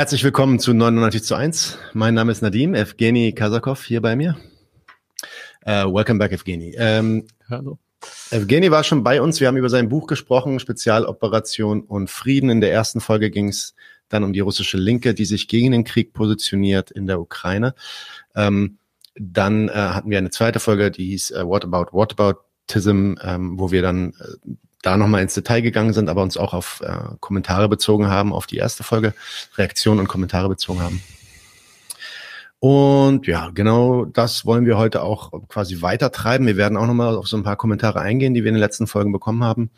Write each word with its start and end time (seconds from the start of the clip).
Herzlich 0.00 0.24
willkommen 0.24 0.58
zu 0.58 0.72
99 0.72 1.22
zu 1.24 1.34
1. 1.34 1.76
Mein 1.92 2.14
Name 2.14 2.32
ist 2.32 2.40
Nadim, 2.40 2.74
Evgeny 2.74 3.34
Kazakov 3.34 3.84
hier 3.84 4.00
bei 4.00 4.16
mir. 4.16 4.34
Uh, 5.66 5.92
welcome 5.92 6.18
back, 6.18 6.32
Evgeny. 6.32 6.74
Ähm, 6.78 7.26
Hallo. 7.50 7.78
Evgeny 8.30 8.70
war 8.70 8.82
schon 8.82 9.04
bei 9.04 9.20
uns. 9.20 9.40
Wir 9.40 9.48
haben 9.48 9.58
über 9.58 9.68
sein 9.68 9.90
Buch 9.90 10.06
gesprochen, 10.06 10.58
Spezialoperation 10.58 11.82
und 11.82 12.08
Frieden. 12.08 12.48
In 12.48 12.62
der 12.62 12.72
ersten 12.72 13.02
Folge 13.02 13.30
ging 13.30 13.48
es 13.48 13.74
dann 14.08 14.24
um 14.24 14.32
die 14.32 14.40
russische 14.40 14.78
Linke, 14.78 15.12
die 15.12 15.26
sich 15.26 15.48
gegen 15.48 15.72
den 15.72 15.84
Krieg 15.84 16.14
positioniert 16.14 16.90
in 16.90 17.06
der 17.06 17.20
Ukraine. 17.20 17.74
Ähm, 18.34 18.78
dann 19.16 19.68
äh, 19.68 19.72
hatten 19.72 20.08
wir 20.08 20.16
eine 20.16 20.30
zweite 20.30 20.60
Folge, 20.60 20.90
die 20.90 21.08
hieß 21.08 21.32
äh, 21.32 21.46
What 21.46 21.66
About 21.66 21.92
Whataboutism, 21.92 23.16
ähm, 23.22 23.58
wo 23.58 23.70
wir 23.70 23.82
dann 23.82 24.14
äh, 24.18 24.54
da 24.82 24.96
nochmal 24.96 25.22
ins 25.22 25.34
Detail 25.34 25.60
gegangen 25.60 25.92
sind, 25.92 26.08
aber 26.08 26.22
uns 26.22 26.36
auch 26.36 26.54
auf 26.54 26.80
äh, 26.82 27.16
Kommentare 27.20 27.68
bezogen 27.68 28.08
haben, 28.08 28.32
auf 28.32 28.46
die 28.46 28.56
erste 28.56 28.82
Folge, 28.82 29.14
Reaktionen 29.56 30.00
und 30.00 30.08
Kommentare 30.08 30.48
bezogen 30.48 30.80
haben. 30.80 31.02
Und 32.60 33.26
ja, 33.26 33.48
genau 33.54 34.04
das 34.04 34.44
wollen 34.44 34.66
wir 34.66 34.76
heute 34.76 35.02
auch 35.02 35.32
quasi 35.48 35.80
weitertreiben. 35.80 36.46
Wir 36.46 36.58
werden 36.58 36.76
auch 36.76 36.86
nochmal 36.86 37.16
auf 37.16 37.26
so 37.26 37.38
ein 37.38 37.42
paar 37.42 37.56
Kommentare 37.56 38.00
eingehen, 38.00 38.34
die 38.34 38.44
wir 38.44 38.50
in 38.50 38.54
den 38.54 38.60
letzten 38.60 38.86
Folgen 38.86 39.12
bekommen 39.12 39.42
haben. 39.42 39.70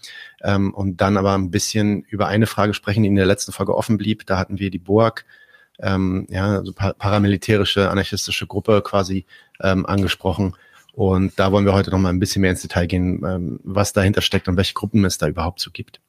Ähm, 0.43 0.75
und 0.75 1.01
dann 1.01 1.17
aber 1.17 1.33
ein 1.35 1.53
bisschen 1.53 2.03
über 2.03 2.27
eine 2.27 2.49
Frage 2.49 2.75
sprechen, 2.75 3.05
die 3.05 3.09
in 3.09 3.15
der 3.15 3.27
letzten 3.27 3.53
Folge 3.53 3.77
offen 3.77 3.99
blieb. 3.99 4.27
Da 4.27 4.37
hatten 4.37 4.59
wir 4.59 4.71
die 4.71 4.81
BOAG, 4.81 5.25
ähm, 5.79 6.27
ja, 6.29 6.59
also 6.59 6.73
paramilitärische, 6.73 7.89
anarchistische 7.89 8.49
Gruppe 8.49 8.83
quasi 8.83 9.27
ähm, 9.61 9.87
angesprochen 9.87 10.57
und 10.93 11.39
da 11.39 11.51
wollen 11.53 11.65
wir 11.65 11.73
heute 11.73 11.91
noch 11.91 11.99
mal 11.99 12.11
ein 12.11 12.21
bisschen 12.21 12.43
mehr 12.43 12.51
ins 12.51 12.63
Detail 12.63 12.87
gehen, 12.87 13.25
ähm, 13.25 13.61
was 13.65 13.95
dahinter 13.95 14.21
steckt 14.21 14.47
und 14.47 14.59
welche 14.59 14.75
Gruppen 14.75 15.05
es 15.05 15.17
da 15.19 15.27
überhaupt 15.27 15.61
so 15.61 15.71
gibt. 15.71 16.02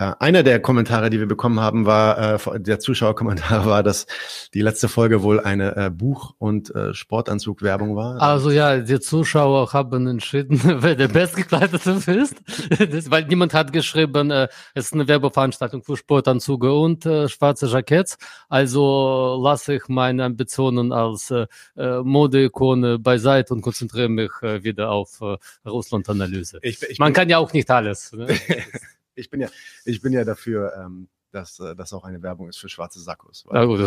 Äh, 0.00 0.14
einer 0.18 0.42
der 0.42 0.60
Kommentare, 0.60 1.10
die 1.10 1.20
wir 1.20 1.28
bekommen 1.28 1.60
haben, 1.60 1.84
war, 1.84 2.36
äh, 2.36 2.60
der 2.60 2.80
Zuschauerkommentar 2.80 3.66
war, 3.66 3.82
dass 3.82 4.06
die 4.54 4.62
letzte 4.62 4.88
Folge 4.88 5.22
wohl 5.22 5.40
eine 5.40 5.76
äh, 5.76 5.90
Buch- 5.90 6.34
und 6.38 6.74
äh, 6.74 6.94
Sportanzugwerbung 6.94 7.96
war. 7.96 8.20
Also 8.20 8.50
ja, 8.50 8.78
die 8.78 8.98
Zuschauer 8.98 9.72
haben 9.74 10.06
entschieden, 10.06 10.60
wer 10.82 10.94
der 10.94 11.08
bestgekleidete 11.08 11.90
ist. 12.12 12.36
das, 12.92 13.10
weil 13.10 13.26
niemand 13.26 13.52
hat 13.52 13.74
geschrieben, 13.74 14.30
äh, 14.30 14.48
es 14.74 14.86
ist 14.86 14.94
eine 14.94 15.06
Werbeveranstaltung 15.06 15.82
für 15.82 15.98
Sportanzüge 15.98 16.72
und 16.72 17.04
äh, 17.04 17.28
schwarze 17.28 17.66
Jackets. 17.66 18.16
Also 18.48 19.38
lasse 19.42 19.74
ich 19.74 19.88
meine 19.88 20.24
Ambitionen 20.24 20.92
als 20.92 21.30
äh, 21.30 21.46
äh 21.76 22.00
Modeikone 22.02 22.98
beiseite 22.98 23.52
und 23.52 23.60
konzentriere 23.60 24.08
mich 24.08 24.30
äh, 24.40 24.64
wieder 24.64 24.90
auf 24.90 25.20
äh, 25.20 25.36
Russland-Analyse. 25.68 26.60
Man 26.98 27.12
kann 27.12 27.28
ja 27.28 27.36
auch 27.36 27.52
nicht 27.52 27.70
alles. 27.70 28.12
Ne? 28.12 28.26
Ich 29.20 29.30
bin 29.30 29.40
ja, 29.40 29.48
ich 29.84 30.00
bin 30.00 30.12
ja 30.12 30.24
dafür, 30.24 30.72
ähm, 30.76 31.08
dass 31.30 31.60
äh, 31.60 31.76
das 31.76 31.92
auch 31.92 32.04
eine 32.04 32.22
Werbung 32.22 32.48
ist 32.48 32.58
für 32.58 32.68
schwarze 32.68 33.00
Sakkos. 33.00 33.44
Ja, 33.52 33.64
gut. 33.64 33.80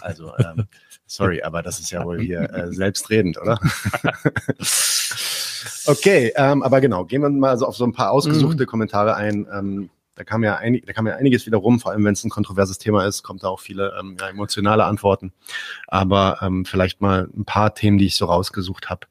Also, 0.00 0.32
ähm, 0.38 0.66
sorry, 1.06 1.42
aber 1.42 1.62
das 1.62 1.80
ist 1.80 1.90
ja 1.90 2.04
wohl 2.04 2.20
hier 2.20 2.52
äh, 2.52 2.72
selbstredend, 2.72 3.40
oder? 3.40 3.58
okay, 5.86 6.32
ähm, 6.36 6.62
aber 6.62 6.80
genau, 6.80 7.04
gehen 7.04 7.22
wir 7.22 7.30
mal 7.30 7.56
so 7.56 7.66
auf 7.66 7.76
so 7.76 7.84
ein 7.84 7.92
paar 7.92 8.10
ausgesuchte 8.10 8.64
mhm. 8.64 8.66
Kommentare 8.66 9.14
ein. 9.16 9.46
Ähm, 9.52 9.90
da 10.14 10.24
kam 10.24 10.44
ja 10.44 10.56
einig, 10.56 10.84
da 10.86 10.92
kam 10.92 11.06
ja 11.06 11.14
einiges 11.14 11.46
wieder 11.46 11.56
rum, 11.56 11.80
vor 11.80 11.92
allem 11.92 12.04
wenn 12.04 12.12
es 12.12 12.22
ein 12.22 12.30
kontroverses 12.30 12.76
Thema 12.76 13.06
ist, 13.06 13.22
kommt 13.22 13.44
da 13.44 13.48
auch 13.48 13.60
viele 13.60 13.96
ähm, 13.98 14.16
ja, 14.20 14.28
emotionale 14.28 14.84
Antworten. 14.84 15.32
Aber 15.86 16.38
ähm, 16.42 16.66
vielleicht 16.66 17.00
mal 17.00 17.30
ein 17.34 17.46
paar 17.46 17.74
Themen, 17.74 17.96
die 17.96 18.06
ich 18.06 18.16
so 18.16 18.26
rausgesucht 18.26 18.90
habe, 18.90 19.06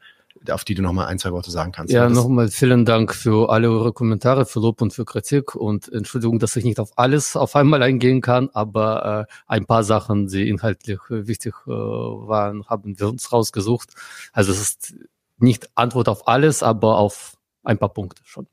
auf 0.49 0.63
die 0.63 0.73
du 0.73 0.81
noch 0.81 0.93
mal 0.93 1.05
ein, 1.05 1.19
zwei 1.19 1.31
Worte 1.31 1.51
sagen 1.51 1.71
kannst. 1.71 1.93
Ja, 1.93 2.09
nochmal 2.09 2.49
vielen 2.49 2.85
Dank 2.85 3.13
für 3.13 3.49
alle 3.49 3.69
eure 3.69 3.93
Kommentare, 3.93 4.45
für 4.45 4.59
Lob 4.59 4.81
und 4.81 4.93
für 4.93 5.05
Kritik 5.05 5.55
und 5.55 5.91
Entschuldigung, 5.91 6.39
dass 6.39 6.55
ich 6.55 6.63
nicht 6.63 6.79
auf 6.79 6.97
alles 6.97 7.35
auf 7.35 7.55
einmal 7.55 7.83
eingehen 7.83 8.21
kann, 8.21 8.49
aber 8.53 9.27
äh, 9.29 9.33
ein 9.47 9.65
paar 9.65 9.83
Sachen, 9.83 10.27
die 10.27 10.49
inhaltlich 10.49 10.99
wichtig 11.09 11.53
äh, 11.67 11.69
waren, 11.69 12.65
haben 12.65 12.99
wir 12.99 13.07
uns 13.07 13.31
rausgesucht. 13.31 13.89
Also 14.33 14.51
es 14.51 14.61
ist 14.61 14.95
nicht 15.37 15.69
Antwort 15.75 16.09
auf 16.09 16.27
alles, 16.27 16.63
aber 16.63 16.97
auf 16.97 17.37
ein 17.63 17.77
paar 17.77 17.93
Punkte 17.93 18.21
schon. 18.25 18.47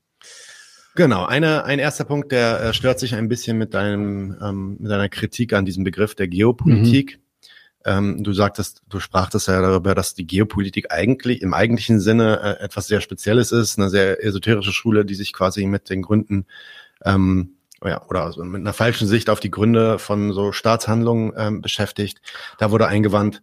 Genau, 0.94 1.24
eine, 1.24 1.64
ein 1.64 1.78
erster 1.78 2.04
Punkt, 2.04 2.32
der 2.32 2.60
äh, 2.60 2.72
stört 2.72 2.98
sich 2.98 3.14
ein 3.14 3.28
bisschen 3.28 3.56
mit 3.56 3.72
deinem 3.72 4.36
ähm, 4.42 4.76
mit 4.80 4.90
deiner 4.90 5.08
Kritik 5.08 5.52
an 5.52 5.64
diesem 5.64 5.84
Begriff 5.84 6.16
der 6.16 6.26
Geopolitik. 6.26 7.18
Mhm. 7.18 7.27
Ähm, 7.88 8.22
du 8.22 8.34
sagtest, 8.34 8.82
du 8.90 9.00
sprachtest 9.00 9.48
ja 9.48 9.62
darüber, 9.62 9.94
dass 9.94 10.12
die 10.12 10.26
Geopolitik 10.26 10.92
eigentlich 10.92 11.40
im 11.40 11.54
eigentlichen 11.54 12.00
Sinne 12.00 12.38
äh, 12.42 12.62
etwas 12.62 12.86
sehr 12.86 13.00
Spezielles 13.00 13.50
ist, 13.50 13.78
eine 13.78 13.88
sehr 13.88 14.22
esoterische 14.22 14.72
Schule, 14.72 15.06
die 15.06 15.14
sich 15.14 15.32
quasi 15.32 15.64
mit 15.64 15.88
den 15.88 16.02
Gründen 16.02 16.44
ähm, 17.06 17.54
ja, 17.82 18.06
oder 18.08 18.24
also 18.24 18.44
mit 18.44 18.60
einer 18.60 18.74
falschen 18.74 19.08
Sicht 19.08 19.30
auf 19.30 19.40
die 19.40 19.50
Gründe 19.50 19.98
von 19.98 20.32
so 20.34 20.52
Staatshandlungen 20.52 21.32
ähm, 21.38 21.62
beschäftigt. 21.62 22.20
Da 22.58 22.70
wurde 22.70 22.88
eingewandt, 22.88 23.42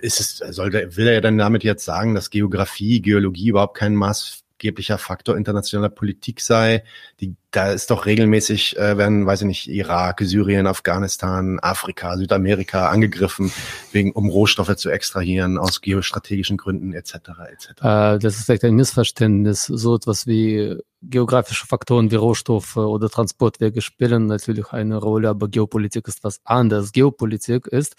ist 0.00 0.20
es, 0.20 0.38
soll 0.38 0.70
der, 0.70 0.96
will 0.96 1.06
er 1.06 1.14
ja 1.14 1.20
dann 1.20 1.36
damit 1.36 1.64
jetzt 1.64 1.84
sagen, 1.84 2.14
dass 2.14 2.30
Geografie, 2.30 3.02
Geologie 3.02 3.48
überhaupt 3.48 3.76
kein 3.76 3.94
Maß 3.94 4.43
maßgeblicher 4.64 4.98
Faktor 4.98 5.36
internationaler 5.36 5.90
Politik 5.90 6.40
sei. 6.40 6.84
Die, 7.20 7.36
da 7.50 7.72
ist 7.72 7.90
doch 7.90 8.06
regelmäßig, 8.06 8.76
äh, 8.78 8.96
werden, 8.96 9.26
weiß 9.26 9.42
ich 9.42 9.46
nicht, 9.46 9.68
Irak, 9.68 10.20
Syrien, 10.22 10.66
Afghanistan, 10.66 11.58
Afrika, 11.60 12.16
Südamerika 12.16 12.88
angegriffen, 12.88 13.52
wegen, 13.92 14.12
um 14.12 14.28
Rohstoffe 14.28 14.74
zu 14.76 14.90
extrahieren 14.90 15.58
aus 15.58 15.80
geostrategischen 15.80 16.56
Gründen 16.56 16.94
etc. 16.94 17.14
etc. 17.52 17.68
Äh, 17.80 18.18
das 18.18 18.36
ist 18.36 18.46
vielleicht 18.46 18.64
ein 18.64 18.74
Missverständnis. 18.74 19.66
So 19.66 19.96
etwas 19.96 20.26
wie 20.26 20.78
geografische 21.02 21.66
Faktoren 21.66 22.10
wie 22.10 22.16
Rohstoffe 22.16 22.76
oder 22.76 23.10
Transportwege 23.10 23.82
spielen 23.82 24.26
natürlich 24.26 24.72
eine 24.72 24.96
Rolle, 24.96 25.28
aber 25.28 25.48
Geopolitik 25.48 26.08
ist 26.08 26.24
was 26.24 26.40
anderes. 26.44 26.92
Geopolitik 26.92 27.66
ist, 27.66 27.96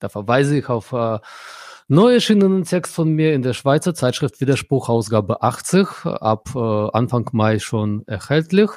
da 0.00 0.08
verweise 0.08 0.58
ich 0.58 0.68
auf 0.68 0.92
äh, 0.92 1.18
Neu 1.92 2.12
erschienenen 2.12 2.62
Text 2.62 2.94
von 2.94 3.12
mir 3.12 3.34
in 3.34 3.42
der 3.42 3.52
Schweizer 3.52 3.96
Zeitschrift 3.96 4.40
Widerspruch, 4.40 4.88
Ausgabe 4.88 5.42
80, 5.42 5.88
ab 6.04 6.50
äh, 6.54 6.58
Anfang 6.60 7.28
Mai 7.32 7.58
schon 7.58 8.06
erhältlich. 8.06 8.70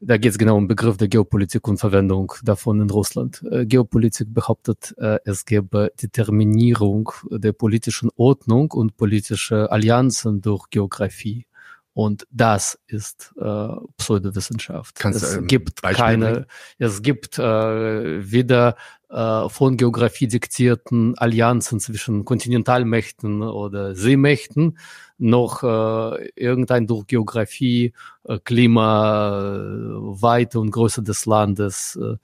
Da 0.00 0.16
geht 0.16 0.32
es 0.32 0.38
genau 0.38 0.56
um 0.56 0.66
Begriff 0.66 0.96
der 0.96 1.06
Geopolitik 1.06 1.68
und 1.68 1.78
Verwendung 1.78 2.32
davon 2.42 2.80
in 2.80 2.90
Russland. 2.90 3.44
Äh, 3.48 3.64
Geopolitik 3.66 4.34
behauptet, 4.34 4.92
äh, 4.98 5.20
es 5.24 5.44
gäbe 5.44 5.92
Determinierung 6.02 7.12
der 7.30 7.52
politischen 7.52 8.10
Ordnung 8.16 8.72
und 8.72 8.96
politische 8.96 9.70
Allianzen 9.70 10.40
durch 10.40 10.70
Geografie. 10.70 11.46
Und 11.94 12.26
das 12.32 12.78
ist 12.88 13.32
äh, 13.40 13.68
Pseudowissenschaft. 13.96 14.96
Kannst 14.96 15.22
es 15.22 15.34
du 15.34 15.42
gibt 15.42 15.80
keine, 15.82 16.46
es 16.78 17.02
gibt 17.02 17.38
äh, 17.38 18.32
weder 18.32 18.74
äh, 19.10 19.48
von 19.48 19.76
Geografie 19.76 20.26
diktierten 20.26 21.16
Allianzen 21.16 21.78
zwischen 21.78 22.24
Kontinentalmächten 22.24 23.42
oder 23.42 23.94
Seemächten, 23.94 24.76
noch 25.18 25.62
äh, 25.62 26.28
irgendein 26.34 26.88
durch 26.88 27.06
Geografie, 27.06 27.94
äh, 28.24 28.40
Klima, 28.42 29.52
äh, 29.54 30.20
Weite 30.20 30.58
und 30.58 30.72
Größe 30.72 31.04
des 31.04 31.26
Landes 31.26 31.96
äh, 32.02 32.16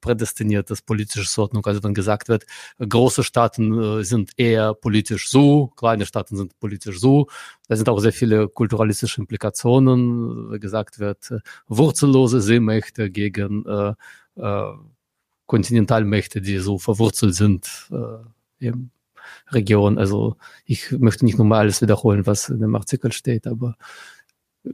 prädestiniertes 0.00 0.82
politisches 0.82 1.36
Ordnung. 1.38 1.64
Also 1.66 1.82
wenn 1.82 1.94
gesagt 1.94 2.28
wird, 2.28 2.46
große 2.78 3.22
Staaten 3.22 4.00
äh, 4.00 4.04
sind 4.04 4.32
eher 4.36 4.74
politisch 4.74 5.28
so, 5.28 5.68
kleine 5.68 6.06
Staaten 6.06 6.36
sind 6.36 6.58
politisch 6.58 7.00
so. 7.00 7.28
Da 7.68 7.76
sind 7.76 7.88
auch 7.88 7.98
sehr 7.98 8.12
viele 8.12 8.48
kulturalistische 8.48 9.20
Implikationen. 9.20 10.52
Wie 10.52 10.60
gesagt 10.60 10.98
wird, 10.98 11.30
äh, 11.30 11.40
wurzellose 11.68 12.40
Seemächte 12.40 13.10
gegen 13.10 13.64
äh, 13.66 13.94
äh, 14.36 14.72
Kontinentalmächte, 15.46 16.40
die 16.40 16.58
so 16.58 16.78
verwurzelt 16.78 17.34
sind 17.34 17.88
äh, 17.90 18.66
im 18.66 18.90
Region. 19.50 19.98
Also 19.98 20.36
ich 20.64 20.90
möchte 20.92 21.24
nicht 21.24 21.38
nochmal 21.38 21.60
alles 21.60 21.82
wiederholen, 21.82 22.26
was 22.26 22.48
in 22.48 22.60
dem 22.60 22.74
Artikel 22.74 23.12
steht, 23.12 23.46
aber 23.46 23.76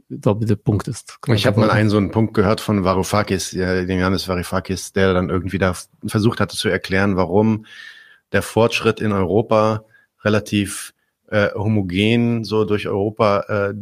glaube, 0.09 0.45
der 0.45 0.55
Punkt 0.55 0.87
ist. 0.87 1.17
Ich 1.27 1.45
habe 1.45 1.59
mal 1.59 1.69
einen 1.69 1.89
so 1.89 1.97
einen 1.97 2.11
Punkt 2.11 2.33
gehört 2.33 2.61
von 2.61 2.83
Varoufakis, 2.83 3.51
ja, 3.51 3.83
den 3.83 3.99
Janis 3.99 4.27
Varoufakis, 4.27 4.93
der 4.93 5.13
dann 5.13 5.29
irgendwie 5.29 5.57
da 5.57 5.75
versucht 6.05 6.39
hatte 6.39 6.55
zu 6.55 6.69
erklären, 6.69 7.17
warum 7.17 7.65
der 8.31 8.41
Fortschritt 8.41 9.01
in 9.01 9.11
Europa 9.11 9.83
relativ 10.23 10.93
äh, 11.27 11.49
homogen 11.53 12.43
so 12.43 12.65
durch 12.65 12.87
Europa 12.87 13.41
äh, 13.47 13.73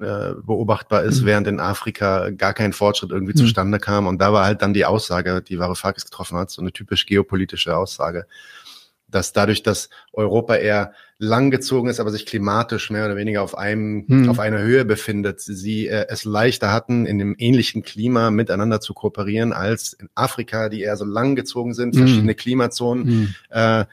äh, 0.00 0.34
beobachtbar 0.42 1.02
ist, 1.02 1.22
mhm. 1.22 1.26
während 1.26 1.46
in 1.48 1.60
Afrika 1.60 2.30
gar 2.30 2.54
kein 2.54 2.72
Fortschritt 2.72 3.10
irgendwie 3.10 3.32
mhm. 3.32 3.38
zustande 3.38 3.78
kam. 3.78 4.06
Und 4.06 4.20
da 4.20 4.32
war 4.32 4.44
halt 4.44 4.62
dann 4.62 4.72
die 4.72 4.84
Aussage, 4.84 5.42
die 5.42 5.58
Varoufakis 5.58 6.04
getroffen 6.04 6.38
hat, 6.38 6.50
so 6.50 6.62
eine 6.62 6.72
typisch 6.72 7.04
geopolitische 7.04 7.76
Aussage, 7.76 8.26
dass 9.08 9.32
dadurch, 9.32 9.62
dass 9.62 9.88
Europa 10.12 10.56
eher 10.56 10.92
langgezogen 11.18 11.90
ist, 11.90 11.98
aber 11.98 12.10
sich 12.10 12.26
klimatisch 12.26 12.90
mehr 12.90 13.06
oder 13.06 13.16
weniger 13.16 13.42
auf 13.42 13.58
einem 13.58 14.06
hm. 14.06 14.28
auf 14.28 14.38
einer 14.38 14.60
Höhe 14.60 14.84
befindet, 14.84 15.40
sie 15.40 15.88
äh, 15.88 16.06
es 16.08 16.24
leichter 16.24 16.72
hatten, 16.72 17.06
in 17.06 17.18
dem 17.18 17.34
ähnlichen 17.38 17.82
Klima 17.82 18.30
miteinander 18.30 18.80
zu 18.80 18.94
kooperieren 18.94 19.52
als 19.52 19.94
in 19.94 20.08
Afrika, 20.14 20.68
die 20.68 20.82
eher 20.82 20.96
so 20.96 21.04
langgezogen 21.04 21.74
sind, 21.74 21.94
hm. 21.94 22.02
verschiedene 22.02 22.34
Klimazonen. 22.34 23.06
Hm. 23.06 23.34
Äh, 23.50 23.84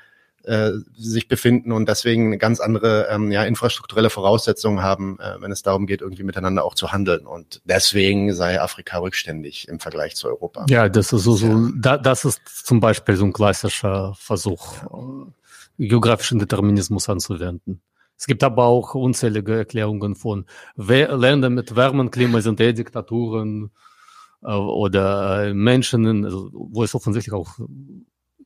äh, 0.45 0.71
sich 0.95 1.27
befinden 1.27 1.71
und 1.71 1.89
deswegen 1.89 2.37
ganz 2.37 2.59
andere 2.59 3.07
ähm, 3.09 3.31
ja, 3.31 3.43
infrastrukturelle 3.43 4.09
Voraussetzungen 4.09 4.81
haben, 4.81 5.19
äh, 5.19 5.41
wenn 5.41 5.51
es 5.51 5.63
darum 5.63 5.87
geht, 5.87 6.01
irgendwie 6.01 6.23
miteinander 6.23 6.63
auch 6.63 6.75
zu 6.75 6.91
handeln. 6.91 7.25
Und 7.25 7.61
deswegen 7.65 8.33
sei 8.33 8.61
Afrika 8.61 8.99
rückständig 8.99 9.67
im 9.67 9.79
Vergleich 9.79 10.15
zu 10.15 10.27
Europa. 10.27 10.65
Ja, 10.69 10.87
das 10.89 11.13
ist 11.13 11.23
so, 11.23 11.33
so 11.33 11.69
da, 11.75 11.97
das 11.97 12.25
ist 12.25 12.41
zum 12.45 12.79
Beispiel 12.79 13.15
so 13.15 13.25
ein 13.25 13.33
klassischer 13.33 14.13
Versuch, 14.17 14.83
äh, 14.83 15.87
geografischen 15.87 16.39
Determinismus 16.39 17.09
anzuwenden. 17.09 17.81
Es 18.17 18.27
gibt 18.27 18.43
aber 18.43 18.65
auch 18.65 18.95
unzählige 18.95 19.57
Erklärungen 19.57 20.15
von 20.15 20.45
Ländern 20.75 21.53
mit 21.53 21.75
wärmem 21.75 22.11
Klima 22.11 22.41
sind 22.41 22.59
eher 22.59 22.73
Diktaturen 22.73 23.71
äh, 24.41 24.53
oder 24.53 25.47
äh, 25.47 25.53
Menschen, 25.53 26.23
also, 26.23 26.49
wo 26.53 26.83
es 26.83 26.95
offensichtlich 26.95 27.33
auch 27.33 27.59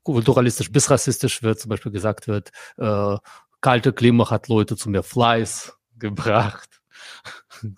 kulturalistisch 0.04 0.72
bis 0.72 0.90
rassistisch 0.90 1.44
wird, 1.44 1.60
zum 1.60 1.70
Beispiel 1.70 1.92
gesagt 1.92 2.28
wird, 2.28 2.50
äh, 2.78 3.18
kalte 3.62 3.94
Klima 3.94 4.30
hat 4.30 4.48
Leute 4.48 4.76
zu 4.76 4.90
mehr 4.90 5.04
Fleiß 5.04 5.78
gebracht. 5.98 6.82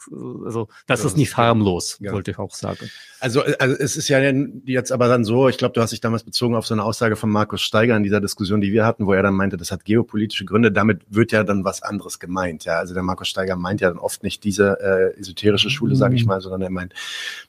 Also 0.44 0.68
das 0.88 1.02
ja, 1.02 1.08
ist 1.08 1.18
nicht 1.18 1.38
harmlos, 1.38 1.98
ja. 2.00 2.12
wollte 2.12 2.32
ich 2.32 2.40
auch 2.40 2.54
sagen. 2.54 2.90
Also, 3.20 3.44
also 3.60 3.76
es 3.76 3.96
ist 3.96 4.08
ja 4.08 4.20
jetzt 4.66 4.92
aber 4.92 5.08
dann 5.08 5.24
so, 5.24 5.48
ich 5.48 5.58
glaube, 5.58 5.74
du 5.74 5.82
hast 5.82 5.92
dich 5.92 6.02
damals 6.02 6.24
bezogen 6.24 6.56
auf 6.56 6.66
so 6.66 6.74
eine 6.74 6.84
Aussage 6.84 7.16
von 7.16 7.30
Markus 7.30 7.62
Steiger 7.62 7.96
in 7.96 8.04
dieser 8.04 8.20
Diskussion, 8.20 8.62
die 8.62 8.74
wir 8.74 8.86
hatten, 8.86 9.06
wo 9.06 9.14
er 9.14 9.22
dann 9.22 9.36
meinte, 9.36 9.58
das 9.58 9.72
hat 9.72 9.86
geopolitische 9.86 10.46
Gründe. 10.46 10.72
Damit 10.72 11.02
wird 11.10 11.32
ja 11.32 11.44
dann 11.44 11.64
was 11.64 11.84
anderes 11.84 12.20
gemeint. 12.20 12.66
Ja, 12.66 12.80
also 12.80 12.94
der 12.94 13.04
Markus 13.04 13.28
Steiger 13.28 13.56
meint 13.56 13.80
ja 13.82 13.90
dann 13.90 14.00
oft 14.00 14.24
nicht 14.24 14.44
diese 14.44 14.80
äh, 14.82 15.20
esoterische 15.20 15.70
Schule, 15.70 15.96
sage 15.96 16.16
ich 16.16 16.24
mhm. 16.24 16.30
mal, 16.30 16.42
sondern 16.42 16.62
er 16.62 16.70
meint, 16.72 16.94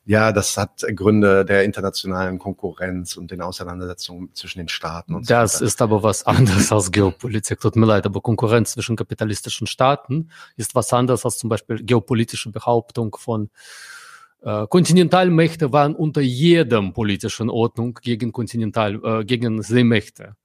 ja, 0.04 0.32
das 0.32 0.56
hat 0.56 0.84
Gründe 0.94 1.44
der 1.44 1.64
internationalen 1.64 2.38
Konkurrenz 2.38 3.16
und 3.16 3.30
den 3.30 3.40
Auseinandersetzungen 3.40 4.30
zwischen 4.34 4.58
den 4.58 4.68
Staaten. 4.68 5.14
Und 5.14 5.30
das 5.30 5.58
so 5.58 5.64
ist 5.64 5.80
aber 5.80 6.02
was 6.02 6.26
anderes 6.26 6.70
als 6.70 6.90
Geopolitik. 6.92 7.60
Tut 7.60 7.76
mir 7.76 7.86
leid, 7.86 8.04
aber 8.04 8.20
Konkurrenz 8.20 8.72
zwischen 8.72 8.96
kapitalistischen 8.96 9.66
Staaten 9.66 10.28
ist 10.56 10.74
was 10.74 10.92
anderes 10.92 11.24
als 11.24 11.38
zum 11.38 11.48
Beispiel 11.48 11.82
geopolitische 12.22 12.50
Behauptung 12.50 13.16
von 13.16 13.50
äh, 14.42 14.66
Kontinentalmächte 14.68 15.72
waren 15.72 15.94
unter 15.94 16.20
jedem 16.20 16.92
politischen 16.92 17.50
Ordnung 17.50 17.98
gegen 18.02 18.32
Kontinental, 18.32 19.00
äh, 19.04 19.24
gegen 19.24 19.62
Seemächte. 19.62 20.36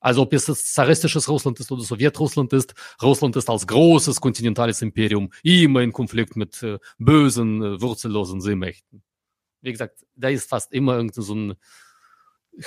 Also 0.00 0.22
ob 0.22 0.32
es 0.32 0.46
zaristisches 0.74 1.28
Russland 1.28 1.60
ist 1.60 1.70
oder 1.70 1.82
Sowjetrussland 1.82 2.52
ist, 2.52 2.74
Russland 3.00 3.36
ist 3.36 3.48
als 3.48 3.66
großes 3.66 4.20
kontinentales 4.20 4.82
Imperium 4.82 5.30
immer 5.44 5.80
in 5.80 5.92
Konflikt 5.92 6.34
mit 6.36 6.62
äh, 6.62 6.78
bösen, 6.98 7.62
äh, 7.62 7.80
wurzellosen 7.80 8.40
Seemächten. 8.40 9.02
Wie 9.60 9.70
gesagt, 9.70 10.04
da 10.16 10.28
ist 10.28 10.48
fast 10.48 10.72
immer 10.72 10.96
irgendwie 10.96 11.22
so 11.22 11.34
ein 11.34 11.54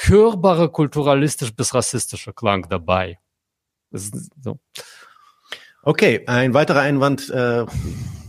hörbarer 0.08 0.70
kulturalistisch 0.70 1.54
bis 1.54 1.74
rassistischer 1.74 2.32
Klang 2.32 2.68
dabei. 2.70 3.20
So. 3.92 4.60
Okay, 5.88 6.24
ein 6.26 6.54
weiterer 6.54 6.80
Einwand 6.80 7.30
äh, 7.30 7.66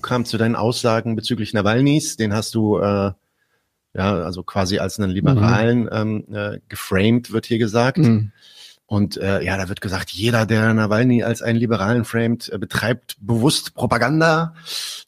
kam 0.07 0.25
zu 0.25 0.39
deinen 0.39 0.57
Aussagen 0.57 1.17
bezüglich 1.17 1.53
Nawalnys. 1.53 2.17
Den 2.17 2.33
hast 2.33 2.55
du 2.55 2.79
äh, 2.79 3.13
ja 3.95 4.15
also 4.15 4.43
quasi 4.43 4.79
als 4.79 4.99
einen 4.99 5.11
Liberalen 5.11 5.83
mhm. 5.83 5.89
ähm, 5.93 6.25
äh, 6.35 6.61
geframed, 6.69 7.33
wird 7.33 7.47
hier 7.47 7.59
gesagt. 7.59 7.99
Mhm. 7.99 8.33
Und 8.89 9.17
äh, 9.17 9.43
ja, 9.43 9.57
da 9.57 9.69
wird 9.69 9.81
gesagt, 9.81 10.11
jeder, 10.11 10.47
der 10.47 10.73
Nawalny 10.73 11.25
als 11.25 11.43
einen 11.43 11.59
Liberalen 11.59 12.05
framed, 12.05 12.49
äh, 12.51 12.59
betreibt 12.59 13.17
bewusst 13.21 13.75
Propaganda. 13.75 14.55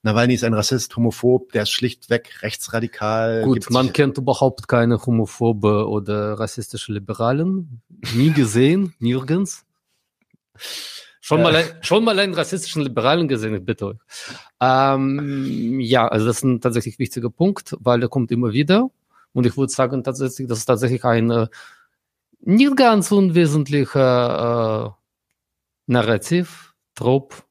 Nawalny 0.02 0.34
ist 0.34 0.42
ein 0.42 0.52
Rassist, 0.52 0.96
homophob, 0.96 1.52
der 1.52 1.62
ist 1.62 1.70
schlichtweg 1.70 2.42
rechtsradikal. 2.42 3.44
Gut, 3.44 3.70
man 3.70 3.92
kennt 3.92 4.18
überhaupt 4.18 4.66
keine 4.66 5.06
homophobe 5.06 5.88
oder 5.88 6.40
rassistische 6.40 6.92
Liberalen. 6.92 7.80
Nie 8.16 8.32
gesehen, 8.32 8.94
nirgends. 8.98 9.64
Schon, 11.28 11.42
mal, 11.42 11.54
ein, 11.54 11.66
schon 11.82 12.04
mal 12.04 12.19
einen 12.19 12.32
rassistischen 12.32 12.82
Liberalen 12.82 13.28
gesehen, 13.28 13.62
bitte. 13.62 13.98
Ähm, 14.62 15.78
ja, 15.78 16.08
also 16.08 16.25
das 16.25 16.38
ist 16.38 16.44
ein 16.44 16.62
tatsächlich 16.62 16.98
wichtiger 16.98 17.28
Punkt, 17.28 17.76
weil 17.80 18.00
der 18.00 18.08
kommt 18.08 18.30
immer 18.30 18.54
wieder. 18.54 18.90
Und 19.34 19.44
ich 19.44 19.54
würde 19.58 19.70
sagen, 19.70 20.02
tatsächlich, 20.02 20.48
das 20.48 20.60
ist 20.60 20.64
tatsächlich 20.64 21.04
ein 21.04 21.30
äh, 21.30 21.48
nicht 22.40 22.75
ganz 22.76 23.12
unwesentlicher 23.12 24.96
äh, 24.96 25.92
Narrativ, 25.92 26.72
Trop, 26.94 27.44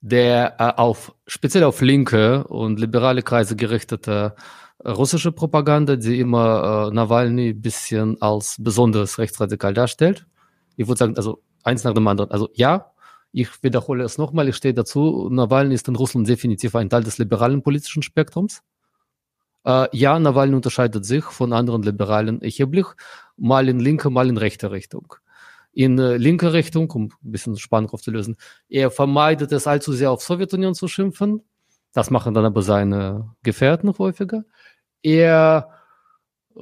der 0.00 0.56
äh, 0.58 0.80
auf 0.80 1.14
speziell 1.26 1.64
auf 1.64 1.82
linke 1.82 2.44
und 2.44 2.80
liberale 2.80 3.20
Kreise 3.20 3.54
gerichtete 3.54 4.34
äh, 4.78 4.90
russische 4.90 5.30
Propaganda, 5.30 5.96
die 5.96 6.20
immer 6.20 6.88
äh, 6.90 6.94
Nawalny 6.94 7.52
bisschen 7.52 8.16
als 8.22 8.56
besonders 8.58 9.18
rechtsradikal 9.18 9.74
darstellt. 9.74 10.26
Ich 10.76 10.88
würde 10.88 11.00
sagen, 11.00 11.18
also 11.18 11.42
eins 11.64 11.84
nach 11.84 11.92
dem 11.92 12.08
anderen. 12.08 12.30
Also 12.30 12.48
ja, 12.54 12.93
ich 13.34 13.64
wiederhole 13.64 14.04
es 14.04 14.16
nochmal, 14.16 14.48
ich 14.48 14.54
stehe 14.54 14.74
dazu, 14.74 15.28
Nawalny 15.28 15.74
ist 15.74 15.88
in 15.88 15.96
Russland 15.96 16.28
definitiv 16.28 16.76
ein 16.76 16.88
Teil 16.88 17.02
des 17.02 17.18
liberalen 17.18 17.62
politischen 17.62 18.02
Spektrums. 18.02 18.62
Äh, 19.64 19.88
ja, 19.92 20.16
Nawalny 20.20 20.54
unterscheidet 20.54 21.04
sich 21.04 21.24
von 21.24 21.52
anderen 21.52 21.82
Liberalen 21.82 22.40
erheblich, 22.42 22.86
mal 23.36 23.68
in 23.68 23.80
linke, 23.80 24.08
mal 24.08 24.28
in 24.28 24.36
rechte 24.36 24.70
Richtung. 24.70 25.16
In 25.72 25.98
äh, 25.98 26.16
linker 26.16 26.52
Richtung, 26.52 26.88
um 26.92 27.04
ein 27.06 27.32
bisschen 27.32 27.56
Spannung 27.56 27.90
aufzulösen, 27.90 28.36
er 28.68 28.92
vermeidet 28.92 29.50
es 29.50 29.66
allzu 29.66 29.92
sehr 29.92 30.12
auf 30.12 30.22
Sowjetunion 30.22 30.76
zu 30.76 30.86
schimpfen. 30.86 31.42
Das 31.92 32.10
machen 32.10 32.34
dann 32.34 32.44
aber 32.44 32.62
seine 32.62 33.34
Gefährten 33.42 33.92
häufiger. 33.98 34.44
Er 35.02 35.70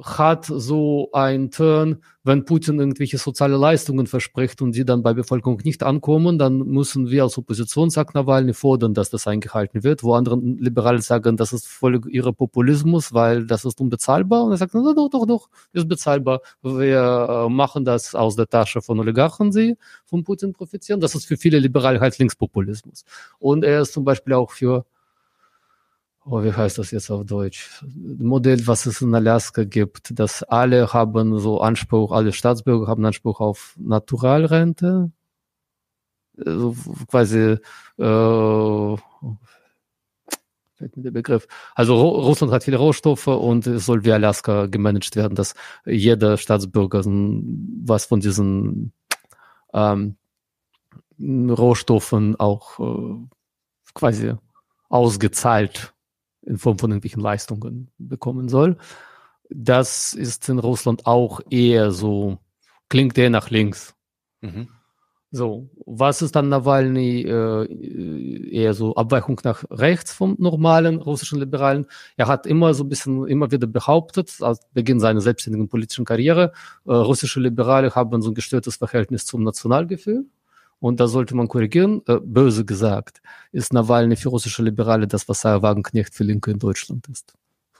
hat 0.01 0.45
so 0.45 1.09
ein 1.13 1.51
Turn, 1.51 2.01
wenn 2.23 2.45
Putin 2.45 2.79
irgendwelche 2.79 3.17
soziale 3.17 3.57
Leistungen 3.57 4.07
verspricht 4.07 4.61
und 4.61 4.73
die 4.73 4.85
dann 4.85 5.03
bei 5.03 5.13
Bevölkerung 5.13 5.59
nicht 5.63 5.83
ankommen, 5.83 6.37
dann 6.37 6.59
müssen 6.59 7.09
wir 7.09 7.23
als 7.23 7.37
Opposition, 7.37 7.89
sagt 7.89 8.15
Nawalny, 8.15 8.53
fordern, 8.53 8.93
dass 8.93 9.09
das 9.09 9.27
eingehalten 9.27 9.83
wird, 9.83 10.03
wo 10.03 10.13
andere 10.13 10.37
Liberale 10.37 11.01
sagen, 11.01 11.37
das 11.37 11.53
ist 11.53 11.67
voll 11.67 12.01
ihre 12.07 12.33
Populismus, 12.33 13.13
weil 13.13 13.45
das 13.45 13.65
ist 13.65 13.79
unbezahlbar. 13.81 14.45
Und 14.45 14.51
er 14.51 14.57
sagt, 14.57 14.73
doch, 14.73 15.09
doch, 15.09 15.25
doch, 15.25 15.49
ist 15.73 15.87
bezahlbar. 15.87 16.41
Wir 16.61 17.45
äh, 17.47 17.49
machen 17.49 17.85
das 17.85 18.15
aus 18.15 18.35
der 18.35 18.47
Tasche 18.47 18.81
von 18.81 18.99
Oligarchen, 18.99 19.51
die 19.51 19.77
von 20.05 20.23
Putin 20.23 20.53
profitieren. 20.53 21.01
Das 21.01 21.15
ist 21.15 21.25
für 21.25 21.37
viele 21.37 21.59
Liberale 21.59 21.99
halt 21.99 22.17
Linkspopulismus. 22.17 23.03
Und 23.37 23.63
er 23.63 23.81
ist 23.81 23.93
zum 23.93 24.05
Beispiel 24.05 24.33
auch 24.33 24.51
für 24.51 24.85
oh, 26.25 26.43
wie 26.43 26.53
heißt 26.53 26.77
das 26.77 26.91
jetzt 26.91 27.09
auf 27.09 27.25
Deutsch? 27.25 27.83
Modell, 27.95 28.65
was 28.67 28.85
es 28.85 29.01
in 29.01 29.13
Alaska 29.13 29.63
gibt, 29.63 30.17
dass 30.19 30.43
alle 30.43 30.93
haben 30.93 31.37
so 31.39 31.61
Anspruch, 31.61 32.11
alle 32.11 32.33
Staatsbürger 32.33 32.87
haben 32.87 33.05
Anspruch 33.05 33.39
auf 33.39 33.75
Naturalrente. 33.79 35.11
Also 36.37 36.75
quasi, 37.07 37.57
äh, 37.97 38.97
der 40.95 41.11
Begriff. 41.11 41.47
Also 41.75 41.95
Russland 41.95 42.51
hat 42.51 42.63
viele 42.63 42.77
Rohstoffe 42.77 43.27
und 43.27 43.67
es 43.67 43.85
soll 43.85 44.03
wie 44.03 44.11
Alaska 44.11 44.65
gemanagt 44.65 45.15
werden, 45.15 45.35
dass 45.35 45.53
jeder 45.85 46.37
Staatsbürger 46.37 47.03
was 47.05 48.05
von 48.05 48.19
diesen 48.19 48.91
ähm, 49.73 50.17
Rohstoffen 51.19 52.37
auch 52.39 52.79
äh, 52.79 53.15
quasi 53.93 54.33
ausgezahlt 54.89 55.92
in 56.45 56.57
Form 56.57 56.77
von 56.77 56.91
irgendwelchen 56.91 57.21
Leistungen 57.21 57.89
bekommen 57.97 58.49
soll. 58.49 58.77
Das 59.49 60.13
ist 60.13 60.49
in 60.49 60.59
Russland 60.59 61.05
auch 61.05 61.41
eher 61.49 61.91
so, 61.91 62.39
klingt 62.89 63.17
eher 63.17 63.29
nach 63.29 63.49
links. 63.49 63.95
Mhm. 64.41 64.67
So, 65.35 65.67
was 65.87 66.21
ist 66.21 66.35
dann 66.35 66.49
Nawalny 66.49 67.21
äh, 67.23 68.51
eher 68.51 68.75
so 68.75 68.93
Abweichung 68.95 69.41
nach 69.43 69.63
rechts 69.71 70.13
vom 70.13 70.35
normalen 70.37 70.97
russischen 70.97 71.39
Liberalen? 71.39 71.87
Er 72.17 72.27
hat 72.27 72.45
immer 72.45 72.75
so 72.75 72.83
ein 72.83 72.89
bisschen, 72.89 73.27
immer 73.27 73.51
wieder 73.51 73.65
behauptet, 73.65 74.31
als 74.41 74.59
Beginn 74.73 74.99
seiner 74.99 75.21
selbstständigen 75.21 75.69
politischen 75.69 76.05
Karriere, 76.05 76.51
äh, 76.85 76.93
russische 76.93 77.39
Liberale 77.39 77.95
haben 77.95 78.21
so 78.21 78.29
ein 78.29 78.35
gestörtes 78.35 78.75
Verhältnis 78.75 79.25
zum 79.25 79.43
Nationalgefühl 79.43 80.27
und 80.83 80.99
da 80.99 81.07
sollte 81.07 81.33
man 81.33 81.47
korrigieren, 81.47 82.01
äh, 82.07 82.19
böse 82.21 82.65
gesagt, 82.65 83.21
ist 83.53 83.71
Nawalny 83.71 84.17
für 84.17 84.27
russische 84.27 84.61
Liberale 84.63 85.07
das, 85.07 85.29
was 85.29 85.39
Sarah 85.39 85.61
Wagenknecht 85.61 86.13
für 86.13 86.25
Linke 86.25 86.51
in 86.51 86.59
Deutschland 86.59 87.07
ist. 87.07 87.35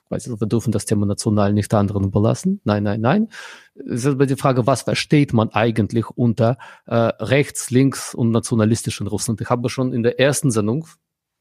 Also 0.10 0.40
wir 0.40 0.48
dürfen 0.48 0.72
das 0.72 0.86
Thema 0.86 1.06
national 1.06 1.52
nicht 1.52 1.74
anderen 1.74 2.06
überlassen. 2.06 2.62
Nein, 2.64 2.84
nein, 2.84 3.02
nein. 3.02 3.28
Es 3.76 4.06
ist 4.06 4.14
aber 4.14 4.26
die 4.26 4.38
Frage, 4.38 4.68
was 4.68 4.84
versteht 4.84 5.34
man 5.34 5.50
eigentlich 5.50 6.10
unter 6.12 6.58
äh, 6.86 6.96
rechts, 6.96 7.72
links 7.72 8.16
und 8.16 8.32
nationalistisch 8.32 9.02
in 9.02 9.08
Russland? 9.08 9.42
Ich 9.42 9.50
habe 9.50 9.68
schon 9.68 9.92
in 9.92 10.04
der 10.04 10.18
ersten 10.22 10.50
Sendung, 10.50 10.88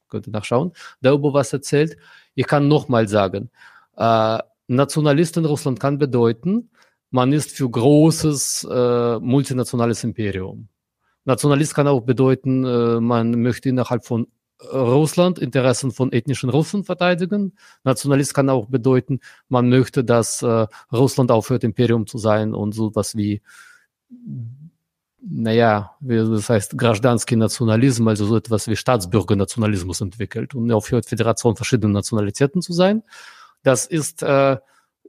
könnt 0.08 0.26
ihr 0.26 0.32
nachschauen, 0.32 0.72
darüber 1.00 1.32
was 1.32 1.52
erzählt. 1.52 1.96
Ich 2.34 2.48
kann 2.48 2.66
nochmal 2.66 3.06
sagen, 3.06 3.50
äh, 3.96 4.38
Nationalist 4.66 5.36
in 5.36 5.44
Russland 5.44 5.78
kann 5.78 5.98
bedeuten, 5.98 6.70
man 7.10 7.32
ist 7.32 7.52
für 7.52 7.70
großes 7.70 8.66
äh, 8.68 9.20
multinationales 9.20 10.02
Imperium. 10.02 10.68
Nationalist 11.24 11.74
kann 11.74 11.88
auch 11.88 12.02
bedeuten, 12.02 12.64
äh, 12.64 13.00
man 13.00 13.42
möchte 13.42 13.68
innerhalb 13.68 14.04
von 14.04 14.26
Russland 14.72 15.38
Interessen 15.38 15.90
von 15.90 16.12
ethnischen 16.12 16.50
Russen 16.50 16.84
verteidigen. 16.84 17.52
Nationalist 17.84 18.34
kann 18.34 18.48
auch 18.48 18.66
bedeuten, 18.66 19.20
man 19.48 19.68
möchte, 19.68 20.04
dass 20.04 20.42
äh, 20.42 20.66
Russland 20.92 21.30
aufhört, 21.30 21.64
Imperium 21.64 22.06
zu 22.06 22.18
sein 22.18 22.54
und 22.54 22.72
so 22.72 22.94
was 22.94 23.16
wie 23.16 23.42
naja, 25.24 25.96
das 26.00 26.50
heißt 26.50 26.76
Graždanski 26.76 27.36
Nationalismus, 27.36 28.08
also 28.10 28.26
so 28.26 28.36
etwas 28.36 28.66
wie 28.66 28.74
Staatsbürgernationalismus 28.74 30.00
entwickelt 30.00 30.54
und 30.54 30.70
aufhört, 30.72 31.06
Föderation 31.06 31.54
verschiedener 31.54 31.92
Nationalitäten 31.92 32.60
zu 32.60 32.72
sein. 32.72 33.04
Das 33.62 33.86
ist, 33.86 34.24
äh, 34.24 34.56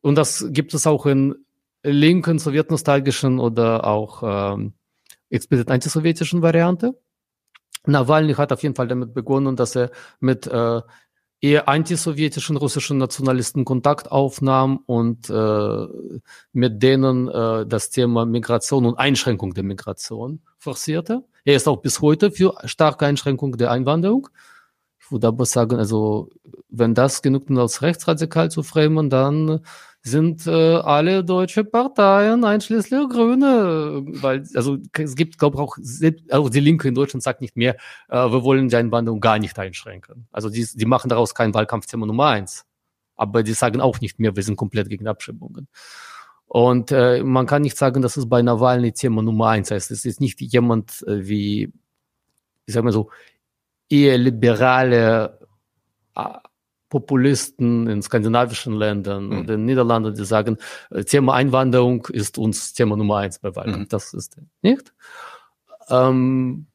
und 0.02 0.16
das 0.16 0.46
gibt 0.50 0.76
es 0.76 0.86
auch 0.86 1.08
in 1.08 1.36
linken, 1.82 2.38
sowjetnostalgischen 2.38 3.40
oder 3.40 3.86
auch 3.86 4.54
ähm, 4.54 4.74
explizit 5.34 5.70
antisowjetischen 5.70 6.42
Variante. 6.42 7.00
Nawalny 7.86 8.34
hat 8.34 8.54
auf 8.54 8.64
jeden 8.64 8.76
Fall 8.76 8.88
damit 8.88 9.14
begonnen, 9.14 9.56
dass 9.56 9.76
er 9.76 9.92
mit 10.20 10.48
äh, 10.48 10.82
eher 11.42 11.68
antisowjetischen 11.68 12.56
russischen 12.56 12.98
Nationalisten 12.98 13.66
Kontakt 13.66 14.10
aufnahm 14.10 14.78
und 14.86 15.30
äh, 15.30 15.88
mit 16.54 16.82
denen 16.82 17.28
äh, 17.28 17.66
das 17.66 17.90
Thema 17.90 18.26
Migration 18.26 18.86
und 18.86 18.98
Einschränkung 18.98 19.54
der 19.54 19.66
Migration 19.66 20.42
forcierte. 20.58 21.26
Er 21.44 21.58
ist 21.58 21.68
auch 21.68 21.82
bis 21.82 22.00
heute 22.00 22.32
für 22.32 22.56
starke 22.64 23.06
Einschränkung 23.06 23.58
der 23.58 23.72
Einwanderung. 23.72 24.30
Ich 25.02 25.12
würde 25.12 25.28
aber 25.28 25.46
sagen, 25.46 25.76
also 25.76 26.30
wenn 26.70 26.94
das 26.94 27.22
genug 27.22 27.52
als 27.52 27.82
rechtsradikal 27.82 28.50
zu 28.50 28.64
framen, 28.64 29.10
dann 29.10 29.60
sind 30.06 30.46
äh, 30.48 30.52
alle 30.52 31.24
deutsche 31.24 31.64
Parteien, 31.64 32.44
einschließlich 32.44 33.08
Grüne, 33.10 34.04
weil, 34.22 34.44
also 34.54 34.78
es 34.92 35.16
gibt, 35.16 35.40
glaube 35.40 35.56
ich, 35.56 35.62
auch, 35.62 35.78
auch 36.32 36.50
die 36.50 36.60
Linke 36.60 36.90
in 36.90 36.96
Deutschland 36.96 37.24
sagt 37.24 37.40
nicht 37.40 37.56
mehr, 37.56 37.78
äh, 38.10 38.16
wir 38.16 38.44
wollen 38.44 38.68
die 38.68 38.76
Einwanderung 38.76 39.22
gar 39.22 39.40
nicht 39.40 39.58
einschränken. 39.58 40.28
Also 40.32 40.50
die, 40.50 40.68
die 40.74 40.86
machen 40.86 41.08
daraus 41.08 41.34
kein 41.34 41.54
Wahlkampfthema 41.54 42.06
Nummer 42.06 42.28
eins. 42.28 42.66
Aber 43.16 43.44
die 43.44 43.54
sagen 43.54 43.80
auch 43.80 44.02
nicht 44.02 44.20
mehr, 44.20 44.36
wir 44.36 44.44
sind 44.44 44.58
komplett 44.58 44.90
gegen 44.90 45.08
Abschiebungen. 45.08 45.70
Und 46.48 46.92
äh, 46.92 47.24
man 47.24 47.46
kann 47.46 47.62
nicht 47.62 47.78
sagen, 47.78 48.02
dass 48.02 48.18
es 48.18 48.28
bei 48.28 48.42
Nawalny 48.42 48.92
Thema 48.92 49.22
Nummer 49.22 49.50
eins 49.50 49.72
ist. 49.72 49.90
Es 49.90 50.04
ist 50.04 50.20
nicht 50.20 50.42
jemand 50.42 51.02
äh, 51.08 51.26
wie, 51.26 51.72
ich 52.66 52.74
sag 52.74 52.84
mal 52.84 52.92
so, 52.92 53.10
eher 53.90 54.18
liberale 54.18 55.40
äh, 56.16 56.24
Populisten 56.94 57.88
in 57.88 58.04
skandinavischen 58.04 58.74
Ländern 58.76 59.26
mhm. 59.26 59.32
oder 59.32 59.40
in 59.40 59.48
den 59.62 59.66
Niederlanden, 59.66 60.14
die 60.14 60.26
sagen, 60.26 60.58
äh, 60.92 61.04
Thema 61.04 61.34
Einwanderung 61.34 62.06
ist 62.12 62.38
uns 62.38 62.74
Thema 62.74 62.96
Nummer 62.96 63.18
eins 63.18 63.40
bei 63.40 63.56
Wahlkampf. 63.56 63.86
Mhm. 63.86 63.90
Das 63.90 64.14
ist 64.14 64.38
nicht. 64.62 64.94
Ähm, 65.90 66.68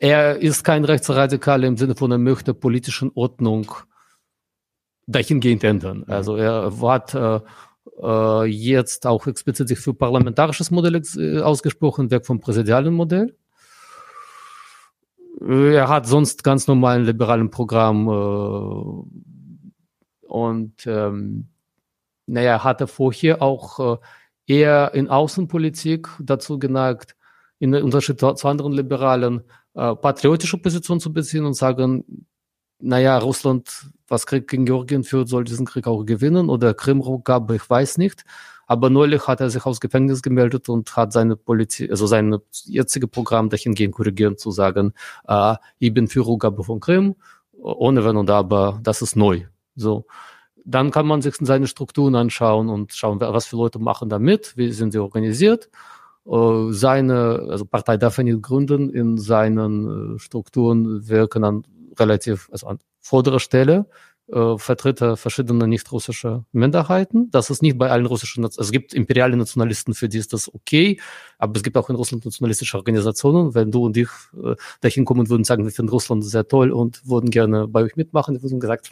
er 0.00 0.38
ist 0.38 0.64
kein 0.64 0.84
Rechtsradikal 0.84 1.62
im 1.62 1.76
Sinne 1.76 1.94
von, 1.94 2.10
er 2.10 2.18
möchte 2.18 2.54
politischen 2.54 3.12
Ordnung 3.14 3.70
dahingehend 5.06 5.62
ändern. 5.62 5.98
Mhm. 5.98 6.12
Also 6.12 6.34
er 6.34 6.72
hat 6.80 7.14
äh, 7.14 7.38
äh, 8.02 8.44
jetzt 8.46 9.06
auch 9.06 9.28
explizit 9.28 9.68
sich 9.68 9.78
für 9.78 9.94
parlamentarisches 9.94 10.72
Modell 10.72 11.00
ausgesprochen, 11.40 12.10
weg 12.10 12.26
vom 12.26 12.40
präsidialen 12.40 12.94
Modell. 12.94 13.36
Er 15.40 15.88
hat 15.88 16.06
sonst 16.06 16.42
ganz 16.42 16.66
normalen 16.66 17.04
liberalen 17.04 17.50
Programm 17.50 18.08
äh, 18.08 19.26
und 20.26 20.86
ähm, 20.86 21.48
naja, 22.26 22.64
hatte 22.64 22.86
vorher 22.86 23.42
auch 23.42 23.98
äh, 23.98 23.98
eher 24.46 24.92
in 24.94 25.08
Außenpolitik 25.08 26.08
dazu 26.20 26.58
geneigt, 26.58 27.16
in 27.58 27.74
Unterschied 27.74 28.20
zu 28.20 28.48
anderen 28.48 28.72
Liberalen, 28.72 29.42
äh, 29.74 29.94
patriotische 29.94 30.58
Position 30.58 31.00
zu 31.00 31.12
beziehen 31.12 31.44
und 31.44 31.54
sagen, 31.54 32.26
naja, 32.78 33.18
Russland, 33.18 33.90
was 34.08 34.26
Krieg 34.26 34.48
gegen 34.48 34.66
Georgien 34.66 35.04
führt, 35.04 35.28
soll 35.28 35.44
diesen 35.44 35.66
Krieg 35.66 35.86
auch 35.86 36.04
gewinnen 36.04 36.50
oder 36.50 36.74
Krimrückgabe, 36.74 37.56
ich 37.56 37.68
weiß 37.68 37.98
nicht. 37.98 38.24
Aber 38.66 38.90
neulich 38.90 39.26
hat 39.28 39.40
er 39.40 39.48
sich 39.48 39.64
aus 39.64 39.80
Gefängnis 39.80 40.22
gemeldet 40.22 40.68
und 40.68 40.96
hat 40.96 41.12
seine 41.12 41.36
Politik, 41.36 41.90
also 41.90 42.06
sein 42.06 42.36
jetzige 42.64 43.06
Programm 43.06 43.48
dahingehend 43.48 43.94
korrigieren 43.94 44.36
zu 44.36 44.50
sagen, 44.50 44.92
äh, 45.28 45.54
ich 45.78 45.94
bin 45.94 46.08
für 46.08 46.26
Rückgabe 46.26 46.64
von 46.64 46.80
Krim, 46.80 47.14
ohne 47.52 48.04
Wenn 48.04 48.16
und 48.16 48.30
Aber, 48.30 48.80
das 48.82 49.02
ist 49.02 49.16
neu. 49.16 49.44
So. 49.76 50.06
Dann 50.64 50.90
kann 50.90 51.06
man 51.06 51.22
sich 51.22 51.36
seine 51.40 51.68
Strukturen 51.68 52.16
anschauen 52.16 52.68
und 52.68 52.92
schauen, 52.92 53.20
was 53.20 53.46
für 53.46 53.56
Leute 53.56 53.78
machen 53.78 54.08
da 54.08 54.18
mit, 54.18 54.56
wie 54.56 54.72
sind 54.72 54.92
sie 54.92 54.98
organisiert. 54.98 55.70
Äh, 56.26 56.72
seine, 56.72 57.46
also 57.50 57.64
Partei 57.64 57.96
darf 57.96 58.18
er 58.18 58.24
nicht 58.24 58.42
gründen, 58.42 58.90
in 58.90 59.16
seinen 59.18 60.16
äh, 60.16 60.18
Strukturen 60.18 61.08
wirken 61.08 61.44
an 61.44 61.62
relativ, 61.98 62.48
also 62.50 62.66
an 62.66 62.78
vorderer 63.00 63.38
Stelle 63.38 63.86
äh, 64.32 64.58
Vertreter 64.58 65.16
verschiedener 65.16 65.66
nicht-russischer 65.66 66.44
Minderheiten. 66.52 67.30
Das 67.30 67.50
ist 67.50 67.62
nicht 67.62 67.78
bei 67.78 67.90
allen 67.90 68.06
russischen, 68.06 68.44
es 68.44 68.72
gibt 68.72 68.94
imperiale 68.94 69.36
Nationalisten, 69.36 69.94
für 69.94 70.08
die 70.08 70.18
ist 70.18 70.32
das 70.32 70.52
okay, 70.52 71.00
aber 71.38 71.56
es 71.56 71.62
gibt 71.62 71.76
auch 71.76 71.88
in 71.90 71.96
Russland 71.96 72.24
nationalistische 72.24 72.76
Organisationen. 72.76 73.54
Wenn 73.54 73.70
du 73.70 73.84
und 73.86 73.96
ich 73.96 74.08
äh, 74.42 74.56
dahin 74.80 75.04
kommen 75.04 75.28
würden 75.28 75.44
sagen, 75.44 75.64
wir 75.64 75.70
finden 75.70 75.90
Russland 75.90 76.24
sehr 76.24 76.46
toll 76.48 76.72
und 76.72 77.06
würden 77.08 77.30
gerne 77.30 77.68
bei 77.68 77.82
euch 77.82 77.96
mitmachen, 77.96 78.34
die 78.34 78.42
würden 78.42 78.60
gesagt, 78.60 78.90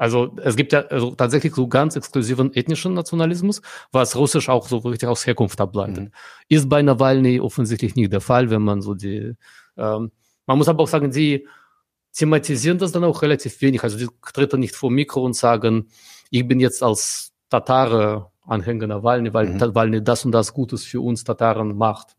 also 0.00 0.34
es 0.42 0.56
gibt 0.56 0.72
ja 0.72 0.80
also 0.86 1.14
tatsächlich 1.14 1.54
so 1.54 1.68
ganz 1.68 1.94
exklusiven 1.94 2.54
ethnischen 2.54 2.94
Nationalismus, 2.94 3.60
was 3.92 4.16
Russisch 4.16 4.48
auch 4.48 4.66
so 4.66 4.78
richtig 4.78 5.08
aus 5.08 5.26
Herkunft 5.26 5.60
ableitet. 5.60 6.04
Mhm. 6.04 6.12
Ist 6.48 6.70
bei 6.70 6.80
Nawalny 6.80 7.38
offensichtlich 7.38 7.94
nicht 7.96 8.10
der 8.10 8.22
Fall, 8.22 8.48
wenn 8.48 8.62
man 8.62 8.80
so 8.80 8.94
die, 8.94 9.34
ähm, 9.76 10.10
man 10.46 10.58
muss 10.58 10.68
aber 10.68 10.84
auch 10.84 10.88
sagen, 10.88 11.12
sie 11.12 11.46
thematisieren 12.14 12.78
das 12.78 12.92
dann 12.92 13.04
auch 13.04 13.20
relativ 13.20 13.60
wenig. 13.60 13.84
Also 13.84 13.98
die 13.98 14.08
treten 14.32 14.60
nicht 14.60 14.74
vor 14.74 14.90
Mikro 14.90 15.22
und 15.22 15.36
sagen, 15.36 15.88
ich 16.30 16.48
bin 16.48 16.60
jetzt 16.60 16.82
als 16.82 17.32
Tatare 17.50 18.30
Anhänger 18.46 18.86
Nawalny, 18.86 19.34
weil 19.34 19.48
mhm. 19.48 19.58
Nawalny 19.58 20.02
das 20.02 20.24
und 20.24 20.32
das 20.32 20.54
Gutes 20.54 20.82
für 20.82 21.02
uns 21.02 21.24
Tataren 21.24 21.76
macht. 21.76 22.16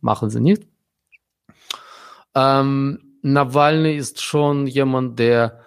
Machen 0.00 0.28
sie 0.28 0.40
nicht. 0.40 0.68
Ähm, 2.34 3.16
Nawalny 3.22 3.96
ist 3.96 4.20
schon 4.20 4.66
jemand, 4.66 5.18
der 5.18 5.60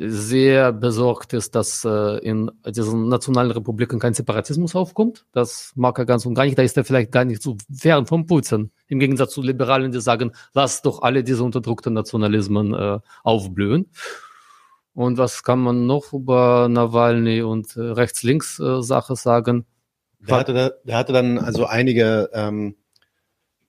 sehr 0.00 0.72
besorgt 0.72 1.32
ist, 1.32 1.56
dass 1.56 1.84
äh, 1.84 2.18
in 2.18 2.50
diesen 2.64 3.08
nationalen 3.08 3.50
Republiken 3.50 3.98
kein 3.98 4.14
Separatismus 4.14 4.76
aufkommt. 4.76 5.26
Das 5.32 5.72
mag 5.74 5.98
er 5.98 6.06
ganz 6.06 6.24
und 6.24 6.34
gar 6.34 6.44
nicht. 6.44 6.56
Da 6.56 6.62
ist 6.62 6.76
er 6.76 6.84
vielleicht 6.84 7.10
gar 7.10 7.24
nicht 7.24 7.42
so 7.42 7.56
fern 7.74 8.06
vom 8.06 8.24
Putin. 8.24 8.70
Im 8.86 9.00
Gegensatz 9.00 9.32
zu 9.34 9.42
Liberalen, 9.42 9.90
die 9.90 10.00
sagen, 10.00 10.30
lass 10.54 10.82
doch 10.82 11.02
alle 11.02 11.24
diese 11.24 11.42
unterdrückten 11.42 11.94
Nationalismen 11.94 12.74
äh, 12.74 13.00
aufblühen. 13.24 13.90
Und 14.94 15.18
was 15.18 15.42
kann 15.42 15.58
man 15.58 15.86
noch 15.86 16.12
über 16.12 16.68
Nawalny 16.68 17.42
und 17.42 17.76
äh, 17.76 17.80
Rechts-Links-Sache 17.80 19.16
sagen? 19.16 19.66
Der 20.20 20.36
hatte, 20.36 20.54
da, 20.54 20.70
der 20.84 20.96
hatte 20.96 21.12
dann 21.12 21.38
also 21.38 21.66
einige 21.66 22.30
ähm, 22.32 22.76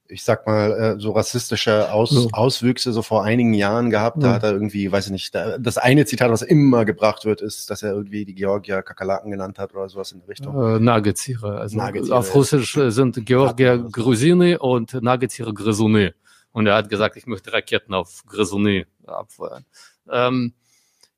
ich 0.10 0.24
sag 0.24 0.46
mal, 0.48 0.72
äh, 0.72 1.00
so 1.00 1.12
rassistische 1.12 1.92
Aus 1.92 2.12
ja. 2.12 2.28
Auswüchse 2.32 2.92
so 2.92 3.02
vor 3.02 3.24
einigen 3.24 3.54
Jahren 3.54 3.90
gehabt. 3.90 4.22
Da 4.22 4.28
ja. 4.28 4.34
hat 4.34 4.44
er 4.44 4.52
irgendwie, 4.52 4.92
weiß 4.92 5.06
ich 5.06 5.12
nicht, 5.12 5.36
das 5.36 5.78
eine 5.78 6.06
Zitat, 6.06 6.32
was 6.32 6.42
immer 6.42 6.84
gebracht 6.84 7.26
wird, 7.26 7.42
ist, 7.42 7.70
dass 7.70 7.84
er 7.84 7.94
irgendwie 7.94 8.26
die 8.26 8.34
Georgier 8.34 8.82
Kakerlaken 8.82 9.32
genannt 9.32 9.60
hat 9.60 9.74
oder 9.74 9.88
sowas 9.88 10.12
in 10.12 10.20
der 10.20 10.30
Richtung. 10.30 10.76
Äh, 10.76 10.80
Nagetiere. 10.80 11.60
Also 11.60 11.78
Nagetiere. 11.78 12.18
auf 12.18 12.34
Russisch 12.34 12.74
sind 12.74 13.26
Georgier 13.26 13.78
Grusini 13.78 14.56
und 14.56 14.94
Nagetiere 15.02 15.54
Grisuni. 15.54 16.12
Und 16.52 16.66
er 16.66 16.76
hat 16.76 16.90
gesagt, 16.90 17.16
ich 17.16 17.28
möchte 17.28 17.54
Raketen 17.54 17.94
auf 17.94 18.24
Grisuni 18.26 18.86
abfeuern. 19.06 19.66
Ähm, 20.12 20.54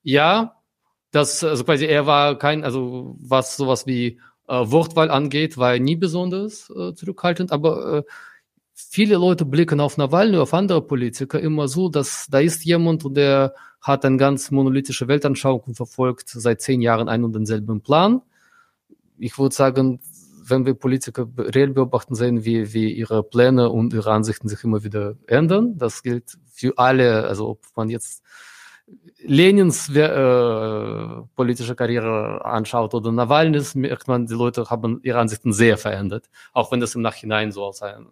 ja, 0.02 0.56
das, 1.10 1.42
also 1.42 1.64
quasi, 1.64 1.86
er 1.86 2.06
war 2.06 2.38
kein, 2.38 2.64
also 2.64 3.16
was 3.20 3.56
sowas 3.56 3.86
wie 3.86 4.20
äh, 4.48 4.54
Wortwahl 4.54 5.10
angeht, 5.10 5.56
war 5.56 5.74
er 5.74 5.80
nie 5.80 5.96
besonders 5.96 6.70
äh, 6.70 6.94
zurückhaltend, 6.94 7.52
aber 7.52 7.98
äh, 7.98 8.02
viele 8.74 9.16
Leute 9.16 9.44
blicken 9.44 9.80
auf 9.80 9.96
Nawalny, 9.98 10.38
auf 10.38 10.54
andere 10.54 10.82
Politiker 10.82 11.40
immer 11.40 11.68
so, 11.68 11.88
dass 11.88 12.26
da 12.30 12.40
ist 12.40 12.64
jemand, 12.64 13.04
der 13.16 13.54
hat 13.80 14.04
eine 14.04 14.16
ganz 14.16 14.50
monolithische 14.50 15.08
Weltanschauung 15.08 15.60
und 15.66 15.76
verfolgt 15.76 16.28
seit 16.28 16.60
zehn 16.60 16.80
Jahren 16.80 17.08
einen 17.08 17.24
und 17.24 17.34
denselben 17.34 17.80
Plan. 17.82 18.22
Ich 19.18 19.38
würde 19.38 19.54
sagen, 19.54 20.00
wenn 20.44 20.66
wir 20.66 20.74
Politiker 20.74 21.28
reell 21.36 21.70
beobachten, 21.70 22.14
sehen 22.14 22.44
wir, 22.44 22.72
wie 22.72 22.92
ihre 22.92 23.22
Pläne 23.22 23.70
und 23.70 23.92
ihre 23.92 24.12
Ansichten 24.12 24.48
sich 24.48 24.62
immer 24.64 24.84
wieder 24.84 25.16
ändern. 25.26 25.78
Das 25.78 26.02
gilt 26.02 26.36
für 26.52 26.78
alle, 26.78 27.24
also 27.24 27.50
ob 27.50 27.60
man 27.76 27.88
jetzt 27.88 28.22
Lenins 29.24 29.88
äh, 29.94 31.06
politische 31.36 31.74
Karriere 31.74 32.44
anschaut 32.44 32.94
oder 32.94 33.12
Nawalnys, 33.12 33.74
merkt 33.74 34.08
man, 34.08 34.26
die 34.26 34.34
Leute 34.34 34.68
haben 34.68 35.00
ihre 35.02 35.20
Ansichten 35.20 35.52
sehr 35.52 35.78
verändert, 35.78 36.28
auch 36.52 36.72
wenn 36.72 36.80
das 36.80 36.94
im 36.94 37.02
Nachhinein 37.02 37.52
so 37.52 37.66
als 37.66 37.82
ein 37.82 38.06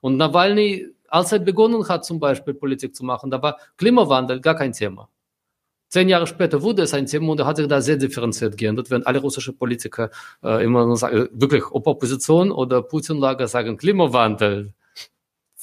und 0.00 0.16
Nawalny, 0.16 0.86
als 1.08 1.32
er 1.32 1.40
begonnen 1.40 1.88
hat, 1.88 2.04
zum 2.04 2.20
Beispiel 2.20 2.54
Politik 2.54 2.94
zu 2.94 3.04
machen, 3.04 3.30
da 3.30 3.42
war 3.42 3.58
Klimawandel 3.76 4.40
gar 4.40 4.54
kein 4.54 4.72
Thema. 4.72 5.08
Zehn 5.88 6.08
Jahre 6.08 6.28
später 6.28 6.62
wurde 6.62 6.82
es 6.82 6.94
ein 6.94 7.06
Thema 7.06 7.32
und 7.32 7.40
er 7.40 7.46
hat 7.46 7.56
sich 7.56 7.66
da 7.66 7.80
sehr 7.80 7.96
differenziert 7.96 8.56
geändert, 8.56 8.90
wenn 8.92 9.04
alle 9.04 9.18
russische 9.18 9.52
Politiker 9.52 10.10
äh, 10.42 10.64
immer 10.64 10.86
nur 10.86 10.96
sagen, 10.96 11.28
wirklich, 11.32 11.64
ob 11.72 11.88
Opposition 11.88 12.52
oder 12.52 12.80
Putin-Lager 12.82 13.48
sagen 13.48 13.76
Klimawandel. 13.76 14.72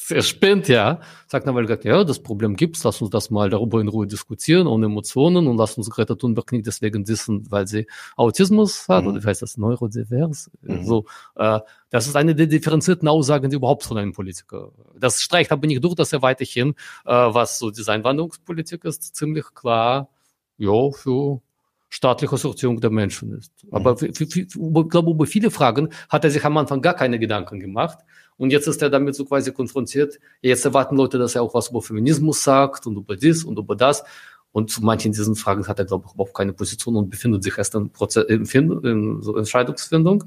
Er 0.10 0.22
spinnt 0.22 0.68
ja, 0.68 1.00
sagt 1.28 1.46
Nawalny, 1.46 1.78
ja, 1.84 2.04
das 2.04 2.20
Problem 2.20 2.56
gibt's, 2.56 2.84
lass 2.84 3.02
uns 3.02 3.12
das 3.12 3.30
mal 3.30 3.50
darüber 3.50 3.82
in 3.82 3.88
Ruhe 3.88 4.08
diskutieren, 4.08 4.68
ohne 4.68 4.86
Emotionen 4.86 5.48
und 5.48 5.58
lass 5.58 5.78
uns 5.78 5.90
Greta 5.90 6.16
Thunberg 6.16 6.52
nicht 6.52 6.68
deswegen 6.68 7.04
dissen, 7.04 7.46
weil 7.50 7.68
sie 7.68 7.88
Autismus 8.16 8.88
hat, 8.88 9.04
mhm. 9.04 9.12
oder 9.12 9.24
wie 9.24 9.28
heißt 9.28 9.42
das, 9.42 9.58
Neurodivers, 9.58 10.50
mhm. 10.62 10.86
so, 10.86 11.06
äh, 11.36 11.60
das 11.90 12.08
ist 12.08 12.16
eine 12.16 12.36
der 12.36 12.48
differenzierten 12.48 13.08
Aussagen, 13.08 13.50
die 13.50 13.56
überhaupt 13.56 13.84
von 13.84 13.98
einem 13.98 14.14
Politiker. 14.14 14.72
Das 14.98 15.22
streicht 15.22 15.52
aber 15.52 15.68
nicht 15.68 15.84
durch, 15.84 15.96
dass 15.96 16.14
er 16.14 16.22
weiterhin, 16.22 16.70
äh, 17.06 17.12
was 17.12 17.60
so 17.60 17.72
diese 17.72 17.92
Einwanderungspolitik 17.92 18.84
ist, 18.86 19.16
ziemlich 19.16 19.46
klar, 19.54 20.10
ja, 20.58 20.92
für 20.92 21.42
staatliche 21.90 22.38
Sortierung 22.38 22.82
der 22.82 22.90
Menschen 22.90 23.34
ist. 23.38 23.52
Aber 23.72 23.94
mhm. 23.94 24.10
ich 24.10 24.48
glaube, 24.90 25.12
über 25.12 25.26
viele 25.26 25.52
Fragen 25.52 25.90
hat 26.10 26.24
er 26.24 26.32
sich 26.32 26.44
am 26.44 26.58
Anfang 26.58 26.82
gar 26.82 26.94
keine 26.94 27.20
Gedanken 27.20 27.60
gemacht. 27.60 28.00
Und 28.38 28.52
jetzt 28.52 28.68
ist 28.68 28.82
er 28.82 28.90
damit 28.90 29.16
so 29.16 29.26
quasi 29.26 29.52
konfrontiert. 29.52 30.20
Jetzt 30.42 30.64
erwarten 30.66 30.96
Leute, 30.96 31.18
dass 31.18 31.36
er 31.36 31.42
auch 31.42 31.54
was 31.54 31.70
über 31.70 31.82
Feminismus 31.82 32.44
sagt 32.44 32.86
und 32.88 32.96
über 32.96 33.16
dies 33.16 33.44
und 33.44 33.58
über 33.58 33.76
das. 33.76 34.04
Und 34.52 34.72
zu 34.72 34.84
manchen 34.84 35.12
diesen 35.12 35.36
Fragen 35.36 35.68
hat 35.68 35.80
er, 35.80 35.86
glaube 35.86 36.06
ich, 36.08 36.14
überhaupt 36.14 36.36
keine 36.36 36.54
Position 36.54 36.96
und 36.96 37.10
befindet 37.10 37.44
sich 37.44 37.58
erst 37.58 37.76
in, 37.76 37.90
Proze 37.92 38.22
in, 38.22 38.46
in 38.46 39.22
so 39.22 39.36
Entscheidungsfindung. 39.38 40.24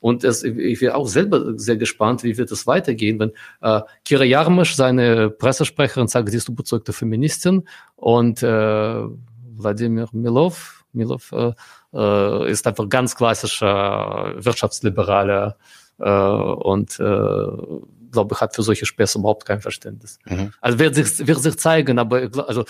Und 0.00 0.24
es, 0.24 0.42
ich 0.42 0.80
wäre 0.80 0.94
auch 0.94 1.06
selber 1.06 1.58
sehr 1.58 1.76
gespannt, 1.76 2.22
wie 2.24 2.38
wird 2.38 2.50
es 2.50 2.66
weitergehen, 2.66 3.18
wenn 3.18 3.32
äh, 3.60 3.82
Kira 4.04 4.24
Jarmisch, 4.24 4.74
seine 4.74 5.28
Pressesprecherin, 5.28 6.08
sagt, 6.08 6.30
sie 6.30 6.38
ist 6.38 6.48
überzeugte 6.48 6.94
Feministin 6.94 7.68
und 7.96 8.42
äh, 8.42 9.04
Wladimir 9.56 10.08
Milov, 10.12 10.84
Milov 10.94 11.32
äh, 11.32 11.52
äh, 11.92 12.50
ist 12.50 12.66
einfach 12.66 12.88
ganz 12.88 13.14
klassischer 13.14 14.34
Wirtschaftsliberaler 14.38 15.56
äh, 15.58 15.79
und 16.04 16.98
äh, 17.00 17.46
glaube 18.10 18.34
ich, 18.34 18.40
hat 18.40 18.54
für 18.54 18.62
solche 18.62 18.86
Späße 18.86 19.18
überhaupt 19.18 19.46
kein 19.46 19.60
Verständnis. 19.60 20.18
Mhm. 20.26 20.52
Also 20.60 20.78
wird 20.78 20.94
sich, 20.94 21.26
wird 21.26 21.40
sich 21.40 21.56
zeigen, 21.58 21.98
aber 21.98 22.28
also 22.46 22.64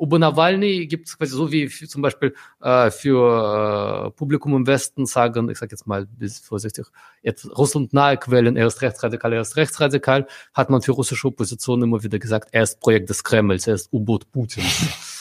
über 0.00 0.18
Nawalny 0.18 0.86
gibt 0.86 1.08
es 1.08 1.18
quasi 1.18 1.32
so 1.32 1.52
wie 1.52 1.68
für, 1.68 1.86
zum 1.86 2.00
Beispiel 2.00 2.34
äh, 2.62 2.90
für 2.90 4.06
äh, 4.06 4.10
Publikum 4.12 4.54
im 4.56 4.66
Westen 4.66 5.04
sagen, 5.04 5.50
ich 5.50 5.58
sage 5.58 5.72
jetzt 5.72 5.86
mal 5.86 6.06
bis 6.06 6.38
vorsichtig, 6.38 6.86
jetzt 7.22 7.46
Russland 7.56 7.92
nahe 7.92 8.16
Quellen, 8.16 8.56
er 8.56 8.66
ist 8.66 8.80
rechtsradikal, 8.80 9.34
er 9.34 9.42
ist 9.42 9.56
rechtsradikal, 9.56 10.26
hat 10.54 10.70
man 10.70 10.80
für 10.80 10.92
russische 10.92 11.28
Opposition 11.28 11.82
immer 11.82 12.02
wieder 12.02 12.18
gesagt, 12.18 12.48
er 12.52 12.62
ist 12.62 12.80
Projekt 12.80 13.10
des 13.10 13.22
Kremls, 13.24 13.66
er 13.66 13.74
ist 13.74 13.92
U-Boot 13.92 14.32
Putins. 14.32 14.88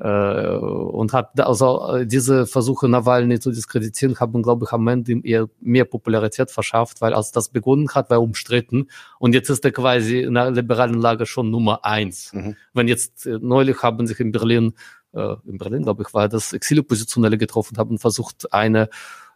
Äh, 0.00 0.56
und 0.56 1.12
hat 1.12 1.38
also 1.40 1.96
äh, 1.96 2.06
diese 2.06 2.46
Versuche 2.46 2.88
Nawalny 2.88 3.38
zu 3.38 3.50
diskreditieren 3.50 4.18
haben, 4.18 4.42
glaube 4.42 4.64
ich, 4.64 4.72
am 4.72 4.88
Ende 4.88 5.12
ihm 5.12 5.20
eher 5.22 5.46
mehr 5.60 5.84
Popularität 5.84 6.50
verschafft, 6.50 7.02
weil 7.02 7.12
als 7.12 7.32
das 7.32 7.50
begonnen 7.50 7.90
hat, 7.94 8.08
war 8.08 8.16
er 8.16 8.22
umstritten 8.22 8.88
und 9.18 9.34
jetzt 9.34 9.50
ist 9.50 9.62
er 9.62 9.72
quasi 9.72 10.20
in 10.20 10.34
der 10.34 10.52
liberalen 10.52 10.94
Lage 10.94 11.26
schon 11.26 11.50
Nummer 11.50 11.84
eins. 11.84 12.32
Mhm. 12.32 12.56
Wenn 12.72 12.88
jetzt 12.88 13.26
äh, 13.26 13.38
neulich 13.42 13.82
haben 13.82 14.06
sich 14.06 14.20
in 14.20 14.32
Berlin, 14.32 14.72
äh, 15.12 15.34
in 15.46 15.58
Berlin, 15.58 15.82
glaube 15.82 16.02
ich, 16.06 16.14
war 16.14 16.30
das 16.30 16.54
Exiloppositionelle 16.54 17.36
getroffen, 17.36 17.76
haben 17.76 17.98
versucht, 17.98 18.54
eine 18.54 18.88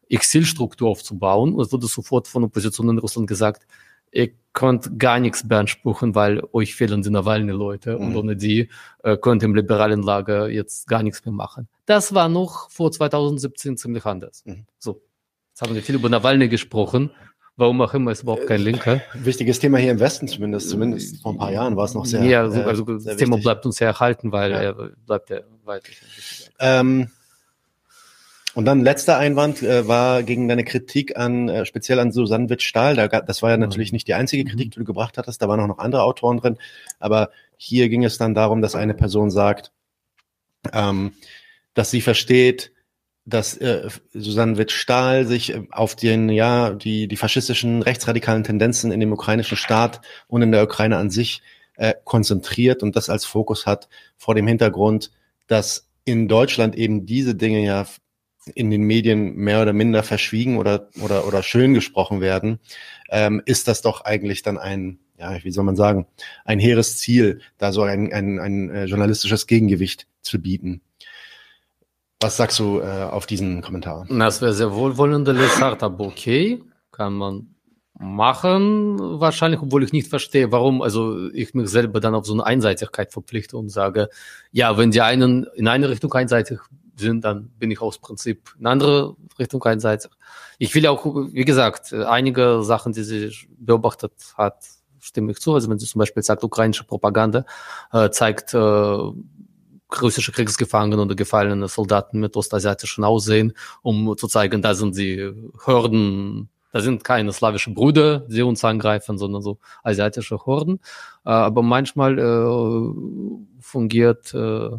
Exilstruktur 0.08 0.88
aufzubauen 0.88 1.52
und 1.52 1.60
es 1.60 1.72
wurde 1.72 1.88
sofort 1.88 2.26
von 2.26 2.42
Opposition 2.42 2.88
in 2.88 2.98
Russland 2.98 3.26
gesagt, 3.26 3.66
ihr 4.14 4.30
könnt 4.52 4.98
gar 4.98 5.18
nichts 5.18 5.46
beanspruchen, 5.46 6.14
weil 6.14 6.42
euch 6.52 6.74
fehlen 6.74 7.02
die 7.02 7.10
Nawalny-Leute 7.10 7.98
mhm. 7.98 8.06
und 8.06 8.16
ohne 8.16 8.36
die 8.36 8.70
äh, 9.02 9.16
könnt 9.16 9.42
ihr 9.42 9.46
im 9.46 9.54
liberalen 9.54 10.02
Lager 10.02 10.48
jetzt 10.48 10.86
gar 10.86 11.02
nichts 11.02 11.24
mehr 11.24 11.34
machen. 11.34 11.68
Das 11.86 12.14
war 12.14 12.28
noch 12.28 12.70
vor 12.70 12.90
2017 12.90 13.76
ziemlich 13.76 14.06
anders. 14.06 14.42
Mhm. 14.46 14.66
So, 14.78 15.02
jetzt 15.50 15.62
haben 15.62 15.74
wir 15.74 15.82
viel 15.82 15.96
über 15.96 16.08
Nawalny 16.08 16.48
gesprochen. 16.48 17.10
Warum 17.56 17.80
auch 17.82 17.94
immer 17.94 18.10
ist 18.10 18.22
überhaupt 18.22 18.48
kein 18.48 18.60
Linker. 18.60 19.00
Wichtiges 19.14 19.60
Thema 19.60 19.78
hier 19.78 19.92
im 19.92 20.00
Westen 20.00 20.26
zumindest. 20.26 20.70
Zumindest 20.70 21.22
vor 21.22 21.32
ein 21.32 21.38
paar 21.38 21.52
Jahren 21.52 21.76
war 21.76 21.84
es 21.84 21.94
noch 21.94 22.04
sehr. 22.04 22.24
Ja, 22.24 22.42
also, 22.42 22.62
also 22.62 22.84
das 22.84 23.16
Thema 23.16 23.36
wichtig. 23.36 23.44
bleibt 23.44 23.66
uns 23.66 23.76
sehr 23.76 23.88
erhalten, 23.88 24.32
weil 24.32 24.50
ja. 24.50 24.58
er 24.58 24.90
bleibt 25.06 25.30
ja 25.30 25.40
weiterhin. 25.64 25.96
Ähm, 26.58 27.10
und 28.54 28.64
dann 28.64 28.80
letzter 28.80 29.18
Einwand 29.18 29.62
äh, 29.62 29.88
war 29.88 30.22
gegen 30.22 30.48
deine 30.48 30.64
Kritik 30.64 31.16
an, 31.16 31.48
äh, 31.48 31.66
speziell 31.66 31.98
an 31.98 32.12
Susanne 32.12 32.48
Witt-Stahl. 32.48 32.94
Da, 32.94 33.08
das 33.08 33.42
war 33.42 33.50
ja 33.50 33.56
natürlich 33.56 33.92
nicht 33.92 34.06
die 34.06 34.14
einzige 34.14 34.44
Kritik, 34.44 34.70
die 34.70 34.78
du 34.78 34.84
gebracht 34.84 35.18
hattest. 35.18 35.42
Da 35.42 35.48
waren 35.48 35.60
auch 35.60 35.66
noch 35.66 35.78
andere 35.78 36.02
Autoren 36.02 36.38
drin. 36.38 36.58
Aber 37.00 37.30
hier 37.56 37.88
ging 37.88 38.04
es 38.04 38.16
dann 38.18 38.34
darum, 38.34 38.62
dass 38.62 38.76
eine 38.76 38.94
Person 38.94 39.30
sagt, 39.30 39.72
ähm, 40.72 41.12
dass 41.74 41.90
sie 41.90 42.00
versteht, 42.00 42.72
dass 43.26 43.56
äh, 43.56 43.88
Susanne 44.12 44.58
Witt-Stahl 44.58 45.26
sich 45.26 45.54
äh, 45.54 45.62
auf 45.70 45.96
den, 45.96 46.28
ja, 46.28 46.70
die, 46.70 47.08
die 47.08 47.16
faschistischen 47.16 47.82
rechtsradikalen 47.82 48.44
Tendenzen 48.44 48.92
in 48.92 49.00
dem 49.00 49.12
ukrainischen 49.12 49.56
Staat 49.56 50.00
und 50.28 50.42
in 50.42 50.52
der 50.52 50.62
Ukraine 50.62 50.98
an 50.98 51.10
sich 51.10 51.42
äh, 51.76 51.94
konzentriert 52.04 52.82
und 52.82 52.94
das 52.94 53.08
als 53.08 53.24
Fokus 53.24 53.66
hat 53.66 53.88
vor 54.16 54.34
dem 54.34 54.46
Hintergrund, 54.46 55.10
dass 55.46 55.88
in 56.04 56.28
Deutschland 56.28 56.76
eben 56.76 57.06
diese 57.06 57.34
Dinge 57.34 57.64
ja 57.64 57.86
in 58.54 58.70
den 58.70 58.82
Medien 58.82 59.34
mehr 59.36 59.62
oder 59.62 59.72
minder 59.72 60.02
verschwiegen 60.02 60.58
oder, 60.58 60.88
oder, 61.02 61.26
oder 61.26 61.42
schön 61.42 61.74
gesprochen 61.74 62.20
werden, 62.20 62.58
ähm, 63.10 63.42
ist 63.46 63.68
das 63.68 63.82
doch 63.82 64.02
eigentlich 64.02 64.42
dann 64.42 64.58
ein, 64.58 64.98
ja, 65.18 65.42
wie 65.42 65.50
soll 65.50 65.64
man 65.64 65.76
sagen, 65.76 66.06
ein 66.44 66.58
hehres 66.58 66.96
Ziel, 66.96 67.40
da 67.58 67.72
so 67.72 67.82
ein, 67.82 68.12
ein, 68.12 68.38
ein 68.38 68.70
äh, 68.70 68.84
journalistisches 68.84 69.46
Gegengewicht 69.46 70.06
zu 70.22 70.40
bieten. 70.40 70.82
Was 72.20 72.36
sagst 72.36 72.58
du 72.58 72.80
äh, 72.80 72.84
auf 72.84 73.26
diesen 73.26 73.62
Kommentar? 73.62 74.06
Das 74.08 74.40
wäre 74.40 74.54
sehr 74.54 74.72
wohlwollende 74.74 75.32
Lesart, 75.32 75.82
aber 75.82 76.06
okay, 76.06 76.62
kann 76.90 77.14
man 77.14 77.54
machen, 77.98 78.98
wahrscheinlich, 78.98 79.60
obwohl 79.60 79.84
ich 79.84 79.92
nicht 79.92 80.08
verstehe, 80.08 80.50
warum, 80.50 80.82
also 80.82 81.30
ich 81.30 81.54
mich 81.54 81.68
selber 81.68 82.00
dann 82.00 82.14
auf 82.14 82.26
so 82.26 82.32
eine 82.32 82.44
Einseitigkeit 82.44 83.12
verpflichte 83.12 83.56
und 83.56 83.68
sage, 83.68 84.08
ja, 84.50 84.76
wenn 84.76 84.90
die 84.90 85.00
einen 85.00 85.46
in 85.54 85.68
eine 85.68 85.88
Richtung 85.88 86.12
einseitig 86.12 86.58
sind, 86.96 87.24
dann 87.24 87.50
bin 87.58 87.70
ich 87.70 87.80
aus 87.80 87.98
Prinzip 87.98 88.54
in 88.58 88.66
andere 88.66 89.16
Richtung 89.38 89.62
einseitig. 89.64 90.10
Ich 90.58 90.74
will 90.74 90.86
auch, 90.86 91.04
wie 91.04 91.44
gesagt, 91.44 91.92
einige 91.92 92.62
Sachen, 92.62 92.92
die 92.92 93.02
sie 93.02 93.32
beobachtet 93.58 94.12
hat, 94.36 94.64
stimme 95.00 95.32
ich 95.32 95.40
zu. 95.40 95.54
Also 95.54 95.68
wenn 95.70 95.78
sie 95.78 95.86
zum 95.86 95.98
Beispiel 95.98 96.22
sagt, 96.22 96.44
ukrainische 96.44 96.84
Propaganda 96.84 97.44
äh, 97.92 98.10
zeigt 98.10 98.54
äh, 98.54 98.58
russische 100.00 100.32
Kriegsgefangene 100.32 101.00
oder 101.00 101.14
gefallene 101.14 101.68
Soldaten 101.68 102.20
mit 102.20 102.36
ostasiatischen 102.36 103.04
Aussehen, 103.04 103.52
um 103.82 104.16
zu 104.16 104.26
zeigen, 104.26 104.62
da 104.62 104.74
sind 104.74 104.96
die 104.96 105.32
Hürden, 105.64 106.48
da 106.72 106.80
sind 106.80 107.04
keine 107.04 107.32
slawischen 107.32 107.74
Brüder, 107.74 108.20
die 108.20 108.42
uns 108.42 108.64
angreifen, 108.64 109.18
sondern 109.18 109.42
so 109.42 109.58
asiatische 109.82 110.38
Horden. 110.38 110.80
Äh, 111.24 111.30
aber 111.30 111.62
manchmal 111.62 112.18
äh, 112.18 113.60
fungiert 113.60 114.34
äh, 114.34 114.70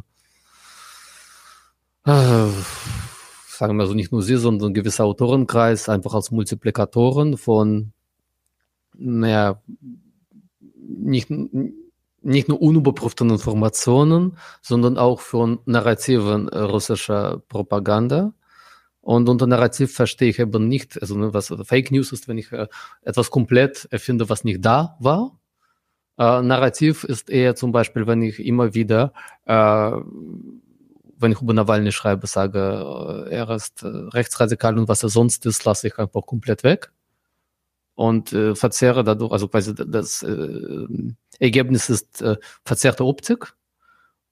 sagen 2.06 3.78
wir 3.78 3.88
so, 3.88 3.94
nicht 3.94 4.12
nur 4.12 4.22
sie, 4.22 4.38
sondern 4.38 4.70
ein 4.70 4.74
gewisser 4.74 5.06
Autorenkreis 5.06 5.90
einfach 5.90 6.14
als 6.14 6.32
Multiplikatoren 6.32 7.38
von, 7.38 7.94
naja, 8.94 9.62
nicht, 10.78 11.30
nicht 12.22 12.48
nur 12.48 12.62
unüberprüften 12.62 13.30
Informationen, 13.30 14.38
sondern 14.62 14.98
auch 14.98 15.20
von 15.20 15.60
Narrativen 15.66 16.48
russischer 16.50 17.42
Propaganda. 17.50 18.34
Und 19.02 19.30
unter 19.30 19.46
Narrativ 19.46 19.94
verstehe 19.94 20.30
ich 20.30 20.40
eben 20.40 20.68
nicht, 20.68 21.00
also 21.00 21.16
ne, 21.16 21.34
was 21.34 21.54
Fake 21.64 21.92
News 21.92 22.12
ist, 22.12 22.28
wenn 22.28 22.40
ich 22.40 22.52
äh, 22.52 22.68
etwas 23.04 23.30
komplett 23.30 23.88
erfinde, 23.92 24.30
was 24.30 24.44
nicht 24.44 24.66
da 24.66 24.98
war. 25.00 25.40
Äh, 26.18 26.42
Narrativ 26.42 27.04
ist 27.04 27.30
eher 27.30 27.56
zum 27.56 27.72
Beispiel, 27.72 28.08
wenn 28.08 28.24
ich 28.24 28.44
immer 28.44 28.74
wieder 28.74 29.14
äh, 29.46 29.92
wenn 31.26 31.32
ich 31.32 31.42
über 31.42 31.54
Nawalny 31.54 31.92
schreibe, 31.92 32.28
sage, 32.28 33.26
äh, 33.28 33.34
er 33.34 33.50
ist 33.50 33.84
äh, 33.84 33.88
rechtsradikal 33.88 34.78
und 34.78 34.88
was 34.88 35.04
er 35.04 35.10
sonst 35.10 35.46
ist, 35.46 35.66
lasse 35.66 35.88
ich 35.88 35.98
einfach 35.98 36.26
komplett 36.26 36.64
weg 36.64 36.92
und 37.96 38.32
äh, 38.32 38.56
verzerre 38.56 39.04
dadurch, 39.04 39.32
also 39.32 39.48
quasi 39.48 39.74
das 39.74 40.22
äh, 40.22 40.88
Ergebnis 41.40 41.90
ist 41.90 42.22
äh, 42.22 42.38
verzerrte 42.64 43.06
Optik 43.06 43.56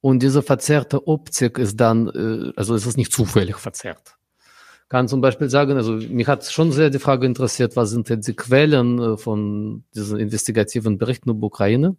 und 0.01 0.21
diese 0.21 0.43
verzerrte 0.43 1.07
Optik 1.07 1.57
ist 1.57 1.77
dann, 1.77 2.09
äh, 2.09 2.53
also 2.55 2.75
es 2.75 2.85
ist 2.85 2.97
nicht 2.97 3.11
zufällig 3.11 3.55
verzerrt. 3.57 4.17
Kann 4.89 5.07
zum 5.07 5.21
Beispiel 5.21 5.49
sagen, 5.49 5.77
also 5.77 5.93
mich 5.93 6.27
hat 6.27 6.45
schon 6.45 6.71
sehr 6.71 6.91
die 6.91 6.99
Frage 6.99 7.25
interessiert, 7.25 7.75
was 7.75 7.89
sind 7.89 8.09
denn 8.09 8.21
die 8.21 8.35
Quellen 8.35 8.99
äh, 8.99 9.17
von 9.17 9.83
diesen 9.95 10.19
investigativen 10.19 10.99
Berichten 10.99 11.31
über 11.31 11.47
Ukraine? 11.47 11.95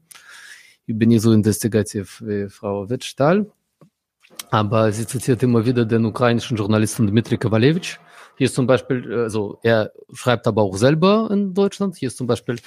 Ich 0.87 0.97
bin 0.97 1.09
nicht 1.09 1.23
so 1.23 1.33
investigativ 1.33 2.23
wie 2.25 2.49
Frau 2.49 2.89
Wittstahl. 2.91 3.51
Aber 4.51 4.93
sie 4.93 5.07
zitiert 5.07 5.43
immer 5.43 5.65
wieder 5.67 5.85
den 5.85 6.05
ukrainischen 6.05 6.57
Journalisten 6.57 7.07
Dmitri 7.07 7.39
Kovalevich. 7.39 7.99
Hier 8.37 8.47
ist 8.47 8.55
zum 8.55 8.67
Beispiel, 8.67 9.13
also 9.15 9.59
er 9.63 9.93
schreibt 10.13 10.47
aber 10.47 10.63
auch 10.63 10.77
selber 10.77 11.29
in 11.31 11.55
Deutschland. 11.55 11.97
Hier 11.97 12.09
ist 12.09 12.17
zum 12.17 12.27
Beispiel 12.27 12.59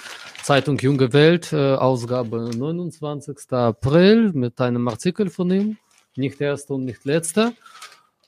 Zeitung 0.41 0.77
Junge 0.79 1.11
Welt, 1.11 1.51
äh, 1.51 1.75
Ausgabe 1.75 2.49
29. 2.55 3.51
April 3.51 4.31
mit 4.33 4.61
einem 4.61 4.87
Artikel 4.87 5.29
von 5.29 5.51
ihm. 5.51 5.77
Nicht 6.15 6.39
erster 6.39 6.75
und 6.75 6.85
nicht 6.85 7.03
letzter. 7.03 7.53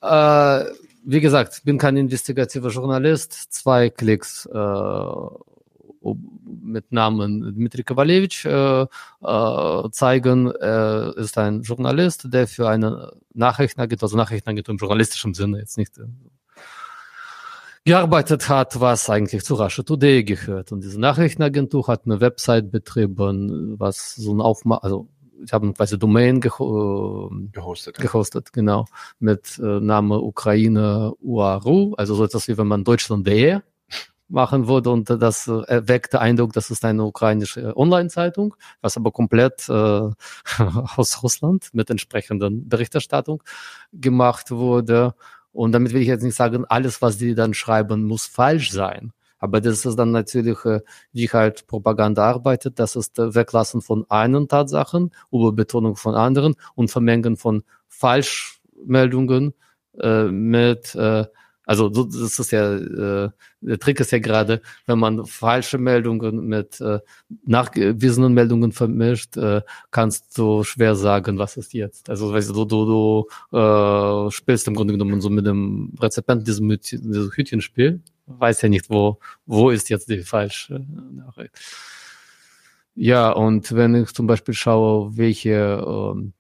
Äh, 0.01 0.65
wie 1.05 1.21
gesagt, 1.21 1.61
bin 1.63 1.77
kein 1.77 1.95
investigativer 1.95 2.69
Journalist. 2.69 3.53
Zwei 3.53 3.89
Klicks 3.89 4.45
äh, 4.45 4.57
mit 6.01 6.91
Namen 6.91 7.41
Dmitri 7.55 7.83
Kovalevich 7.83 8.45
äh, 8.45 8.81
äh, 8.81 9.89
zeigen. 9.91 10.51
Er 10.51 11.13
ist 11.17 11.37
ein 11.37 11.61
Journalist, 11.61 12.33
der 12.33 12.47
für 12.47 12.69
eine 12.69 13.13
Nachrichtenagentur, 13.33 14.05
also 14.05 14.17
Nachrichtenagentur 14.17 14.73
im 14.73 14.77
journalistischen 14.77 15.33
Sinne 15.33 15.59
jetzt 15.59 15.77
nicht 15.77 15.97
äh, 15.97 16.03
gearbeitet 17.85 18.49
hat, 18.49 18.79
was 18.79 19.09
eigentlich 19.09 19.43
zu 19.43 19.55
Russia 19.55 19.83
Today 19.83 20.23
gehört. 20.23 20.71
Und 20.71 20.83
diese 20.83 20.99
Nachrichtenagentur 20.99 21.87
hat 21.87 22.05
eine 22.05 22.21
Website 22.21 22.71
betrieben, 22.71 23.79
was 23.79 24.15
so 24.15 24.33
ein 24.33 24.41
Aufmach, 24.41 24.83
also 24.83 25.09
ich 25.43 25.53
habe 25.53 25.71
quasi 25.73 25.97
Domain 25.97 26.41
ge 26.41 26.51
äh, 26.51 27.49
gehostet, 27.51 27.97
gehostet, 27.97 28.51
genau, 28.51 28.85
mit 29.19 29.57
äh, 29.59 29.79
Name 29.79 30.19
Ukraine 30.19 31.13
UARU, 31.21 31.93
also 31.95 32.15
so 32.15 32.25
etwas 32.25 32.47
wie 32.47 32.57
wenn 32.57 32.67
man 32.67 32.83
Deutschland.de 32.83 33.59
machen 34.29 34.67
würde 34.67 34.91
und 34.91 35.09
das 35.09 35.47
äh, 35.47 35.61
erweckte 35.67 36.21
Eindruck, 36.21 36.53
das 36.53 36.69
ist 36.69 36.85
eine 36.85 37.03
ukrainische 37.03 37.75
Online-Zeitung, 37.75 38.55
was 38.81 38.95
aber 38.95 39.11
komplett 39.11 39.67
äh, 39.69 39.73
aus 40.95 41.23
Russland 41.23 41.69
mit 41.73 41.89
entsprechenden 41.89 42.69
Berichterstattung 42.69 43.43
gemacht 43.91 44.51
wurde. 44.51 45.15
Und 45.51 45.71
damit 45.71 45.93
will 45.93 46.01
ich 46.01 46.07
jetzt 46.07 46.23
nicht 46.23 46.35
sagen, 46.35 46.65
alles, 46.65 47.01
was 47.01 47.17
die 47.17 47.35
dann 47.35 47.53
schreiben, 47.53 48.03
muss 48.03 48.27
falsch 48.27 48.71
sein. 48.71 49.13
Aber 49.39 49.61
das 49.61 49.85
ist 49.85 49.95
dann 49.97 50.11
natürlich, 50.11 50.63
äh, 50.65 50.81
wie 51.11 51.29
halt 51.29 51.65
Propaganda 51.65 52.23
arbeitet, 52.29 52.77
das 52.77 52.95
ist 52.95 53.17
äh, 53.19 53.33
Weglassen 53.33 53.81
von 53.81 54.05
einen 54.09 54.47
Tatsachen, 54.47 55.11
Überbetonung 55.31 55.95
von 55.95 56.13
anderen 56.13 56.55
und 56.75 56.91
Vermengen 56.91 57.37
von 57.37 57.63
Falschmeldungen 57.87 59.53
äh, 59.99 60.25
mit 60.25 60.93
äh, 60.95 61.25
also 61.69 61.87
das 61.87 62.39
ist 62.39 62.51
ja, 62.51 62.77
äh, 62.77 63.29
der 63.61 63.77
Trick 63.77 63.99
ist 63.99 64.11
ja 64.11 64.17
gerade, 64.17 64.59
wenn 64.87 64.97
man 64.97 65.27
falsche 65.27 65.77
Meldungen 65.77 66.47
mit 66.47 66.81
äh, 66.81 66.97
nachgewiesenen 67.45 68.33
Meldungen 68.33 68.71
vermischt, 68.71 69.37
äh, 69.37 69.61
kannst 69.91 70.35
du 70.35 70.63
schwer 70.63 70.95
sagen, 70.95 71.37
was 71.37 71.57
ist 71.57 71.75
jetzt. 71.75 72.09
Also 72.09 72.33
weißt 72.33 72.49
du, 72.49 72.65
du, 72.65 73.27
du 73.51 73.55
äh, 73.55 74.31
spielst 74.31 74.67
im 74.67 74.73
Grunde 74.73 74.93
genommen 74.93 75.21
so 75.21 75.29
mit 75.29 75.45
dem 75.45 75.93
Rezipient 76.01 76.47
diesem, 76.47 76.69
diesem 76.69 77.31
Hütchenspiel, 77.35 78.01
weiß 78.25 78.63
ja 78.63 78.69
nicht, 78.69 78.89
wo, 78.89 79.19
wo 79.45 79.69
ist 79.69 79.91
jetzt 79.91 80.09
die 80.09 80.23
falsche 80.23 80.83
Nachricht. 81.11 81.53
Ja, 82.95 83.29
und 83.29 83.71
wenn 83.75 83.93
ich 83.93 84.11
zum 84.15 84.25
Beispiel 84.25 84.55
schaue, 84.55 85.15
welche 85.15 85.85
ähm, 85.85 86.33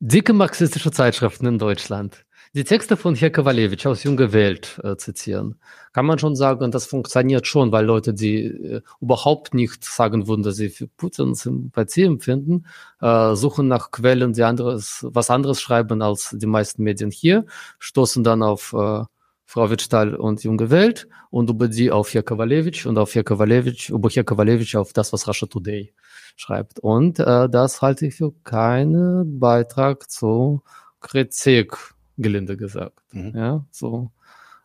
dicke 0.00 0.34
marxistische 0.34 0.90
Zeitschriften 0.90 1.46
in 1.46 1.58
Deutschland 1.58 2.26
die 2.52 2.64
Texte 2.64 2.96
von 2.96 3.14
Herr 3.14 3.30
Kowalewitsch 3.30 3.86
aus 3.86 4.02
Junge 4.02 4.32
Welt 4.32 4.80
äh, 4.82 4.96
zitieren, 4.96 5.60
kann 5.92 6.04
man 6.04 6.18
schon 6.18 6.34
sagen, 6.34 6.72
das 6.72 6.86
funktioniert 6.86 7.46
schon, 7.46 7.70
weil 7.70 7.84
Leute, 7.84 8.12
die 8.12 8.44
äh, 8.44 8.82
überhaupt 9.00 9.54
nicht 9.54 9.84
sagen 9.84 10.26
würden, 10.26 10.42
dass 10.42 10.56
sie 10.56 10.68
für 10.68 10.88
Putin 10.88 11.34
Sympathie 11.34 12.02
empfinden, 12.02 12.66
äh, 13.00 13.36
suchen 13.36 13.68
nach 13.68 13.92
Quellen, 13.92 14.32
die 14.32 14.42
anderes, 14.42 15.06
was 15.08 15.30
anderes 15.30 15.60
schreiben 15.60 16.02
als 16.02 16.34
die 16.36 16.46
meisten 16.46 16.82
Medien 16.82 17.12
hier, 17.12 17.46
stoßen 17.78 18.24
dann 18.24 18.42
auf 18.42 18.72
äh, 18.72 19.04
Frau 19.46 19.70
Wittstahl 19.70 20.16
und 20.16 20.42
Junge 20.42 20.70
Welt 20.70 21.08
und 21.30 21.50
über 21.50 21.68
die 21.68 21.92
auf 21.92 22.12
Herr 22.14 22.24
Kowalewitsch 22.24 22.86
und 22.86 22.98
auf 22.98 23.14
Herr 23.14 23.24
Kowalewitsch, 23.24 23.90
über 23.90 24.08
Herr 24.08 24.24
Kowalewitsch 24.24 24.74
auf 24.74 24.92
das, 24.92 25.12
was 25.12 25.28
Russia 25.28 25.46
Today 25.46 25.94
schreibt. 26.36 26.80
Und 26.80 27.20
äh, 27.20 27.48
das 27.48 27.80
halte 27.80 28.06
ich 28.06 28.16
für 28.16 28.32
keinen 28.42 29.38
Beitrag 29.38 30.10
zur 30.10 30.62
Kritik 31.00 31.76
gelinde 32.22 32.56
gesagt. 32.56 33.00
Mhm. 33.12 33.32
Ja, 33.34 33.64
so. 33.70 34.10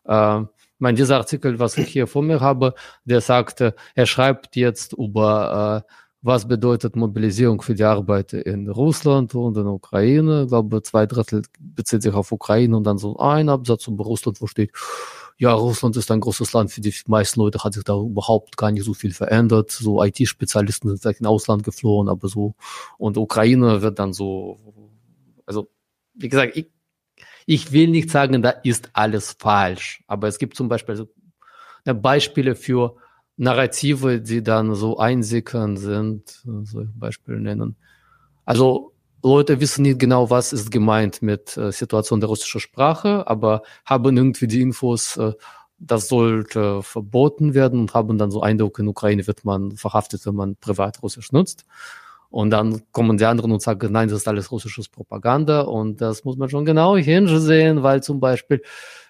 Äh, 0.05 0.41
mein, 0.77 0.95
dieser 0.95 1.17
Artikel, 1.17 1.59
was 1.59 1.77
ich 1.77 1.87
hier 1.87 2.07
vor 2.07 2.21
mir 2.21 2.41
habe, 2.41 2.73
der 3.05 3.21
sagte, 3.21 3.75
er 3.95 4.05
schreibt 4.05 4.55
jetzt 4.55 4.93
über, 4.93 5.83
äh, 5.85 5.91
was 6.21 6.47
bedeutet 6.47 6.95
Mobilisierung 6.95 7.61
für 7.61 7.75
die 7.75 7.83
Arbeit 7.83 8.33
in 8.33 8.69
Russland 8.69 9.35
und 9.35 9.55
in 9.57 9.63
der 9.63 9.73
Ukraine. 9.73 10.43
Ich 10.43 10.47
glaube, 10.49 10.81
zwei 10.81 11.05
Drittel 11.05 11.43
bezieht 11.59 12.01
sich 12.01 12.13
auf 12.13 12.31
Ukraine 12.31 12.75
und 12.75 12.83
dann 12.83 12.97
so 12.97 13.17
ein 13.17 13.47
Absatz 13.47 13.87
über 13.87 14.03
Russland, 14.03 14.41
wo 14.41 14.47
steht, 14.47 14.71
ja, 15.37 15.53
Russland 15.53 15.97
ist 15.97 16.09
ein 16.11 16.21
großes 16.21 16.53
Land, 16.53 16.71
für 16.71 16.81
die 16.81 16.93
meisten 17.07 17.39
Leute 17.41 17.59
hat 17.63 17.73
sich 17.73 17.83
da 17.83 17.95
überhaupt 17.95 18.57
gar 18.57 18.71
nicht 18.71 18.85
so 18.85 18.93
viel 18.93 19.11
verändert. 19.11 19.71
So 19.71 20.03
IT-Spezialisten 20.03 20.89
sind 20.89 21.01
vielleicht 21.01 21.19
in 21.19 21.25
Ausland 21.25 21.63
geflohen, 21.63 22.09
aber 22.09 22.27
so, 22.27 22.55
und 22.97 23.17
Ukraine 23.17 23.81
wird 23.81 23.99
dann 23.99 24.13
so, 24.13 24.57
also, 25.45 25.69
wie 26.13 26.29
gesagt, 26.29 26.55
ich 26.55 26.67
ich 27.45 27.71
will 27.71 27.87
nicht 27.89 28.09
sagen, 28.09 28.41
da 28.41 28.49
ist 28.49 28.89
alles 28.93 29.35
falsch, 29.37 30.03
aber 30.07 30.27
es 30.27 30.39
gibt 30.39 30.55
zum 30.55 30.67
Beispiel 30.67 30.95
so 30.95 31.07
Beispiele 31.85 32.55
für 32.55 32.95
Narrative, 33.37 34.21
die 34.21 34.41
dann 34.41 34.75
so 34.75 34.97
einsickern 34.97 35.77
sind, 35.77 36.43
so 36.63 36.85
Beispiele 36.95 37.39
nennen. 37.39 37.75
Also 38.45 38.93
Leute 39.21 39.59
wissen 39.59 39.81
nicht 39.81 39.99
genau, 39.99 40.29
was 40.29 40.53
ist 40.53 40.71
gemeint 40.71 41.21
mit 41.21 41.57
äh, 41.57 41.71
Situation 41.71 42.19
der 42.19 42.29
russischen 42.29 42.61
Sprache, 42.61 43.27
aber 43.27 43.63
haben 43.83 44.15
irgendwie 44.15 44.47
die 44.47 44.61
Infos, 44.61 45.17
äh, 45.17 45.33
das 45.79 46.07
sollte 46.07 46.81
verboten 46.83 47.53
werden 47.53 47.79
und 47.79 47.93
haben 47.93 48.17
dann 48.17 48.31
so 48.31 48.41
Eindruck, 48.41 48.79
in 48.79 48.87
Ukraine 48.87 49.25
wird 49.27 49.43
man 49.43 49.71
verhaftet, 49.73 50.25
wenn 50.25 50.35
man 50.35 50.55
privat 50.55 51.01
Russisch 51.01 51.31
nutzt. 51.31 51.65
Und 52.29 52.49
dann 52.49 52.81
kommen 52.91 53.17
die 53.17 53.25
anderen 53.25 53.51
und 53.51 53.61
sagen, 53.61 53.91
nein, 53.91 54.09
das 54.09 54.19
ist 54.19 54.27
alles 54.27 54.51
russisches 54.51 54.89
Propaganda. 54.89 55.61
Und 55.61 56.01
das 56.01 56.23
muss 56.23 56.37
man 56.37 56.49
schon 56.49 56.65
genau 56.65 56.97
hinsehen, 56.97 57.83
weil 57.83 58.03
zum 58.03 58.19
Beispiel, 58.19 58.61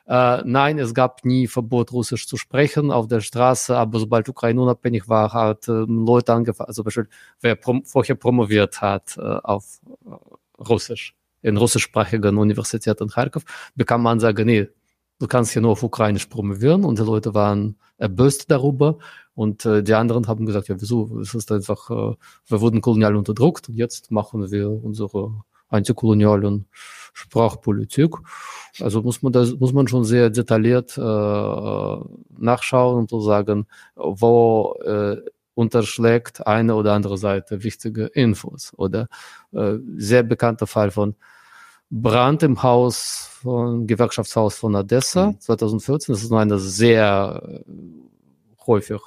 äh, 0.08 0.41
nein, 0.45 0.78
es 0.78 0.93
gab 0.93 1.25
nie 1.25 1.47
Verbot, 1.47 1.91
Russisch 1.91 2.28
zu 2.28 2.38
sprechen 2.38 2.91
auf 2.91 3.08
der 3.08 3.21
Straße, 3.21 3.75
aber 3.75 3.99
sobald 3.99 4.30
Ukraine 4.30 4.62
unabhängig 4.62 5.10
war, 5.10 5.34
hat 5.34 5.67
äh, 5.67 5.71
Leute 5.71 6.34
angefangen, 6.34 6.67
also 6.67 6.82
zum 6.82 6.86
Beispiel, 6.86 7.08
wer 7.41 7.56
prom 7.56 7.84
vorher 7.86 8.15
promoviert 8.15 8.82
hat 8.82 9.17
äh, 9.17 9.21
auf 9.21 9.80
Russisch, 10.60 11.15
in 11.41 11.58
russischsprachigen 11.58 12.38
Universität 12.38 13.01
in 13.01 13.10
Kharkov, 13.10 13.43
bekam 13.75 14.04
man 14.04 14.19
sagen, 14.19 14.45
nee, 14.45 14.67
du 15.19 15.28
kannst 15.28 15.51
hier 15.51 15.62
nur 15.62 15.71
auf 15.71 15.84
Ukrainisch 15.84 16.25
promovieren 16.28 16.84
und 16.84 16.99
die 16.99 17.04
Leute 17.04 17.34
waren 17.34 17.78
erböst 17.97 18.51
darüber 18.51 18.97
und 19.34 19.65
äh, 19.65 19.84
die 19.84 19.93
anderen 19.93 20.28
haben 20.28 20.45
gesagt, 20.45 20.67
ja 20.67 20.75
wieso, 20.80 21.19
es 21.19 21.34
ist 21.34 21.51
einfach, 21.51 21.89
äh, 21.89 22.15
wir 22.47 22.62
wurden 22.62 22.82
kolonial 22.82 23.15
unterdrückt 23.15 23.69
und 23.69 23.75
jetzt 23.75 24.12
machen 24.12 24.51
wir 24.51 24.69
unsere 24.69 25.43
antikolonialen 25.69 26.67
Sprachpolitik. 27.13 28.15
Also 28.80 29.01
muss 29.01 29.21
man 29.21 29.34
das 29.34 29.56
muss 29.56 29.73
man 29.73 29.88
schon 29.88 30.04
sehr 30.04 30.30
detailliert 30.30 30.97
äh, 30.97 31.97
nachschauen 32.38 32.99
und 32.99 33.10
so 33.10 33.21
sagen, 33.21 33.67
wo 33.95 34.75
äh, 34.86 35.17
unterschlägt 35.54 36.45
eine 36.45 36.75
oder 36.75 36.93
andere 36.93 37.17
Seite 37.17 37.63
wichtige 37.63 38.06
Infos. 38.08 38.73
Oder 38.75 39.08
äh, 39.54 39.75
sehr 39.97 40.23
bekannter 40.23 40.67
Fall 40.67 40.91
von 40.91 41.15
Brand 41.89 42.43
im 42.43 42.63
Haus 42.63 43.30
von 43.41 43.88
Gewerkschaftshaus 43.88 44.58
von 44.58 44.76
Odessa 44.76 45.28
mhm. 45.28 45.39
2014. 45.39 46.13
Das 46.13 46.24
ist 46.24 46.32
nur 46.32 46.39
eine 46.39 46.58
sehr 46.60 47.41
äh, 47.45 47.63
häufig 48.65 49.02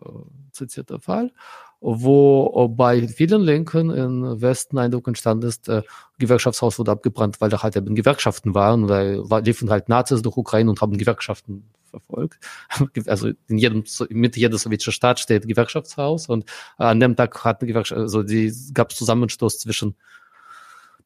äh, 0.00 0.08
zitierter 0.52 1.00
Fall, 1.00 1.32
wo 1.80 2.68
bei 2.68 3.06
vielen 3.08 3.42
Linken 3.42 3.90
im 3.90 4.40
Westen 4.40 4.78
Eindruck 4.78 5.08
entstanden 5.08 5.48
ist, 5.48 5.68
äh, 5.68 5.82
Gewerkschaftshaus 6.18 6.78
wurde 6.78 6.92
abgebrannt, 6.92 7.40
weil 7.40 7.50
da 7.50 7.62
halt 7.62 7.76
eben 7.76 7.94
Gewerkschaften 7.94 8.54
waren, 8.54 8.88
weil 8.88 9.22
liefen 9.44 9.70
halt 9.70 9.88
Nazis 9.88 10.22
durch 10.22 10.36
Ukraine 10.36 10.70
und 10.70 10.80
haben 10.80 10.96
Gewerkschaften 10.96 11.70
verfolgt. 11.84 12.38
Also 13.06 13.30
in 13.48 13.58
jedem, 13.58 13.84
Mitte 14.10 14.40
jeder 14.40 14.58
sowjetischen 14.58 14.92
Staat 14.92 15.20
steht 15.20 15.46
Gewerkschaftshaus 15.46 16.28
und 16.28 16.44
an 16.78 17.00
dem 17.00 17.16
Tag 17.16 17.44
hatten 17.44 17.66
Gewerkschaft, 17.66 18.00
also 18.00 18.22
die 18.22 18.52
gab 18.72 18.90
es 18.90 18.96
Zusammenstoß 18.96 19.58
zwischen 19.58 19.96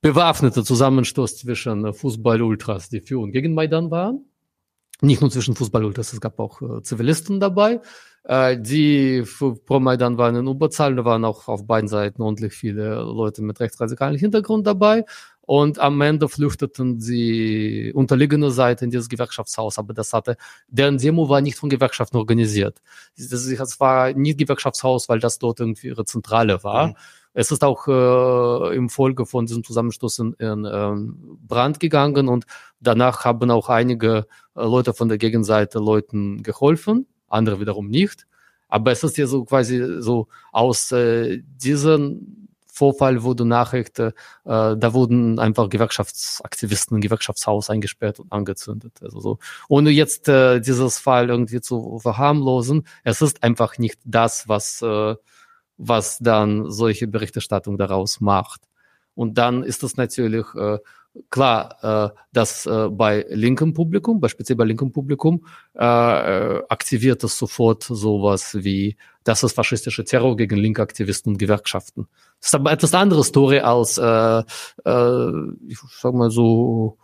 bewaffneter 0.06 0.62
Zusammenstoß 0.62 1.38
zwischen 1.38 1.92
Fußball-Ultras, 1.92 2.88
die 2.90 3.00
für 3.00 3.18
und 3.18 3.32
gegen 3.32 3.54
Maidan 3.54 3.90
waren. 3.90 4.24
Nicht 5.00 5.20
nur 5.20 5.30
zwischen 5.30 5.56
Fußball-Ultras, 5.56 6.12
es 6.12 6.20
gab 6.20 6.38
auch 6.38 6.62
äh, 6.62 6.82
Zivilisten 6.82 7.40
dabei, 7.40 7.80
äh, 8.22 8.56
die 8.58 9.24
pro 9.66 9.80
Maidan 9.80 10.16
waren 10.16 10.36
in 10.36 10.46
Überzahl. 10.46 10.94
Da 10.94 11.04
waren 11.04 11.24
auch 11.24 11.48
auf 11.48 11.66
beiden 11.66 11.88
Seiten 11.88 12.22
ordentlich 12.22 12.54
viele 12.54 13.02
Leute 13.02 13.42
mit 13.42 13.58
rechtsradikalen 13.58 14.16
Hintergrund 14.16 14.66
dabei. 14.66 15.04
Und 15.40 15.80
am 15.80 16.00
Ende 16.00 16.28
flüchteten 16.28 16.98
die 16.98 17.92
unterliegende 17.94 18.52
Seite 18.52 18.84
in 18.84 18.90
dieses 18.92 19.08
Gewerkschaftshaus. 19.08 19.78
Aber 19.78 19.92
das 19.92 20.12
hatte, 20.12 20.36
deren 20.68 20.98
Demo 20.98 21.28
war 21.28 21.40
nicht 21.40 21.56
von 21.56 21.68
Gewerkschaften 21.68 22.16
organisiert. 22.16 22.80
Das 23.16 23.80
war 23.80 24.12
nicht 24.12 24.38
Gewerkschaftshaus, 24.38 25.08
weil 25.08 25.18
das 25.18 25.38
dort 25.40 25.60
irgendwie 25.60 25.88
ihre 25.88 26.04
Zentrale 26.04 26.62
war. 26.62 26.88
Mhm 26.88 26.94
es 27.36 27.50
ist 27.50 27.62
auch 27.62 27.86
äh, 27.86 28.74
im 28.74 28.88
Folge 28.88 29.26
von 29.26 29.44
diesem 29.44 29.62
Zusammenstoß 29.62 30.20
in, 30.20 30.32
in 30.38 30.64
äh, 30.64 30.94
Brand 31.46 31.80
gegangen 31.80 32.28
und 32.28 32.46
danach 32.80 33.26
haben 33.26 33.50
auch 33.50 33.68
einige 33.68 34.26
äh, 34.56 34.62
Leute 34.62 34.94
von 34.94 35.10
der 35.10 35.18
Gegenseite 35.18 35.78
Leuten 35.78 36.42
geholfen, 36.42 37.06
andere 37.28 37.60
wiederum 37.60 37.88
nicht. 37.88 38.26
Aber 38.68 38.90
es 38.90 39.04
ist 39.04 39.18
ja 39.18 39.26
so 39.26 39.44
quasi 39.44 40.00
so 40.00 40.28
aus 40.50 40.90
äh, 40.92 41.42
diesen 41.44 42.48
Vorfall 42.72 43.22
wurde 43.22 43.44
Nachricht, 43.44 43.98
äh, 43.98 44.12
da 44.44 44.94
wurden 44.94 45.38
einfach 45.38 45.68
Gewerkschaftsaktivisten 45.68 46.96
im 46.96 47.00
Gewerkschaftshaus 47.02 47.68
eingesperrt 47.68 48.18
und 48.18 48.32
angezündet. 48.32 48.94
Also 49.02 49.20
so, 49.20 49.38
ohne 49.68 49.90
jetzt 49.90 50.26
äh, 50.28 50.60
dieses 50.60 50.98
Fall 50.98 51.28
irgendwie 51.28 51.60
zu 51.60 51.98
verharmlosen, 51.98 52.86
es 53.04 53.20
ist 53.20 53.42
einfach 53.42 53.76
nicht 53.76 54.00
das, 54.04 54.48
was, 54.48 54.80
äh, 54.80 55.16
was 55.76 56.18
dann 56.18 56.70
solche 56.70 57.06
Berichterstattung 57.06 57.78
daraus 57.78 58.20
macht. 58.20 58.62
Und 59.14 59.38
dann 59.38 59.62
ist 59.62 59.82
es 59.82 59.96
natürlich 59.96 60.46
äh, 60.54 60.78
klar, 61.30 62.12
äh, 62.12 62.16
dass 62.32 62.66
äh, 62.66 62.88
bei 62.90 63.24
linkem 63.28 63.72
Publikum, 63.72 64.20
beispielsweise 64.20 64.56
bei 64.56 64.64
linkem 64.64 64.92
Publikum, 64.92 65.46
äh, 65.74 65.84
äh, 65.84 66.62
aktiviert 66.68 67.24
es 67.24 67.38
sofort 67.38 67.82
sowas 67.84 68.56
wie, 68.60 68.96
das 69.24 69.42
ist 69.42 69.54
faschistische 69.54 70.04
Terror 70.04 70.36
gegen 70.36 70.56
linke 70.56 70.82
Aktivisten 70.82 71.32
und 71.32 71.38
Gewerkschaften. 71.38 72.08
Das 72.40 72.48
ist 72.48 72.54
aber 72.54 72.72
etwas 72.72 72.94
andere 72.94 73.24
Story 73.24 73.60
als, 73.60 73.98
äh, 73.98 74.42
äh, 74.84 75.30
ich 75.66 75.78
sag 75.98 76.14
mal 76.14 76.30
so, 76.30 76.98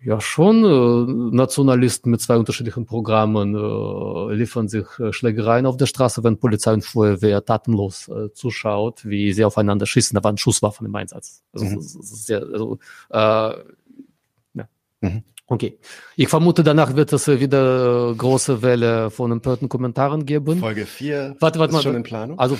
ja, 0.00 0.20
schon. 0.20 0.64
Äh, 0.64 1.36
Nationalisten 1.36 2.10
mit 2.10 2.20
zwei 2.20 2.36
unterschiedlichen 2.36 2.86
Programmen 2.86 3.54
äh, 3.54 4.34
liefern 4.34 4.68
sich 4.68 4.86
äh, 5.00 5.12
Schlägereien 5.12 5.66
auf 5.66 5.76
der 5.76 5.86
Straße, 5.86 6.22
wenn 6.22 6.38
Polizei 6.38 6.72
und 6.72 6.84
Feuerwehr 6.84 7.44
tatenlos 7.44 8.08
äh, 8.08 8.32
zuschaut, 8.32 9.04
wie 9.04 9.32
sie 9.32 9.44
aufeinander 9.44 9.86
schießen. 9.86 10.14
Da 10.14 10.22
waren 10.22 10.38
Schusswaffen 10.38 10.86
im 10.86 10.94
Einsatz. 10.94 11.42
Also, 11.52 11.64
mhm. 11.64 11.80
sehr, 11.80 12.42
also, 12.42 12.78
äh, 13.10 13.18
ja. 13.18 14.68
Mhm. 15.00 15.24
Okay. 15.50 15.78
Ich 16.14 16.28
vermute, 16.28 16.62
danach 16.62 16.94
wird 16.94 17.12
es 17.14 17.26
wieder 17.26 18.14
große 18.14 18.60
Welle 18.60 19.10
von 19.10 19.32
empörten 19.32 19.70
Kommentaren 19.70 20.26
geben. 20.26 20.58
Folge 20.58 20.84
4 20.84 21.36
warte, 21.40 21.58
warte, 21.58 21.74
ist 21.74 21.82
schon 21.82 21.96
in 21.96 22.02
Planung? 22.02 22.38
Also, 22.38 22.58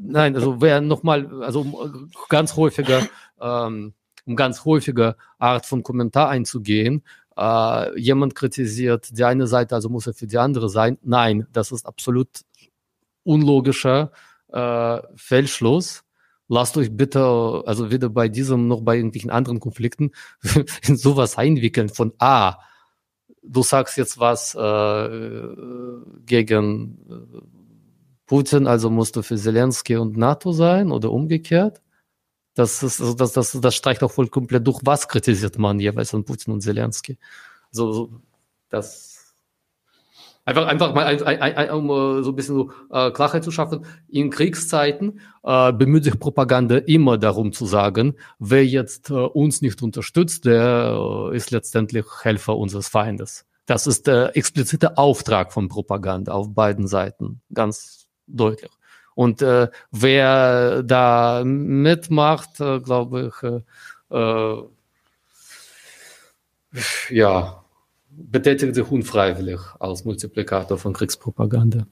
nein, 0.00 0.36
also 0.36 0.60
wer 0.60 0.80
nochmal, 0.80 1.42
also 1.42 1.90
ganz 2.28 2.56
häufiger 2.56 3.02
ähm, 3.40 3.94
um 4.30 4.36
ganz 4.36 4.64
häufige 4.64 5.16
Art 5.38 5.66
von 5.66 5.82
Kommentar 5.82 6.28
einzugehen. 6.28 7.02
Äh, 7.36 7.98
jemand 7.98 8.36
kritisiert 8.36 9.18
die 9.18 9.24
eine 9.24 9.48
Seite, 9.48 9.74
also 9.74 9.88
muss 9.88 10.06
er 10.06 10.14
für 10.14 10.28
die 10.28 10.38
andere 10.38 10.68
sein. 10.68 10.98
Nein, 11.02 11.46
das 11.52 11.72
ist 11.72 11.84
absolut 11.84 12.28
unlogischer 13.24 14.12
äh, 14.52 15.00
Fehlschluss. 15.16 16.04
Lasst 16.48 16.76
euch 16.76 16.96
bitte, 16.96 17.62
also 17.66 17.90
weder 17.90 18.08
bei 18.08 18.28
diesem 18.28 18.68
noch 18.68 18.82
bei 18.82 18.96
irgendwelchen 18.96 19.30
anderen 19.30 19.58
Konflikten 19.58 20.12
in 20.86 20.96
sowas 20.96 21.36
einwickeln 21.36 21.88
von 21.88 22.12
ah, 22.18 22.58
du 23.42 23.62
sagst 23.62 23.96
jetzt 23.98 24.18
was 24.20 24.54
äh, 24.54 25.08
gegen 26.24 26.98
äh, 27.08 27.40
Putin, 28.26 28.68
also 28.68 28.90
musst 28.90 29.16
du 29.16 29.22
für 29.22 29.36
Zelensky 29.36 29.96
und 29.96 30.16
NATO 30.16 30.52
sein 30.52 30.92
oder 30.92 31.10
umgekehrt. 31.10 31.80
Das, 32.54 32.82
ist, 32.82 33.00
also 33.00 33.14
das, 33.14 33.32
das, 33.32 33.52
das 33.60 33.74
streicht 33.74 34.02
auch 34.02 34.10
voll 34.10 34.28
komplett 34.28 34.66
durch. 34.66 34.80
Was 34.84 35.08
kritisiert 35.08 35.58
man 35.58 35.78
jeweils 35.78 36.14
an 36.14 36.24
Putin 36.24 36.52
und 36.52 36.60
Zelensky? 36.62 37.16
Also, 37.72 38.10
das 38.68 39.10
einfach, 40.44 40.66
einfach 40.66 40.94
mal, 40.94 41.06
ein, 41.06 41.22
ein, 41.22 41.40
ein, 41.40 41.70
um 41.70 41.90
äh, 41.90 42.22
so 42.22 42.30
ein 42.30 42.36
bisschen 42.36 42.54
so, 42.56 42.72
äh, 42.90 43.10
Klarheit 43.10 43.44
zu 43.44 43.50
schaffen. 43.50 43.86
In 44.08 44.30
Kriegszeiten 44.30 45.20
äh, 45.42 45.72
bemüht 45.72 46.04
sich 46.04 46.18
Propaganda 46.18 46.76
immer 46.76 47.18
darum 47.18 47.52
zu 47.52 47.66
sagen, 47.66 48.16
wer 48.38 48.66
jetzt 48.66 49.10
äh, 49.10 49.14
uns 49.14 49.62
nicht 49.62 49.82
unterstützt, 49.82 50.44
der 50.44 51.30
äh, 51.32 51.36
ist 51.36 51.50
letztendlich 51.50 52.04
Helfer 52.22 52.56
unseres 52.56 52.88
Feindes. 52.88 53.46
Das 53.66 53.86
ist 53.86 54.06
der 54.06 54.36
explizite 54.36 54.98
Auftrag 54.98 55.52
von 55.52 55.68
Propaganda 55.68 56.32
auf 56.32 56.52
beiden 56.52 56.88
Seiten, 56.88 57.40
ganz 57.54 58.08
deutlich. 58.26 58.70
Und 59.14 59.42
äh, 59.42 59.68
wer 59.90 60.82
da 60.82 61.42
mitmacht, 61.44 62.60
äh, 62.60 62.80
glaube 62.80 63.32
ich, 63.32 63.42
äh, 63.42 63.60
äh, 64.16 64.64
ja, 67.10 67.64
betätigt 68.10 68.74
sich 68.74 68.90
unfreiwillig 68.90 69.60
als 69.78 70.04
Multiplikator 70.04 70.78
von 70.78 70.92
Kriegspropaganda. 70.92 71.86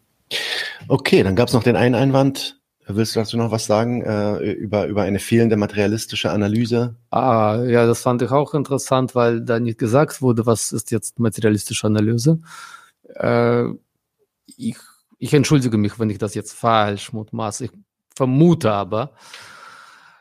Okay, 0.88 1.22
dann 1.22 1.36
gab 1.36 1.48
es 1.48 1.54
noch 1.54 1.62
den 1.62 1.76
einen 1.76 1.94
Einwand. 1.94 2.60
Willst 2.86 3.14
du 3.14 3.20
dazu 3.20 3.36
noch 3.36 3.50
was 3.50 3.66
sagen 3.66 4.00
äh, 4.02 4.52
über, 4.52 4.86
über 4.86 5.02
eine 5.02 5.18
fehlende 5.18 5.56
materialistische 5.56 6.30
Analyse? 6.30 6.94
Ah, 7.10 7.62
ja, 7.66 7.86
das 7.86 8.00
fand 8.00 8.22
ich 8.22 8.30
auch 8.30 8.54
interessant, 8.54 9.14
weil 9.14 9.42
da 9.42 9.60
nicht 9.60 9.78
gesagt 9.78 10.22
wurde, 10.22 10.46
was 10.46 10.72
ist 10.72 10.90
jetzt 10.90 11.18
materialistische 11.18 11.86
Analyse. 11.86 12.38
Ich 14.56 14.78
ich 15.18 15.34
entschuldige 15.34 15.76
mich, 15.78 15.98
wenn 15.98 16.10
ich 16.10 16.18
das 16.18 16.34
jetzt 16.34 16.52
falsch 16.52 17.12
mutmaße. 17.12 17.66
Ich 17.66 17.72
vermute 18.14 18.72
aber, 18.72 19.12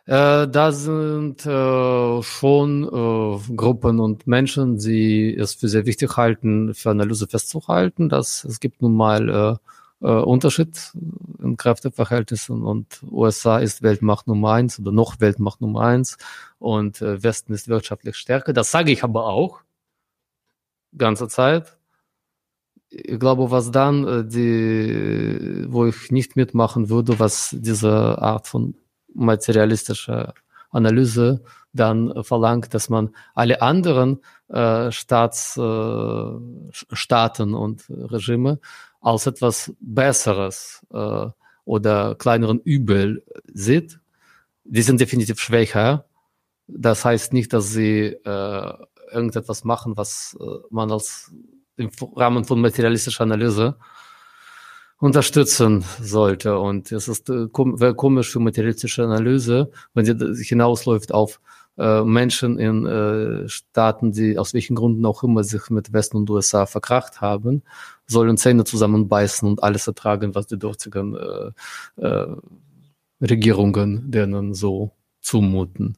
äh, 0.06 0.48
da 0.48 0.72
sind 0.72 1.46
äh, 1.46 2.24
schon 2.24 2.84
äh, 2.84 3.56
Gruppen 3.56 4.00
und 4.00 4.26
Menschen, 4.26 4.78
die 4.78 5.36
es 5.36 5.56
für 5.56 5.68
sehr 5.68 5.86
wichtig 5.86 6.16
halten, 6.18 6.74
für 6.74 6.92
Analyse 6.92 7.28
festzuhalten, 7.28 8.10
dass 8.10 8.44
es 8.46 8.60
gibt 8.60 8.82
nun 8.82 8.96
mal 8.96 9.30
äh, 9.30 10.08
äh, 10.08 10.22
Unterschied 10.22 10.94
in 11.42 11.58
Kräfteverhältnissen 11.58 12.64
und 12.64 13.02
USA 13.12 13.58
ist 13.60 13.82
Weltmacht 13.82 14.28
Nummer 14.28 14.54
eins 14.54 14.80
oder 14.80 14.92
noch 14.92 15.20
Weltmacht 15.20 15.62
Nummer 15.62 15.82
eins 15.82 16.18
und 16.60 17.02
äh, 17.02 17.22
Westen 17.24 17.54
ist 17.54 17.68
wirtschaftlich 17.68 18.16
stärker. 18.16 18.54
Das 18.54 18.72
sage 18.72 18.92
ich 18.92 19.04
aber 19.04 19.26
auch 19.26 19.62
ganze 20.98 21.28
Zeit 21.28 21.77
ich 22.90 23.20
glaube, 23.20 23.52
was 23.52 23.72
dann, 23.72 24.30
die, 24.30 25.66
wo 25.68 25.86
ich 25.86 26.12
nicht 26.12 26.36
mitmachen 26.36 26.90
würde, 26.90 27.20
was 27.20 27.56
diese 27.58 27.92
Art 27.92 28.48
von 28.48 28.76
materialistischer 29.14 30.34
Analyse 30.70 31.44
dann 31.74 32.24
verlangt, 32.24 32.74
dass 32.74 32.90
man 32.90 33.12
alle 33.34 33.62
anderen 33.62 34.22
äh, 34.50 34.92
Staats, 34.92 35.58
äh, 35.58 36.32
Staaten 36.72 37.54
und 37.54 37.86
Regime 37.90 38.60
als 39.02 39.28
etwas 39.28 39.74
Besseres 39.80 40.86
äh, 40.92 41.28
oder 41.66 42.16
kleineren 42.16 42.60
Übel 42.60 43.24
sieht. 43.54 44.00
Die 44.64 44.82
sind 44.82 45.00
definitiv 45.00 45.40
schwächer. 45.40 46.06
Das 46.68 47.06
heißt 47.06 47.32
nicht, 47.32 47.54
dass 47.54 47.72
sie 47.72 48.18
irgendetwas 48.26 49.64
machen, 49.64 49.96
was 49.96 50.38
man 50.70 50.92
als 50.92 51.32
im 51.78 51.90
Rahmen 52.16 52.44
von 52.44 52.60
materialistischer 52.60 53.24
Analyse 53.24 53.76
unterstützen 55.00 55.86
sollte. 56.02 56.58
Und 56.58 56.92
es 56.92 57.08
ist 57.08 57.30
äh, 57.30 57.48
wäre 57.54 57.96
komisch 57.96 58.32
für 58.32 58.40
materialistische 58.40 59.04
Analyse, 59.04 59.72
wenn 59.94 60.06
sie 60.06 60.44
hinausläuft 60.44 61.14
auf 61.14 61.40
äh, 61.78 62.04
Menschen 62.04 62.58
in 62.58 62.86
äh, 62.86 63.48
Staaten, 63.48 64.12
die 64.12 64.38
aus 64.40 64.54
welchen 64.54 64.76
Gründen 64.76 65.06
auch 65.06 65.24
immer 65.24 65.44
sich 65.44 65.70
mit 65.70 65.94
Westen 65.94 66.18
und 66.18 66.30
USA 66.30 66.66
verkracht 66.66 67.22
haben, 67.22 67.62
sollen 68.08 68.38
Zähne 68.38 68.64
zusammenbeißen 68.64 69.48
und 69.48 69.62
alles 69.62 69.86
ertragen, 69.88 70.34
was 70.34 70.48
die 70.48 70.58
dortigen 70.58 71.16
äh, 71.16 71.52
äh, 72.02 72.36
Regierungen 73.22 74.10
denen 74.10 74.54
so 74.56 74.92
zumuten. 75.22 75.98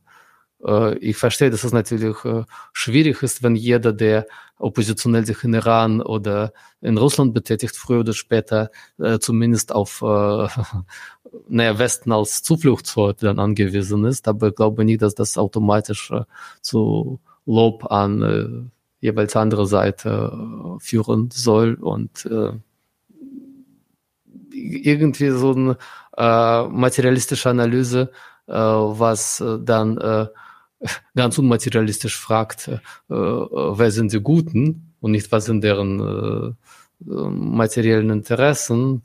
Äh, 0.66 0.98
ich 0.98 1.18
verstehe, 1.18 1.50
dass 1.50 1.64
es 1.64 1.74
natürlich 1.74 2.24
äh, 2.26 2.44
schwierig 2.74 3.24
ist, 3.24 3.44
wenn 3.44 3.56
jeder, 3.56 3.94
der 3.94 4.28
oppositionell 4.58 5.26
sich 5.26 5.44
in 5.44 5.54
Iran 5.54 6.02
oder 6.02 6.52
in 6.82 6.98
Russland 6.98 7.34
betätigt, 7.34 7.76
früher 7.78 8.02
oder 8.02 8.14
später 8.14 8.72
äh, 8.98 9.20
zumindest 9.20 9.72
auf 9.74 10.02
naja, 11.48 11.80
Westen 11.80 12.12
als 12.12 12.44
Zufluchtsort 12.44 13.24
dann 13.24 13.40
angewiesen 13.40 14.04
ist. 14.06 14.28
Aber 14.28 14.50
ich 14.50 14.56
glaube 14.56 14.84
nicht, 14.84 15.02
dass 15.02 15.16
das 15.16 15.38
automatisch 15.38 16.12
zu 16.62 17.20
Lob 17.46 17.90
an 17.92 18.72
jeweils 19.00 19.36
andere 19.36 19.66
Seite 19.66 20.78
führen 20.80 21.30
soll 21.32 21.76
und 21.76 22.28
irgendwie 24.52 25.30
so 25.30 25.54
eine 25.54 25.78
materialistische 26.70 27.50
Analyse, 27.50 28.12
was 28.46 29.44
dann 29.62 30.30
ganz 31.16 31.38
unmaterialistisch 31.38 32.18
fragt, 32.18 32.68
äh, 32.68 32.80
wer 33.10 33.92
sind 33.92 34.14
die 34.14 34.22
Guten 34.22 34.94
und 35.02 35.12
nicht, 35.12 35.32
was 35.32 35.46
sind 35.46 35.64
deren 35.64 36.00
äh, 36.00 36.54
materiellen 37.06 38.10
Interessen. 38.10 39.02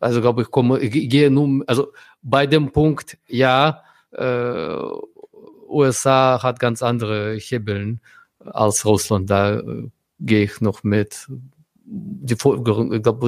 Also 0.00 0.20
glaube 0.20 0.42
ich, 0.42 0.50
komme, 0.50 0.80
ich 0.80 1.08
gehe 1.08 1.30
nun, 1.30 1.64
also 1.66 1.92
bei 2.22 2.46
dem 2.46 2.72
Punkt, 2.72 3.18
ja, 3.26 3.82
äh, 4.12 4.76
USA 5.68 6.42
hat 6.42 6.60
ganz 6.60 6.82
andere 6.82 7.34
Hebeln 7.34 8.00
als 8.38 8.84
Russland, 8.84 9.30
da 9.30 9.58
äh, 9.58 9.90
gehe 10.20 10.44
ich 10.44 10.60
noch 10.60 10.84
mit 10.84 11.28
die 12.24 12.36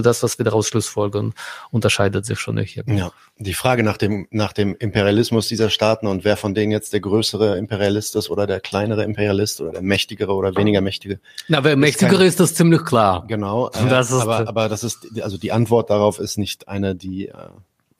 das, 0.03 0.23
was 0.23 0.39
wir 0.39 0.45
daraus 0.45 0.69
schlussfolgern, 0.69 1.35
unterscheidet 1.71 2.25
sich 2.25 2.41
schon 2.41 2.55
nicht. 2.55 2.83
Ja, 2.87 3.13
die 3.39 3.55
Frage 3.55 3.83
nach 3.83 3.97
dem, 3.97 4.27
nach 4.31 4.53
dem 4.53 4.75
Imperialismus 4.79 5.49
dieser 5.49 5.71
Staaten 5.71 6.07
und 6.07 6.25
wer 6.25 6.37
von 6.37 6.55
denen 6.55 6.73
jetzt 6.73 6.93
der 6.93 7.01
größere 7.01 7.59
Imperialist 7.59 8.17
ist 8.17 8.31
oder 8.31 8.47
der 8.47 8.61
kleinere 8.61 9.05
Imperialist 9.05 9.61
oder 9.61 9.73
der 9.73 9.83
mächtigere 9.83 10.33
oder 10.35 10.57
weniger 10.57 10.81
mächtige. 10.81 11.21
Na, 11.49 11.63
wer 11.63 11.77
mächtigere 11.77 12.25
ist, 12.25 12.35
ist 12.35 12.41
das 12.41 12.55
ziemlich 12.55 12.85
klar. 12.85 13.25
Genau. 13.29 13.69
Äh, 13.69 13.89
das 13.89 14.11
ist, 14.11 14.21
aber, 14.21 14.49
aber 14.49 14.69
das 14.69 14.83
ist, 14.83 15.21
also 15.21 15.37
die 15.37 15.53
Antwort 15.53 15.91
darauf 15.91 16.19
ist 16.19 16.39
nicht 16.39 16.69
eine, 16.69 16.95
die, 16.95 17.29
äh, 17.29 17.33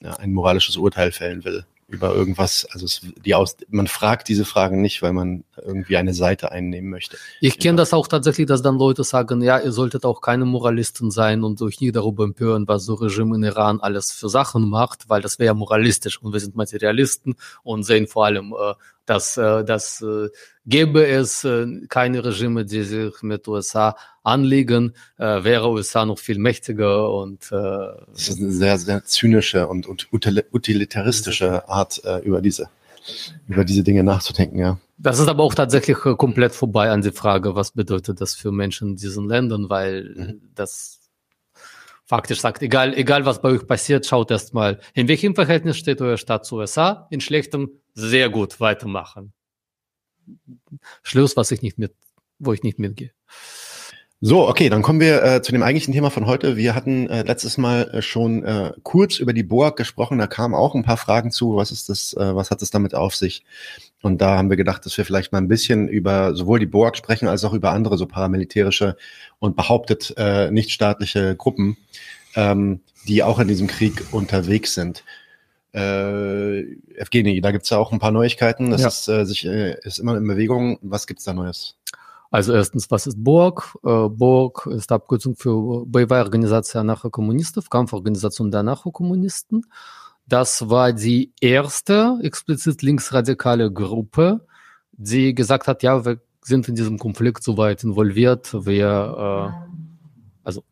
ja, 0.01 0.15
ein 0.15 0.33
moralisches 0.33 0.77
Urteil 0.77 1.13
fällen 1.13 1.45
will 1.45 1.65
über 1.89 2.15
irgendwas. 2.15 2.67
Also 2.71 2.87
es, 2.87 3.01
die 3.25 3.35
aus, 3.35 3.57
man 3.69 3.87
fragt 3.87 4.29
diese 4.29 4.45
Fragen 4.45 4.81
nicht, 4.81 5.03
weil 5.03 5.13
man 5.13 5.45
irgendwie 5.57 5.97
eine 5.97 6.15
Seite 6.15 6.51
einnehmen 6.51 6.91
möchte. 6.91 7.17
Ich 7.41 7.59
kenne 7.59 7.77
das 7.77 7.93
auch 7.93 8.09
tatsächlich, 8.09 8.47
dass 8.47 8.63
dann 8.63 8.79
Leute 8.79 9.05
sagen, 9.05 9.41
ja, 9.41 9.59
ihr 9.59 9.73
solltet 9.73 10.05
auch 10.05 10.21
keine 10.21 10.45
Moralisten 10.45 11.11
sein 11.11 11.45
und 11.45 11.63
euch 11.63 11.81
nie 11.81 11.93
darüber 11.93 12.25
empören, 12.25 12.67
was 12.67 12.85
so 12.85 12.95
Regime 12.95 13.37
in 13.37 13.45
Iran 13.45 13.81
alles 13.81 14.11
für 14.11 14.29
Sachen 14.29 14.69
macht, 14.69 15.09
weil 15.09 15.23
das 15.23 15.39
wäre 15.39 15.55
moralistisch 15.55 16.21
und 16.21 16.33
wir 16.33 16.41
sind 16.41 16.57
Materialisten 16.57 17.37
und 17.63 17.85
sehen 17.85 18.09
vor 18.09 18.27
allem, 18.27 18.53
äh, 18.53 18.75
dass, 19.07 19.37
äh, 19.37 19.65
dass 19.65 20.03
äh, 20.03 20.29
gäbe 20.67 21.07
es 21.07 21.45
äh, 21.45 21.67
keine 21.89 22.25
Regime, 22.25 22.65
die 22.65 22.83
sich 22.83 23.23
mit 23.23 23.49
USA 23.49 23.97
anlegen, 24.23 24.93
äh, 25.19 25.45
wäre 25.45 25.71
USA 25.71 26.05
noch 26.05 26.19
viel 26.19 26.39
mächtiger 26.39 27.13
und 27.13 27.51
äh, 27.53 27.57
das 28.13 28.29
ist 28.29 28.39
eine 28.39 28.51
sehr, 28.53 28.79
sehr 28.79 29.05
zynische 29.05 29.69
und, 29.69 29.87
und 29.87 30.09
utilitaristische 30.13 31.69
Art, 31.69 32.03
äh, 32.05 32.19
über 32.19 32.43
diese 32.43 32.69
über 33.47 33.65
diese 33.65 33.85
Dinge 33.85 34.03
nachzudenken, 34.03 34.59
ja. 34.59 34.79
Das 34.99 35.19
ist 35.19 35.29
aber 35.29 35.45
auch 35.45 35.55
tatsächlich 35.55 35.99
äh, 36.05 36.15
komplett 36.17 36.53
vorbei 36.55 36.91
an 36.91 37.03
die 37.03 37.13
Frage, 37.13 37.55
was 37.55 37.71
bedeutet 37.71 38.21
das 38.21 38.35
für 38.35 38.51
Menschen 38.51 38.91
in 38.91 38.97
diesen 38.97 39.29
Ländern, 39.29 39.69
weil 39.69 40.15
mhm. 40.17 40.41
das 40.55 41.01
faktisch 42.07 42.41
sagt, 42.41 42.63
egal, 42.63 42.95
egal 42.95 43.27
was 43.27 43.43
bei 43.43 43.51
euch 43.51 43.67
passiert, 43.67 44.07
schaut 44.07 44.31
erstmal, 44.31 44.81
in 44.95 45.09
welchem 45.09 45.35
Verhältnis 45.35 45.77
steht 45.77 46.01
euer 46.01 46.17
Staat 46.17 46.47
zu 46.47 46.57
USA, 46.57 47.07
in 47.11 47.21
schlechtem 47.21 47.81
sehr 47.95 48.31
gut 48.31 48.61
weitermachen. 48.61 49.33
Schluss, 51.03 51.37
was 51.37 51.51
ich 51.51 51.63
nicht 51.63 51.79
mit, 51.79 51.95
wo 52.39 52.53
ich 52.53 52.63
nicht 52.63 52.79
mitgehe. 52.79 53.13
So, 54.23 54.49
okay, 54.49 54.71
dann 54.71 54.81
kommen 54.81 55.01
wir 55.01 55.23
äh, 55.23 55.43
zu 55.43 55.53
dem 55.53 55.63
eigentlichen 55.63 55.93
Thema 55.93 56.11
von 56.11 56.25
heute. 56.25 56.57
Wir 56.57 56.75
hatten 56.75 57.07
äh, 57.11 57.23
letztes 57.25 57.59
Mal 57.59 57.91
äh, 57.91 58.01
schon 58.01 58.45
äh, 58.45 58.73
kurz 58.83 59.19
über 59.19 59.35
die 59.35 59.43
BOAG 59.43 59.77
gesprochen. 59.77 60.17
Da 60.17 60.27
kamen 60.27 60.55
auch 60.55 60.75
ein 60.75 60.85
paar 60.85 60.97
Fragen 60.97 61.31
zu. 61.31 61.57
Was 61.57 61.71
ist 61.71 61.91
das? 61.91 62.15
Äh, 62.15 62.35
was 62.35 62.51
hat 62.51 62.63
es 62.63 62.71
damit 62.71 62.95
auf 62.95 63.15
sich? 63.15 63.45
Und 64.01 64.23
da 64.23 64.39
haben 64.39 64.49
wir 64.49 64.57
gedacht, 64.57 64.87
dass 64.87 64.97
wir 64.97 65.05
vielleicht 65.05 65.33
mal 65.33 65.39
ein 65.39 65.49
bisschen 65.49 65.87
über 65.87 66.35
sowohl 66.35 66.59
die 66.59 66.67
BOAG 66.67 66.97
sprechen 66.97 67.29
als 67.29 67.45
auch 67.45 67.53
über 67.53 67.73
andere 67.73 67.99
so 67.99 68.07
paramilitärische 68.07 68.97
und 69.39 69.55
behauptet 69.55 70.15
äh, 70.17 70.51
nichtstaatliche 70.51 71.37
Gruppen, 71.37 71.77
ähm, 72.37 72.81
die 73.07 73.23
auch 73.23 73.39
in 73.39 73.49
diesem 73.49 73.67
Krieg 73.67 74.03
unterwegs 74.13 74.73
sind. 74.73 75.05
Äh, 75.75 76.61
Evgeny, 76.97 77.43
da 77.43 77.51
gibt's 77.51 77.69
ja 77.69 77.77
auch 77.77 77.93
ein 77.93 77.99
paar 77.99 78.13
Neuigkeiten. 78.13 78.71
Das 78.71 78.81
ja. 78.81 78.89
ist, 78.89 79.09
äh, 79.09 79.27
sich, 79.27 79.45
äh, 79.45 79.77
ist 79.83 79.99
immer 79.99 80.17
in 80.17 80.27
Bewegung. 80.27 80.79
Was 80.81 81.07
gibt's 81.07 81.25
da 81.25 81.35
Neues? 81.35 81.77
Also 82.32 82.54
erstens, 82.54 82.90
was 82.90 83.08
ist 83.08 83.22
Borg? 83.22 83.76
Äh, 83.84 84.08
Borg 84.08 84.66
ist 84.68 84.92
Abkürzung 84.92 85.36
für 85.36 85.86
Боевая 85.86 86.24
Organisation 86.24 86.80
Anarcho-Kommunistов, 86.82 87.70
Kampforganisation 87.70 88.50
der 88.50 88.62
Anarcho-Kommunisten. 88.62 89.66
Das 90.28 90.70
war 90.70 90.94
die 90.94 91.34
erste 91.42 92.20
explizit 92.24 92.84
linksradikale 92.84 93.70
Gruppe, 93.70 94.46
die 94.94 95.36
gesagt 95.36 95.68
hat, 95.68 95.84
ja, 95.84 96.06
wir 96.06 96.22
sind 96.42 96.70
in 96.70 96.76
diesem 96.76 96.98
Konflikt 96.98 97.44
so 97.44 97.58
weit 97.58 97.84
involviert, 97.84 98.54
wir, 98.66 99.54
äh, 99.54 100.46
also, 100.46 100.64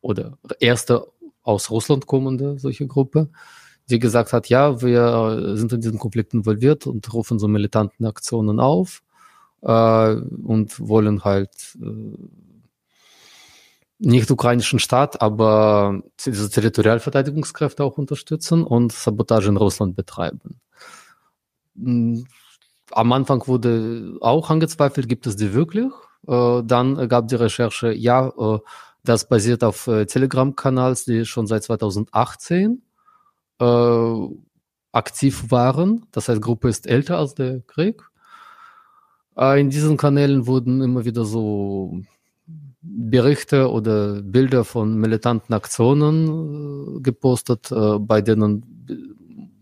oder 0.00 0.38
erste 0.58 1.06
aus 1.42 1.70
Russland 1.70 2.06
kommende 2.06 2.58
solche 2.58 2.86
Gruppe, 2.86 3.28
die 3.90 3.98
gesagt 3.98 4.32
hat, 4.32 4.48
ja, 4.48 4.80
wir 4.80 5.54
sind 5.58 5.70
in 5.74 5.82
diesem 5.82 5.98
Konflikt 5.98 6.32
involviert 6.32 6.86
und 6.86 7.12
rufen 7.12 7.38
so 7.38 7.46
militanten 7.46 8.06
Aktionen 8.06 8.58
auf 8.58 9.02
äh, 9.61 10.13
und 10.13 10.79
wollen 10.79 11.23
halt 11.23 11.77
äh, 11.81 12.17
nicht 13.99 14.31
ukrainischen 14.31 14.79
Staat, 14.79 15.21
aber 15.21 16.01
diese 16.25 16.49
Territorialverteidigungskräfte 16.49 17.83
auch 17.83 17.97
unterstützen 17.97 18.63
und 18.63 18.93
Sabotage 18.93 19.49
in 19.49 19.57
Russland 19.57 19.95
betreiben. 19.95 20.61
Hm, 21.75 22.25
am 22.91 23.11
Anfang 23.11 23.45
wurde 23.47 24.17
auch 24.21 24.49
angezweifelt, 24.49 25.09
gibt 25.09 25.27
es 25.27 25.35
die 25.35 25.53
wirklich? 25.53 25.91
Äh, 26.27 26.61
dann 26.63 27.09
gab 27.09 27.27
die 27.27 27.35
Recherche, 27.35 27.91
ja, 27.91 28.29
äh, 28.29 28.59
das 29.03 29.27
basiert 29.29 29.63
auf 29.63 29.85
Telegram-Kanals, 29.85 31.05
die 31.05 31.25
schon 31.25 31.47
seit 31.47 31.63
2018 31.63 32.81
äh, 33.59 34.27
aktiv 34.91 35.51
waren. 35.51 36.05
Das 36.11 36.29
heißt, 36.29 36.41
Gruppe 36.41 36.69
ist 36.69 36.87
älter 36.87 37.17
als 37.17 37.35
der 37.35 37.61
Krieg. 37.61 38.08
In 39.39 39.69
diesen 39.69 39.95
Kanälen 39.95 40.47
wurden 40.47 40.81
immer 40.81 41.05
wieder 41.05 41.23
so 41.23 42.01
Berichte 42.81 43.71
oder 43.71 44.21
Bilder 44.21 44.65
von 44.65 44.97
militanten 44.97 45.53
Aktionen 45.53 46.97
äh, 46.97 47.01
gepostet, 47.01 47.71
äh, 47.71 47.99
bei 47.99 48.21
denen 48.21 48.65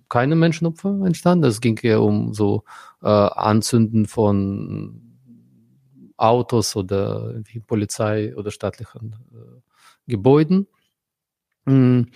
keine 0.09 0.35
Menschenopfer 0.35 0.89
entstanden. 1.05 1.45
Es 1.45 1.61
ging 1.61 1.77
eher 1.83 2.01
um 2.01 2.33
so 2.33 2.63
äh, 3.03 3.07
Anzünden 3.07 4.07
von 4.07 5.01
Autos 6.15 6.75
oder 6.75 7.35
Polizei 7.67 8.35
oder 8.35 8.49
staatlichen 8.49 9.15
Gebäuden. 10.07 10.65
Mhm. 11.65 12.07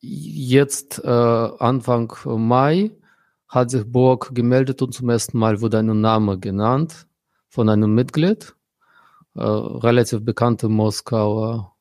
Jetzt 0.00 1.04
Anfang 1.04 2.12
Mai 2.24 2.92
hat 3.48 3.70
sich 3.70 3.84
Borg 3.84 4.34
gemeldet 4.34 4.82
und 4.82 4.92
zum 4.92 5.08
ersten 5.08 5.38
Mal 5.38 5.60
wurde 5.60 5.78
ein 5.78 6.00
Name 6.00 6.38
genannt 6.38 7.06
von 7.48 7.68
einem 7.68 7.94
Mitglied, 7.94 8.54
äh, 9.34 9.42
relativ 9.42 10.24
bekannter 10.24 10.68
Moskauer 10.68 11.76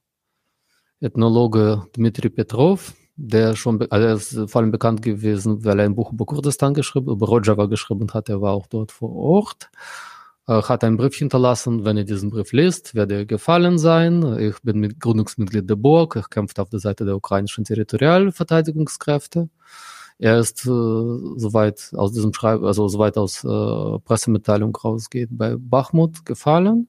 Ethnologe 1.01 1.84
Dmitri 1.95 2.30
Petrov, 2.30 2.93
der 3.15 3.56
schon, 3.56 3.82
also 3.89 4.08
ist 4.08 4.51
vor 4.51 4.62
allem 4.62 4.71
bekannt 4.71 5.01
gewesen, 5.01 5.63
weil 5.63 5.80
er 5.80 5.86
ein 5.86 5.95
Buch 5.95 6.12
über 6.12 6.25
Kurdistan 6.25 6.73
geschrieben, 6.73 7.12
über 7.12 7.28
Rojava 7.28 7.65
geschrieben 7.65 8.08
hat, 8.13 8.30
er 8.30 8.41
war 8.41 8.54
auch 8.54 8.67
dort 8.67 8.91
vor 8.91 9.13
Ort, 9.15 9.69
äh, 10.47 10.62
hat 10.62 10.84
einen 10.84 10.97
Brief 10.97 11.15
hinterlassen, 11.15 11.86
wenn 11.86 11.97
ihr 11.97 12.06
diesen 12.06 12.30
Brief 12.30 12.51
liest, 12.54 12.95
werde 12.95 13.19
ihr 13.19 13.25
gefallen 13.25 13.78
sein. 13.78 14.38
Ich 14.39 14.62
bin 14.62 14.80
mit 14.80 14.99
Gründungsmitglied 14.99 15.69
der 15.69 15.75
Burg, 15.75 16.15
ich 16.15 16.30
kämpfe 16.30 16.62
auf 16.62 16.69
der 16.69 16.80
Seite 16.80 17.06
der 17.06 17.15
ukrainischen 17.15 17.63
Territorialverteidigungskräfte. 17.65 19.49
Er 20.17 20.39
ist, 20.39 20.65
äh, 20.65 20.69
soweit 20.69 21.91
aus 21.93 22.13
diesem 22.13 22.34
Schreib, 22.34 22.63
also 22.63 22.88
soweit 22.88 23.17
aus 23.17 23.43
äh, 23.43 23.99
Pressemitteilung 23.99 24.75
rausgeht, 24.75 25.30
bei 25.32 25.56
Bachmut 25.58 26.25
gefallen. 26.25 26.88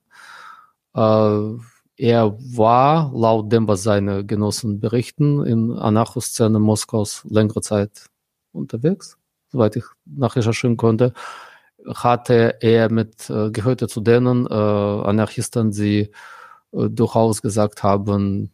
Äh, 0.95 1.55
er 1.99 2.37
war, 2.57 3.11
laut 3.15 3.51
dem, 3.53 3.67
was 3.69 3.83
seine 3.83 4.25
Genossen 4.25 4.81
berichten, 4.81 5.45
in 5.45 5.73
Anarcho-Szene 5.73 6.59
Moskaus 6.59 7.25
längere 7.29 7.63
Zeit 7.63 8.07
unterwegs, 8.53 9.19
soweit 9.49 9.77
ich 9.77 9.85
nachrecherchieren 10.05 10.77
konnte. 10.77 11.13
Hatte 11.95 12.57
er 12.61 12.91
mit, 12.93 13.31
äh, 13.31 13.51
gehörte 13.51 13.89
zu 13.89 14.01
denen 14.01 14.47
äh, 14.47 14.53
Anarchisten, 14.55 15.71
die 15.73 16.11
äh, 16.73 16.91
durchaus 16.91 17.43
gesagt 17.43 17.83
haben, 17.83 18.51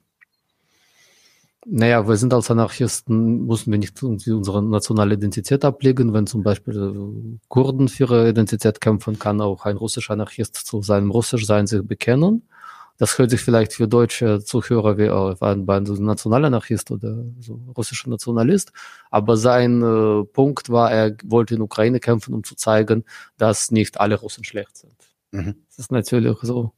naja, 1.65 2.09
wir 2.09 2.17
sind 2.17 2.35
als 2.35 2.51
Anarchisten, 2.51 3.47
müssen 3.47 3.71
wir 3.71 3.79
nicht 3.79 4.03
unsere 4.03 4.63
nationale 4.63 5.15
Identität 5.15 5.65
ablegen. 5.65 6.13
Wenn 6.13 6.27
zum 6.27 6.43
Beispiel 6.43 6.77
äh, 6.77 7.39
Kurden 7.49 7.89
für 7.89 8.05
ihre 8.05 8.29
Identität 8.31 8.81
kämpfen, 8.81 9.19
kann 9.19 9.41
auch 9.41 9.65
ein 9.65 9.77
russischer 9.77 10.15
Anarchist 10.15 10.57
zu 10.57 10.83
seinem 10.83 11.11
Russischsein 11.11 11.67
sich 11.67 11.83
bekennen. 11.83 12.49
Das 12.99 13.19
hört 13.19 13.31
sich 13.31 13.41
vielleicht 13.41 13.73
für 13.73 13.89
deutsche 13.89 14.45
Zuhörer 14.45 14.99
wie 14.99 15.09
ein, 15.09 15.69
ein 15.69 16.05
Nationalanarchist 16.05 16.91
oder 16.91 17.25
so 17.41 17.61
russischer 17.77 18.11
Nationalist. 18.11 18.73
Aber 19.11 19.37
sein 19.37 19.83
äh, 19.83 20.25
Punkt 20.25 20.69
war, 20.69 20.91
er 20.93 21.17
wollte 21.25 21.55
in 21.55 21.63
Ukraine 21.63 22.01
kämpfen, 22.01 22.35
um 22.35 22.45
zu 22.45 22.55
zeigen, 22.55 23.05
dass 23.39 23.71
nicht 23.71 24.01
alle 24.01 24.17
Russen 24.17 24.45
schlecht 24.45 24.77
sind. 24.77 24.97
Mhm. 25.31 25.57
Das 25.69 25.79
ist 25.79 25.93
natürlich 25.93 26.39
so. 26.43 26.73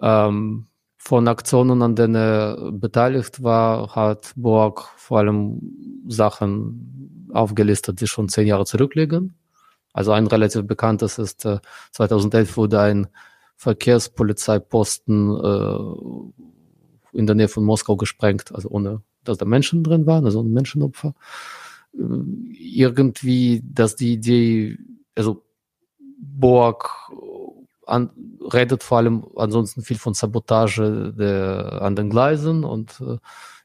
Ähm, 0.00 0.66
von 1.08 1.26
Aktionen, 1.26 1.80
an 1.80 1.94
denen 1.96 2.16
er 2.16 2.70
beteiligt 2.70 3.42
war, 3.42 3.94
hat 3.94 4.32
Borg 4.36 4.90
vor 4.98 5.20
allem 5.20 5.58
Sachen 6.06 7.30
aufgelistet, 7.32 8.02
die 8.02 8.06
schon 8.06 8.28
zehn 8.28 8.46
Jahre 8.46 8.66
zurückliegen. 8.66 9.34
Also 9.94 10.12
ein 10.12 10.26
relativ 10.26 10.66
bekanntes 10.66 11.16
ist, 11.18 11.46
äh, 11.46 11.60
2011 11.92 12.58
wurde 12.58 12.80
ein 12.80 13.06
Verkehrspolizeiposten 13.56 15.34
äh, 15.42 17.18
in 17.18 17.26
der 17.26 17.36
Nähe 17.36 17.48
von 17.48 17.64
Moskau 17.64 17.96
gesprengt, 17.96 18.54
also 18.54 18.68
ohne, 18.68 19.00
dass 19.24 19.38
da 19.38 19.46
Menschen 19.46 19.82
drin 19.82 20.04
waren, 20.04 20.26
also 20.26 20.42
ein 20.42 20.52
Menschenopfer. 20.52 21.14
Äh, 21.94 22.02
irgendwie, 22.52 23.62
dass 23.64 23.96
die 23.96 24.12
Idee, 24.12 24.76
also 25.16 25.42
Borg 26.18 26.90
an, 27.88 28.10
redet 28.52 28.82
vor 28.82 28.98
allem 28.98 29.24
ansonsten 29.36 29.82
viel 29.82 29.98
von 29.98 30.14
Sabotage 30.14 31.12
der, 31.16 31.80
an 31.82 31.96
den 31.96 32.10
Gleisen 32.10 32.64
und 32.64 33.00
äh, 33.00 33.16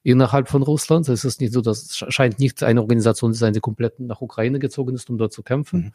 innerhalb 0.04 0.50
von 0.50 0.64
Russland. 0.64 1.08
Es 1.10 1.26
ist 1.26 1.42
nicht 1.42 1.54
so, 1.54 1.62
dass 1.62 1.96
scheint 1.96 2.40
nicht 2.40 2.64
eine 2.64 2.82
Organisation 2.82 3.34
zu 3.34 3.40
sein, 3.40 3.54
die 3.54 3.60
komplett 3.60 4.00
nach 4.00 4.22
Ukraine 4.22 4.60
gezogen 4.60 4.96
ist, 4.96 5.10
um 5.10 5.18
dort 5.18 5.34
zu 5.34 5.44
kämpfen. 5.44 5.80
Mhm. 5.80 5.92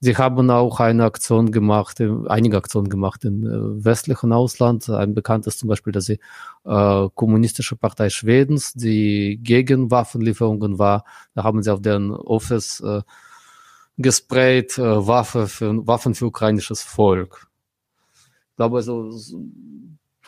Sie 0.00 0.16
haben 0.18 0.50
auch 0.50 0.80
eine 0.80 1.04
Aktion 1.04 1.50
gemacht, 1.50 1.98
einige 2.28 2.58
Aktionen 2.58 2.90
gemacht 2.90 3.24
im 3.24 3.46
äh, 3.46 3.84
westlichen 3.84 4.32
Ausland. 4.32 4.90
Ein 4.90 5.14
bekanntes 5.14 5.56
zum 5.56 5.70
Beispiel, 5.70 5.94
dass 5.94 6.04
die 6.06 6.20
äh, 6.66 7.08
kommunistische 7.14 7.76
Partei 7.76 8.10
Schwedens, 8.10 8.74
die 8.74 9.40
gegen 9.42 9.90
Waffenlieferungen 9.90 10.78
war, 10.78 11.04
da 11.34 11.44
haben 11.44 11.62
sie 11.62 11.72
auf 11.72 11.80
deren 11.80 12.10
Office 12.10 12.80
äh, 12.80 13.00
gesprayt, 13.96 14.78
äh, 14.78 15.06
Waffe 15.06 15.46
für, 15.46 15.86
Waffen 15.86 16.14
für 16.14 16.26
ukrainisches 16.26 16.82
Volk. 16.82 17.48
Ich 18.50 18.56
glaube, 18.56 18.82
so, 18.82 19.10
so 19.10 19.40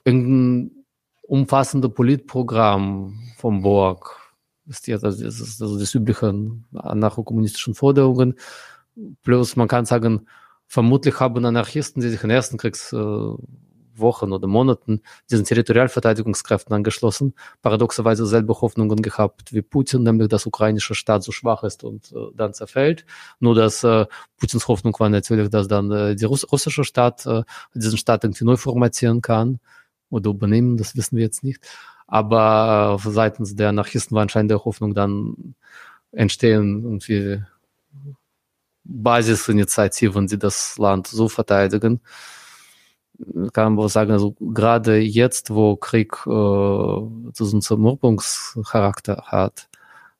irgendein 0.04 0.84
umfassende 1.22 1.88
Politprogramm 1.88 3.18
vom 3.36 3.62
Borg 3.62 4.26
ist 4.68 4.86
jetzt 4.88 5.04
also 5.04 5.22
das, 5.24 5.40
ist 5.40 5.62
also 5.62 5.78
das 5.78 5.94
übliche 5.94 6.34
anarcho-kommunistischen 6.74 7.74
Forderungen. 7.74 8.34
Plus 9.22 9.56
man 9.56 9.68
kann 9.68 9.84
sagen, 9.84 10.26
vermutlich 10.66 11.20
haben 11.20 11.44
Anarchisten, 11.44 12.02
die 12.02 12.08
sich 12.08 12.24
in 12.24 12.30
ersten 12.30 12.56
Kriegswochen 13.97 14.32
oder 14.32 14.47
Monaten 14.47 15.03
diesen 15.30 15.44
Territorialverteidigungskräften 15.44 16.74
angeschlossen, 16.74 17.34
paradoxerweise 17.62 18.26
selbe 18.26 18.55
Hoffnungen 18.61 19.03
gehabt 19.03 19.53
wie 19.53 19.62
Putin, 19.62 20.03
nämlich 20.03 20.28
dass 20.28 20.47
ukrainische 20.47 20.94
Staat 20.94 21.22
so 21.22 21.32
schwach 21.32 21.62
ist 21.64 21.84
und 21.84 22.12
äh, 22.12 22.30
dann 22.34 22.55
zerfällt. 22.55 23.05
Nur 23.40 23.55
dass 23.55 23.84
äh, 23.84 24.07
Putins 24.38 24.68
Hoffnung 24.68 24.94
war 24.99 25.09
natürlich, 25.09 25.49
dass 25.51 25.68
dann 25.68 25.90
äh, 25.90 26.16
die 26.16 26.24
Russ 26.24 26.47
russische 26.51 26.84
Staat 26.84 27.26
äh, 27.26 27.42
diesen 27.74 27.99
Staat 27.99 28.24
irgendwie 28.24 28.44
neu 28.44 28.57
formatieren 28.57 29.20
kann 29.20 29.59
oder 30.11 30.30
übernehmen, 30.30 30.76
das 30.76 30.97
wissen 30.97 31.16
wir 31.16 31.24
jetzt 31.24 31.42
nicht. 31.42 31.66
Aber 32.07 32.99
äh, 33.05 33.11
seitens 33.11 33.57
der 33.57 33.70
Anarchisten 33.70 34.14
war 34.14 34.22
anscheinend 34.22 34.51
der 34.51 34.64
Hoffnung 34.64 34.94
dann 34.94 35.55
entstehen 36.12 36.82
irgendwie 36.84 37.42
Basisinitiativen, 38.84 40.28
die 40.28 40.38
das 40.38 40.78
Land 40.78 41.09
so 41.09 41.28
verteidigen. 41.28 42.01
Kann 43.52 43.74
man 43.74 43.88
sagen, 43.88 44.12
also 44.12 44.34
gerade 44.40 44.98
jetzt, 44.98 45.54
wo 45.54 45.76
Krieg 45.76 46.12
äh, 46.26 47.30
diesen 47.38 47.62
Zermürbungscharakter 47.62 49.24
hat, 49.26 49.68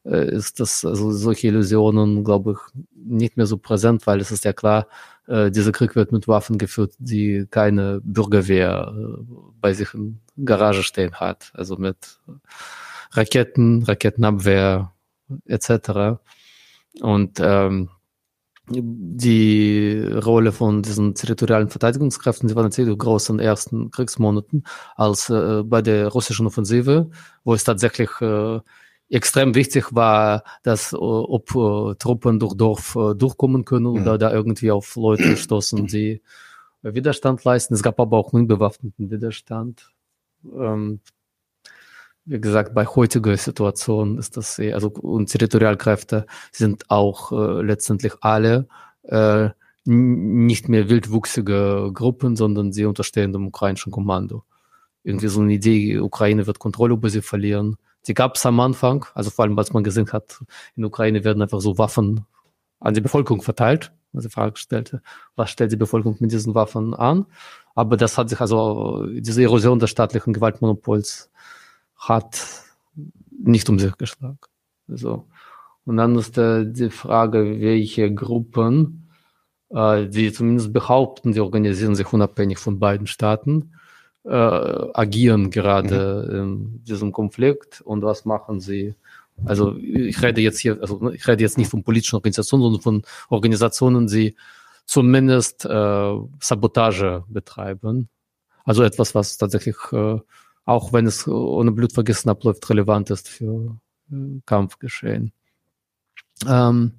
äh, 0.05 0.31
ist 0.31 0.61
das, 0.61 0.85
also 0.85 1.13
solche 1.13 1.49
Illusionen, 1.49 2.25
glaube 2.25 2.53
ich, 2.53 2.85
nicht 2.95 3.37
mehr 3.37 3.47
so 3.47 3.59
präsent, 3.59 4.07
weil 4.07 4.21
es 4.21 4.31
ist 4.31 4.45
ja 4.45 4.53
klar, 4.53 4.87
äh, 5.27 5.51
dieser 5.51 5.73
Krieg 5.73 5.97
wird 5.97 6.13
mit 6.13 6.29
Waffen 6.29 6.59
geführt, 6.59 6.95
die 6.99 7.47
keine 7.51 8.01
Bürgerwehr 8.03 8.95
äh, 8.97 9.23
bei 9.61 9.73
sich 9.73 9.93
in 9.95 10.21
Garage 10.45 10.83
stehen 10.83 11.15
hat, 11.15 11.51
also 11.55 11.77
mit 11.77 12.21
Raketen, 13.13 13.83
Raketenabwehr 13.83 14.93
etc. 15.47 16.21
Und 17.01 17.41
ähm, 17.41 17.91
die 18.69 20.01
Rolle 20.25 20.53
von 20.53 20.83
diesen 20.83 21.15
territorialen 21.15 21.69
Verteidigungskräften, 21.69 22.49
sie 22.49 22.57
waren 22.57 22.65
natürlich 22.65 22.99
groß 22.99 23.31
in 23.31 23.39
den 23.39 23.47
ersten 23.47 23.91
Kriegsmonaten, 23.91 24.65
als 24.97 25.31
äh, 25.31 25.63
bei 25.63 25.83
der 25.83 26.09
russischen 26.09 26.47
Offensive, 26.47 27.11
wo 27.45 27.55
es 27.55 27.65
tatsächlich 27.65 28.11
äh, 28.21 28.61
extrem 29.09 29.55
wichtig 29.55 29.95
war, 29.95 30.43
dass 30.63 30.93
äh, 30.93 30.97
ob 30.97 31.55
äh, 31.55 31.95
Truppen 31.97 32.41
durch 32.41 32.55
Dorf 32.55 32.97
äh, 32.97 33.15
durchkommen 33.15 33.65
können 33.65 33.93
mhm. 33.93 34.03
oder 34.03 34.19
da 34.19 34.33
irgendwie 34.33 34.71
auf 34.71 34.97
Leute 34.97 35.37
stoßen, 35.37 35.87
die 35.87 36.23
Widerstand 36.83 37.45
leisten. 37.45 37.75
Es 37.75 37.83
gab 37.83 37.99
aber 38.01 38.17
auch 38.17 38.33
unbewaffneten 38.33 39.11
Widerstand. 39.11 39.91
Ähm, 40.45 41.01
wie 42.27 42.41
gesagt, 42.41 42.75
bei 42.75 42.85
heutiger 42.87 43.37
Situation 43.37 44.19
ist 44.19 44.37
das 44.37 44.57
sehr, 44.57 44.75
also 44.75 44.89
und 44.89 45.31
Territorialkräfte 45.31 46.27
sind 46.51 46.91
auch 46.91 47.31
äh, 47.31 47.63
letztendlich 47.63 48.15
alle 48.21 48.67
äh, 49.05 49.51
nicht 49.85 50.69
mehr 50.69 50.89
wildwuchsige 50.89 51.91
Gruppen, 51.95 52.35
sondern 52.35 52.73
sie 52.73 52.85
unterstehen 52.85 53.33
dem 53.33 53.47
ukrainischen 53.47 53.93
Kommando. 53.93 54.43
Irgendwie 55.05 55.29
so 55.29 55.41
eine 55.41 55.53
Idee, 55.53 56.01
Ukraine 56.01 56.49
wird 56.49 56.59
Kontrolle 56.59 56.95
über 56.95 57.09
sie 57.09 57.23
verlieren. 57.23 57.77
Die 58.09 58.15
gab 58.15 58.35
es 58.35 58.45
am 58.45 58.59
Anfang, 58.59 59.07
also 59.15 59.31
vor 59.31 59.45
allem, 59.45 59.57
als 59.57 59.73
man 59.73 59.85
gesehen 59.85 60.13
hat, 60.13 60.41
in 60.75 60.85
Ukraine 60.85 61.23
werden 61.23 61.41
einfach 61.43 61.61
so 61.61 61.79
Waffen 61.79 62.27
an 62.81 62.95
die 62.95 63.01
Bevölkerung 63.01 63.43
verteilt. 63.43 63.93
Also 64.13 64.29
die 64.29 64.33
Frage 64.33 64.57
stellte, 64.57 65.01
was 65.37 65.51
stellt 65.51 65.71
die 65.71 65.77
Bevölkerung 65.77 66.17
mit 66.19 66.33
diesen 66.33 66.57
Waffen 66.57 66.93
an? 66.95 67.27
Aber 67.77 67.97
das 67.97 68.19
hat 68.19 68.31
sich 68.31 68.41
also, 68.41 69.07
diese 69.07 69.43
Erosion 69.43 69.79
des 69.79 69.91
staatlichen 69.91 70.33
Gewaltmonopols 70.33 71.31
hat 71.97 72.65
nicht 73.31 73.69
um 73.69 73.79
sich 73.79 73.97
geschlagen. 73.97 74.39
So. 74.89 75.27
Und 75.85 75.97
dann 75.99 76.17
ist 76.17 76.37
äh, 76.39 76.65
die 76.67 76.91
Frage, 76.91 77.61
welche 77.61 78.13
Gruppen, 78.13 79.09
äh, 79.71 80.07
die 80.07 80.33
zumindest 80.33 80.73
behaupten, 80.73 81.33
die 81.33 81.41
organisieren 81.41 81.95
sich 81.95 82.13
unabhängig 82.13 82.59
von 82.59 82.79
beiden 82.79 83.07
Staaten, 83.07 83.73
äh, 84.25 84.31
agieren 84.31 85.51
gerade 85.51 86.29
mhm. 86.29 86.37
in 86.37 86.85
diesem 86.85 87.13
Konflikt 87.13 87.81
und 87.81 88.03
was 88.03 88.25
machen 88.25 88.61
sie? 88.61 88.95
Also 89.45 89.77
ich 89.77 90.21
rede 90.23 90.41
jetzt 90.41 90.59
hier, 90.59 90.81
also 90.81 91.13
ich 91.13 91.27
rede 91.29 91.43
jetzt 91.43 91.59
nicht 91.59 91.71
von 91.71 91.85
politischen 91.85 92.17
Organisationen, 92.17 92.63
sondern 92.63 92.83
von 92.83 93.03
Organisationen, 93.29 94.07
die 94.07 94.35
zumindest 94.87 95.65
äh, 95.67 96.15
Sabotage 96.41 97.25
betreiben. 97.29 98.09
Also 98.65 98.83
etwas, 98.83 99.15
was 99.15 99.37
tatsächlich 99.37 99.77
äh, 99.93 100.19
auch 100.67 100.93
wenn 100.93 101.07
es 101.07 101.27
ohne 101.27 101.73
Blutvergessen 101.73 102.31
abläuft, 102.31 102.69
relevant 102.69 103.09
ist 103.11 103.29
für 103.29 103.79
äh, 104.13 104.41
Kampfgeschehen. 104.45 105.33
Ähm, 106.47 106.93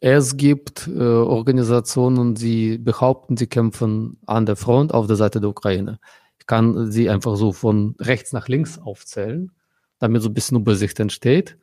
es 0.00 0.36
gibt 0.36 0.86
äh, 0.86 1.00
Organisationen, 1.00 2.34
die 2.34 2.78
behaupten, 2.78 3.36
sie 3.38 3.46
kämpfen 3.46 4.18
an 4.26 4.46
der 4.46 4.56
Front 4.56 4.92
auf 4.92 5.06
der 5.06 5.16
Seite 5.16 5.40
der 5.40 5.50
Ukraine. 5.50 5.98
Ich 6.38 6.46
kann 6.46 6.92
sie 6.92 7.08
einfach 7.08 7.36
so 7.36 7.52
von 7.52 7.96
rechts 7.98 8.34
nach 8.34 8.48
links 8.48 8.78
aufzählen, 8.78 9.50
damit 9.98 10.20
so 10.22 10.28
ein 10.28 10.34
bisschen 10.34 10.58
Übersicht 10.58 11.00
entsteht. 11.00 11.56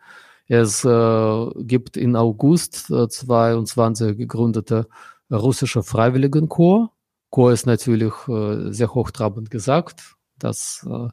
Es 0.48 0.84
äh, 0.84 1.46
gibt 1.60 1.98
in 1.98 2.16
August 2.16 2.90
äh, 2.90 3.08
22 3.08 4.18
gegründete 4.18 4.88
russische 5.32 5.84
Freiwilligenkorps. 5.84 6.90
Korps 7.30 7.54
ist 7.54 7.66
natürlich 7.68 8.14
äh, 8.28 8.72
sehr 8.72 8.94
hochtrabend 8.94 9.52
gesagt. 9.52 10.16
Das 10.44 10.88
äh, 10.90 11.08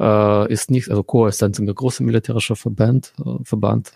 äh, 0.00 0.52
ist 0.52 0.70
nicht, 0.70 0.90
also 0.90 1.02
Chor 1.02 1.28
ist 1.28 1.42
ein 1.42 1.52
ziemlich 1.52 1.76
großer 1.76 2.02
militärischer 2.04 2.56
Verband, 2.56 3.12
äh, 3.24 3.44
Verband 3.44 3.92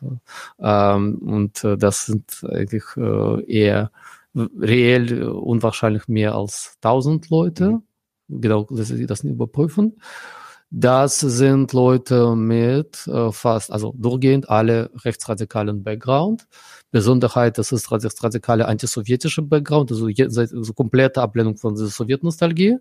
ähm, 0.61 1.19
und 1.19 1.65
äh, 1.65 1.77
das 1.77 2.07
sind 2.07 2.45
eigentlich 2.49 2.85
äh, 2.97 3.45
eher 3.45 3.91
reell 4.35 5.29
unwahrscheinlich 5.29 6.09
mehr 6.09 6.35
als 6.35 6.77
1000 6.83 7.31
Leute. 7.31 7.71
Mhm. 7.71 7.83
Genau, 8.41 8.67
lassen 8.71 8.97
Sie 8.97 9.07
das 9.07 9.23
nicht 9.23 9.35
überprüfen. 9.35 10.01
Das 10.71 11.21
sind 11.21 11.73
Leute 11.73 12.35
mit 12.35 13.07
äh, 13.07 13.31
fast, 13.31 13.71
also 13.71 13.95
durchgehend 13.97 14.49
alle 14.49 14.91
rechtsradikalen 15.05 15.85
Background. 15.85 16.49
Besonderheit, 16.91 17.59
das 17.59 17.71
ist 17.71 17.93
rechtsradikale 17.93 18.67
antisowjetische 18.67 19.43
Background, 19.43 19.93
also, 19.93 20.09
also 20.09 20.73
komplette 20.73 21.23
Ablehnung 21.23 21.57
von 21.57 21.77
der 21.77 21.87
Sowjetnostalgie. 21.87 22.79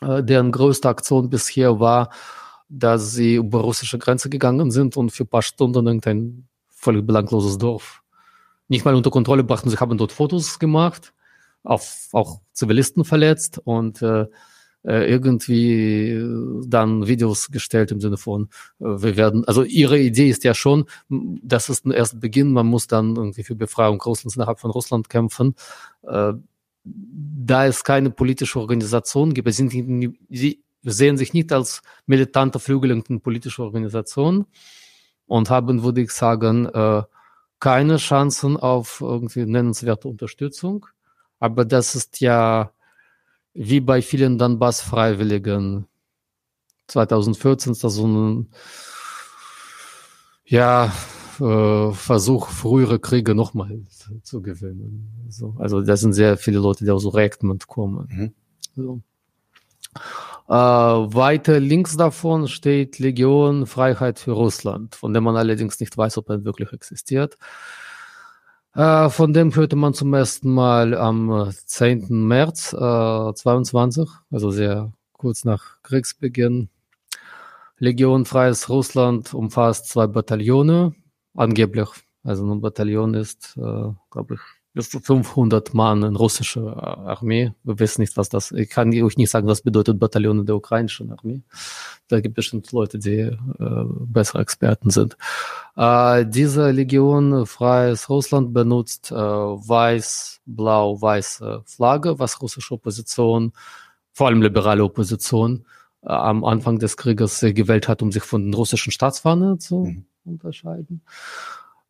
Äh, 0.00 0.22
deren 0.22 0.52
größte 0.52 0.88
Aktion 0.88 1.30
bisher 1.30 1.80
war, 1.80 2.10
dass 2.68 3.12
sie 3.12 3.36
über 3.36 3.60
russische 3.60 3.98
Grenze 3.98 4.28
gegangen 4.30 4.70
sind 4.70 4.96
und 4.96 5.10
für 5.10 5.24
ein 5.24 5.28
paar 5.28 5.42
Stunden 5.42 5.86
irgendein 5.86 6.48
völlig 6.68 7.06
belangloses 7.06 7.58
Dorf 7.58 8.02
nicht 8.68 8.84
mal 8.84 8.94
unter 8.94 9.10
Kontrolle 9.10 9.44
brachten. 9.44 9.70
Sie 9.70 9.76
haben 9.76 9.98
dort 9.98 10.12
Fotos 10.12 10.58
gemacht, 10.58 11.12
auf, 11.62 12.08
auch 12.12 12.40
Zivilisten 12.52 13.04
verletzt 13.04 13.60
und 13.64 14.02
äh, 14.02 14.26
äh, 14.86 15.10
irgendwie 15.10 16.10
äh, 16.10 16.62
dann 16.64 17.08
Videos 17.08 17.50
gestellt 17.50 17.90
im 17.90 18.00
Sinne 18.00 18.16
von, 18.16 18.48
äh, 18.78 18.84
wir 18.84 19.16
werden, 19.16 19.44
also 19.44 19.64
ihre 19.64 19.98
Idee 19.98 20.30
ist 20.30 20.44
ja 20.44 20.54
schon, 20.54 20.84
das 21.08 21.68
ist 21.68 21.86
ein 21.86 21.90
erster 21.90 22.18
Beginn, 22.18 22.52
man 22.52 22.66
muss 22.66 22.86
dann 22.86 23.16
irgendwie 23.16 23.42
für 23.42 23.56
Befreiung 23.56 24.00
Russlands 24.00 24.36
innerhalb 24.36 24.60
von 24.60 24.70
Russland 24.70 25.08
kämpfen. 25.08 25.54
Da 26.84 27.66
es 27.66 27.82
keine 27.82 28.10
politische 28.10 28.60
Organisation 28.60 29.34
gibt, 29.34 29.52
sind 29.52 29.72
sie 29.72 30.62
sehen 30.82 31.16
sich 31.16 31.32
nicht 31.34 31.52
als 31.52 31.82
militante 32.06 32.60
Flügel 32.60 32.92
in 32.92 33.20
politische 33.20 33.64
Organisation 33.64 34.46
und 35.26 35.50
haben, 35.50 35.82
würde 35.82 36.02
ich 36.02 36.12
sagen, 36.12 36.70
keine 37.58 37.96
Chancen 37.96 38.56
auf 38.56 39.00
irgendwie 39.00 39.46
nennenswerte 39.46 40.06
Unterstützung. 40.06 40.86
Aber 41.40 41.64
das 41.64 41.96
ist 41.96 42.20
ja 42.20 42.70
wie 43.56 43.80
bei 43.80 44.02
vielen 44.02 44.38
Donbass-Freiwilligen 44.38 45.86
2014 46.88 47.72
ist 47.72 47.82
das 47.82 47.94
so 47.94 48.06
ein 48.06 48.48
ja, 50.44 50.92
äh, 51.40 51.92
Versuch, 51.92 52.48
frühere 52.48 52.98
Kriege 52.98 53.34
nochmal 53.34 53.80
zu 54.22 54.42
gewinnen. 54.42 55.26
So, 55.28 55.56
also 55.58 55.80
da 55.80 55.96
sind 55.96 56.12
sehr 56.12 56.36
viele 56.36 56.58
Leute, 56.58 56.84
die 56.84 56.90
aus 56.90 57.12
Rechtment 57.12 57.66
kommen. 57.66 58.06
Mhm. 58.10 58.34
So. 58.76 59.00
Äh, 60.48 60.52
weiter 60.52 61.58
links 61.58 61.96
davon 61.96 62.46
steht 62.46 62.98
Legion 62.98 63.66
Freiheit 63.66 64.18
für 64.18 64.32
Russland, 64.32 64.94
von 64.94 65.12
dem 65.12 65.24
man 65.24 65.36
allerdings 65.36 65.80
nicht 65.80 65.96
weiß, 65.96 66.18
ob 66.18 66.28
er 66.28 66.44
wirklich 66.44 66.72
existiert. 66.72 67.36
Äh, 68.76 69.08
von 69.08 69.32
dem 69.32 69.54
hörte 69.54 69.74
man 69.74 69.94
zum 69.94 70.12
ersten 70.12 70.50
Mal 70.52 70.94
am 70.94 71.50
10. 71.50 72.08
März 72.10 72.74
äh, 72.74 73.32
22, 73.34 74.06
also 74.30 74.50
sehr 74.50 74.92
kurz 75.12 75.44
nach 75.46 75.80
Kriegsbeginn. 75.82 76.68
Legion 77.78 78.26
Freies 78.26 78.68
Russland 78.68 79.32
umfasst 79.32 79.88
zwei 79.88 80.06
Bataillone, 80.06 80.94
angeblich. 81.34 81.88
Also 82.22 82.44
ein 82.44 82.60
Bataillon 82.60 83.14
ist, 83.14 83.56
äh, 83.56 83.92
glaube 84.10 84.34
ich, 84.34 84.40
bis 84.76 84.90
zu 84.90 85.00
500 85.00 85.72
Mann 85.72 86.02
in 86.02 86.16
russischer 86.16 87.06
Armee. 87.06 87.54
Wir 87.64 87.78
wissen 87.78 88.02
nicht, 88.02 88.18
was 88.18 88.28
das, 88.28 88.52
ich 88.52 88.68
kann 88.68 88.92
euch 88.92 89.16
nicht 89.16 89.30
sagen, 89.30 89.48
was 89.48 89.62
bedeutet 89.62 89.98
Bataillon 89.98 90.40
in 90.40 90.46
der 90.46 90.54
ukrainischen 90.54 91.10
Armee. 91.10 91.40
Da 92.08 92.20
gibt 92.20 92.34
es 92.34 92.44
bestimmt 92.44 92.70
Leute, 92.72 92.98
die 92.98 93.20
äh, 93.20 93.36
bessere 93.58 94.42
Experten 94.42 94.90
sind. 94.90 95.16
Äh, 95.76 96.26
diese 96.26 96.72
Legion 96.72 97.46
Freies 97.46 98.10
Russland 98.10 98.52
benutzt 98.52 99.10
äh, 99.12 99.14
weiß, 99.14 100.42
blau, 100.44 101.00
weiße 101.00 101.62
Flagge, 101.64 102.18
was 102.18 102.42
russische 102.42 102.74
Opposition, 102.74 103.52
vor 104.12 104.26
allem 104.26 104.42
liberale 104.42 104.84
Opposition, 104.84 105.64
äh, 106.02 106.08
am 106.08 106.44
Anfang 106.44 106.78
des 106.78 106.98
Krieges 106.98 107.40
gewählt 107.40 107.88
hat, 107.88 108.02
um 108.02 108.12
sich 108.12 108.24
von 108.24 108.44
den 108.44 108.52
russischen 108.52 108.92
Staatsfahnen 108.92 109.58
zu 109.58 109.84
mhm. 109.84 110.04
unterscheiden. 110.26 111.00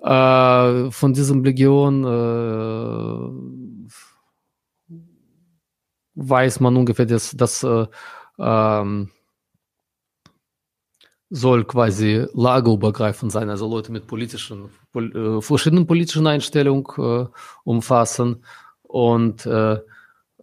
Äh, 0.07 0.91
von 0.93 1.13
diesem 1.15 1.43
Legion 1.43 2.05
äh, 2.05 3.19
weiß 6.15 6.61
man 6.61 6.77
ungefähr, 6.77 7.07
dass 7.07 7.33
das 7.37 7.65
äh, 7.65 7.87
ähm, 8.39 9.11
soll 11.29 11.65
quasi 11.65 12.25
lagerübergreifend 12.35 13.33
sein, 13.33 13.51
also 13.51 13.69
Leute 13.69 13.91
mit 13.91 14.07
politischen, 14.07 14.71
pol 14.93 15.39
äh, 15.39 15.43
verschiedenen 15.43 15.89
politischen 15.89 16.29
Einstellungen 16.29 16.87
äh, 16.99 17.27
umfassen. 17.65 18.45
Und 18.83 19.45
äh, 19.45 19.81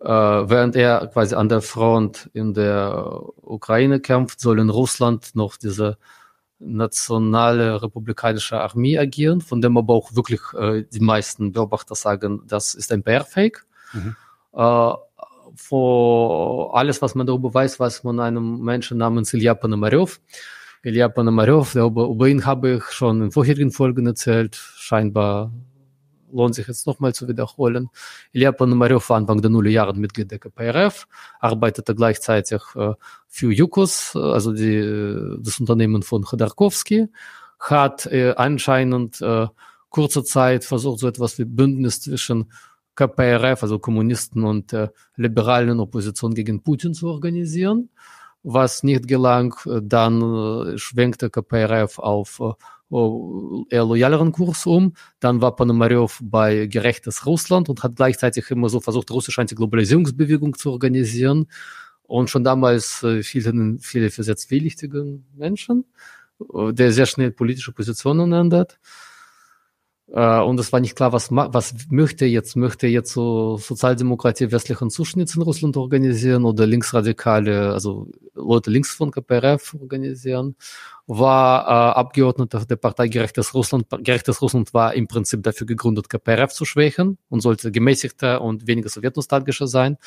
während 0.06 0.76
er 0.76 1.08
quasi 1.08 1.36
an 1.36 1.48
der 1.48 1.62
Front 1.62 2.30
in 2.34 2.54
der 2.54 3.22
Ukraine 3.42 4.02
kämpft, 4.02 4.42
soll 4.42 4.60
in 4.60 4.70
Russland 4.70 5.34
noch 5.36 5.56
diese 5.56 5.98
nationale 6.66 7.82
republikanische 7.82 8.60
Armee 8.60 8.98
agieren, 8.98 9.42
von 9.42 9.62
dem 9.62 9.78
aber 9.78 9.94
auch 9.94 10.16
wirklich 10.16 10.42
äh, 10.58 10.84
die 10.92 11.00
meisten 11.00 11.52
Beobachter 11.52 11.96
sagen, 11.96 12.42
das 12.48 12.74
ist 12.74 12.92
ein 12.92 13.04
PR-Fake. 13.04 13.66
Mhm. 13.94 14.16
Äh, 14.54 14.94
vor 15.56 16.76
alles, 16.76 17.02
was 17.02 17.16
man 17.16 17.28
darüber 17.28 17.54
weiß, 17.54 17.80
weiß 17.80 18.04
man 18.04 18.20
einem 18.20 18.62
Menschen 18.62 18.98
namens 18.98 19.34
Ilya 19.34 19.54
Ponomarev. 19.54 20.20
Ilya 20.84 21.10
Ponomarev, 21.10 21.76
über, 21.76 22.08
über 22.08 22.28
ihn 22.28 22.46
habe 22.46 22.76
ich 22.76 22.84
schon 22.86 23.22
in 23.22 23.32
vorherigen 23.32 23.72
Folgen 23.72 24.06
erzählt, 24.06 24.56
scheinbar 24.56 25.52
lohnt 26.34 26.56
sich 26.56 26.68
jetzt 26.68 26.88
nochmal 26.88 27.14
zu 27.14 27.28
wiederholen. 27.28 27.90
Ilya 28.32 28.52
Ponomarev 28.52 29.08
war 29.10 29.18
Anfang 29.18 29.42
der 29.42 29.52
Nullerjahre 29.52 29.94
Mitglied 29.94 30.32
der 30.32 30.40
KPRF, 30.40 31.08
arbeitete 31.40 31.96
gleichzeitig 31.96 32.62
für 33.28 33.52
Yukos, 33.52 34.16
also 34.16 34.52
die, 34.52 35.38
das 35.40 35.60
Unternehmen 35.60 36.04
von 36.04 36.24
Khodorkovsky, 36.24 37.08
hat 37.60 38.12
anscheinend 38.12 39.24
kurze 39.94 40.24
Zeit 40.24 40.66
versucht, 40.66 41.00
so 41.00 41.08
etwas 41.08 41.38
wie 41.38 41.46
Bündnis 41.46 42.02
zwischen 42.02 42.52
KPRF, 42.96 43.64
also 43.64 43.80
Kommunisten 43.80 44.44
und 44.44 44.74
äh, 44.74 44.90
liberalen 45.16 45.80
Opposition 45.80 46.34
gegen 46.34 46.62
Putin 46.62 46.94
zu 46.94 47.08
organisieren. 47.08 47.90
Was 48.44 48.84
nicht 48.84 49.08
gelang, 49.08 49.56
dann 49.84 50.22
äh, 50.22 50.78
schwenkte 50.78 51.30
KPRF 51.30 52.00
auf 52.00 52.40
äh, 52.40 52.54
eher 53.70 53.86
loyaleren 53.86 54.32
Kurs 54.32 54.66
um. 54.66 54.94
Dann 55.20 55.42
war 55.42 55.56
Ponomarev 55.56 56.20
bei 56.22 56.68
Gerechtes 56.68 57.26
Russland 57.26 57.70
und 57.70 57.84
hat 57.84 57.96
gleichzeitig 57.96 58.50
immer 58.52 58.70
so 58.70 58.80
versucht, 58.80 59.12
russische 59.12 59.42
Antiglobalisierungsbewegung 59.42 60.58
zu 60.58 60.72
organisieren. 60.72 61.48
Und 62.04 62.30
schon 62.30 62.44
damals 62.44 63.02
äh, 63.04 63.24
viele 63.24 64.10
für 64.10 64.24
sehr 64.24 64.36
zwielichtige 64.36 65.20
Menschen, 65.36 65.86
der 66.40 66.92
sehr 66.92 67.06
schnell 67.06 67.32
politische 67.32 67.72
Positionen 67.72 68.34
ändert. 68.34 68.80
Äh, 70.14 70.40
und 70.42 70.60
es 70.60 70.72
war 70.72 70.80
nicht 70.80 70.96
klar, 70.96 71.12
was, 71.12 71.30
was 71.32 71.74
möchte 71.90 72.26
jetzt, 72.26 72.56
möchte 72.56 72.86
jetzt 72.86 73.12
so 73.14 73.58
Sozialdemokratie 73.58 74.52
westlichen 74.52 74.92
Zuschnitts 74.92 75.36
in 75.36 75.42
Russland 75.42 75.76
organisieren 75.76 76.46
oder 76.46 76.68
Linksradikale, 76.68 77.74
also 77.74 78.08
Leute 78.36 78.70
links 78.70 78.92
von 78.94 79.10
KPRF 79.10 79.76
organisieren, 79.82 80.56
war 81.08 81.66
äh, 81.66 82.00
Abgeordneter 82.00 82.64
der 82.66 82.76
Partei 82.76 83.08
Gerechtes 83.08 83.56
Russland. 83.56 83.88
Gerechtes 84.04 84.42
Russland 84.42 84.74
war 84.76 84.94
im 84.94 85.08
Prinzip 85.08 85.42
dafür 85.42 85.66
gegründet, 85.66 86.10
KPRF 86.10 86.54
zu 86.54 86.66
schwächen 86.66 87.18
und 87.30 87.42
sollte 87.42 87.72
gemäßigter 87.72 88.40
und 88.42 88.68
weniger 88.68 88.90
sowjetnostalgischer 88.90 89.66
sein. 89.66 89.98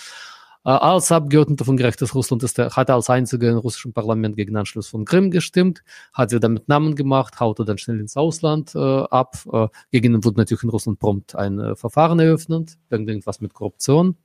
Äh, 0.67 0.71
als 0.71 1.12
Abgeordneter 1.12 1.64
von 1.64 1.77
Gerechtes 1.77 2.12
Russland 2.14 2.43
ist 2.43 2.59
er, 2.59 2.71
hat 2.71 2.89
er 2.89 2.97
als 2.97 3.09
einziger 3.09 3.51
im 3.51 3.59
russischen 3.59 3.93
Parlament 3.93 4.37
gegen 4.37 4.57
Anschluss 4.57 4.89
von 4.89 5.05
Krim 5.05 5.31
gestimmt, 5.31 5.85
hat 6.12 6.31
sie 6.31 6.41
damit 6.41 6.67
Namen 6.67 6.97
gemacht, 6.97 7.39
haute 7.39 7.64
dann 7.64 7.79
schnell 7.79 8.01
ins 8.01 8.17
Ausland 8.17 8.75
äh, 8.75 8.79
ab. 8.79 9.37
Äh, 9.53 9.69
gegen 9.93 10.14
ihn 10.14 10.25
wurde 10.25 10.39
natürlich 10.39 10.64
in 10.64 10.71
Russland 10.71 10.99
prompt 10.99 11.37
ein 11.37 11.61
äh, 11.61 11.77
Verfahren 11.77 12.19
eröffnet, 12.19 12.79
irgendwas 12.91 13.41
mit 13.41 13.55
Korruption. 13.55 14.17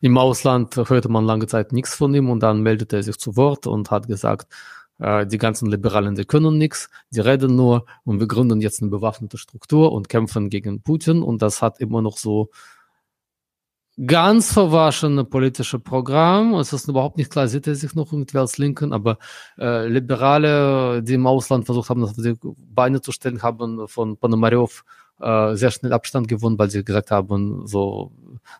Im 0.00 0.16
Ausland 0.16 0.76
hörte 0.76 1.08
man 1.08 1.24
lange 1.24 1.48
Zeit 1.48 1.72
nichts 1.72 1.96
von 1.96 2.14
ihm 2.14 2.30
und 2.30 2.40
dann 2.40 2.62
meldete 2.62 2.96
er 2.96 3.02
sich 3.02 3.18
zu 3.18 3.36
Wort 3.36 3.66
und 3.66 3.90
hat 3.90 4.06
gesagt, 4.06 4.46
äh, 5.00 5.26
die 5.26 5.38
ganzen 5.38 5.68
Liberalen, 5.68 6.14
die 6.14 6.24
können 6.24 6.56
nichts, 6.56 6.88
die 7.10 7.20
reden 7.20 7.56
nur 7.56 7.84
und 8.04 8.20
wir 8.20 8.28
gründen 8.28 8.60
jetzt 8.60 8.80
eine 8.80 8.92
bewaffnete 8.92 9.38
Struktur 9.38 9.90
und 9.90 10.08
kämpfen 10.08 10.50
gegen 10.50 10.82
Putin 10.82 11.20
und 11.24 11.42
das 11.42 11.62
hat 11.62 11.80
immer 11.80 12.00
noch 12.00 12.16
so 12.16 12.50
ganz 14.06 14.52
verwaschene 14.52 15.24
politische 15.24 15.78
Programm. 15.78 16.54
Es 16.54 16.72
ist 16.72 16.88
überhaupt 16.88 17.18
nicht 17.18 17.30
klar, 17.30 17.48
sieht 17.48 17.66
er 17.66 17.74
sich 17.74 17.94
noch 17.94 18.12
irgendwie 18.12 18.38
als 18.38 18.58
Linken, 18.58 18.92
aber 18.92 19.18
äh, 19.58 19.86
Liberale, 19.88 21.02
die 21.02 21.14
im 21.14 21.26
Ausland 21.26 21.66
versucht 21.66 21.90
haben, 21.90 22.04
auf 22.04 22.14
die 22.14 22.34
Beine 22.74 23.00
zu 23.00 23.12
stellen, 23.12 23.42
haben 23.42 23.86
von 23.88 24.16
Ponomarev 24.16 24.84
äh, 25.20 25.54
sehr 25.54 25.70
schnell 25.70 25.92
Abstand 25.92 26.28
gewonnen, 26.28 26.58
weil 26.58 26.70
sie 26.70 26.82
gesagt 26.82 27.10
haben, 27.10 27.66
so 27.66 28.12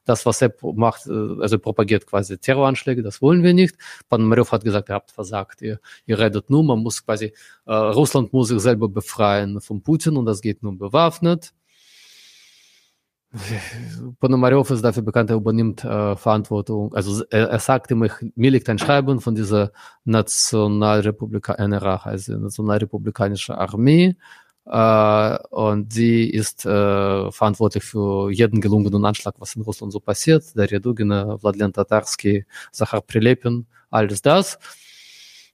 das, 0.04 0.26
was 0.26 0.42
er 0.42 0.52
macht, 0.74 1.06
äh, 1.06 1.40
also 1.40 1.58
propagiert 1.58 2.06
quasi 2.06 2.36
Terroranschläge, 2.36 3.02
das 3.02 3.22
wollen 3.22 3.42
wir 3.42 3.54
nicht. 3.54 3.76
Ponomarev 4.08 4.52
hat 4.52 4.64
gesagt, 4.64 4.90
ihr 4.90 4.94
habt 4.94 5.10
versagt, 5.10 5.62
ihr, 5.62 5.80
ihr 6.06 6.18
redet 6.18 6.50
nur, 6.50 6.62
man 6.64 6.80
muss 6.80 7.04
quasi, 7.04 7.32
äh, 7.66 7.72
Russland 7.72 8.32
muss 8.32 8.48
sich 8.48 8.60
selber 8.60 8.88
befreien 8.88 9.60
von 9.60 9.82
Putin 9.82 10.16
und 10.16 10.26
das 10.26 10.42
geht 10.42 10.62
nur 10.62 10.76
bewaffnet. 10.76 11.54
Ponomarev 14.20 14.70
ist 14.72 14.82
dafür 14.82 15.04
bekannt, 15.04 15.30
er 15.30 15.36
übernimmt 15.36 15.84
äh, 15.84 16.16
Verantwortung. 16.16 16.92
Also 16.94 17.22
er, 17.30 17.48
er 17.48 17.58
sagte 17.60 17.94
mir, 17.94 18.10
mir 18.34 18.50
liegt 18.50 18.68
ein 18.68 18.78
Schreiben 18.78 19.20
von 19.20 19.34
dieser 19.34 19.70
Nationalrepublik 20.04 21.48
NRA, 21.48 21.96
also 22.04 22.36
Nationalrepublikanische 22.36 23.56
Armee. 23.56 24.16
Äh, 24.66 25.38
und 25.50 25.92
sie 25.92 26.28
ist 26.28 26.66
äh, 26.66 27.30
verantwortlich 27.30 27.84
für 27.84 28.30
jeden 28.30 28.60
gelungenen 28.60 29.04
Anschlag, 29.04 29.34
was 29.38 29.54
in 29.54 29.62
Russland 29.62 29.92
so 29.92 30.00
passiert. 30.00 30.44
Daria 30.56 30.80
Dugina, 30.80 31.38
Vladimir 31.38 31.72
Tatarski, 31.72 32.44
Zachar 32.72 33.00
Prilepin, 33.00 33.66
alles 33.90 34.22
das. 34.22 34.58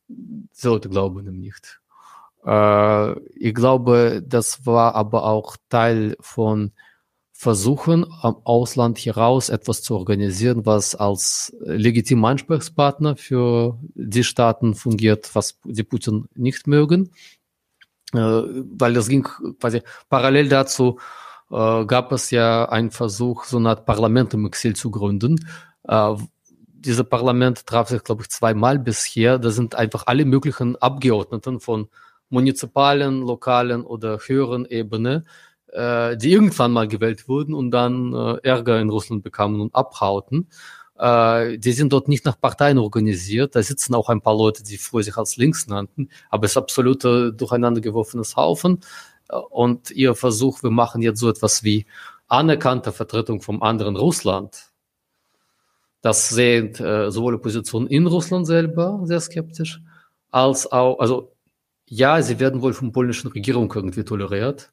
Die 0.08 0.66
Leute 0.66 0.88
glauben 0.88 1.26
ihm 1.26 1.40
nicht. 1.40 1.80
Äh, 2.44 3.18
ich 3.34 3.54
glaube, 3.54 4.22
das 4.26 4.64
war 4.64 4.94
aber 4.94 5.24
auch 5.24 5.56
Teil 5.68 6.16
von 6.20 6.72
versuchen, 7.38 8.06
am 8.22 8.36
Ausland 8.44 8.98
heraus 8.98 9.50
etwas 9.50 9.82
zu 9.82 9.94
organisieren, 9.94 10.64
was 10.64 10.94
als 10.94 11.54
legitimer 11.60 12.28
Ansprechpartner 12.28 13.16
für 13.16 13.78
die 13.94 14.24
Staaten 14.24 14.74
fungiert, 14.74 15.34
was 15.34 15.58
die 15.64 15.82
Putin 15.82 16.28
nicht 16.34 16.66
mögen. 16.66 17.10
Äh, 18.14 18.18
weil 18.18 18.94
das 18.94 19.08
ging 19.08 19.24
quasi 19.60 19.82
parallel 20.08 20.48
dazu, 20.48 20.98
äh, 21.50 21.84
gab 21.84 22.10
es 22.12 22.30
ja 22.30 22.70
einen 22.70 22.90
Versuch, 22.90 23.44
so 23.44 23.58
eine 23.58 23.68
Art 23.68 23.84
Parlament 23.84 24.32
im 24.32 24.46
Exil 24.46 24.74
zu 24.74 24.90
gründen. 24.90 25.46
Äh, 25.86 26.14
dieses 26.62 27.04
Parlament 27.04 27.66
traf 27.66 27.90
sich, 27.90 28.02
glaube 28.02 28.22
ich, 28.22 28.30
zweimal 28.30 28.78
bisher. 28.78 29.38
Da 29.38 29.50
sind 29.50 29.74
einfach 29.74 30.04
alle 30.06 30.24
möglichen 30.24 30.76
Abgeordneten 30.76 31.60
von 31.60 31.88
munizipalen, 32.30 33.20
lokalen 33.20 33.84
oder 33.84 34.18
höheren 34.26 34.64
Ebene, 34.64 35.24
äh, 35.72 36.16
die 36.16 36.32
irgendwann 36.32 36.72
mal 36.72 36.88
gewählt 36.88 37.28
wurden 37.28 37.54
und 37.54 37.70
dann 37.70 38.12
äh, 38.12 38.38
Ärger 38.42 38.80
in 38.80 38.90
Russland 38.90 39.22
bekamen 39.22 39.60
und 39.60 39.74
abhauten. 39.74 40.48
Äh, 40.98 41.58
die 41.58 41.72
sind 41.72 41.92
dort 41.92 42.08
nicht 42.08 42.24
nach 42.24 42.40
Parteien 42.40 42.78
organisiert. 42.78 43.54
Da 43.54 43.62
sitzen 43.62 43.94
auch 43.94 44.08
ein 44.08 44.22
paar 44.22 44.36
Leute, 44.36 44.62
die 44.62 44.78
früher 44.78 45.02
sich 45.02 45.16
als 45.16 45.36
links 45.36 45.66
nannten, 45.66 46.08
aber 46.30 46.44
es 46.44 46.52
ist 46.52 46.56
absolut 46.56 47.04
äh, 47.04 47.32
durcheinander 47.32 47.80
geworfenes 47.80 48.36
Haufen. 48.36 48.80
Äh, 49.28 49.36
und 49.36 49.90
ihr 49.90 50.14
Versuch, 50.14 50.62
wir 50.62 50.70
machen 50.70 51.02
jetzt 51.02 51.20
so 51.20 51.28
etwas 51.28 51.64
wie 51.64 51.86
anerkannte 52.28 52.92
Vertretung 52.92 53.40
vom 53.40 53.62
anderen 53.62 53.96
Russland. 53.96 54.70
Das 56.00 56.28
sehen 56.28 56.74
äh, 56.76 57.10
sowohl 57.10 57.34
Opposition 57.34 57.86
in 57.86 58.06
Russland 58.06 58.46
selber 58.46 59.00
sehr 59.04 59.20
skeptisch, 59.20 59.80
als 60.30 60.70
auch, 60.70 60.98
also 61.00 61.32
ja, 61.88 62.20
sie 62.22 62.40
werden 62.40 62.62
wohl 62.62 62.74
vom 62.74 62.92
polnischen 62.92 63.28
Regierung 63.28 63.72
irgendwie 63.74 64.04
toleriert, 64.04 64.72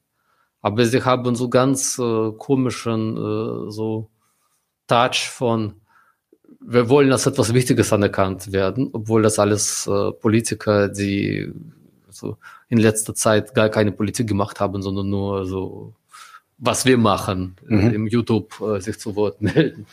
aber 0.64 0.86
sie 0.86 1.02
haben 1.04 1.34
so 1.34 1.50
ganz 1.50 1.98
äh, 1.98 2.32
komischen 2.38 3.18
äh, 3.18 3.70
so 3.70 4.08
Touch 4.86 5.28
von 5.28 5.74
wir 6.66 6.88
wollen 6.88 7.12
als 7.12 7.26
etwas 7.26 7.52
Wichtiges 7.52 7.92
anerkannt 7.92 8.50
werden, 8.50 8.88
obwohl 8.94 9.20
das 9.20 9.38
alles 9.38 9.86
äh, 9.86 10.12
Politiker, 10.12 10.88
die 10.88 11.52
so 12.08 12.38
in 12.70 12.78
letzter 12.78 13.14
Zeit 13.14 13.54
gar 13.54 13.68
keine 13.68 13.92
Politik 13.92 14.26
gemacht 14.26 14.58
haben, 14.58 14.80
sondern 14.80 15.10
nur 15.10 15.44
so, 15.44 15.92
was 16.56 16.86
wir 16.86 16.96
machen, 16.96 17.56
mhm. 17.66 17.90
im 17.90 18.06
YouTube 18.06 18.58
äh, 18.62 18.80
sich 18.80 18.98
zu 18.98 19.16
Wort 19.16 19.42
melden. 19.42 19.86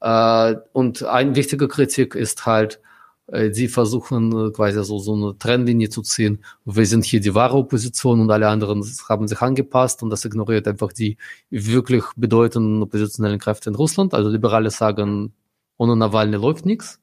Äh, 0.00 0.56
und 0.72 1.04
ein 1.04 1.36
wichtiger 1.36 1.68
Kritik 1.68 2.16
ist 2.16 2.46
halt, 2.46 2.80
äh, 3.26 3.52
sie 3.52 3.68
versuchen 3.68 4.48
äh, 4.48 4.50
quasi 4.52 4.82
so, 4.84 4.98
so 4.98 5.14
eine 5.14 5.38
Trennlinie 5.38 5.88
zu 5.88 6.02
ziehen. 6.02 6.44
Wir 6.64 6.86
sind 6.86 7.04
hier 7.04 7.20
die 7.20 7.34
wahre 7.34 7.56
Opposition 7.56 8.20
und 8.20 8.30
alle 8.30 8.48
anderen 8.48 8.84
haben 9.08 9.28
sich 9.28 9.40
angepasst 9.40 10.02
und 10.02 10.10
das 10.10 10.24
ignoriert 10.24 10.68
einfach 10.68 10.92
die 10.92 11.16
wirklich 11.50 12.04
bedeutenden 12.16 12.82
oppositionellen 12.82 13.38
Kräfte 13.38 13.70
in 13.70 13.76
Russland. 13.76 14.14
Also 14.14 14.30
Liberale 14.30 14.70
sagen, 14.70 15.32
ohne 15.78 15.96
Nawalny 15.96 16.36
läuft 16.36 16.66
nichts. 16.66 17.00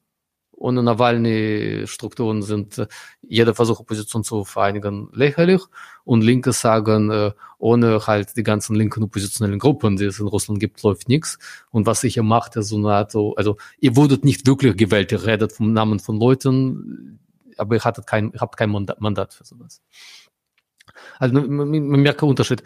Ohne 0.61 0.83
Nawalny-Strukturen 0.83 2.43
sind 2.43 2.87
jeder 3.21 3.55
Versuch, 3.55 3.79
Opposition 3.79 4.23
zu 4.23 4.45
vereinigen, 4.45 5.09
lächerlich. 5.11 5.61
Und 6.03 6.21
Linke 6.21 6.53
sagen, 6.53 7.33
ohne 7.57 8.05
halt 8.05 8.37
die 8.37 8.43
ganzen 8.43 8.75
linken 8.75 9.03
oppositionellen 9.03 9.59
Gruppen, 9.59 9.97
die 9.97 10.05
es 10.05 10.19
in 10.19 10.27
Russland 10.27 10.59
gibt, 10.59 10.83
läuft 10.83 11.09
nichts. 11.09 11.39
Und 11.71 11.87
was 11.87 12.03
ich 12.03 12.13
hier 12.13 12.23
macht, 12.23 12.55
ist 12.55 12.69
so 12.69 12.77
eine 12.77 12.93
Art, 12.93 13.11
so, 13.11 13.35
also 13.35 13.57
ihr 13.79 13.95
wurdet 13.95 14.23
nicht 14.23 14.45
wirklich 14.45 14.77
gewählt, 14.77 15.11
ihr 15.11 15.25
redet 15.25 15.51
vom 15.51 15.73
Namen 15.73 15.99
von 15.99 16.19
Leuten, 16.19 17.19
aber 17.57 17.75
ihr 17.75 17.83
hattet 17.83 18.05
kein, 18.05 18.31
habt 18.39 18.55
kein 18.55 18.69
Mandat 18.69 19.33
für 19.33 19.45
sowas. 19.45 19.81
Also 21.17 21.33
man, 21.33 21.69
merkt 21.69 22.21
einen 22.21 22.29
Unterschied. 22.29 22.63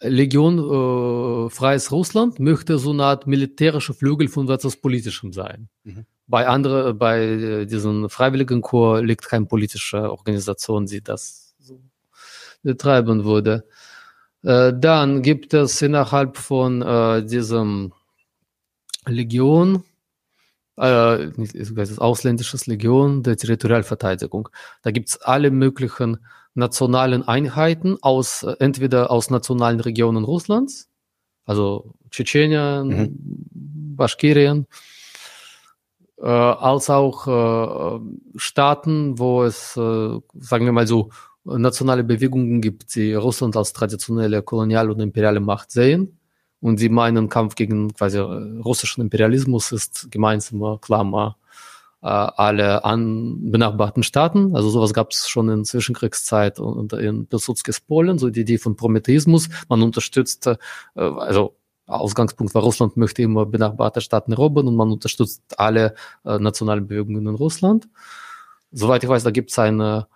Legion 0.00 0.58
äh, 0.58 1.50
Freies 1.50 1.90
Russland 1.90 2.38
möchte 2.40 2.78
so 2.78 2.90
eine 2.90 3.04
Art 3.04 3.26
militärische 3.26 3.94
Flügel 3.94 4.28
von 4.28 4.48
etwas 4.48 4.76
Politischem 4.76 5.32
sein. 5.32 5.68
Mhm. 5.84 6.06
Bei 6.26 6.46
andere, 6.46 6.94
bei 6.94 7.22
äh, 7.22 7.66
diesen 7.66 8.08
Freiwilligen 8.08 8.62
Chor 8.62 9.02
liegt 9.02 9.28
keine 9.28 9.46
politische 9.46 10.10
Organisation, 10.10 10.86
die 10.86 11.02
das 11.02 11.54
so 11.58 11.80
betreiben 12.62 13.24
würde. 13.24 13.64
Äh, 14.42 14.72
dann 14.76 15.22
gibt 15.22 15.54
es 15.54 15.80
innerhalb 15.82 16.36
von 16.36 16.82
äh, 16.82 17.24
diesem 17.24 17.92
Legion, 19.06 19.84
äh, 20.76 21.26
nicht, 21.36 21.98
ausländisches 21.98 22.66
Legion 22.66 23.22
der 23.22 23.36
Territorialverteidigung. 23.36 24.48
Da 24.82 24.90
gibt 24.90 25.10
es 25.10 25.20
alle 25.20 25.50
möglichen 25.50 26.18
nationalen 26.54 27.26
Einheiten 27.26 27.96
aus, 28.00 28.42
äh, 28.42 28.54
entweder 28.60 29.10
aus 29.10 29.30
nationalen 29.30 29.80
Regionen 29.80 30.24
Russlands, 30.24 30.88
also 31.44 31.94
Tschetschenien, 32.10 32.88
mhm. 32.88 33.96
Baschkirien, 33.96 34.66
äh, 36.18 36.26
als 36.26 36.90
auch 36.90 37.26
äh, 37.26 38.00
Staaten, 38.36 39.18
wo 39.18 39.42
es, 39.42 39.76
äh, 39.76 40.20
sagen 40.38 40.64
wir 40.64 40.72
mal 40.72 40.86
so, 40.86 41.10
nationale 41.44 42.04
Bewegungen 42.04 42.62
gibt, 42.62 42.94
die 42.94 43.12
Russland 43.12 43.56
als 43.56 43.74
traditionelle 43.74 44.42
koloniale 44.42 44.90
und 44.92 45.00
imperiale 45.00 45.40
Macht 45.40 45.70
sehen. 45.70 46.18
Und 46.60 46.78
sie 46.78 46.88
meinen, 46.88 47.28
Kampf 47.28 47.56
gegen 47.56 47.92
quasi 47.92 48.16
äh, 48.16 48.22
russischen 48.22 49.02
Imperialismus 49.02 49.72
ist 49.72 50.08
gemeinsamer 50.10 50.78
Klammer 50.78 51.36
äh, 51.42 51.43
alle 52.04 52.84
an 52.84 53.50
benachbarten 53.50 54.02
Staaten. 54.02 54.54
Also 54.54 54.68
sowas 54.68 54.92
gab 54.92 55.10
es 55.10 55.26
schon 55.26 55.48
in 55.48 55.64
Zwischenkriegszeit 55.64 56.60
und 56.60 56.92
in 56.92 57.26
Pilsudskis 57.26 57.80
Polen, 57.80 58.18
so 58.18 58.28
die 58.28 58.42
Idee 58.42 58.58
von 58.58 58.76
Prometheismus. 58.76 59.48
Man 59.68 59.82
unterstützt, 59.82 60.46
äh, 60.46 60.56
also 60.94 61.56
Ausgangspunkt 61.86 62.54
war, 62.54 62.62
Russland 62.62 62.96
möchte 62.96 63.22
immer 63.22 63.46
benachbarte 63.46 64.00
Staaten 64.00 64.32
erobern 64.32 64.68
und 64.68 64.76
man 64.76 64.92
unterstützt 64.92 65.42
alle 65.58 65.94
äh, 66.24 66.38
nationalen 66.38 66.86
Bewegungen 66.86 67.26
in 67.26 67.34
Russland. 67.34 67.88
Soweit 68.70 69.02
ich 69.02 69.08
weiß, 69.08 69.22
da 69.22 69.30
gibt 69.30 69.50
es 69.50 69.58
eine, 69.58 70.06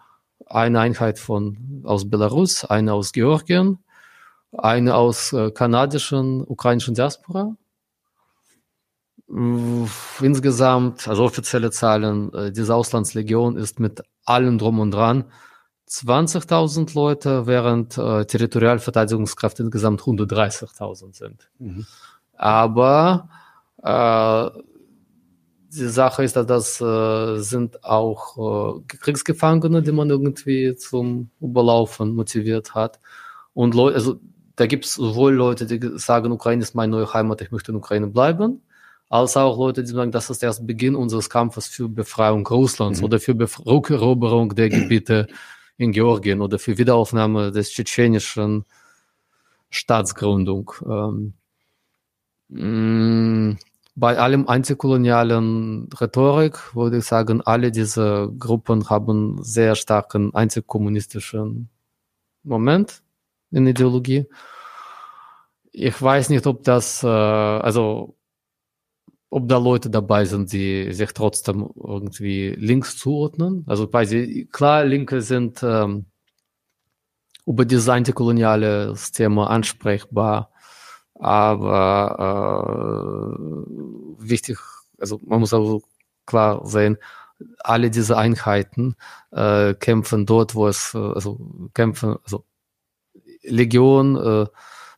eine 0.47 0.81
Einheit 0.81 1.19
von 1.19 1.83
aus 1.85 2.09
Belarus, 2.11 2.65
eine 2.67 2.93
aus 2.93 3.13
Georgien, 3.13 3.79
eine 4.53 4.95
aus 4.95 5.33
äh, 5.33 5.51
kanadischen, 5.51 6.43
ukrainischen 6.43 6.95
Diaspora 6.95 7.57
insgesamt, 9.29 11.07
also 11.07 11.25
offizielle 11.25 11.71
Zahlen, 11.71 12.33
äh, 12.33 12.53
diese 12.53 12.75
Auslandslegion 12.75 13.57
ist 13.57 13.79
mit 13.79 14.03
allem 14.25 14.59
drum 14.59 14.81
und 14.81 14.91
dran 14.91 15.25
20.000 15.89 16.95
Leute, 16.95 17.47
während 17.47 17.97
äh, 17.97 18.25
Territorialverteidigungskräfte 18.25 19.63
insgesamt 19.63 20.03
130.000 20.03 21.17
sind. 21.17 21.49
Mhm. 21.59 21.87
Aber 22.35 23.29
äh, 23.83 24.51
die 25.71 25.89
Sache 25.89 26.25
ist, 26.25 26.37
dass 26.37 26.47
das 26.47 26.81
äh, 26.81 27.39
sind 27.41 27.85
auch 27.85 28.79
äh, 28.79 28.97
Kriegsgefangene, 28.97 29.83
die 29.83 29.93
man 29.93 30.11
irgendwie 30.11 30.75
zum 30.77 31.31
Überlaufen 31.41 32.15
motiviert 32.15 32.75
hat. 32.75 33.01
Und 33.55 33.75
Leute, 33.75 33.97
also 33.97 34.21
da 34.57 34.67
gibt 34.67 34.85
es 34.85 34.95
sowohl 34.95 35.35
Leute, 35.35 35.67
die 35.67 35.99
sagen, 35.99 36.33
Ukraine 36.33 36.63
ist 36.63 36.75
meine 36.75 36.93
neue 36.93 37.13
Heimat, 37.13 37.41
ich 37.43 37.51
möchte 37.51 37.73
in 37.73 37.79
Ukraine 37.79 38.09
bleiben, 38.09 38.63
als 39.09 39.37
auch 39.37 39.59
Leute, 39.59 39.83
die 39.83 39.91
sagen, 39.91 40.13
das 40.13 40.31
ist 40.31 40.43
erst 40.43 40.67
Beginn 40.67 40.95
unseres 40.95 41.31
Kampfes 41.31 41.67
für 41.67 41.89
Befreiung 41.89 42.47
Russlands 42.47 43.01
mhm. 43.01 43.07
oder 43.07 43.21
für 43.21 43.35
Rückeroberung 43.67 44.55
der 44.55 44.69
Gebiete 44.69 45.29
in 45.79 45.93
Georgien 45.93 46.43
oder 46.43 46.59
für 46.59 46.77
Wiederaufnahme 46.77 47.53
des 47.53 47.71
tschetschenischen 47.71 48.65
Staatsgründung. 49.71 50.73
Ähm, 50.87 51.35
mm, 52.49 53.59
bei 53.95 54.19
allem 54.19 54.47
antikolonialen 54.47 55.89
Rhetorik 55.99 56.75
würde 56.75 56.99
ich 56.99 57.05
sagen, 57.05 57.41
alle 57.41 57.73
diese 57.73 58.31
Gruppen 58.39 58.89
haben 58.91 59.43
sehr 59.43 59.75
starken 59.75 60.35
antikommunistischen 60.35 61.69
Moment 62.43 63.03
in 63.51 63.67
Ideologie. 63.67 64.27
Ich 65.73 66.01
weiß 66.01 66.29
nicht, 66.31 66.47
ob 66.47 66.65
das, 66.65 67.03
äh, 67.03 67.07
also 67.07 68.18
ob 69.31 69.49
da 69.49 69.59
Leute 69.59 69.91
dabei 69.91 70.25
sind, 70.25 70.53
die 70.53 70.93
sich 70.93 71.13
trotzdem 71.13 71.69
irgendwie 71.77 72.51
links 72.51 72.97
zuordnen. 72.97 73.65
Also 73.67 73.87
quasi, 73.87 74.49
klar, 74.51 74.85
Linke 74.85 75.21
sind 75.21 75.63
ähm, 75.63 76.07
über 77.47 77.65
dieses 77.65 77.89
antikoloniale 77.89 78.95
Thema 79.13 79.51
ansprechbar, 79.51 80.51
aber 81.15 82.17
äh, 83.37 83.41
wichtig, 84.19 84.59
also 84.99 85.21
man 85.25 85.41
muss 85.41 85.53
also 85.53 85.83
klar 86.27 86.67
sehen, 86.67 86.99
alle 87.61 87.91
diese 87.91 88.17
Einheiten 88.17 88.97
äh, 89.31 89.75
kämpfen 89.75 90.27
dort, 90.27 90.55
wo 90.55 90.69
es, 90.69 90.95
äh, 90.95 90.99
also 90.99 91.39
kämpfen, 91.75 92.17
also 92.25 92.45
Legion 93.43 94.17
äh, 94.17 94.47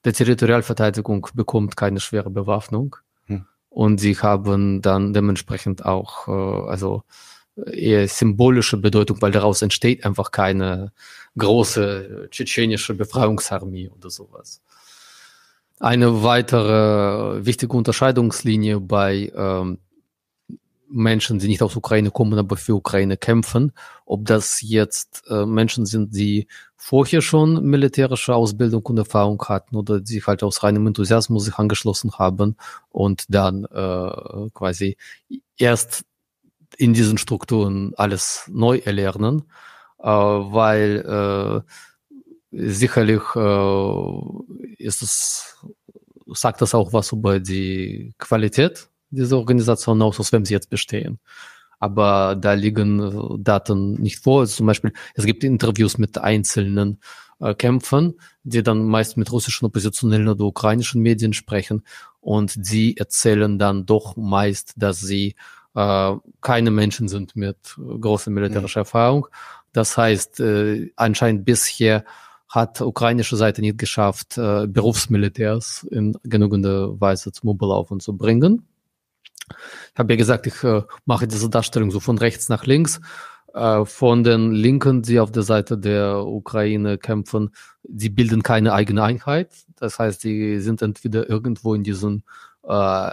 der 0.05 0.13
Territorialverteidigung 0.13 1.29
bekommt 1.35 1.77
keine 1.77 2.01
schwere 2.01 2.31
Bewaffnung 2.31 2.97
und 3.71 3.99
sie 3.99 4.17
haben 4.19 4.83
dann 4.83 5.15
dementsprechend 5.15 5.85
auch 5.85 6.29
äh, 6.29 6.69
also 6.69 7.05
eher 7.73 8.07
symbolische 8.09 8.77
Bedeutung, 8.77 9.23
weil 9.23 9.33
daraus 9.33 9.63
entsteht 9.63 10.05
einfach 10.05 10.31
keine 10.31 10.93
große 11.39 12.29
tschetschenische 12.31 12.95
Befreiungsarmee 12.95 13.89
oder 13.89 14.11
sowas. 14.11 14.63
Eine 15.79 16.23
weitere 16.23 17.45
wichtige 17.47 17.77
Unterscheidungslinie 17.77 18.81
bei 18.81 19.33
ähm, 19.35 19.79
Menschen, 20.91 21.39
die 21.39 21.49
nicht 21.49 21.63
aus 21.63 21.77
Ukraine 21.77 22.11
kommen, 22.11 22.39
aber 22.39 22.57
für 22.57 22.75
Ukraine 22.75 23.17
kämpfen. 23.17 23.73
Ob 24.05 24.27
das 24.27 24.61
jetzt 24.61 25.23
äh, 25.29 25.47
Menschen 25.47 25.87
sind, 25.87 26.15
die 26.15 26.49
vorher 26.77 27.23
schon 27.23 27.65
militärische 27.65 28.35
Ausbildung 28.35 28.83
und 28.87 28.99
Erfahrung 28.99 29.43
hatten 29.49 29.77
oder 29.77 30.01
die 30.01 30.23
halt 30.23 30.43
aus 30.43 30.63
reinem 30.63 30.87
Enthusiasmus 30.87 31.45
sich 31.45 31.55
angeschlossen 31.55 32.13
haben 32.19 32.57
und 32.91 33.25
dann 33.29 33.65
äh, 33.65 34.51
quasi 34.53 34.97
erst 35.57 36.05
in 36.77 36.95
diesen 36.95 37.19
Strukturen 37.19 37.93
alles 37.97 38.45
neu 38.51 38.79
erlernen, 38.79 39.45
äh, 39.99 40.07
weil 40.07 41.65
äh, 41.67 41.71
sicherlich 42.51 43.23
äh, 43.37 44.83
ist 44.83 45.03
es, 45.03 45.57
sagt 46.27 46.63
das 46.63 46.75
auch 46.75 46.93
was 46.93 47.13
über 47.13 47.41
die 47.41 48.15
Qualität 48.19 48.89
dieser 49.11 49.39
Organisation 49.39 50.01
aus, 50.03 50.21
aus 50.21 50.33
wem 50.33 50.45
sie 50.45 50.55
jetzt 50.55 50.71
bestehen. 50.71 51.19
Aber 51.79 52.37
da 52.37 52.53
liegen 52.53 53.01
äh, 53.01 53.43
Daten 53.43 53.95
nicht 53.95 54.19
vor. 54.19 54.41
Also 54.41 54.57
zum 54.57 54.67
Beispiel, 54.67 54.93
es 55.15 55.25
gibt 55.25 55.45
Interviews 55.45 55.99
mit 55.99 56.19
einzelnen 56.19 57.01
äh, 57.41 57.55
Kämpfern, 57.55 58.15
die 58.43 58.63
dann 58.63 58.85
meist 58.85 59.17
mit 59.17 59.33
russischen 59.33 59.67
Oppositionellen 59.67 60.29
oder 60.29 60.45
ukrainischen 60.45 61.03
Medien 61.03 61.33
sprechen 61.33 61.83
und 62.21 62.55
sie 62.63 62.97
erzählen 62.97 63.59
dann 63.59 63.87
doch 63.87 64.17
meist, 64.17 64.75
dass 64.77 65.01
sie 65.01 65.35
äh, 65.75 66.13
keine 66.41 66.71
Menschen 66.71 67.09
sind 67.09 67.37
mit 67.37 67.57
großer 67.77 68.31
militärischer 68.31 68.81
mhm. 68.81 68.85
Erfahrung. 68.85 69.27
Das 69.73 69.97
heißt, 69.97 70.41
äh, 70.41 70.91
anscheinend 70.97 71.45
bisher 71.45 72.05
hat 72.49 72.81
ukrainische 72.81 73.37
Seite 73.37 73.61
nicht 73.61 73.79
geschafft, 73.79 74.37
äh, 74.37 74.67
Berufsmilitärs 74.67 75.87
in 75.91 76.17
genügender 76.25 77.01
Weise 77.01 77.31
zum 77.31 77.51
Oberlaufen 77.51 78.01
zu 78.01 78.17
bringen. 78.17 78.67
Ich 79.93 79.99
habe 79.99 80.13
ja 80.13 80.17
gesagt, 80.17 80.47
ich 80.47 80.63
äh, 80.65 80.83
mache 81.05 81.27
diese 81.27 81.51
Darstellung 81.51 81.91
so 81.91 82.01
von 82.01 82.19
rechts 82.19 82.49
nach 82.49 82.67
links. 82.67 83.01
Äh, 83.55 83.85
von 83.85 84.23
den 84.23 84.53
Linken, 84.53 85.03
die 85.03 85.19
auf 85.19 85.33
der 85.33 85.43
Seite 85.43 85.77
der 85.77 86.25
Ukraine 86.25 86.99
kämpfen, 86.99 87.51
die 87.83 88.09
bilden 88.09 88.43
keine 88.43 88.73
eigene 88.73 89.03
Einheit. 89.03 89.51
Das 89.77 89.99
heißt, 89.99 90.23
die 90.23 90.61
sind 90.61 90.83
entweder 90.83 91.29
irgendwo 91.29 91.75
in 91.75 91.83
diesen 91.83 92.23
äh, 92.63 93.11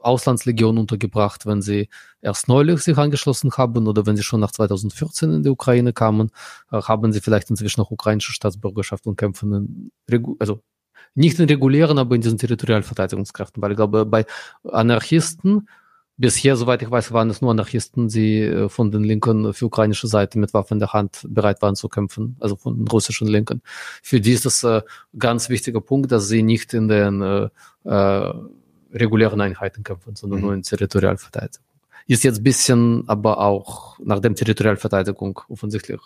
Auslandslegionen 0.00 0.78
untergebracht, 0.80 1.46
wenn 1.46 1.62
sie 1.62 1.88
erst 2.22 2.48
neulich 2.48 2.80
sich 2.80 2.96
angeschlossen 2.96 3.52
haben 3.52 3.86
oder 3.86 4.06
wenn 4.06 4.16
sie 4.16 4.22
schon 4.22 4.40
nach 4.40 4.50
2014 4.50 5.32
in 5.32 5.42
die 5.42 5.50
Ukraine 5.50 5.92
kamen, 5.92 6.30
äh, 6.72 6.80
haben 6.82 7.12
sie 7.12 7.20
vielleicht 7.20 7.50
inzwischen 7.50 7.80
auch 7.80 7.90
ukrainische 7.90 8.32
Staatsbürgerschaft 8.32 9.06
und 9.06 9.16
kämpfen 9.16 9.52
in, 10.08 10.36
also 10.40 10.60
nicht 11.14 11.38
in 11.38 11.48
regulären, 11.48 11.98
aber 11.98 12.14
in 12.14 12.20
diesen 12.20 12.38
Territorialverteidigungskräften, 12.38 13.62
weil 13.62 13.72
ich 13.72 13.76
glaube, 13.76 14.04
bei 14.06 14.24
Anarchisten, 14.64 15.68
bisher, 16.18 16.56
soweit 16.56 16.82
ich 16.82 16.90
weiß, 16.90 17.12
waren 17.12 17.30
es 17.30 17.40
nur 17.40 17.50
Anarchisten, 17.50 18.08
die 18.08 18.66
von 18.68 18.90
den 18.90 19.04
Linken 19.04 19.54
für 19.54 19.66
ukrainische 19.66 20.08
Seite 20.08 20.38
mit 20.38 20.52
Waffen 20.52 20.74
in 20.74 20.80
der 20.80 20.92
Hand 20.92 21.24
bereit 21.28 21.62
waren 21.62 21.76
zu 21.76 21.88
kämpfen, 21.88 22.36
also 22.40 22.56
von 22.56 22.76
den 22.76 22.88
russischen 22.88 23.28
Linken. 23.28 23.62
Für 24.02 24.20
die 24.20 24.32
ist 24.32 24.44
das 24.44 24.62
äh, 24.64 24.82
ganz 25.18 25.48
wichtiger 25.48 25.80
Punkt, 25.80 26.12
dass 26.12 26.28
sie 26.28 26.42
nicht 26.42 26.74
in 26.74 26.88
den 26.88 27.22
äh, 27.22 27.48
äh, 27.84 28.34
regulären 28.92 29.40
Einheiten 29.40 29.84
kämpfen, 29.84 30.16
sondern 30.16 30.40
mhm. 30.40 30.44
nur 30.44 30.54
in 30.54 30.62
Territorialverteidigung. 30.62 31.64
Ist 32.06 32.24
jetzt 32.24 32.42
bisschen, 32.42 33.04
aber 33.06 33.38
auch 33.38 33.98
nach 34.00 34.20
dem 34.20 34.34
Territorialverteidigung 34.34 35.40
offensichtlich 35.48 36.00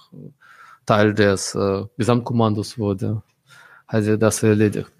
Teil 0.85 1.15
des 1.15 1.55
äh, 1.55 1.85
Gesamtkommandos 1.97 2.77
wurde, 2.77 3.23
hat 3.93 4.05
sie 4.05 4.19
das 4.19 4.43
erledigt. 4.43 4.91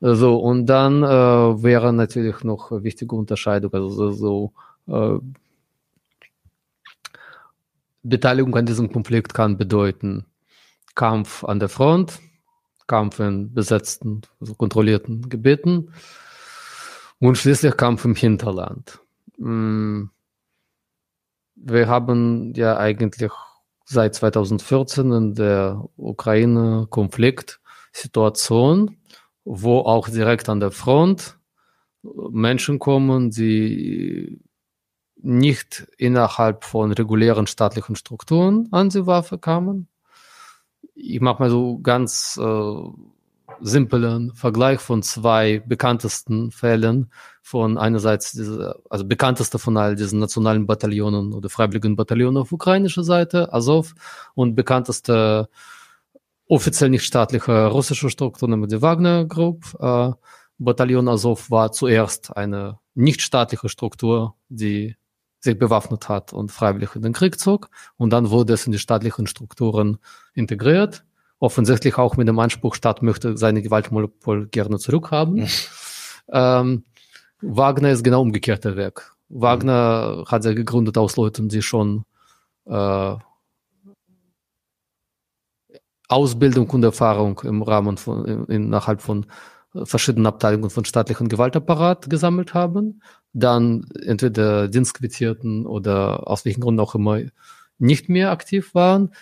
So, 0.00 0.38
und 0.38 0.66
dann 0.66 1.02
äh, 1.02 1.62
wäre 1.62 1.92
natürlich 1.92 2.42
noch 2.42 2.70
wichtige 2.70 3.14
Unterscheidung, 3.16 3.74
also 3.74 4.12
so 4.12 4.52
äh, 4.86 5.18
Beteiligung 8.02 8.56
an 8.56 8.64
diesem 8.64 8.90
Konflikt 8.90 9.34
kann 9.34 9.58
bedeuten 9.58 10.24
Kampf 10.94 11.44
an 11.44 11.58
der 11.60 11.68
Front, 11.68 12.18
Kampf 12.86 13.20
in 13.20 13.52
besetzten, 13.52 14.22
also 14.40 14.54
kontrollierten 14.54 15.28
Gebieten 15.28 15.92
und 17.18 17.36
schließlich 17.36 17.76
Kampf 17.76 18.06
im 18.06 18.14
Hinterland. 18.14 19.00
Mm, 19.36 20.04
wir 21.56 21.88
haben 21.88 22.54
ja 22.54 22.78
eigentlich 22.78 23.32
seit 23.84 24.14
2014 24.14 25.12
in 25.12 25.34
der 25.34 25.84
Ukraine-Konflikt-Situation 27.92 28.96
wo 29.44 29.80
auch 29.80 30.08
direkt 30.08 30.48
an 30.48 30.60
der 30.60 30.70
Front 30.70 31.38
Menschen 32.02 32.78
kommen, 32.78 33.30
die 33.30 34.40
nicht 35.16 35.86
innerhalb 35.98 36.64
von 36.64 36.92
regulären 36.92 37.46
staatlichen 37.46 37.96
Strukturen 37.96 38.68
an 38.70 38.88
die 38.88 39.06
Waffe 39.06 39.38
kamen. 39.38 39.88
Ich 40.94 41.20
mache 41.20 41.42
mal 41.42 41.50
so 41.50 41.78
ganz 41.80 42.38
äh, 42.40 42.74
simplen 43.60 44.32
Vergleich 44.34 44.80
von 44.80 45.02
zwei 45.02 45.62
bekanntesten 45.66 46.50
Fällen 46.50 47.10
von 47.42 47.76
einerseits 47.76 48.32
diese, 48.32 48.80
also 48.88 49.04
bekannteste 49.04 49.58
von 49.58 49.76
all 49.76 49.96
diesen 49.96 50.20
nationalen 50.20 50.66
Bataillonen 50.66 51.32
oder 51.32 51.50
freiwilligen 51.50 51.96
Bataillonen 51.96 52.40
auf 52.40 52.52
ukrainischer 52.52 53.04
Seite, 53.04 53.52
Azov, 53.52 53.94
und 54.34 54.54
bekannteste 54.54 55.48
offiziell 56.50 56.90
nicht 56.90 57.04
staatliche 57.04 57.66
russische 57.66 58.10
Struktur, 58.10 58.48
nämlich 58.48 58.70
die 58.70 58.82
Wagner 58.82 59.24
Group. 59.24 59.76
Äh, 59.78 60.10
Bataillon 60.58 61.08
Azov 61.08 61.50
war 61.50 61.72
zuerst 61.72 62.36
eine 62.36 62.78
nicht 62.94 63.22
staatliche 63.22 63.68
Struktur, 63.68 64.34
die 64.48 64.96
sich 65.38 65.58
bewaffnet 65.58 66.08
hat 66.08 66.32
und 66.32 66.50
freiwillig 66.50 66.94
in 66.96 67.02
den 67.02 67.12
Krieg 67.12 67.38
zog. 67.38 67.70
Und 67.96 68.10
dann 68.10 68.30
wurde 68.30 68.52
es 68.52 68.66
in 68.66 68.72
die 68.72 68.78
staatlichen 68.78 69.26
Strukturen 69.26 69.98
integriert. 70.34 71.04
Offensichtlich 71.38 71.96
auch 71.96 72.16
mit 72.16 72.28
dem 72.28 72.38
Anspruch, 72.38 72.74
Staat 72.74 73.00
möchte 73.00 73.38
seine 73.38 73.62
Gewaltmonopol 73.62 74.48
gerne 74.48 74.78
zurückhaben. 74.78 75.48
Ähm, 76.32 76.84
Wagner 77.40 77.90
ist 77.90 78.04
genau 78.04 78.22
umgekehrter 78.22 78.76
Weg. 78.76 79.00
Wagner 79.28 80.18
mhm. 80.18 80.24
hat 80.26 80.42
sich 80.42 80.56
gegründet 80.56 80.98
aus 80.98 81.16
Leuten, 81.16 81.48
die 81.48 81.62
schon 81.62 82.04
äh, 82.66 83.14
Ausbildung 86.10 86.68
und 86.70 86.82
Erfahrung 86.82 87.40
im 87.44 87.62
Rahmen 87.62 87.96
von, 87.96 88.46
innerhalb 88.46 89.00
von 89.00 89.26
äh, 89.74 89.84
verschiedenen 89.84 90.26
Abteilungen 90.26 90.70
von 90.70 90.84
staatlichen 90.84 91.28
Gewaltapparat 91.28 92.10
gesammelt 92.10 92.52
haben, 92.52 93.02
dann 93.32 93.86
entweder 94.04 94.68
dienstquittierten 94.68 95.66
oder 95.66 96.28
aus 96.28 96.44
welchen 96.44 96.60
Gründen 96.60 96.80
auch 96.80 96.94
immer 96.94 97.20
nicht 97.78 98.08
mehr 98.08 98.30
aktiv 98.30 98.74
waren, 98.74 99.14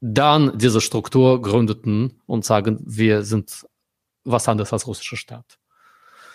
dann 0.00 0.58
diese 0.58 0.80
Struktur 0.80 1.40
gründeten 1.40 2.20
und 2.26 2.44
sagen, 2.44 2.80
wir 2.84 3.22
sind 3.22 3.66
was 4.24 4.48
anderes 4.48 4.72
als 4.72 4.86
russischer 4.86 5.16
Staat. 5.16 5.58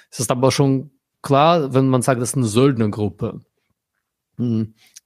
Es 0.10 0.20
ist 0.20 0.32
aber 0.32 0.52
schon 0.52 0.92
klar, 1.22 1.74
wenn 1.74 1.90
man 1.90 2.02
sagt, 2.02 2.22
das 2.22 2.30
ist 2.30 2.38
eine 2.38 2.48
Söldnergruppe. 2.48 3.42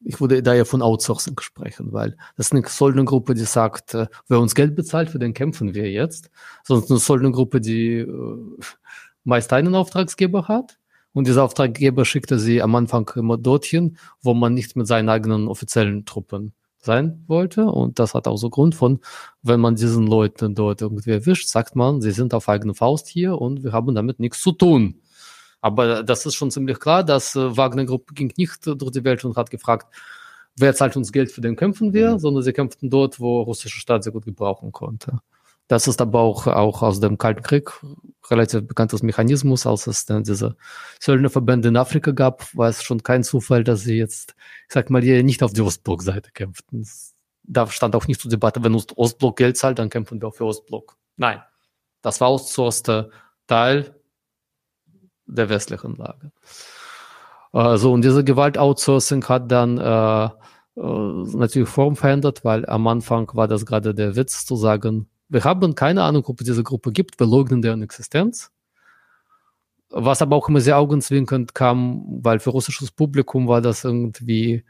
Ich 0.05 0.21
würde 0.21 0.43
da 0.43 0.53
ja 0.53 0.65
von 0.65 0.81
Outsourcing 0.81 1.39
sprechen, 1.39 1.91
weil 1.91 2.15
das 2.37 2.47
ist 2.47 2.53
eine 2.53 2.63
Soldengruppe, 2.67 3.33
die 3.33 3.43
sagt, 3.43 3.95
äh, 3.95 4.07
wer 4.27 4.39
uns 4.39 4.55
Geld 4.55 4.75
bezahlt, 4.75 5.09
für 5.09 5.19
den 5.19 5.33
kämpfen 5.33 5.73
wir 5.73 5.91
jetzt. 5.91 6.29
Sonst 6.63 6.89
eine 6.89 6.99
Soldengruppe, 6.99 7.59
die 7.59 7.97
äh, 7.97 8.37
meist 9.23 9.51
einen 9.51 9.75
Auftragsgeber 9.75 10.47
hat. 10.47 10.77
Und 11.11 11.27
dieser 11.27 11.43
Auftraggeber 11.43 12.05
schickte 12.05 12.39
sie 12.39 12.61
am 12.61 12.75
Anfang 12.75 13.09
immer 13.15 13.37
dorthin, 13.37 13.97
wo 14.21 14.33
man 14.33 14.53
nicht 14.53 14.75
mit 14.75 14.85
seinen 14.85 15.09
eigenen 15.09 15.47
offiziellen 15.47 16.05
Truppen 16.05 16.53
sein 16.85 17.23
wollte. 17.27 17.65
Und 17.65 17.99
das 17.99 18.13
hat 18.13 18.27
auch 18.27 18.37
so 18.37 18.49
Grund 18.49 18.75
von, 18.75 18.99
wenn 19.41 19.59
man 19.59 19.75
diesen 19.75 20.07
Leuten 20.07 20.55
dort 20.55 20.81
irgendwie 20.81 21.11
erwischt, 21.11 21.49
sagt 21.49 21.75
man, 21.75 22.01
sie 22.01 22.11
sind 22.11 22.33
auf 22.33 22.47
eigene 22.47 22.75
Faust 22.75 23.07
hier 23.07 23.41
und 23.41 23.63
wir 23.63 23.73
haben 23.73 23.95
damit 23.95 24.19
nichts 24.19 24.41
zu 24.41 24.51
tun. 24.51 25.01
Aber 25.65 26.03
das 26.03 26.27
ist 26.27 26.35
schon 26.35 26.51
ziemlich 26.51 26.79
klar, 26.79 27.03
dass 27.03 27.35
äh, 27.35 27.57
Wagner-Gruppe 27.57 28.13
ging 28.13 28.31
nicht 28.37 28.67
durch 28.67 28.91
die 28.91 29.03
Welt 29.03 29.25
und 29.25 29.35
hat 29.35 29.49
gefragt, 29.49 29.87
wer 30.55 30.75
zahlt 30.75 30.95
uns 30.95 31.11
Geld, 31.11 31.31
für 31.31 31.41
den 31.41 31.55
kämpfen 31.55 31.91
wir, 31.91 32.11
mhm. 32.11 32.19
sondern 32.19 32.43
sie 32.43 32.53
kämpften 32.53 32.91
dort, 32.91 33.19
wo 33.19 33.41
russische 33.41 33.79
Staat 33.79 34.03
sehr 34.03 34.13
gut 34.13 34.25
gebrauchen 34.25 34.71
konnte. 34.71 35.17
Das 35.67 35.87
ist 35.87 36.01
aber 36.01 36.19
auch, 36.19 36.45
auch 36.45 36.83
aus 36.83 36.99
dem 36.99 37.17
Kalten 37.17 37.41
Krieg 37.41 37.71
relativ 38.29 38.67
bekanntes 38.67 39.01
Mechanismus, 39.01 39.65
als 39.65 39.87
es 39.87 40.05
dann 40.05 40.23
diese 40.23 40.55
Söldnerverbände 40.99 41.69
in 41.69 41.77
Afrika 41.77 42.11
gab, 42.11 42.55
war 42.55 42.69
es 42.69 42.83
schon 42.83 43.01
kein 43.01 43.23
Zufall, 43.23 43.63
dass 43.63 43.81
sie 43.81 43.97
jetzt, 43.97 44.35
ich 44.67 44.73
sag 44.75 44.91
mal, 44.91 45.01
hier 45.01 45.23
nicht 45.23 45.41
auf 45.41 45.53
die 45.53 45.61
Ostblock-Seite 45.61 46.29
kämpften. 46.31 46.87
Da 47.41 47.65
stand 47.65 47.95
auch 47.95 48.05
nicht 48.05 48.21
zur 48.21 48.29
Debatte, 48.29 48.63
wenn 48.63 48.75
uns 48.75 48.85
Ostblock 48.95 49.37
Geld 49.37 49.57
zahlt, 49.57 49.79
dann 49.79 49.89
kämpfen 49.89 50.21
wir 50.21 50.27
auch 50.27 50.35
für 50.35 50.45
Ostblock. 50.45 50.95
Nein. 51.17 51.41
Das 52.03 52.21
war 52.21 52.27
outsourced 52.27 53.09
Teil 53.47 53.95
der 55.25 55.49
westlichen 55.49 55.95
Lage. 55.95 56.31
Äh, 57.53 57.77
so, 57.77 57.93
und 57.93 58.03
diese 58.03 58.23
Gewalt-Outsourcing 58.23 59.23
hat 59.25 59.51
dann 59.51 59.77
äh, 59.77 60.25
äh, 60.25 60.29
natürlich 61.37 61.69
Form 61.69 61.95
verändert, 61.95 62.43
weil 62.43 62.65
am 62.65 62.87
Anfang 62.87 63.31
war 63.33 63.47
das 63.47 63.65
gerade 63.65 63.95
der 63.95 64.15
Witz 64.15 64.45
zu 64.45 64.55
sagen, 64.55 65.07
wir 65.29 65.43
haben 65.43 65.73
keine 65.75 66.03
Ahnung, 66.03 66.23
ob 66.27 66.41
es 66.41 66.45
diese 66.45 66.63
Gruppe 66.63 66.91
gibt, 66.91 67.19
wir 67.19 67.27
leugnen 67.27 67.61
deren 67.61 67.81
Existenz. 67.81 68.51
was 69.89 70.21
aber 70.21 70.35
auch 70.35 70.49
immer 70.49 70.59
sehr 70.61 70.77
augenzwinkernd 70.77 71.53
kam, 71.55 72.03
weil 72.23 72.39
für 72.39 72.49
russisches 72.49 72.91
Publikum 72.91 73.47
war 73.47 73.61
das 73.61 73.83
irgendwie, 73.83 74.65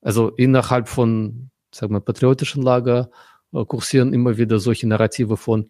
also 0.00 0.30
innerhalb 0.30 0.88
von, 0.88 1.50
sagen 1.74 1.92
wir, 1.94 2.00
patriotischen 2.00 2.62
Lager 2.62 3.10
äh, 3.52 3.64
kursieren 3.64 4.14
immer 4.14 4.36
wieder 4.38 4.58
solche 4.58 4.88
Narrative 4.88 5.36
von 5.36 5.68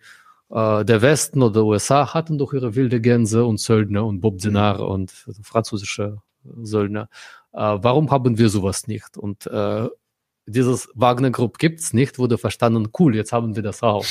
äh, 0.50 0.84
der 0.84 1.02
Westen 1.02 1.42
oder 1.42 1.64
USA 1.64 2.12
hatten 2.12 2.38
doch 2.38 2.52
ihre 2.52 2.74
wilde 2.74 3.00
Gänse 3.00 3.44
und 3.44 3.60
Söldner 3.60 4.04
und 4.04 4.20
Bob 4.20 4.38
Dinar 4.38 4.78
mhm. 4.78 4.86
und 4.86 5.24
also 5.26 5.42
französische 5.42 6.18
Söldner. 6.62 7.08
Äh, 7.52 7.78
warum 7.80 8.10
haben 8.10 8.38
wir 8.38 8.48
sowas 8.48 8.86
nicht? 8.86 9.16
Und 9.16 9.46
äh, 9.46 9.88
dieses 10.46 10.88
Wagner 10.94 11.30
Group 11.30 11.58
gibt's 11.58 11.92
nicht, 11.92 12.18
wurde 12.18 12.38
verstanden, 12.38 12.88
cool, 12.98 13.14
jetzt 13.14 13.32
haben 13.32 13.54
wir 13.54 13.62
das 13.62 13.82
auch. 13.82 14.04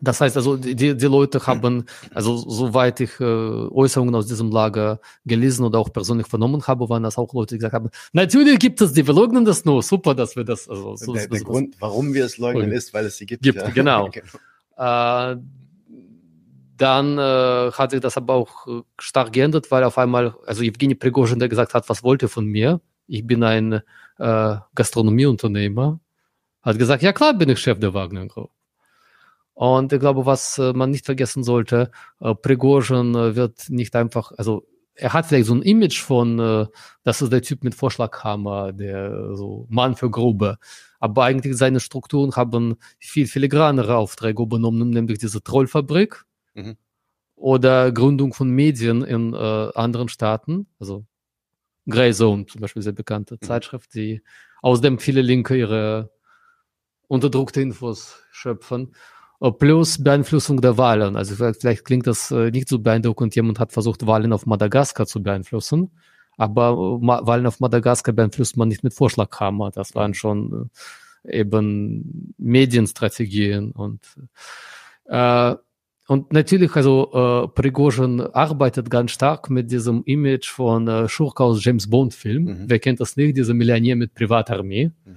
Das 0.00 0.20
heißt 0.20 0.36
also, 0.36 0.56
die, 0.56 0.74
die 0.74 1.06
Leute 1.06 1.46
haben, 1.46 1.84
also 2.12 2.36
soweit 2.36 3.00
ich 3.00 3.20
äh, 3.20 3.24
Äußerungen 3.24 4.14
aus 4.14 4.26
diesem 4.26 4.50
Lager 4.50 5.00
gelesen 5.24 5.64
oder 5.64 5.78
auch 5.78 5.92
persönlich 5.92 6.26
vernommen 6.26 6.66
habe, 6.66 6.88
waren 6.88 7.04
das 7.04 7.16
auch 7.16 7.32
Leute, 7.32 7.54
die 7.54 7.58
gesagt 7.58 7.74
haben, 7.74 7.90
natürlich 8.12 8.58
gibt 8.58 8.80
es 8.80 8.92
die, 8.92 9.06
wir 9.06 9.14
leugnen 9.14 9.44
das 9.44 9.64
nur, 9.64 9.82
super, 9.82 10.14
dass 10.14 10.36
wir 10.36 10.44
das, 10.44 10.68
also 10.68 10.96
so, 10.96 11.14
Der, 11.14 11.28
der 11.28 11.38
so, 11.38 11.44
Grund, 11.44 11.76
warum 11.78 12.12
wir 12.12 12.24
es 12.24 12.38
leugnen, 12.38 12.72
ist, 12.72 12.92
weil 12.92 13.06
es 13.06 13.16
sie 13.16 13.26
gibt. 13.26 13.42
Gibt, 13.42 13.58
ja. 13.58 13.70
genau. 13.70 14.08
genau. 14.12 14.26
Äh, 14.76 15.36
dann 16.76 17.18
äh, 17.18 17.70
hat 17.72 17.92
sich 17.92 18.00
das 18.00 18.16
aber 18.16 18.34
auch 18.34 18.66
äh, 18.66 18.82
stark 18.98 19.32
geändert, 19.32 19.70
weil 19.70 19.84
auf 19.84 19.96
einmal, 19.98 20.34
also 20.46 20.62
Evgeny 20.62 20.94
Prigozhin, 20.94 21.38
der 21.38 21.48
gesagt 21.48 21.74
hat, 21.74 21.88
was 21.88 22.02
wollt 22.02 22.22
ihr 22.22 22.28
von 22.28 22.46
mir? 22.46 22.80
Ich 23.06 23.26
bin 23.26 23.42
ein 23.42 23.80
äh, 24.18 24.56
Gastronomieunternehmer. 24.74 26.00
Hat 26.62 26.78
gesagt, 26.78 27.02
ja 27.02 27.12
klar 27.12 27.34
bin 27.34 27.50
ich 27.50 27.60
Chef 27.60 27.78
der 27.78 27.94
Wagner 27.94 28.26
Group. 28.26 28.50
Und 29.52 29.92
ich 29.92 30.00
glaube, 30.00 30.26
was 30.26 30.58
äh, 30.58 30.72
man 30.72 30.90
nicht 30.90 31.04
vergessen 31.04 31.44
sollte, 31.44 31.90
äh, 32.20 32.34
Prigozhin 32.34 33.14
äh, 33.14 33.36
wird 33.36 33.70
nicht 33.70 33.94
einfach, 33.94 34.32
also 34.36 34.66
er 34.96 35.12
hat 35.12 35.26
vielleicht 35.26 35.46
so 35.46 35.54
ein 35.54 35.62
Image 35.62 36.00
von, 36.00 36.38
äh, 36.38 36.66
das 37.04 37.22
ist 37.22 37.32
der 37.32 37.42
Typ 37.42 37.62
mit 37.62 37.74
Vorschlaghammer, 37.74 38.72
der 38.72 39.36
so 39.36 39.66
Mann 39.68 39.94
für 39.94 40.10
Grube. 40.10 40.58
Aber 41.04 41.24
eigentlich 41.24 41.54
seine 41.58 41.80
Strukturen 41.80 42.34
haben 42.34 42.76
viel 42.98 43.26
filigranere 43.26 43.94
Aufträge 43.98 44.42
übernommen, 44.42 44.88
nämlich 44.88 45.18
diese 45.18 45.42
Trollfabrik 45.42 46.24
mhm. 46.54 46.78
oder 47.36 47.92
Gründung 47.92 48.32
von 48.32 48.48
Medien 48.48 49.02
in 49.04 49.34
äh, 49.34 49.36
anderen 49.36 50.08
Staaten, 50.08 50.66
also 50.78 51.04
Grey 51.86 52.14
Zone 52.14 52.46
zum 52.46 52.62
Beispiel, 52.62 52.80
sehr 52.80 52.94
bekannte 52.94 53.34
mhm. 53.34 53.44
Zeitschrift, 53.44 53.94
die 53.94 54.22
aus 54.62 54.80
dem 54.80 54.98
viele 54.98 55.20
Linke 55.20 55.54
ihre 55.54 56.10
unterdruckte 57.06 57.60
Infos 57.60 58.22
schöpfen. 58.30 58.94
Äh, 59.42 59.52
plus 59.52 60.02
Beeinflussung 60.02 60.62
der 60.62 60.78
Wahlen. 60.78 61.16
Also 61.16 61.34
vielleicht 61.34 61.84
klingt 61.84 62.06
das 62.06 62.30
äh, 62.30 62.50
nicht 62.50 62.70
so 62.70 62.78
beeindruckend, 62.78 63.36
jemand 63.36 63.60
hat 63.60 63.72
versucht, 63.72 64.06
Wahlen 64.06 64.32
auf 64.32 64.46
Madagaskar 64.46 65.04
zu 65.04 65.22
beeinflussen. 65.22 65.90
Aber 66.36 66.76
Wahlen 66.76 67.46
auf 67.46 67.60
Madagaskar 67.60 68.14
beeinflusst 68.14 68.56
man 68.56 68.68
nicht 68.68 68.84
mit 68.84 68.94
Vorschlaghammer. 68.94 69.70
Das 69.70 69.94
waren 69.94 70.14
schon 70.14 70.70
eben 71.26 72.34
Medienstrategien 72.38 73.70
und 73.72 74.00
äh, 75.06 75.54
und 76.06 76.34
natürlich, 76.34 76.76
also 76.76 77.10
äh, 77.14 77.48
Prigozhin 77.48 78.20
arbeitet 78.20 78.90
ganz 78.90 79.12
stark 79.12 79.48
mit 79.48 79.70
diesem 79.70 80.02
Image 80.04 80.50
von 80.50 80.86
äh, 80.86 81.08
Schurke 81.08 81.42
aus 81.42 81.64
James 81.64 81.88
Bond 81.88 82.12
Film. 82.12 82.44
Mhm. 82.44 82.64
Wer 82.66 82.78
kennt 82.78 83.00
das 83.00 83.16
nicht? 83.16 83.38
Dieser 83.38 83.54
Millionär 83.54 83.96
mit 83.96 84.12
Privatarmee. 84.14 84.90
Mhm 85.06 85.16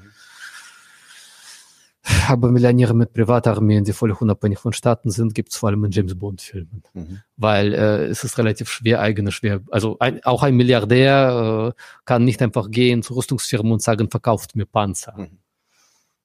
aber 2.28 2.52
Millionäre 2.52 2.94
mit 2.94 3.14
Privatarmeen, 3.14 3.84
die 3.84 3.94
völlig 3.94 4.22
unabhängig 4.22 4.60
von 4.60 4.74
Staaten 4.74 5.10
sind, 5.10 5.34
gibt 5.34 5.52
es 5.52 5.58
vor 5.58 5.70
allem 5.70 5.84
in 5.86 5.92
James 5.92 6.18
Bond-Filmen. 6.18 6.84
Mhm. 6.94 7.22
Weil 7.36 7.74
äh, 7.74 8.06
es 8.06 8.24
ist 8.24 8.38
relativ 8.38 8.70
schwer, 8.70 9.02
eigene 9.02 9.32
schwer. 9.32 9.62
Also 9.72 9.98
ein, 10.00 10.24
auch 10.24 10.44
ein 10.44 10.56
Milliardär 10.56 11.74
äh, 11.76 11.82
kann 12.06 12.24
nicht 12.24 12.42
einfach 12.42 12.70
gehen 12.72 13.04
zu 13.04 13.16
Rüstungsfirmen 13.16 13.72
und 13.72 13.82
sagen, 13.82 14.10
verkauft 14.10 14.56
mir 14.56 14.66
Panzer. 14.66 15.16
Mhm. 15.18 15.40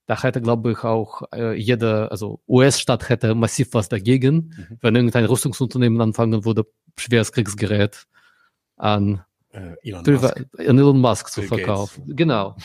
Da 0.06 0.20
hätte, 0.20 0.40
glaube 0.40 0.72
ich, 0.72 0.84
auch 0.84 1.22
äh, 1.32 1.54
jeder, 1.54 2.10
also 2.10 2.40
US-Staat 2.48 3.08
hätte 3.08 3.34
massiv 3.34 3.68
was 3.72 3.88
dagegen, 3.88 4.34
mhm. 4.34 4.78
wenn 4.80 4.96
irgendein 4.96 5.24
Rüstungsunternehmen 5.24 6.00
anfangen 6.00 6.44
würde, 6.44 6.66
schweres 6.98 7.32
Kriegsgerät 7.32 8.06
an 8.76 9.22
Elon, 9.82 10.02
Musk. 10.06 10.46
Elon 10.58 11.00
Musk 11.00 11.28
zu 11.28 11.42
verkaufen. 11.42 12.04
Genau. 12.16 12.56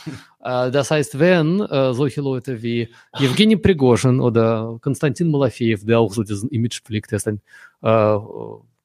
Äh, 0.42 0.72
das 0.72 0.90
heißt, 0.92 1.20
wenn 1.20 1.60
äh, 1.62 1.94
solche 1.94 2.22
Leute 2.22 2.62
wie 2.62 2.88
Evgeny 3.20 3.58
Prigozhin 3.58 4.20
oder 4.22 4.78
Konstantin 4.82 5.30
Malafeev, 5.30 5.86
der 5.86 6.00
auch 6.00 6.14
so 6.14 6.24
diesen 6.24 6.50
Image 6.50 6.82
pflegt, 6.82 7.12
ist 7.12 7.28
ein 7.28 7.42
äh, 7.82 8.18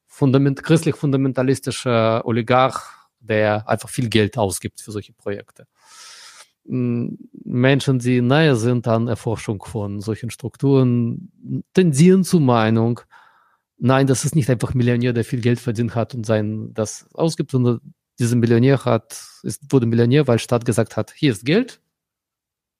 fundament, 0.05 0.61
christlich-fundamentalistischer 0.61 2.25
Oligarch, 2.25 2.81
der 3.19 3.67
einfach 3.69 3.89
viel 3.89 4.09
Geld 4.09 4.37
ausgibt 4.37 4.81
für 4.81 4.91
solche 4.91 5.13
Projekte. 5.13 5.65
Menschen, 6.65 7.99
die 7.99 8.21
nahe 8.21 8.55
sind 8.55 8.87
an 8.87 9.07
Erforschung 9.07 9.63
von 9.63 9.99
solchen 9.99 10.29
Strukturen, 10.29 11.63
tendieren 11.73 12.23
zur 12.23 12.39
Meinung, 12.39 13.01
Nein, 13.77 14.07
das 14.07 14.23
ist 14.25 14.35
nicht 14.35 14.49
einfach 14.49 14.73
Millionär, 14.73 15.13
der 15.13 15.25
viel 15.25 15.41
Geld 15.41 15.59
verdient 15.59 15.95
hat 15.95 16.13
und 16.13 16.25
sein 16.25 16.73
das 16.73 17.07
ausgibt, 17.13 17.51
sondern 17.51 17.81
dieser 18.19 18.35
Millionär 18.35 18.85
hat, 18.85 19.25
ist, 19.43 19.71
wurde 19.71 19.85
Millionär, 19.85 20.27
weil 20.27 20.39
Staat 20.39 20.65
gesagt 20.65 20.95
hat, 20.95 21.11
hier 21.11 21.31
ist 21.31 21.45
Geld 21.45 21.81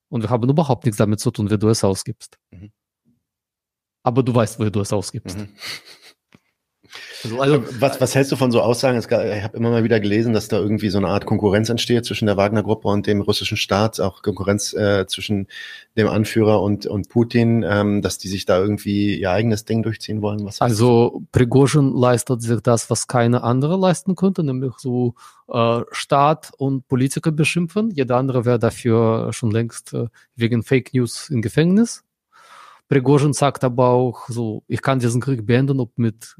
und 0.10 0.22
wir 0.22 0.30
haben 0.30 0.48
überhaupt 0.48 0.86
nichts 0.86 0.98
damit 0.98 1.20
zu 1.20 1.32
tun, 1.32 1.50
wie 1.50 1.58
du 1.58 1.70
es 1.70 1.84
ausgibst. 1.84 2.38
Mhm. 2.52 2.72
Aber 4.04 4.22
du 4.22 4.36
weißt, 4.36 4.60
wo 4.60 4.70
du 4.70 4.82
es 4.82 4.94
ausgibst. 4.94 5.38
Mhm. 5.38 5.50
Also, 7.24 7.39
also, 7.39 7.63
was, 7.80 8.01
was 8.01 8.15
hältst 8.15 8.32
du 8.32 8.36
von 8.36 8.51
so 8.51 8.61
Aussagen? 8.61 8.97
Ich 8.97 9.09
habe 9.09 9.57
immer 9.57 9.69
mal 9.69 9.84
wieder 9.84 9.99
gelesen, 9.99 10.34
dass 10.34 10.47
da 10.47 10.57
irgendwie 10.57 10.89
so 10.89 10.97
eine 10.97 11.07
Art 11.07 11.26
Konkurrenz 11.26 11.69
entsteht 11.69 12.05
zwischen 12.05 12.26
der 12.26 12.38
Wagner-Gruppe 12.38 12.88
und 12.88 13.07
dem 13.07 13.21
russischen 13.21 13.57
Staat, 13.57 13.99
auch 13.99 14.21
Konkurrenz 14.21 14.74
äh, 14.74 15.05
zwischen 15.07 15.47
dem 15.97 16.07
Anführer 16.07 16.61
und, 16.61 16.86
und 16.86 17.09
Putin, 17.09 17.63
ähm, 17.67 18.01
dass 18.01 18.17
die 18.17 18.28
sich 18.28 18.45
da 18.45 18.59
irgendwie 18.59 19.19
ihr 19.19 19.32
eigenes 19.32 19.65
Ding 19.65 19.84
durchziehen 19.84 20.21
wollen. 20.21 20.45
Was 20.45 20.61
also 20.61 21.21
Prigozhin 21.32 21.93
leistet 21.93 22.41
sich 22.41 22.59
das, 22.61 22.89
was 22.89 23.07
keine 23.07 23.43
andere 23.43 23.78
leisten 23.78 24.15
könnte, 24.15 24.43
nämlich 24.43 24.74
so 24.78 25.15
äh, 25.47 25.82
Staat 25.91 26.51
und 26.57 26.88
Politiker 26.88 27.32
beschimpfen. 27.32 27.91
Jeder 27.91 28.17
andere 28.17 28.45
wäre 28.45 28.59
dafür 28.59 29.32
schon 29.32 29.51
längst 29.51 29.93
äh, 29.93 30.07
wegen 30.36 30.63
Fake 30.63 30.93
News 30.93 31.30
im 31.30 31.41
Gefängnis. 31.41 32.03
Prigozhin 32.94 33.34
sagt 33.34 33.64
aber 33.64 33.88
auch 33.88 34.28
so, 34.28 34.64
ich 34.68 34.84
kann 34.84 35.00
diesen 35.00 35.20
Krieg 35.20 35.48
beenden, 35.48 35.80
ob 35.80 35.98
mit, 35.98 36.36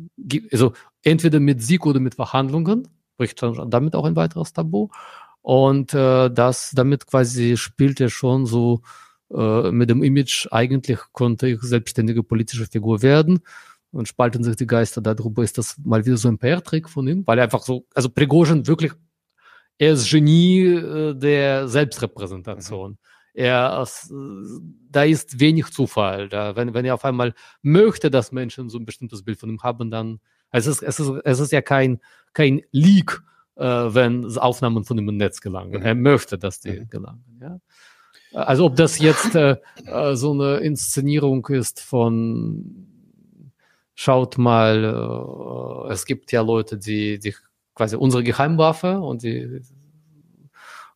also 0.52 0.74
entweder 1.02 1.40
mit 1.40 1.64
Sieg 1.64 1.84
oder 1.88 2.00
mit 2.00 2.14
Verhandlungen, 2.14 2.88
bricht 3.18 3.42
damit 3.42 3.96
auch 3.96 4.06
ein 4.06 4.16
weiteres 4.16 4.54
Tabu. 4.54 4.90
Und 5.42 5.96
äh, 5.96 6.30
das, 6.30 6.72
damit 6.76 7.08
quasi 7.08 7.58
spielt 7.58 8.00
er 8.00 8.10
schon 8.10 8.46
so 8.46 8.82
äh, 9.34 9.72
mit 9.72 9.90
dem 9.90 10.04
Image, 10.04 10.48
eigentlich 10.52 11.00
konnte 11.12 11.48
ich 11.48 11.62
selbstständige 11.62 12.22
politische 12.22 12.68
Figur 12.68 13.02
werden. 13.02 13.40
Und 13.90 14.08
spalten 14.08 14.44
sich 14.44 14.56
die 14.56 14.68
Geister 14.68 15.02
darüber, 15.02 15.44
ist 15.44 15.58
das 15.58 15.76
mal 15.84 16.06
wieder 16.06 16.18
so 16.18 16.28
ein 16.28 16.38
PR-Trick 16.38 16.88
von 16.88 17.08
ihm, 17.08 17.24
weil 17.26 17.40
er 17.40 17.46
einfach 17.46 17.64
so, 17.64 17.88
also 17.96 18.10
Prigozhin 18.10 18.68
wirklich, 18.68 18.92
er 19.80 19.94
ist 19.94 20.08
Genie 20.08 20.66
äh, 20.66 21.16
der 21.16 21.68
Selbstrepräsentation. 21.68 22.92
Mhm 22.92 22.98
er, 23.34 23.88
da 24.90 25.04
ist 25.04 25.40
wenig 25.40 25.72
Zufall. 25.72 26.30
Da, 26.30 26.56
wenn, 26.56 26.74
wenn 26.74 26.86
er 26.86 26.94
auf 26.94 27.06
einmal 27.06 27.34
möchte, 27.62 28.12
dass 28.12 28.32
Menschen 28.32 28.70
so 28.70 28.78
ein 28.78 28.86
bestimmtes 28.86 29.24
Bild 29.24 29.40
von 29.40 29.50
ihm 29.50 29.64
haben, 29.64 29.90
dann, 29.90 30.20
es 30.52 30.68
ist, 30.68 30.84
es 30.84 31.00
ist, 31.00 31.12
es 31.24 31.40
ist 31.40 31.52
ja 31.52 31.62
kein, 31.62 32.00
kein 32.34 32.62
Leak, 32.72 33.22
äh, 33.56 33.64
wenn 33.66 34.26
Aufnahmen 34.38 34.84
von 34.84 34.98
ihm 34.98 35.10
im 35.10 35.18
Netz 35.18 35.42
gelangen. 35.42 35.80
Mhm. 35.80 35.86
Er 35.86 35.96
möchte, 35.96 36.38
dass 36.38 36.60
die 36.60 36.82
mhm. 36.82 36.90
gelangen, 36.90 37.40
ja. 37.42 37.60
Also 38.34 38.66
ob 38.66 38.76
das 38.76 38.98
jetzt 39.00 39.36
äh, 39.36 39.58
äh, 39.86 40.16
so 40.16 40.32
eine 40.32 40.58
Inszenierung 40.58 41.46
ist 41.48 41.80
von 41.80 42.88
schaut 43.94 44.38
mal, 44.40 45.88
äh, 45.88 45.92
es 45.92 46.06
gibt 46.06 46.32
ja 46.32 46.42
Leute, 46.42 46.78
die, 46.78 47.20
die 47.20 47.36
quasi 47.76 47.96
unsere 47.96 48.24
Geheimwaffe 48.24 49.00
und 49.00 49.24
die 49.24 49.62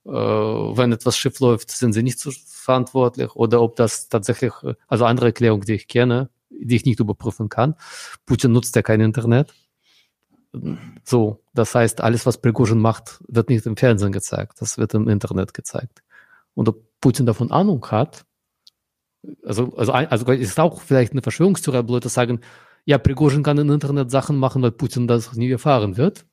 wenn 0.07 0.91
etwas 0.93 1.17
schief 1.17 1.39
läuft, 1.39 1.69
sind 1.69 1.93
sie 1.93 2.03
nicht 2.03 2.19
so 2.19 2.31
verantwortlich 2.45 3.35
oder 3.35 3.61
ob 3.61 3.75
das 3.75 4.07
tatsächlich, 4.07 4.53
also 4.87 5.05
andere 5.05 5.27
Erklärung, 5.27 5.61
die 5.61 5.73
ich 5.73 5.87
kenne, 5.87 6.29
die 6.49 6.77
ich 6.77 6.85
nicht 6.85 6.99
überprüfen 6.99 7.49
kann. 7.49 7.75
Putin 8.25 8.53
nutzt 8.53 8.75
ja 8.75 8.81
kein 8.81 9.01
Internet. 9.01 9.53
So, 11.03 11.43
das 11.53 11.75
heißt, 11.75 12.01
alles, 12.01 12.25
was 12.25 12.39
Prigozhin 12.39 12.79
macht, 12.79 13.21
wird 13.27 13.49
nicht 13.49 13.65
im 13.65 13.75
Fernsehen 13.75 14.13
gezeigt, 14.13 14.61
das 14.61 14.77
wird 14.77 14.93
im 14.93 15.09
Internet 15.09 15.53
gezeigt. 15.53 16.03
Und 16.53 16.69
ob 16.69 16.83
Putin 17.01 17.25
davon 17.25 17.51
Ahnung 17.51 17.85
hat, 17.91 18.25
also, 19.43 19.75
also, 19.75 19.91
also 19.91 20.31
ist 20.31 20.59
auch 20.59 20.81
vielleicht 20.81 21.11
eine 21.11 21.21
Verschwörungstheorie, 21.21 21.85
Leute 21.85 22.09
sagen, 22.09 22.39
ja, 22.85 22.97
Prigozhin 22.97 23.43
kann 23.43 23.57
im 23.57 23.69
Internet 23.69 24.09
Sachen 24.09 24.37
machen, 24.37 24.61
weil 24.61 24.71
Putin 24.71 25.07
das 25.07 25.33
nie 25.33 25.51
erfahren 25.51 25.97
wird. 25.97 26.25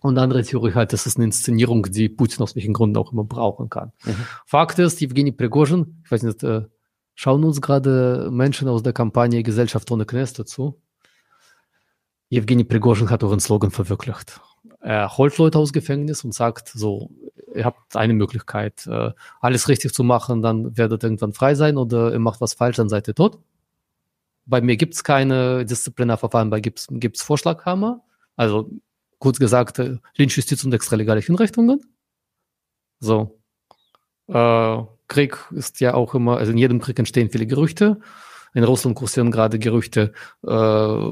Und 0.00 0.16
andere 0.18 0.42
Theorie 0.42 0.74
halt, 0.74 0.92
das 0.92 1.06
ist 1.06 1.16
eine 1.16 1.24
Inszenierung, 1.24 1.82
die 1.82 2.08
Putin 2.08 2.42
aus 2.42 2.54
welchen 2.54 2.72
Gründen 2.72 2.96
auch 2.96 3.12
immer 3.12 3.24
brauchen 3.24 3.68
kann. 3.68 3.92
Mhm. 4.04 4.26
Fakt 4.46 4.78
ist, 4.78 5.02
Evgeny 5.02 5.32
Prigozhin, 5.32 6.00
ich 6.04 6.10
weiß 6.10 6.22
nicht, 6.22 6.42
äh, 6.44 6.66
schauen 7.14 7.42
uns 7.42 7.60
gerade 7.60 8.28
Menschen 8.30 8.68
aus 8.68 8.82
der 8.82 8.92
Kampagne 8.92 9.42
Gesellschaft 9.42 9.90
ohne 9.90 10.06
Kneste 10.06 10.44
zu. 10.44 10.80
Evgeny 12.30 12.62
Prigozhin 12.62 13.10
hat 13.10 13.24
euren 13.24 13.40
Slogan 13.40 13.72
verwirklicht. 13.72 14.40
Er 14.80 15.16
holt 15.16 15.36
Leute 15.38 15.58
aus 15.58 15.72
Gefängnis 15.72 16.22
und 16.22 16.32
sagt 16.32 16.68
so, 16.68 17.10
ihr 17.54 17.64
habt 17.64 17.96
eine 17.96 18.14
Möglichkeit, 18.14 18.86
äh, 18.86 19.10
alles 19.40 19.68
richtig 19.68 19.92
zu 19.92 20.04
machen, 20.04 20.42
dann 20.42 20.76
werdet 20.76 21.02
ihr 21.02 21.08
irgendwann 21.08 21.32
frei 21.32 21.56
sein 21.56 21.76
oder 21.76 22.12
ihr 22.12 22.20
macht 22.20 22.40
was 22.40 22.54
falsch, 22.54 22.76
dann 22.76 22.88
seid 22.88 23.08
ihr 23.08 23.14
tot. 23.14 23.40
Bei 24.46 24.60
mir 24.60 24.76
gibt's 24.76 25.02
keine 25.02 25.64
Disziplinarverfahren, 25.64 26.50
bei 26.50 26.60
gibt's 26.60 26.86
gibt's 26.88 27.22
Vorschlaghammer. 27.22 28.04
Also 28.36 28.70
kurz 29.18 29.38
gesagt, 29.38 29.78
äh, 29.78 29.98
Lynchjustiz 30.16 30.64
und 30.64 30.72
extralegale 30.72 31.20
Hinrichtungen. 31.20 31.80
So. 33.00 33.40
Äh, 34.28 34.82
Krieg 35.08 35.38
ist 35.52 35.80
ja 35.80 35.94
auch 35.94 36.14
immer, 36.14 36.36
also 36.36 36.52
in 36.52 36.58
jedem 36.58 36.80
Krieg 36.80 36.98
entstehen 36.98 37.30
viele 37.30 37.46
Gerüchte. 37.46 38.00
In 38.54 38.64
Russland 38.64 38.96
kursieren 38.96 39.30
gerade 39.30 39.58
Gerüchte, 39.58 40.12
äh, 40.46 41.08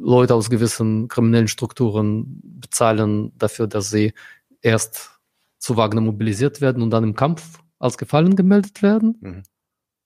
Leute 0.00 0.34
aus 0.34 0.50
gewissen 0.50 1.08
kriminellen 1.08 1.48
Strukturen 1.48 2.40
bezahlen 2.42 3.32
dafür, 3.36 3.66
dass 3.66 3.90
sie 3.90 4.14
erst 4.62 5.20
zu 5.58 5.76
Wagner 5.76 6.00
mobilisiert 6.00 6.60
werden 6.60 6.82
und 6.82 6.90
dann 6.90 7.04
im 7.04 7.14
Kampf 7.14 7.60
als 7.78 7.98
Gefallen 7.98 8.36
gemeldet 8.36 8.82
werden. 8.82 9.16
Mhm. 9.20 9.42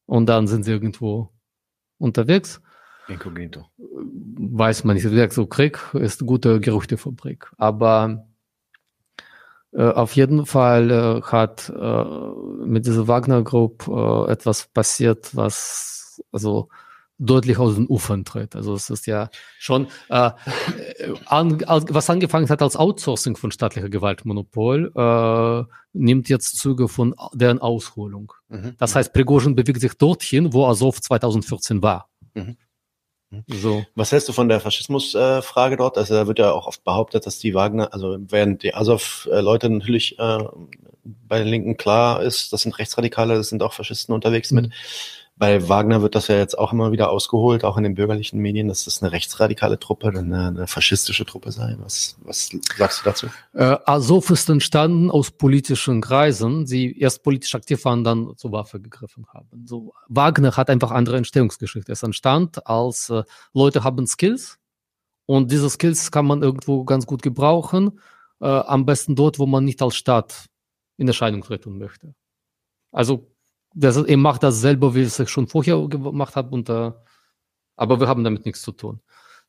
Und 0.07 0.27
dann 0.27 0.47
sind 0.47 0.65
sie 0.65 0.73
irgendwo 0.73 1.31
unterwegs. 1.99 2.61
Inkognito. 3.09 3.67
Weiß 3.77 4.85
man 4.85 4.97
nicht. 4.97 5.05
Wie 5.05 5.11
gesagt, 5.11 5.33
so 5.33 5.47
Krieg 5.47 5.79
ist 5.95 6.21
eine 6.21 6.27
gute 6.27 6.61
Gerüchtefabrik. 6.61 7.51
Aber 7.59 8.27
äh, 9.73 9.91
auf 9.91 10.15
jeden 10.15 10.47
Fall 10.47 10.91
äh, 10.91 11.23
hat 11.23 11.71
äh, 11.75 12.05
mit 12.65 12.87
dieser 12.87 13.09
Wagner 13.09 13.43
Group 13.43 13.89
äh, 13.89 14.31
etwas 14.31 14.69
passiert, 14.69 15.35
was 15.35 16.23
also 16.33 16.69
deutlich 17.19 17.59
aus 17.59 17.77
den 17.77 17.87
Ufern 17.89 18.25
tritt. 18.25 18.57
Also 18.57 18.75
es 18.75 18.91
ist 18.91 19.07
ja 19.07 19.31
schon, 19.59 19.87
äh, 20.09 20.31
an, 21.27 21.63
was 21.67 22.11
angefangen 22.11 22.49
hat 22.49 22.63
als 22.63 22.77
Outsourcing 22.77 23.37
von 23.37 23.51
staatlicher 23.51 23.89
Gewaltmonopol, 23.89 24.93
äh, 24.95 25.73
nimmt 25.93 26.29
jetzt 26.29 26.59
Züge 26.59 26.89
von 26.89 27.15
deren 27.33 27.61
Ausholung. 27.61 28.33
Mhm. 28.49 28.75
Das 28.79 28.97
heißt, 28.97 29.13
Prigozhin 29.13 29.55
bewegt 29.55 29.81
sich 29.81 29.95
dorthin, 29.95 30.53
wo 30.53 30.67
Azov 30.67 31.01
2014 31.01 31.83
war. 31.83 32.09
Mhm. 32.35 32.57
Mhm. 33.31 33.45
So. 33.49 33.85
Was 33.95 34.13
hältst 34.13 34.29
du 34.29 34.33
von 34.33 34.49
der 34.49 34.61
Faschismusfrage 34.61 35.75
äh, 35.75 35.79
dort? 35.79 35.99
Also 35.99 36.15
da 36.15 36.27
wird 36.27 36.39
ja 36.39 36.53
auch 36.53 36.67
oft 36.67 36.85
behauptet, 36.85 37.27
dass 37.27 37.39
die 37.39 37.55
Wagner, 37.55 37.93
also 37.93 38.17
während 38.21 38.63
die 38.63 38.75
Azov-Leute 38.75 39.71
natürlich 39.71 40.19
äh, 40.19 40.45
bei 41.05 41.39
den 41.39 41.49
Linken 41.49 41.77
klar 41.77 42.23
ist, 42.23 42.53
das 42.53 42.63
sind 42.63 42.79
Rechtsradikale, 42.79 43.35
das 43.35 43.49
sind 43.49 43.63
auch 43.63 43.73
Faschisten 43.73 44.15
unterwegs 44.15 44.51
mhm. 44.51 44.63
mit 44.63 44.73
bei 45.37 45.69
Wagner 45.69 46.01
wird 46.01 46.15
das 46.15 46.29
ja 46.29 46.37
jetzt 46.37 46.57
auch 46.57 46.73
immer 46.73 46.93
wieder 46.93 47.11
ausgeholt, 47.11 47.65
auch 47.65 47.77
in 47.77 47.83
den 47.83 47.95
bürgerlichen 47.95 48.39
Medien, 48.39 48.69
dass 48.69 48.85
das 48.85 49.03
eine 49.03 49.11
rechtsradikale 49.11 49.81
Truppe, 49.81 50.09
eine, 50.09 50.47
eine 50.49 50.67
faschistische 50.69 51.27
Truppe 51.27 51.51
sei. 51.51 51.75
Was, 51.81 52.17
was 52.23 52.51
sagst 52.77 53.01
du 53.01 53.05
dazu? 53.05 53.27
Äh, 53.53 53.77
Azov 53.85 54.31
ist 54.31 54.49
entstanden 54.49 55.11
aus 55.11 55.33
politischen 55.33 56.01
Kreisen, 56.01 56.67
die 56.67 57.01
erst 57.01 57.25
politisch 57.25 57.55
aktiv 57.57 57.85
waren, 57.85 58.05
dann 58.05 58.37
zur 58.37 58.53
Waffe 58.53 58.81
gegriffen 58.81 59.27
haben. 59.27 59.67
So, 59.67 59.93
Wagner 60.09 60.57
hat 60.57 60.71
einfach 60.71 60.93
andere 60.93 61.17
Entstehungsgeschichte. 61.17 61.91
Es 61.91 62.05
entstand 62.05 62.65
als 62.69 63.11
äh, 63.11 63.25
Leute 63.53 63.83
haben 63.83 64.07
Skills 64.07 64.61
und 65.27 65.51
diese 65.51 65.69
Skills 65.69 66.13
kann 66.13 66.27
man 66.27 66.45
irgendwo 66.45 66.85
ganz 66.85 67.07
gut 67.07 67.23
gebrauchen, 67.23 67.99
äh, 68.41 68.47
am 68.47 68.87
besten 68.87 69.17
dort, 69.17 69.41
wo 69.41 69.47
man 69.47 69.65
nicht 69.65 69.83
als 69.83 69.97
Staat 69.97 70.47
in 70.97 71.09
Erscheinung 71.09 71.43
treten 71.43 71.77
möchte. 71.77 72.15
Also 72.93 73.34
das, 73.75 73.97
er 73.97 74.17
macht 74.17 74.43
das 74.43 74.61
selber, 74.61 74.95
wie 74.95 75.03
ich 75.03 75.19
es 75.19 75.31
schon 75.31 75.49
vorher 75.49 75.87
gemacht 75.89 76.37
habe, 76.37 76.51
und, 76.51 76.69
äh, 76.69 76.93
aber 77.77 78.01
wir 78.01 78.09
haben 78.09 78.25
damit 78.25 78.47
nichts 78.47 78.63
zu 78.63 78.73
tun. 78.73 79.01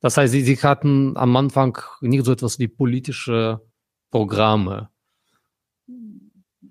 Das 0.01 0.17
heißt, 0.17 0.34
sie, 0.34 0.41
sie 0.41 0.57
hatten 0.57 1.15
am 1.15 1.36
Anfang 1.36 1.78
nicht 2.01 2.26
so 2.26 2.32
etwas 2.32 2.59
wie 2.59 2.67
politische 2.67 3.61
Programme. 4.11 4.89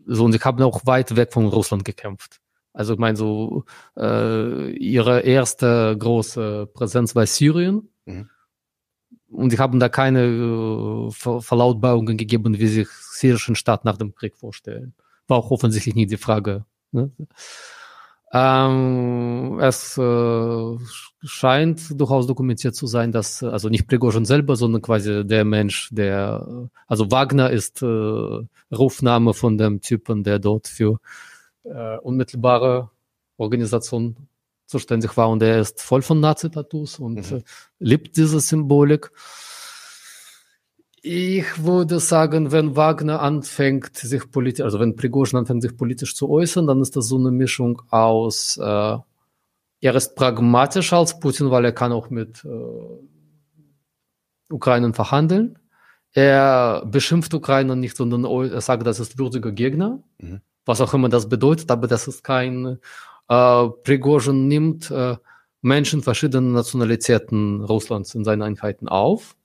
So, 0.06 0.24
und 0.24 0.32
sie 0.32 0.38
haben 0.38 0.62
auch 0.62 0.84
weit 0.84 1.16
weg 1.16 1.32
von 1.32 1.46
Russland 1.46 1.84
gekämpft. 1.84 2.40
Also 2.72 2.94
ich 2.94 2.98
meine, 2.98 3.16
so 3.16 3.64
äh, 3.96 4.70
ihre 4.72 5.20
erste 5.20 5.96
große 5.96 6.68
Präsenz 6.74 7.14
war 7.14 7.24
Syrien. 7.26 7.88
Mhm. 8.04 8.28
Und 9.28 9.50
sie 9.50 9.58
haben 9.58 9.80
da 9.80 9.88
keine 9.88 10.24
äh, 10.24 11.10
Ver 11.10 11.40
Verlautbarungen 11.40 12.16
gegeben, 12.16 12.58
wie 12.58 12.66
sich 12.66 12.88
syrischen 12.88 13.54
Staat 13.54 13.84
nach 13.84 13.96
dem 13.96 14.14
Krieg 14.14 14.36
vorstellen. 14.36 14.94
War 15.28 15.38
auch 15.38 15.50
offensichtlich 15.50 15.94
nie 15.94 16.06
die 16.06 16.16
Frage 16.16 16.66
Ne? 16.94 17.10
Ähm, 18.32 19.60
es 19.60 19.96
äh, 19.96 20.78
scheint 21.22 22.00
durchaus 22.00 22.26
dokumentiert 22.26 22.74
zu 22.74 22.86
sein, 22.88 23.12
dass, 23.12 23.44
also 23.44 23.68
nicht 23.68 23.86
Prigozhin 23.86 24.24
selber, 24.24 24.56
sondern 24.56 24.82
quasi 24.82 25.24
der 25.24 25.44
Mensch, 25.44 25.88
der, 25.92 26.68
also 26.88 27.12
Wagner 27.12 27.50
ist 27.50 27.82
äh, 27.82 27.86
Rufname 28.72 29.34
von 29.34 29.56
dem 29.56 29.80
Typen, 29.80 30.24
der 30.24 30.40
dort 30.40 30.66
für 30.66 30.98
äh, 31.62 31.96
unmittelbare 31.98 32.90
Organisation 33.36 34.16
zuständig 34.66 35.16
war 35.16 35.28
und 35.28 35.42
er 35.42 35.60
ist 35.60 35.80
voll 35.80 36.02
von 36.02 36.18
Nazi-Tattoos 36.18 36.98
und 36.98 37.30
mhm. 37.30 37.36
äh, 37.38 37.42
liebt 37.78 38.16
diese 38.16 38.40
Symbolik. 38.40 39.12
Ich 41.06 41.62
würde 41.62 42.00
sagen, 42.00 42.50
wenn 42.50 42.76
Wagner 42.76 43.20
anfängt, 43.20 43.94
sich 43.94 44.30
politisch, 44.30 44.64
also 44.64 44.80
wenn 44.80 44.96
Prigozhin 44.96 45.38
anfängt, 45.38 45.60
sich 45.60 45.76
politisch 45.76 46.16
zu 46.16 46.30
äußern, 46.30 46.66
dann 46.66 46.80
ist 46.80 46.96
das 46.96 47.08
so 47.08 47.18
eine 47.18 47.30
Mischung 47.30 47.82
aus, 47.90 48.56
äh, 48.56 48.62
er 48.62 49.94
ist 49.94 50.16
pragmatischer 50.16 50.96
als 50.96 51.20
Putin, 51.20 51.50
weil 51.50 51.66
er 51.66 51.72
kann 51.72 51.92
auch 51.92 52.08
mit 52.08 52.42
äh, 52.46 52.48
Ukraine 54.48 54.94
verhandeln. 54.94 55.58
Er 56.14 56.86
beschimpft 56.86 57.34
Ukraine 57.34 57.76
nicht, 57.76 57.98
sondern 57.98 58.24
er 58.24 58.62
sagt, 58.62 58.86
das 58.86 58.98
ist 58.98 59.18
würdiger 59.18 59.52
Gegner, 59.52 60.02
mhm. 60.16 60.40
was 60.64 60.80
auch 60.80 60.94
immer 60.94 61.10
das 61.10 61.28
bedeutet, 61.28 61.70
aber 61.70 61.86
das 61.86 62.08
ist 62.08 62.24
kein, 62.24 62.78
äh, 63.28 63.68
Prigozhin 63.84 64.48
nimmt 64.48 64.90
äh, 64.90 65.18
Menschen 65.60 66.02
verschiedener 66.02 66.48
Nationalitäten 66.52 67.62
Russlands 67.62 68.14
in 68.14 68.24
seine 68.24 68.46
Einheiten 68.46 68.88
auf 68.88 69.36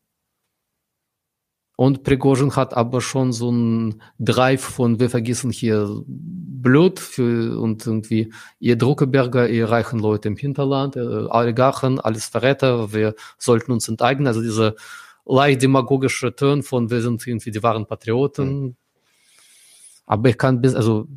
und 1.80 2.04
Prigozhin 2.04 2.54
hat 2.58 2.76
aber 2.76 3.00
schon 3.00 3.32
so 3.32 3.50
ein 3.50 4.02
Drive 4.20 4.60
von, 4.60 5.00
wir 5.00 5.10
vergessen 5.10 5.50
hier 5.50 6.04
Blut 6.06 7.00
für, 7.00 7.58
und 7.58 7.88
irgendwie 7.88 8.34
ihr 8.60 8.76
Druckerberger, 8.78 9.48
ihr 9.48 9.70
reichen 9.70 9.98
Leute 9.98 10.28
im 10.28 10.36
Hinterland, 10.36 10.98
äh, 10.98 11.00
Oligarchen, 11.00 12.02
alles 12.02 12.26
Verräter, 12.26 12.92
wir 12.92 13.16
sollten 13.38 13.72
uns 13.72 13.88
enteignen. 13.88 14.28
Also 14.28 14.42
diese 14.42 14.76
leicht 15.26 15.62
demagogische 15.62 16.36
Turn 16.36 16.64
von, 16.64 16.90
wir 16.90 17.02
sind 17.02 17.26
irgendwie 17.26 17.52
die 17.52 17.64
wahren 17.64 17.86
Patrioten. 17.86 18.62
Mhm. 18.62 18.76
Aber 20.06 20.28
ich 20.28 20.38
kann 20.38 20.60
bis, 20.60 20.76
also, 20.76 21.08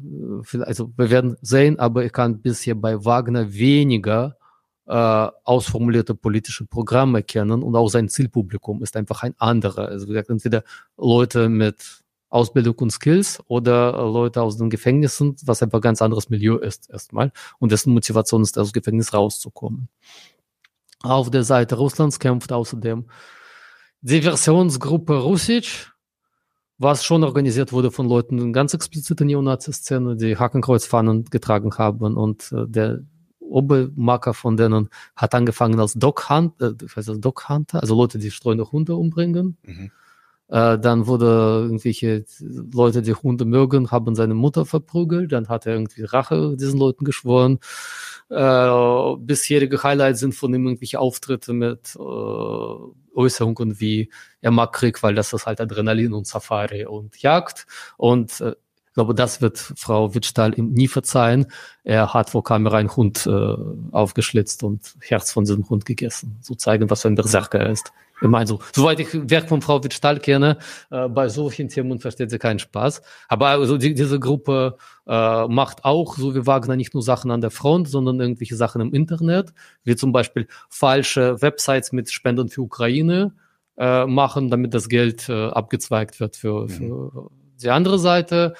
also 0.61 0.93
wir 0.97 1.11
werden 1.11 1.37
sehen, 1.43 1.81
aber 1.81 2.05
ich 2.05 2.13
kann 2.13 2.41
bisher 2.41 2.77
bei 2.77 3.05
Wagner 3.05 3.53
weniger 3.53 4.37
äh, 4.37 4.42
ausformulierte 4.87 6.15
politische 6.15 6.67
Programme 6.67 7.23
kennen 7.23 7.63
und 7.63 7.77
auch 7.77 7.89
sein 7.89 8.09
Zielpublikum 8.09 8.83
ist 8.83 8.97
einfach 8.97 9.23
ein 9.23 9.35
anderer. 9.39 9.89
Also 9.89 10.07
wie 10.07 10.13
gesagt, 10.13 10.31
entweder 10.31 10.65
Leute 10.97 11.49
mit 11.49 12.03
Ausbildung 12.31 12.75
und 12.77 12.91
Skills 12.91 13.41
oder 13.47 13.93
Leute 13.93 14.43
aus 14.43 14.57
den 14.57 14.71
Gefängnissen, 14.71 15.37
was 15.45 15.63
einfach 15.63 15.79
ein 15.79 15.83
ganz 15.83 16.03
anderes 16.03 16.31
Milieu 16.31 16.57
ist 16.57 16.91
erstmal 16.91 17.31
und 17.59 17.71
dessen 17.71 17.93
Motivation 17.93 18.43
ist, 18.43 18.59
aus 18.59 18.71
dem 18.71 18.81
Gefängnis 18.81 19.13
rauszukommen. 19.13 19.89
Auf 21.03 21.31
der 21.31 21.45
Seite 21.45 21.77
Russlands 21.77 22.19
kämpft 22.19 22.53
außerdem 22.53 23.07
die 24.01 24.23
Versionsgruppe 24.23 25.15
Russisch, 25.19 25.93
was 26.79 27.05
schon 27.05 27.23
organisiert 27.23 27.73
wurde 27.73 27.91
von 27.91 28.09
Leuten 28.09 28.53
ganz 28.53 28.75
explizite 28.75 29.25
Neonazi-Szene, 29.25 30.17
die 30.17 30.37
Hakenkreuzfahnen 30.37 31.27
getragen 31.27 31.73
haben 31.77 32.17
und 32.17 32.51
äh, 32.51 32.67
der 32.67 33.01
Obermarker 33.53 34.35
von 34.35 34.57
denen 34.57 34.89
hat 35.17 35.35
angefangen 35.35 35.79
als 35.81 35.95
Dog, 35.95 36.29
Hunt, 36.29 36.61
äh, 36.61 36.73
Dog 37.19 37.49
Hunter, 37.49 37.81
also 37.81 37.95
Leute, 37.95 38.19
die 38.19 38.31
streunende 38.31 38.71
Hunde 38.73 38.97
umbringen. 38.97 39.57
Mhm. 39.63 39.91
Äh, 40.53 40.79
dann 40.79 41.07
wurde 41.07 41.63
irgendwelche 41.65 42.27
Leute, 42.41 43.01
die 43.01 43.15
Hunde 43.15 43.47
mögen, 43.47 43.91
haben 43.91 44.15
seine 44.15 44.35
Mutter 44.35 44.67
verprügelt. 44.67 45.33
Dann 45.33 45.49
hat 45.49 45.65
er 45.65 45.73
irgendwie 45.75 46.03
Rache 46.03 46.57
diesen 46.59 46.79
Leuten 46.79 47.07
geschworen. 47.07 47.59
Äh, 48.29 49.17
bisherige 49.19 49.83
Highlights 49.83 50.21
sind 50.21 50.35
von 50.35 50.53
ihm 50.53 50.67
irgendwelche 50.67 51.01
Auftritte 51.01 51.55
mit 51.55 51.97
äh, 51.97 51.99
Äußerungen 53.15 53.81
wie 53.81 54.11
er 54.43 54.51
mag 54.51 54.73
Krieg, 54.75 55.03
weil 55.03 55.15
das 55.15 55.33
ist 55.33 55.47
halt 55.47 55.61
Adrenalin 55.61 56.13
und 56.13 56.27
Safari 56.27 56.85
und 56.85 57.21
Jagd. 57.23 57.67
Und 57.97 58.41
äh, 58.43 58.55
ich 58.93 58.95
glaube, 58.95 59.15
das 59.15 59.41
wird 59.41 59.57
Frau 59.57 60.15
Wittstahl 60.15 60.53
ihm 60.59 60.71
nie 60.73 60.87
verzeihen. 60.87 61.47
Er 61.83 62.13
hat 62.13 62.29
vor 62.29 62.45
Kamera 62.45 62.77
einen 62.77 62.95
Hund 62.95 63.27
äh, 63.27 63.55
aufgeschlitzt 63.91 64.63
und 64.65 64.83
Herz 65.01 65.33
von 65.33 65.45
diesem 65.45 65.67
Hund 65.71 65.87
gegessen. 65.87 66.37
So 66.43 66.55
zeigen, 66.55 66.91
was 66.91 67.01
für 67.01 67.09
ein 67.09 67.15
Berserker 67.15 67.61
er 67.61 67.71
ist. 67.71 67.91
Ich 68.21 68.29
meine, 68.29 68.47
so, 68.47 68.61
soweit 68.75 69.01
ich 69.01 69.09
Werk 69.31 69.49
von 69.49 69.63
Frau 69.63 69.83
Wittstahl 69.83 70.19
kenne, 70.21 70.59
äh, 70.91 71.09
bei 71.09 71.31
solchen 71.31 71.69
Themen 71.69 72.01
versteht 72.01 72.29
sie 72.29 72.39
keinen 72.39 72.59
Spaß. 72.59 73.01
Aber 73.29 73.47
also 73.47 73.79
die, 73.79 73.95
diese 73.95 74.21
Gruppe 74.21 74.77
äh, 75.07 75.47
macht 75.47 75.87
auch, 75.87 76.19
so 76.19 76.35
wie 76.35 76.47
Wagner, 76.47 76.77
nicht 76.77 76.93
nur 76.93 77.03
Sachen 77.03 77.31
an 77.31 77.41
der 77.41 77.51
Front, 77.51 77.89
sondern 77.89 78.21
irgendwelche 78.21 78.57
Sachen 78.57 78.83
im 78.83 78.93
Internet, 78.93 79.55
wie 79.85 79.97
zum 79.97 80.13
Beispiel 80.13 80.49
falsche 80.69 81.41
Websites 81.41 81.93
mit 81.93 82.13
Spenden 82.13 82.51
für 82.51 82.61
Ukraine 82.61 83.33
äh, 83.79 84.05
machen, 84.05 84.51
damit 84.51 84.75
das 84.75 84.91
Geld 84.91 85.31
äh, 85.31 85.49
abgezweigt 85.49 86.21
wird 86.21 86.37
für, 86.37 86.69
für 86.69 86.83
mhm. 86.85 87.29
die 87.63 87.71
andere 87.71 87.99
Seite 87.99 88.53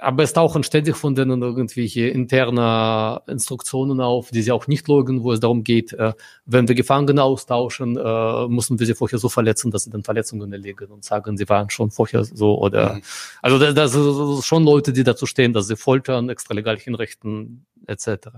aber 0.00 0.22
es 0.22 0.32
tauchen 0.32 0.62
ständig 0.62 0.96
von 0.96 1.14
denen 1.14 1.42
irgendwelche 1.42 2.08
interne 2.08 3.20
Instruktionen 3.26 4.00
auf, 4.00 4.30
die 4.30 4.42
sie 4.42 4.52
auch 4.52 4.66
nicht 4.66 4.88
loggen, 4.88 5.22
wo 5.22 5.32
es 5.32 5.40
darum 5.40 5.64
geht, 5.64 5.92
äh, 5.92 6.14
wenn 6.46 6.66
wir 6.66 6.74
Gefangene 6.74 7.22
austauschen, 7.22 7.96
äh, 7.96 8.48
müssen 8.48 8.78
wir 8.78 8.86
sie 8.86 8.94
vorher 8.94 9.18
so 9.18 9.28
verletzen, 9.28 9.70
dass 9.70 9.84
sie 9.84 9.90
dann 9.90 10.02
Verletzungen 10.02 10.50
erlegen 10.52 10.86
und 10.86 11.04
sagen, 11.04 11.36
sie 11.36 11.48
waren 11.48 11.68
schon 11.68 11.90
vorher 11.90 12.24
so 12.24 12.58
oder 12.58 12.94
mhm. 12.94 13.02
also 13.42 13.58
das, 13.58 13.74
das 13.74 13.92
sind 13.92 14.44
schon 14.44 14.64
Leute, 14.64 14.92
die 14.94 15.04
dazu 15.04 15.26
stehen, 15.26 15.52
dass 15.52 15.66
sie 15.66 15.76
foltern, 15.76 16.30
extralegal 16.30 16.78
hinrichten, 16.78 17.66
etc. 17.86 18.28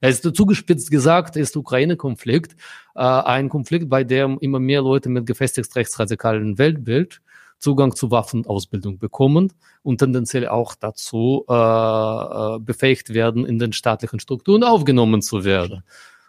Ja, 0.00 0.08
ist 0.08 0.34
zugespitzt 0.34 0.90
gesagt, 0.90 1.36
ist 1.36 1.54
der 1.54 1.60
Ukraine-Konflikt 1.60 2.56
äh, 2.94 3.00
ein 3.00 3.50
Konflikt, 3.50 3.90
bei 3.90 4.02
dem 4.02 4.38
immer 4.38 4.60
mehr 4.60 4.80
Leute 4.80 5.10
mit 5.10 5.26
gefestigt 5.26 5.76
rechtsradikalen 5.76 6.56
Weltbild 6.56 7.20
Zugang 7.64 7.96
zu 7.96 8.10
Waffenausbildung 8.10 8.98
bekommen 8.98 9.50
und 9.82 9.96
tendenziell 9.98 10.46
auch 10.48 10.74
dazu 10.74 11.46
äh, 11.48 11.54
äh, 11.54 12.58
befähigt 12.60 13.14
werden, 13.14 13.46
in 13.46 13.58
den 13.58 13.72
staatlichen 13.72 14.20
Strukturen 14.20 14.62
aufgenommen 14.62 15.22
zu 15.22 15.44
werden. 15.44 15.82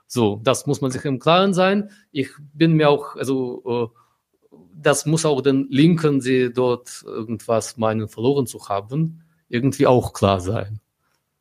So, 0.07 0.39
das 0.41 0.65
muss 0.65 0.79
man 0.79 0.91
sich 0.91 1.03
im 1.03 1.19
Klaren 1.19 1.53
sein. 1.53 1.89
Ich 2.13 2.29
bin 2.53 2.71
mir 2.73 2.89
auch, 2.89 3.17
also 3.17 3.91
äh, 3.91 4.57
das 4.81 5.05
muss 5.05 5.25
auch 5.25 5.41
den 5.41 5.67
Linken, 5.69 6.21
die 6.21 6.53
dort 6.53 7.03
irgendwas 7.05 7.75
meinen, 7.75 8.07
verloren 8.07 8.47
zu 8.47 8.69
haben, 8.69 9.23
irgendwie 9.49 9.87
auch 9.87 10.13
klar 10.13 10.39
sein. 10.39 10.79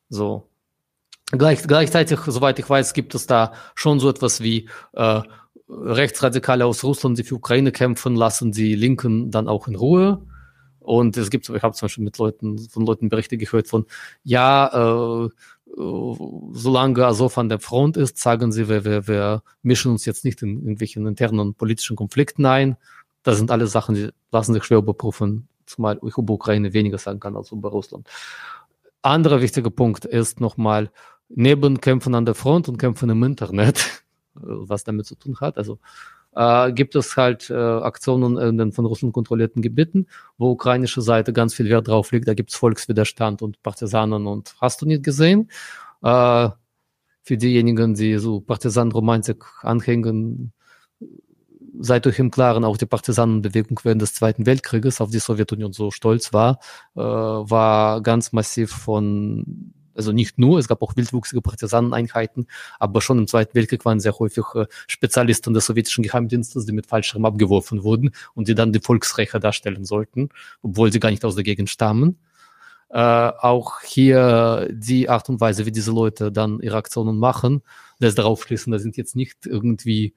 So. 0.09 0.49
Gleich, 1.31 1.63
gleichzeitig, 1.65 2.19
soweit 2.27 2.59
ich 2.59 2.69
weiß, 2.69 2.93
gibt 2.93 3.15
es 3.15 3.27
da 3.27 3.53
schon 3.75 4.01
so 4.01 4.09
etwas 4.09 4.41
wie 4.41 4.69
äh, 4.93 5.21
Rechtsradikale 5.67 6.65
aus 6.65 6.83
Russland, 6.83 7.17
die 7.17 7.23
für 7.23 7.35
Ukraine 7.35 7.71
kämpfen, 7.71 8.15
lassen 8.15 8.51
die 8.51 8.75
Linken 8.75 9.31
dann 9.31 9.47
auch 9.47 9.67
in 9.67 9.75
Ruhe. 9.75 10.21
Und 10.79 11.17
es 11.17 11.31
gibt, 11.31 11.49
ich 11.49 11.63
habe 11.63 11.75
zum 11.75 11.85
Beispiel 11.85 12.03
mit 12.03 12.17
Leuten, 12.19 12.59
von 12.59 12.85
Leuten 12.85 13.09
Berichte 13.09 13.37
gehört 13.37 13.67
von, 13.67 13.85
ja, 14.23 15.25
äh, 15.25 15.29
solange 16.51 17.05
Azov 17.05 17.37
an 17.37 17.49
der 17.49 17.59
Front 17.59 17.97
ist, 17.97 18.17
sagen 18.19 18.51
sie, 18.51 18.69
wir, 18.69 18.85
wir, 18.85 19.07
wir 19.07 19.43
mischen 19.61 19.91
uns 19.91 20.05
jetzt 20.05 20.23
nicht 20.23 20.41
in 20.41 20.57
irgendwelchen 20.59 21.05
internen 21.07 21.55
politischen 21.55 21.95
Konflikten 21.95 22.45
ein. 22.45 22.77
Das 23.23 23.37
sind 23.37 23.51
alles 23.51 23.71
Sachen, 23.71 23.95
die 23.95 24.09
lassen 24.31 24.53
sich 24.53 24.63
schwer 24.63 24.77
überprüfen, 24.77 25.47
zumal 25.65 25.99
ich 26.05 26.17
über 26.17 26.35
Ukraine 26.35 26.73
weniger 26.73 26.99
sagen 26.99 27.19
kann 27.19 27.35
als 27.35 27.51
über 27.51 27.69
Russland. 27.69 28.07
Anderer 29.01 29.41
wichtiger 29.41 29.71
Punkt 29.71 30.05
ist 30.05 30.39
nochmal, 30.39 30.91
neben 31.29 31.81
Kämpfen 31.81 32.15
an 32.15 32.25
der 32.25 32.35
Front 32.35 32.69
und 32.69 32.77
Kämpfen 32.77 33.09
im 33.09 33.23
Internet 33.23 34.03
was 34.35 34.83
damit 34.83 35.05
zu 35.05 35.15
tun 35.15 35.37
hat. 35.39 35.57
Also 35.57 35.79
äh, 36.35 36.71
gibt 36.73 36.95
es 36.95 37.15
halt 37.17 37.49
äh, 37.49 37.53
Aktionen 37.53 38.37
in 38.37 38.57
den 38.57 38.71
von 38.71 38.85
Russland 38.85 39.13
kontrollierten 39.13 39.61
Gebieten, 39.61 40.07
wo 40.37 40.51
ukrainische 40.51 41.01
Seite 41.01 41.33
ganz 41.33 41.53
viel 41.53 41.69
Wert 41.69 41.87
drauf 41.87 42.11
legt. 42.11 42.27
Da 42.27 42.33
gibt 42.33 42.51
es 42.51 42.55
Volkswiderstand 42.57 43.41
und 43.41 43.63
Partisanen 43.63 44.27
und 44.27 44.55
hast 44.61 44.81
du 44.81 44.85
nicht 44.85 45.03
gesehen. 45.03 45.49
Äh, 46.03 46.49
für 47.23 47.37
diejenigen, 47.37 47.95
die 47.95 48.17
so 48.19 48.39
Partisanenromantik 48.41 49.43
anhängen, 49.63 50.53
seid 51.79 52.07
euch 52.07 52.19
im 52.19 52.31
Klaren, 52.31 52.63
auch 52.63 52.77
die 52.77 52.85
Partisanenbewegung 52.85 53.79
während 53.83 54.01
des 54.01 54.13
Zweiten 54.13 54.45
Weltkrieges, 54.45 55.01
auf 55.01 55.09
die 55.09 55.19
Sowjetunion 55.19 55.73
so 55.73 55.91
stolz 55.91 56.33
war, 56.33 56.59
äh, 56.95 56.99
war 56.99 58.01
ganz 58.01 58.31
massiv 58.31 58.71
von 58.71 59.73
also 59.95 60.11
nicht 60.11 60.37
nur, 60.37 60.59
es 60.59 60.67
gab 60.67 60.81
auch 60.81 60.95
wildwuchsige 60.95 61.41
Partisaneneinheiten, 61.41 62.47
aber 62.79 63.01
schon 63.01 63.19
im 63.19 63.27
Zweiten 63.27 63.55
Weltkrieg 63.55 63.85
waren 63.85 63.99
sehr 63.99 64.17
häufig 64.17 64.43
äh, 64.55 64.65
Spezialisten 64.87 65.53
des 65.53 65.65
sowjetischen 65.65 66.03
Geheimdienstes, 66.03 66.65
die 66.65 66.71
mit 66.71 66.85
Fallschirm 66.85 67.25
abgeworfen 67.25 67.83
wurden 67.83 68.11
und 68.33 68.47
die 68.47 68.55
dann 68.55 68.73
die 68.73 68.79
Volksrächer 68.79 69.39
darstellen 69.39 69.85
sollten, 69.85 70.29
obwohl 70.61 70.91
sie 70.91 70.99
gar 70.99 71.09
nicht 71.09 71.25
aus 71.25 71.35
der 71.35 71.43
Gegend 71.43 71.69
stammen. 71.69 72.19
Äh, 72.89 72.99
auch 72.99 73.81
hier 73.81 74.69
die 74.71 75.09
Art 75.09 75.27
und 75.29 75.41
Weise, 75.41 75.65
wie 75.65 75.71
diese 75.71 75.91
Leute 75.91 76.31
dann 76.31 76.59
ihre 76.59 76.77
Aktionen 76.77 77.17
machen, 77.17 77.61
lässt 77.99 78.17
darauf 78.17 78.43
schließen, 78.43 78.71
da 78.71 78.79
sind 78.79 78.97
jetzt 78.97 79.15
nicht 79.15 79.45
irgendwie 79.45 80.13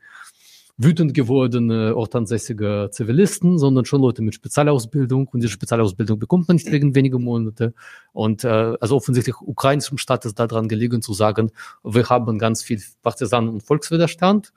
wütend 0.79 1.13
gewordene 1.13 1.95
ortsansässige 1.97 2.89
Zivilisten, 2.93 3.59
sondern 3.59 3.85
schon 3.85 4.01
Leute 4.01 4.23
mit 4.23 4.35
Spezialausbildung. 4.35 5.27
Und 5.29 5.43
diese 5.43 5.53
Spezialausbildung 5.53 6.21
bekommt 6.21 6.47
man 6.47 6.57
nicht 6.57 6.71
wegen 6.71 6.95
weniger 6.95 7.19
Monate. 7.19 7.75
Und 8.13 8.45
äh, 8.45 8.77
also 8.81 8.97
offensichtlich 8.97 9.37
ukrainischem 9.41 9.99
Staat 9.99 10.25
ist 10.25 10.39
daran 10.39 10.69
gelegen 10.69 11.03
zu 11.03 11.13
sagen, 11.15 11.51
wir 11.83 12.09
haben 12.09 12.39
ganz 12.39 12.63
viel 12.63 12.81
Partisanen- 13.03 13.51
und 13.51 13.63
Volkswiderstand. 13.65 14.53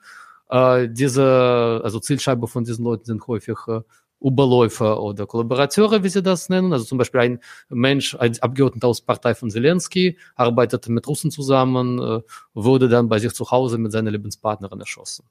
Äh, 0.48 0.88
diese, 0.90 1.80
also 1.82 1.98
Zielscheibe 1.98 2.46
von 2.46 2.64
diesen 2.64 2.84
Leuten 2.84 3.04
sind 3.04 3.26
häufig 3.26 3.56
äh, 3.66 3.80
Oberläufer 4.20 5.02
oder 5.02 5.26
Kollaborateure, 5.26 6.04
wie 6.04 6.08
sie 6.08 6.22
das 6.22 6.48
nennen. 6.48 6.72
Also 6.72 6.84
zum 6.84 6.98
Beispiel 6.98 7.20
ein 7.20 7.40
Mensch, 7.68 8.14
ein 8.14 8.38
Abgeordneter 8.40 8.86
aus 8.86 9.00
Partei 9.00 9.34
von 9.34 9.50
Zelensky, 9.50 10.16
arbeitete 10.36 10.92
mit 10.92 11.08
Russen 11.08 11.32
zusammen, 11.32 11.98
äh, 11.98 12.20
wurde 12.54 12.88
dann 12.88 13.08
bei 13.08 13.18
sich 13.18 13.32
zu 13.32 13.50
Hause 13.50 13.78
mit 13.78 13.90
seiner 13.90 14.12
Lebenspartnerin 14.12 14.78
erschossen. 14.78 15.24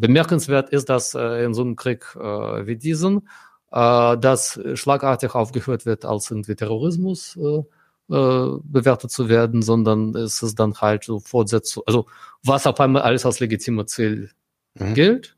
Bemerkenswert 0.00 0.70
ist, 0.70 0.88
dass 0.88 1.14
äh, 1.14 1.44
in 1.44 1.54
so 1.54 1.62
einem 1.62 1.76
Krieg 1.76 2.04
äh, 2.16 2.66
wie 2.66 2.76
diesen 2.76 3.28
äh, 3.72 4.16
das 4.18 4.60
schlagartig 4.74 5.34
aufgehört 5.34 5.86
wird, 5.86 6.04
als 6.04 6.30
irgendwie 6.30 6.54
Terrorismus 6.54 7.36
äh, 7.36 7.62
äh, 8.10 8.58
bewertet 8.62 9.10
zu 9.10 9.28
werden, 9.28 9.60
sondern 9.60 10.14
es 10.14 10.42
ist 10.42 10.58
dann 10.58 10.74
halt 10.74 11.04
so 11.04 11.20
Fortsetzung, 11.20 11.82
also 11.86 12.06
was 12.42 12.66
auf 12.66 12.80
einmal 12.80 13.02
alles 13.02 13.26
als 13.26 13.40
legitimer 13.40 13.86
Ziel 13.86 14.30
mhm. 14.74 14.94
gilt. 14.94 15.36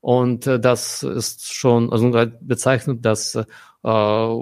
Und 0.00 0.46
äh, 0.46 0.60
das 0.60 1.02
ist 1.02 1.52
schon 1.52 1.92
also 1.92 2.12
bezeichnet, 2.40 3.04
dass 3.04 3.34
äh, 3.34 4.36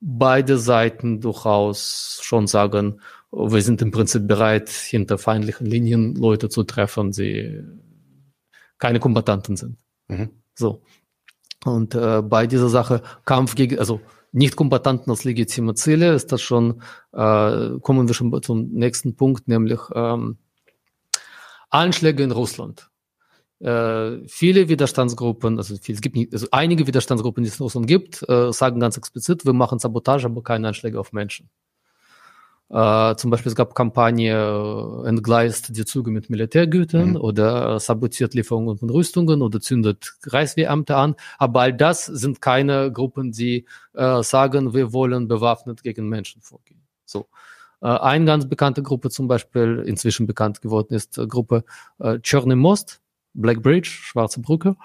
beide 0.00 0.58
Seiten 0.58 1.20
durchaus 1.20 2.20
schon 2.22 2.46
sagen, 2.46 3.00
wir 3.32 3.62
sind 3.62 3.82
im 3.82 3.90
Prinzip 3.90 4.26
bereit, 4.26 4.70
hinter 4.70 5.18
feindlichen 5.18 5.66
Linien 5.66 6.14
Leute 6.14 6.48
zu 6.48 6.62
treffen, 6.64 7.10
die 7.12 7.62
keine 8.78 9.00
Kombatanten 9.00 9.56
sind. 9.56 9.78
Mhm. 10.08 10.30
So. 10.54 10.82
Und 11.64 11.94
äh, 11.94 12.22
bei 12.22 12.46
dieser 12.46 12.68
Sache 12.68 13.02
Kampf 13.24 13.54
gegen, 13.54 13.78
also 13.78 14.00
nicht-Kombatanten 14.32 15.10
als 15.10 15.24
legitime 15.24 15.74
Ziele, 15.74 16.12
ist 16.12 16.30
das 16.30 16.42
schon, 16.42 16.82
äh, 17.12 17.78
kommen 17.80 18.06
wir 18.06 18.14
schon 18.14 18.42
zum 18.42 18.70
nächsten 18.72 19.16
Punkt, 19.16 19.48
nämlich 19.48 19.80
ähm, 19.94 20.38
Anschläge 21.70 22.22
in 22.22 22.32
Russland. 22.32 22.90
Äh, 23.60 24.26
viele 24.28 24.68
Widerstandsgruppen, 24.68 25.56
also 25.56 25.76
viel, 25.76 25.94
es 25.94 26.02
gibt 26.02 26.16
nicht, 26.16 26.32
also 26.34 26.46
einige 26.50 26.86
Widerstandsgruppen, 26.86 27.42
die 27.42 27.48
es 27.48 27.58
in 27.58 27.62
Russland 27.64 27.86
gibt, 27.86 28.28
äh, 28.28 28.52
sagen 28.52 28.78
ganz 28.78 28.98
explizit, 28.98 29.46
wir 29.46 29.54
machen 29.54 29.78
Sabotage, 29.78 30.26
aber 30.26 30.42
keine 30.42 30.68
Anschläge 30.68 31.00
auf 31.00 31.12
Menschen. 31.12 31.48
Äh, 32.68 33.14
zum 33.14 33.30
Beispiel 33.30 33.50
es 33.50 33.56
gab 33.56 33.76
Kampagne 33.76 34.32
äh, 34.34 35.08
entgleist 35.08 35.76
die 35.76 35.84
Züge 35.84 36.10
mit 36.10 36.30
Militärgütern 36.30 37.10
mhm. 37.10 37.16
oder 37.16 37.78
sabotiert 37.78 38.34
Lieferungen 38.34 38.76
von 38.76 38.90
Rüstungen 38.90 39.40
oder 39.40 39.60
zündet 39.60 40.16
Kreiswehrämter 40.22 40.96
an. 40.96 41.14
Aber 41.38 41.60
all 41.60 41.72
das 41.72 42.06
sind 42.06 42.40
keine 42.40 42.90
Gruppen, 42.90 43.30
die 43.30 43.66
äh, 43.94 44.22
sagen, 44.22 44.74
wir 44.74 44.92
wollen 44.92 45.28
bewaffnet 45.28 45.82
gegen 45.84 46.08
Menschen 46.08 46.42
vorgehen. 46.42 46.82
So. 47.04 47.28
Äh, 47.82 47.86
eine 47.86 48.24
ganz 48.24 48.48
bekannte 48.48 48.82
Gruppe 48.82 49.10
zum 49.10 49.28
Beispiel, 49.28 49.84
inzwischen 49.86 50.26
bekannt 50.26 50.60
geworden 50.60 50.94
ist, 50.94 51.18
äh, 51.18 51.26
Gruppe 51.26 51.64
äh, 52.00 52.18
Chorny 52.18 52.56
Most, 52.56 53.00
Black 53.34 53.62
Bridge, 53.62 53.90
Schwarze 53.90 54.40
Brücke. 54.40 54.76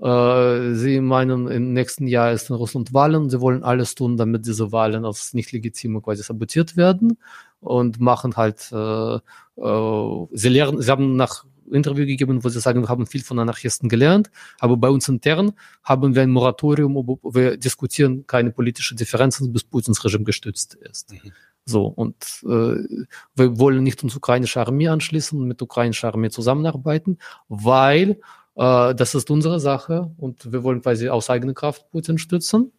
Äh, 0.00 0.74
sie 0.74 1.00
meinen, 1.00 1.48
im 1.48 1.72
nächsten 1.72 2.06
Jahr 2.06 2.32
ist 2.32 2.50
in 2.50 2.56
Russland 2.56 2.94
Wahlen. 2.94 3.30
Sie 3.30 3.40
wollen 3.40 3.64
alles 3.64 3.94
tun, 3.94 4.16
damit 4.16 4.46
diese 4.46 4.70
Wahlen 4.70 5.04
als 5.04 5.34
nicht 5.34 5.52
legitime 5.52 6.00
quasi 6.00 6.22
sabotiert 6.22 6.76
werden 6.76 7.18
und 7.60 8.00
machen 8.00 8.36
halt, 8.36 8.70
äh, 8.72 9.16
äh, 9.16 10.26
sie 10.32 10.48
lernen, 10.48 10.80
sie 10.80 10.90
haben 10.90 11.16
nach 11.16 11.44
Interview 11.70 12.06
gegeben, 12.06 12.44
wo 12.44 12.48
sie 12.48 12.60
sagen, 12.60 12.82
wir 12.82 12.88
haben 12.88 13.06
viel 13.06 13.22
von 13.22 13.38
Anarchisten 13.38 13.88
gelernt, 13.88 14.30
aber 14.58 14.76
bei 14.76 14.88
uns 14.88 15.08
intern 15.08 15.52
haben 15.82 16.14
wir 16.14 16.22
ein 16.22 16.30
Moratorium, 16.30 16.94
wir 17.22 17.56
diskutieren 17.56 18.26
keine 18.26 18.50
politischen 18.52 18.96
Differenzen, 18.96 19.52
bis 19.52 19.64
Putins 19.64 20.02
Regime 20.04 20.24
gestützt 20.24 20.74
ist. 20.74 21.12
Mhm. 21.12 21.32
So, 21.66 21.84
und 21.84 22.16
äh, 22.44 23.04
wir 23.34 23.58
wollen 23.58 23.82
nicht 23.82 24.02
uns 24.02 24.16
ukrainische 24.16 24.60
Armee 24.60 24.88
anschließen, 24.88 25.46
mit 25.46 25.60
ukrainischer 25.60 26.08
Armee 26.08 26.30
zusammenarbeiten, 26.30 27.18
weil 27.48 28.18
äh, 28.58 28.94
das 28.94 29.14
ist 29.14 29.30
unsere 29.30 29.60
Sache 29.60 30.10
und 30.18 30.52
wir 30.52 30.62
wollen 30.64 30.82
quasi 30.82 31.08
aus 31.08 31.30
eigener 31.30 31.54
Kraft 31.54 31.90
Putin 31.90 32.18
stützen. 32.18 32.72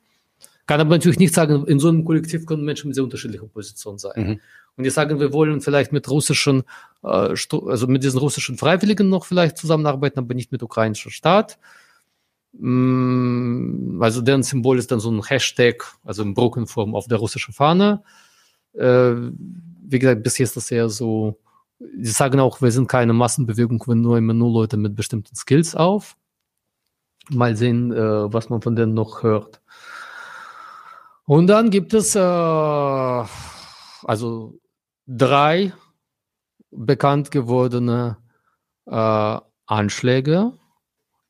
Kann 0.67 0.81
aber 0.81 0.91
natürlich 0.91 1.17
nicht 1.17 1.33
sagen, 1.33 1.65
in 1.65 1.79
so 1.79 1.87
einem 1.87 2.05
Kollektiv 2.05 2.45
können 2.45 2.63
Menschen 2.63 2.89
mit 2.89 2.95
sehr 2.95 3.03
unterschiedlichen 3.03 3.49
Positionen 3.49 3.97
sein. 3.97 4.27
Mhm. 4.27 4.39
Und 4.75 4.83
die 4.83 4.89
sagen, 4.91 5.19
wir 5.19 5.33
wollen 5.33 5.61
vielleicht 5.61 5.91
mit 5.91 6.09
russischen, 6.09 6.63
äh, 7.01 7.07
also 7.07 7.87
mit 7.87 8.03
diesen 8.03 8.19
russischen 8.19 8.57
Freiwilligen 8.57 9.09
noch 9.09 9.25
vielleicht 9.25 9.57
zusammenarbeiten, 9.57 10.19
aber 10.19 10.33
nicht 10.35 10.51
mit 10.51 10.61
ukrainischer 10.61 11.11
Staat. 11.11 11.57
Mm, 12.53 14.01
also 14.01 14.21
deren 14.21 14.43
Symbol 14.43 14.77
ist 14.77 14.91
dann 14.91 14.99
so 14.99 15.09
ein 15.11 15.23
Hashtag, 15.23 15.85
also 16.03 16.23
in 16.23 16.33
Brokenform 16.33 16.93
auf 16.93 17.07
der 17.07 17.17
russischen 17.19 17.53
Fahne. 17.53 18.03
Äh, 18.73 19.13
wie 19.13 19.99
gesagt, 19.99 20.23
bisher 20.23 20.43
ist 20.43 20.55
das 20.55 20.69
eher 20.71 20.89
so, 20.89 21.39
die 21.79 22.09
sagen 22.09 22.39
auch, 22.39 22.61
wir 22.61 22.71
sind 22.71 22.87
keine 22.87 23.13
Massenbewegung, 23.13 23.83
wir 23.87 24.17
immer 24.17 24.33
nur 24.33 24.51
Leute 24.51 24.77
mit 24.77 24.95
bestimmten 24.95 25.35
Skills 25.35 25.75
auf. 25.75 26.17
Mal 27.29 27.55
sehen, 27.55 27.91
äh, 27.91 28.33
was 28.33 28.49
man 28.49 28.61
von 28.61 28.75
denen 28.75 28.93
noch 28.93 29.23
hört. 29.23 29.61
Und 31.25 31.47
dann 31.47 31.69
gibt 31.69 31.93
es 31.93 32.15
äh, 32.15 32.19
also 32.19 34.59
drei 35.07 35.73
bekannt 36.71 37.31
gewordene 37.31 38.17
äh, 38.85 39.37
Anschläge 39.65 40.53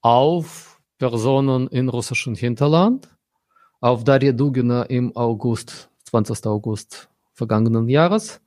auf 0.01 0.80
Personen 0.97 1.67
in 1.67 1.89
russischem 1.89 2.35
Hinterland, 2.35 3.09
auf 3.81 4.03
Darja 4.03 4.31
Dugina 4.31 4.84
im 4.84 5.15
August, 5.15 5.89
20. 6.05 6.45
August 6.45 7.09
vergangenen 7.34 7.88
Jahres, 7.88 8.41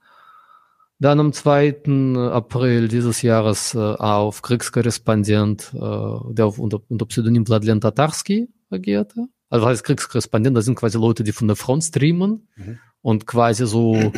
dann 1.02 1.20
am 1.20 1.32
2. 1.32 2.30
April 2.32 2.88
dieses 2.88 3.22
Jahres 3.22 3.74
äh, 3.74 3.78
auf 3.78 4.42
Kriegskorrespondent, 4.42 5.72
äh, 5.74 5.78
der 5.78 6.46
auf, 6.46 6.58
unter, 6.58 6.80
unter 6.88 7.06
Pseudonym 7.06 7.44
Vladlen 7.44 7.80
Tatarski 7.80 8.48
agierte 8.70 9.28
also 9.52 9.66
heißt 9.66 9.84
Kriegskorrespondent, 9.84 10.56
das 10.56 10.64
sind 10.64 10.76
quasi 10.76 10.96
Leute, 10.96 11.24
die 11.24 11.32
von 11.32 11.46
der 11.46 11.56
Front 11.56 11.84
streamen 11.84 12.48
mhm. 12.56 12.78
und 13.02 13.26
quasi 13.26 13.66
so 13.66 14.10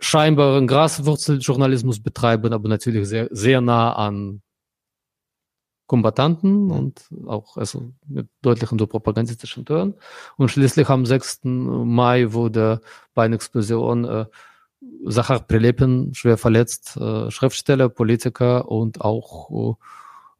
scheinbaren 0.00 0.66
Graswurzeljournalismus 0.66 2.02
betreiben, 2.02 2.52
aber 2.52 2.68
natürlich 2.68 3.08
sehr, 3.08 3.28
sehr 3.30 3.60
nah 3.60 3.92
an 3.92 4.42
Kombatanten 5.86 6.64
mhm. 6.64 6.70
und 6.72 7.08
auch 7.28 7.56
also 7.56 7.92
mit 8.08 8.28
deutlichen 8.42 8.76
so 8.76 8.88
propagandistischen 8.88 9.66
Tönen. 9.66 9.94
Und 10.36 10.50
schließlich 10.50 10.88
am 10.88 11.06
6. 11.06 11.42
Mai 11.44 12.32
wurde 12.32 12.80
bei 13.14 13.26
einer 13.26 13.36
Explosion 13.36 14.04
äh, 14.04 14.26
Sachar 15.06 15.40
Prilepin 15.40 16.14
schwer 16.14 16.38
verletzt, 16.38 16.96
äh, 16.96 17.30
Schriftsteller, 17.30 17.88
Politiker 17.88 18.68
und 18.70 19.00
auch 19.00 19.76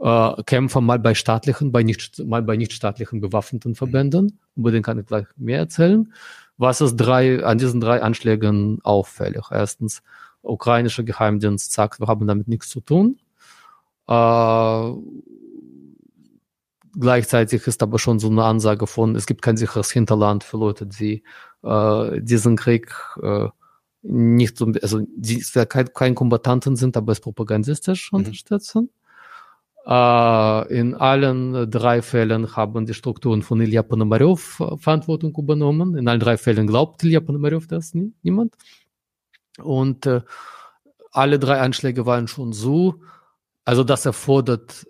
äh, 0.01 0.05
äh, 0.05 0.43
Kämpfer 0.45 0.81
mal 0.81 0.99
bei 0.99 1.15
staatlichen, 1.15 1.73
bei 1.73 1.83
nicht, 1.83 2.25
mal 2.25 2.43
bei 2.43 2.57
nichtstaatlichen 2.57 3.21
bewaffneten 3.21 3.75
Verbänden. 3.75 4.39
Über 4.57 4.71
den 4.71 4.83
kann 4.83 4.99
ich 4.99 5.07
gleich 5.07 5.27
mehr 5.37 5.59
erzählen. 5.59 6.13
Was 6.57 6.81
ist 6.81 6.97
drei, 6.97 7.45
an 7.45 7.59
diesen 7.59 7.81
drei 7.81 8.03
Anschlägen 8.03 8.81
auffällig? 8.83 9.45
Erstens, 9.51 10.03
ukrainischer 10.43 11.03
Geheimdienst 11.03 11.73
sagt, 11.73 12.01
wir 12.01 12.07
haben 12.07 12.27
damit 12.27 12.49
nichts 12.49 12.69
zu 12.69 12.81
tun. 12.81 13.19
Äh, 14.07 14.93
gleichzeitig 16.99 17.67
ist 17.67 17.83
aber 17.83 17.99
schon 17.99 18.19
so 18.19 18.29
eine 18.29 18.45
Ansage 18.45 18.87
von, 18.87 19.17
es 19.17 19.27
gibt 19.27 19.43
kein 19.43 19.57
sicheres 19.57 19.91
Hinterland 19.91 20.45
für 20.45 20.59
Leute, 20.59 20.87
die 20.87 21.23
äh, 21.63 22.21
diesen 22.21 22.57
Krieg 22.57 22.95
äh, 23.23 23.49
nicht 24.05 24.59
so, 24.59 24.67
also 24.83 25.01
die 25.17 25.43
kein, 25.69 25.93
kein 25.93 26.15
Kombatanten 26.15 26.77
sind, 26.77 26.97
aber 26.97 27.13
es 27.13 27.21
propagandistisch 27.21 28.13
mhm. 28.13 28.19
unterstützen. 28.19 28.91
Äh, 29.87 30.79
in 30.79 30.95
allen 30.95 31.71
drei 31.71 32.03
Fällen 32.03 32.57
haben 32.57 32.87
die 32.87 32.95
Strukturen 32.95 33.43
von 33.43 33.61
Ilya 33.61 33.83
Ponomarev 33.83 34.63
Verantwortung 34.79 35.35
übernommen. 35.37 35.97
In 35.97 36.09
allen 36.09 36.21
drei 36.21 36.37
Fällen 36.37 36.67
glaubt 36.67 37.03
Ilya 37.03 37.21
Ponomarev 37.21 37.67
das 37.67 37.95
nie, 37.95 38.13
niemand. 38.23 38.55
Und 39.63 40.07
äh, 40.07 40.21
alle 41.13 41.39
drei 41.39 41.61
Anschläge 41.61 42.07
waren 42.07 42.29
schon 42.29 42.53
so, 42.53 43.01
also 43.65 43.85
das 43.85 44.05
erfordert 44.05 44.87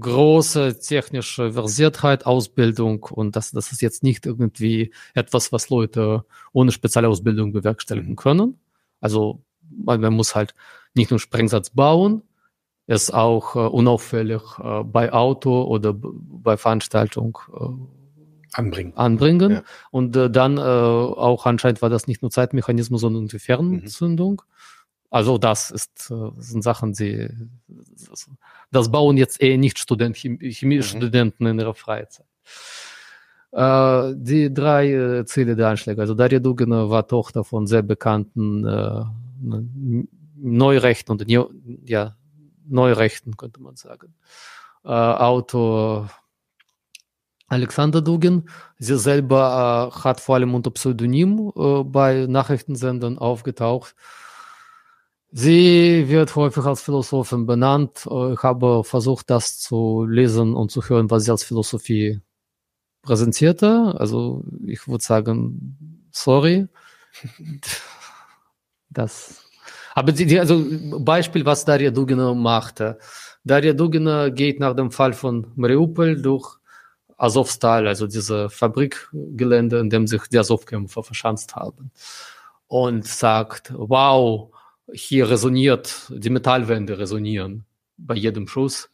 große 0.00 0.78
technische 0.78 1.52
Versiertheit, 1.52 2.26
Ausbildung 2.26 3.02
und 3.04 3.36
das, 3.36 3.50
das 3.50 3.72
ist 3.72 3.82
jetzt 3.82 4.02
nicht 4.02 4.26
irgendwie 4.26 4.92
etwas, 5.14 5.52
was 5.52 5.70
Leute 5.70 6.24
ohne 6.52 6.72
spezielle 6.72 7.08
Ausbildung 7.08 7.52
bewerkstelligen 7.52 8.16
können. 8.16 8.58
Also 9.00 9.42
man, 9.70 10.00
man 10.00 10.14
muss 10.14 10.34
halt 10.34 10.54
nicht 10.94 11.10
nur 11.10 11.20
Sprengsatz 11.20 11.70
bauen, 11.70 12.22
es 12.86 13.10
auch 13.10 13.54
äh, 13.54 13.58
unauffällig 13.60 14.42
äh, 14.58 14.82
bei 14.82 15.12
Auto 15.12 15.62
oder 15.64 15.94
bei 15.94 16.56
Veranstaltung 16.56 17.38
äh, 17.54 18.58
anbringen. 18.58 18.92
anbringen. 18.96 19.50
Ja. 19.52 19.62
Und 19.90 20.16
äh, 20.16 20.30
dann 20.30 20.56
äh, 20.56 20.60
auch 20.60 21.44
anscheinend 21.46 21.82
war 21.82 21.90
das 21.90 22.06
nicht 22.06 22.22
nur 22.22 22.30
Zeitmechanismus, 22.30 23.02
sondern 23.02 23.26
die 23.28 23.38
Fernzündung. 23.38 24.42
Mhm. 24.46 24.52
Also 25.10 25.38
das 25.38 25.70
ist 25.70 26.10
äh, 26.10 26.30
sind 26.38 26.62
Sachen, 26.62 26.92
die 26.92 27.28
das 28.70 28.90
bauen 28.90 29.16
jetzt 29.16 29.40
eher 29.40 29.56
nicht 29.56 29.78
Student, 29.78 30.16
Chemiestudenten 30.16 31.46
mhm. 31.46 31.52
in 31.52 31.58
ihrer 31.60 31.74
Freizeit. 31.74 32.26
Äh, 33.52 34.14
die 34.16 34.52
drei 34.52 34.92
äh, 34.92 35.24
Ziele 35.24 35.56
der 35.56 35.68
Anschläge. 35.68 36.00
Also 36.00 36.14
Daria 36.14 36.38
Dugina 36.38 36.90
war 36.90 37.06
Tochter 37.06 37.44
von 37.44 37.66
sehr 37.66 37.82
bekannten 37.82 38.66
äh, 38.66 39.04
Neurechten 40.36 41.12
und 41.12 41.24
ja, 41.86 42.16
Neurechten, 42.66 43.36
könnte 43.36 43.62
man 43.62 43.76
sagen. 43.76 44.14
Äh, 44.84 44.88
Autor 44.90 46.10
Alexander 47.46 48.02
Dugin. 48.02 48.48
Sie 48.78 48.98
selber 48.98 49.90
äh, 49.96 49.98
hat 50.00 50.20
vor 50.20 50.34
allem 50.34 50.54
unter 50.54 50.70
Pseudonym 50.70 51.50
äh, 51.56 51.82
bei 51.84 52.26
Nachrichtensendern 52.28 53.16
aufgetaucht. 53.16 53.94
Sie 55.30 56.08
wird 56.08 56.34
häufig 56.36 56.64
als 56.64 56.82
Philosophin 56.82 57.46
benannt. 57.46 58.06
Ich 58.06 58.42
habe 58.42 58.82
versucht, 58.84 59.28
das 59.30 59.58
zu 59.58 60.04
lesen 60.04 60.54
und 60.54 60.70
zu 60.70 60.82
hören, 60.82 61.10
was 61.10 61.24
sie 61.24 61.30
als 61.30 61.44
Philosophie 61.44 62.20
präsentierte. 63.02 63.94
Also 63.98 64.44
ich 64.66 64.88
würde 64.88 65.04
sagen, 65.04 66.06
sorry. 66.12 66.68
Das 68.90 69.48
aber 69.98 70.12
die, 70.12 70.26
die, 70.26 70.38
also 70.38 70.64
Beispiel, 71.00 71.44
was 71.44 71.64
Daria 71.64 71.90
Dugina 71.90 72.32
machte. 72.32 72.98
Daria 73.42 73.72
Dugina 73.72 74.28
geht 74.28 74.60
nach 74.60 74.76
dem 74.76 74.92
Fall 74.92 75.12
von 75.12 75.50
Mariupol 75.56 76.22
durch 76.22 76.58
Azovstal, 77.16 77.88
also 77.88 78.06
diese 78.06 78.48
Fabrikgelände, 78.48 79.80
in 79.80 79.90
dem 79.90 80.06
sich 80.06 80.22
die 80.28 80.38
Azov-Kämpfer 80.38 81.02
verschanzt 81.02 81.56
haben. 81.56 81.90
Und 82.68 83.06
sagt, 83.06 83.72
wow, 83.76 84.52
hier 84.92 85.28
resoniert, 85.28 86.10
die 86.10 86.30
Metallwände 86.30 86.98
resonieren 86.98 87.64
bei 87.96 88.14
jedem 88.14 88.46
Schuss. 88.48 88.90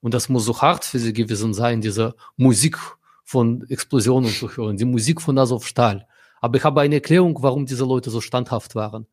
Und 0.00 0.14
das 0.14 0.28
muss 0.28 0.44
so 0.44 0.60
hart 0.60 0.84
für 0.84 0.98
sie 0.98 1.12
gewesen 1.12 1.54
sein, 1.54 1.80
diese 1.80 2.14
Musik 2.36 2.78
von 3.24 3.64
Explosionen 3.68 4.30
zu 4.30 4.48
hören, 4.48 4.76
die 4.76 4.84
Musik 4.84 5.20
von 5.20 5.38
Azovstal. 5.38 6.06
Aber 6.40 6.56
ich 6.56 6.64
habe 6.64 6.80
eine 6.80 6.96
Erklärung, 6.96 7.36
warum 7.42 7.66
diese 7.66 7.84
Leute 7.84 8.10
so 8.10 8.20
standhaft 8.20 8.74
waren. 8.74 9.06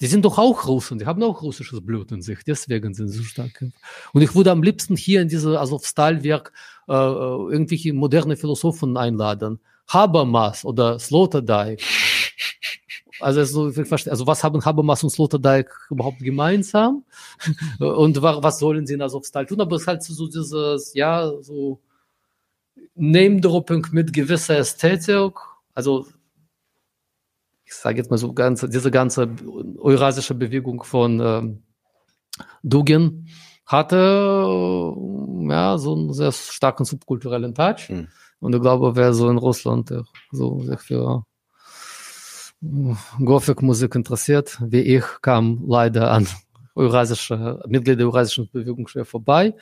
Die 0.00 0.06
sind 0.06 0.24
doch 0.24 0.38
auch 0.38 0.66
Russen, 0.66 0.98
die 0.98 1.06
haben 1.06 1.22
auch 1.22 1.42
russisches 1.42 1.84
Blut 1.84 2.10
in 2.10 2.20
sich, 2.20 2.40
deswegen 2.44 2.94
sind 2.94 3.08
sie 3.08 3.18
so 3.18 3.24
stark. 3.24 3.64
Und 4.12 4.22
ich 4.22 4.34
würde 4.34 4.50
am 4.50 4.62
liebsten 4.62 4.96
hier 4.96 5.22
in 5.22 5.28
dieses 5.28 5.56
Azovstal-Werk 5.56 6.52
äh, 6.88 6.92
äh, 6.92 7.52
irgendwelche 7.52 7.92
moderne 7.92 8.36
Philosophen 8.36 8.96
einladen. 8.96 9.60
Habermas 9.86 10.64
oder 10.64 10.98
Sloterdijk. 10.98 11.80
Also, 13.20 13.40
also, 13.40 13.82
also 14.10 14.26
was 14.26 14.42
haben 14.42 14.64
Habermas 14.64 15.02
und 15.04 15.10
Sloterdijk 15.10 15.70
überhaupt 15.90 16.18
gemeinsam? 16.18 17.04
und 17.78 18.20
was 18.20 18.58
sollen 18.58 18.86
sie 18.86 18.94
in 18.94 19.02
Azovstal 19.02 19.46
tun? 19.46 19.60
Aber 19.60 19.76
es 19.76 19.82
ist 19.82 19.88
halt 19.88 20.02
so 20.02 20.26
dieses, 20.26 20.94
ja, 20.94 21.30
so 21.40 21.80
Name-Dropping 22.94 23.86
mit 23.92 24.12
gewisser 24.12 24.58
Ästhetik. 24.58 25.34
Also 25.74 26.06
ich 27.64 27.74
sage 27.74 27.98
jetzt 27.98 28.10
mal 28.10 28.18
so, 28.18 28.32
ganze, 28.32 28.68
diese 28.68 28.90
ganze 28.90 29.28
eurasische 29.78 30.34
Bewegung 30.34 30.82
von 30.82 31.20
ähm, 31.20 31.62
Dugin 32.62 33.28
hatte 33.66 33.96
äh, 33.96 35.48
ja 35.48 35.78
so 35.78 35.94
einen 35.94 36.12
sehr 36.12 36.32
starken 36.32 36.84
subkulturellen 36.84 37.54
Touch. 37.54 37.88
Mhm. 37.88 38.08
Und 38.40 38.54
ich 38.54 38.60
glaube, 38.60 38.94
wer 38.94 39.14
so 39.14 39.30
in 39.30 39.38
Russland 39.38 39.92
so 40.30 40.60
sich 40.60 40.80
für 40.80 41.24
Gothic-Musik 43.24 43.94
interessiert, 43.94 44.58
wie 44.60 44.80
ich, 44.80 45.04
kam 45.20 45.64
leider 45.66 46.10
an 46.10 46.26
eurasische, 46.74 47.62
Mitglieder 47.66 47.96
der 47.96 48.06
eurasischen 48.06 48.48
Bewegung 48.50 48.88
schwer 48.88 49.04
vorbei. 49.04 49.54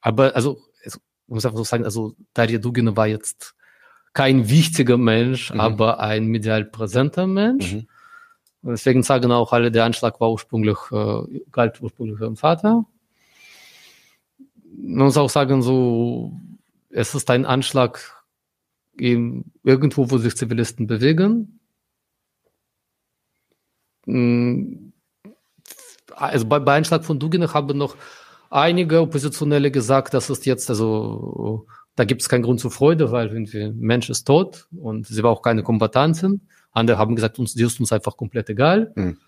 Aber 0.00 0.34
also, 0.34 0.60
ich 0.84 0.94
muss 1.26 1.44
einfach 1.44 1.58
so 1.58 1.64
sagen, 1.64 1.84
also 1.84 2.14
Daria 2.34 2.58
Dugina 2.58 2.96
war 2.96 3.06
jetzt 3.06 3.54
kein 4.12 4.48
wichtiger 4.48 4.96
Mensch, 4.96 5.52
mhm. 5.52 5.60
aber 5.60 6.00
ein 6.00 6.26
medial 6.26 6.64
präsenter 6.64 7.26
Mensch. 7.26 7.74
Mhm. 7.74 7.86
Deswegen 8.62 9.02
sagen 9.02 9.30
auch 9.30 9.52
alle, 9.52 9.70
der 9.70 9.84
Anschlag 9.84 10.20
war 10.20 10.32
ursprünglich, 10.32 10.78
äh, 10.90 11.40
galt 11.52 11.80
ursprünglich 11.80 12.20
ihrem 12.20 12.36
Vater. 12.36 12.84
Man 14.76 15.06
muss 15.06 15.16
auch 15.16 15.30
sagen, 15.30 15.62
so, 15.62 16.32
es 16.90 17.14
ist 17.14 17.30
ein 17.30 17.46
Anschlag 17.46 18.24
irgendwo, 18.96 20.10
wo 20.10 20.18
sich 20.18 20.36
Zivilisten 20.36 20.86
bewegen. 20.86 21.57
Also 26.14 26.46
bei, 26.46 26.58
bei 26.58 26.72
Einschlag 26.74 27.04
von 27.04 27.18
Dugin 27.18 27.52
haben 27.52 27.78
noch 27.78 27.96
einige 28.50 29.00
Oppositionelle 29.00 29.70
gesagt, 29.70 30.14
dass 30.14 30.30
es 30.30 30.44
jetzt, 30.44 30.70
also 30.70 31.66
da 31.96 32.04
gibt 32.04 32.22
es 32.22 32.28
keinen 32.28 32.42
Grund 32.42 32.60
zur 32.60 32.70
Freude, 32.70 33.12
weil 33.12 33.28
irgendwie 33.28 33.70
Mensch 33.70 34.08
ist 34.08 34.24
tot 34.24 34.68
und 34.76 35.06
sie 35.06 35.22
war 35.22 35.30
auch 35.30 35.42
keine 35.42 35.62
Kombatantin. 35.62 36.42
Andere 36.72 36.98
haben 36.98 37.16
gesagt, 37.16 37.38
uns, 37.38 37.54
die 37.54 37.64
ist 37.64 37.80
uns 37.80 37.92
einfach 37.92 38.16
komplett 38.16 38.48
egal. 38.50 38.92
Mhm. 38.94 39.18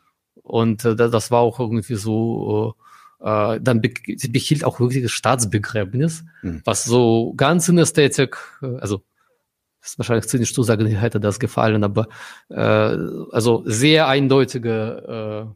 Und 0.43 0.85
äh, 0.85 0.95
das 0.95 1.31
war 1.31 1.41
auch 1.41 1.59
irgendwie 1.59 1.97
so, 1.97 2.75
äh, 3.21 3.61
dann 3.61 3.81
be 3.81 3.93
sie 4.17 4.29
behielt 4.29 4.65
auch 4.65 4.81
wirklich 4.81 5.03
das 5.03 5.13
Staatsbegräbnis, 5.13 6.25
mhm. 6.43 6.63
was 6.65 6.85
so 6.85 7.35
ganz 7.37 7.69
in 7.69 7.79
Ästhetik, 7.79 8.37
äh, 8.63 8.77
also 8.79 9.03
ist 9.83 9.99
wahrscheinlich 9.99 10.29
zynisch 10.29 10.55
zu 10.55 10.63
sagen, 10.63 10.87
hätte 10.89 11.21
das 11.21 11.39
gefallen, 11.39 11.85
aber 11.85 12.09
äh, 12.49 12.97
also 13.33 13.63
sehr 13.67 14.09
eindeutige 14.09 15.55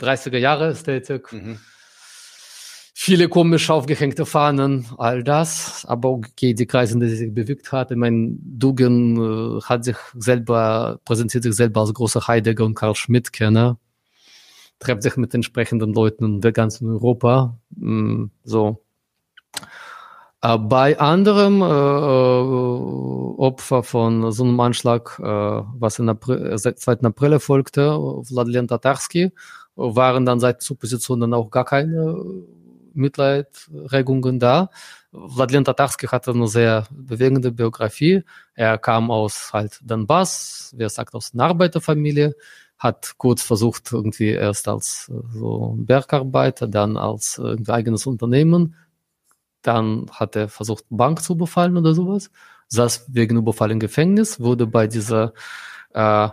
äh, 0.00 0.02
30er 0.04 0.38
Jahre 0.38 0.68
Ästhetik. 0.68 1.32
Mhm 1.32 1.58
viele 3.06 3.28
komisch 3.28 3.68
aufgehängte 3.70 4.24
Fahnen, 4.24 4.86
all 4.96 5.22
das. 5.22 5.84
Aber 5.86 6.10
okay, 6.10 6.54
die 6.54 6.66
Kreise, 6.66 6.98
die 6.98 7.08
sich 7.08 7.32
bewegt 7.32 7.70
hat. 7.70 7.90
Ich 7.90 7.96
meine, 7.96 8.30
Dugan 8.40 9.58
äh, 9.58 9.60
hat 9.62 9.84
sich 9.84 9.96
selber, 10.14 10.98
präsentiert 11.04 11.44
sich 11.44 11.54
selber 11.54 11.82
als 11.82 11.92
großer 11.92 12.26
Heidegger 12.26 12.64
und 12.64 12.74
Karl 12.74 12.96
Schmidt-Kenner. 12.96 13.78
Trefft 14.80 15.02
sich 15.02 15.16
mit 15.18 15.34
entsprechenden 15.34 15.92
Leuten 15.92 16.24
in 16.24 16.40
der 16.40 16.52
ganzen 16.52 16.88
Europa. 16.88 17.58
Mm, 17.76 18.24
so. 18.44 18.82
Äh, 20.46 20.58
bei 20.58 20.98
anderem 20.98 21.60
äh, 21.60 21.64
äh, 21.64 23.38
Opfer 23.38 23.82
von 23.82 24.30
so 24.32 24.44
einem 24.44 24.58
Anschlag, 24.60 25.18
was 25.18 25.98
in 25.98 26.08
April, 26.08 26.56
2. 26.58 26.92
Äh, 26.92 27.06
April 27.06 27.32
erfolgte, 27.34 27.90
Wladimir 27.90 28.66
Tatarski, 28.66 29.32
waren 29.74 30.24
dann 30.24 30.40
seit 30.40 30.62
zur 30.62 30.78
Position 30.78 31.20
dann 31.20 31.34
auch 31.34 31.50
gar 31.50 31.64
keine 31.64 32.16
Mitleidregungen 32.94 34.38
da. 34.38 34.70
Wladimir 35.12 35.64
Tatarski 35.64 36.06
hatte 36.06 36.30
eine 36.30 36.48
sehr 36.48 36.86
bewegende 36.90 37.52
Biografie. 37.52 38.22
Er 38.54 38.78
kam 38.78 39.10
aus 39.10 39.52
halt 39.52 39.80
Donbass, 39.82 40.72
wie 40.76 40.84
er 40.84 40.90
sagt, 40.90 41.14
aus 41.14 41.32
einer 41.34 41.44
Arbeiterfamilie, 41.44 42.34
hat 42.78 43.14
kurz 43.18 43.42
versucht, 43.42 43.92
irgendwie 43.92 44.30
erst 44.30 44.66
als 44.68 45.10
so 45.34 45.74
Bergarbeiter, 45.76 46.68
dann 46.68 46.96
als 46.96 47.40
eigenes 47.68 48.06
Unternehmen. 48.06 48.74
Dann 49.66 50.06
hat 50.12 50.36
er 50.36 50.48
versucht, 50.48 50.84
Bank 50.90 51.22
zu 51.22 51.36
befallen 51.36 51.76
oder 51.76 51.92
sowas. 51.92 52.30
Saß 52.68 53.06
wegen 53.08 53.36
Überfall 53.36 53.72
im 53.72 53.80
Gefängnis, 53.80 54.38
wurde 54.38 54.66
bei 54.66 54.86
dieser 54.86 55.32
äh, 55.92 56.28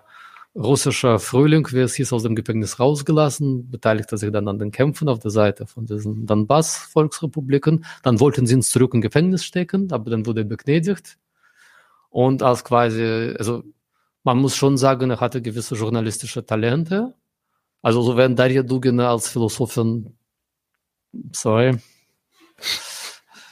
russischer 0.56 1.18
Frühling, 1.18 1.68
wie 1.72 1.80
es 1.80 1.96
hieß, 1.96 2.14
aus 2.14 2.24
dem 2.24 2.36
Gefängnis 2.36 2.80
rausgelassen, 2.80 3.72
beteiligte 3.72 4.18
sich 4.18 4.32
dann 4.32 4.48
an 4.48 4.60
den 4.60 4.72
Kämpfen 4.72 5.10
auf 5.10 5.18
der 5.20 5.32
Seite 5.32 5.66
von 5.66 5.86
diesen 5.88 6.28
Donbass-Volksrepubliken. 6.28 7.86
Dann 8.04 8.20
wollten 8.20 8.46
sie 8.46 8.54
ihn 8.54 8.62
zurück 8.62 8.94
im 8.94 9.02
Gefängnis 9.02 9.44
stecken, 9.44 9.92
aber 9.92 10.12
dann 10.12 10.28
wurde 10.28 10.42
er 10.42 10.46
begnadigt. 10.46 11.18
Und 12.10 12.44
als 12.44 12.64
quasi, 12.64 13.34
also 13.40 13.64
man 14.24 14.38
muss 14.38 14.56
schon 14.56 14.78
sagen, 14.78 15.10
er 15.10 15.20
hatte 15.20 15.42
gewisse 15.42 15.74
journalistische 15.76 16.46
Talente. 16.46 17.16
Also 17.82 18.04
so 18.04 18.16
wenn 18.16 18.36
Daria 18.36 18.62
Dugina 18.62 19.10
als 19.10 19.30
Philosophin, 19.30 20.16
sorry, 21.32 21.80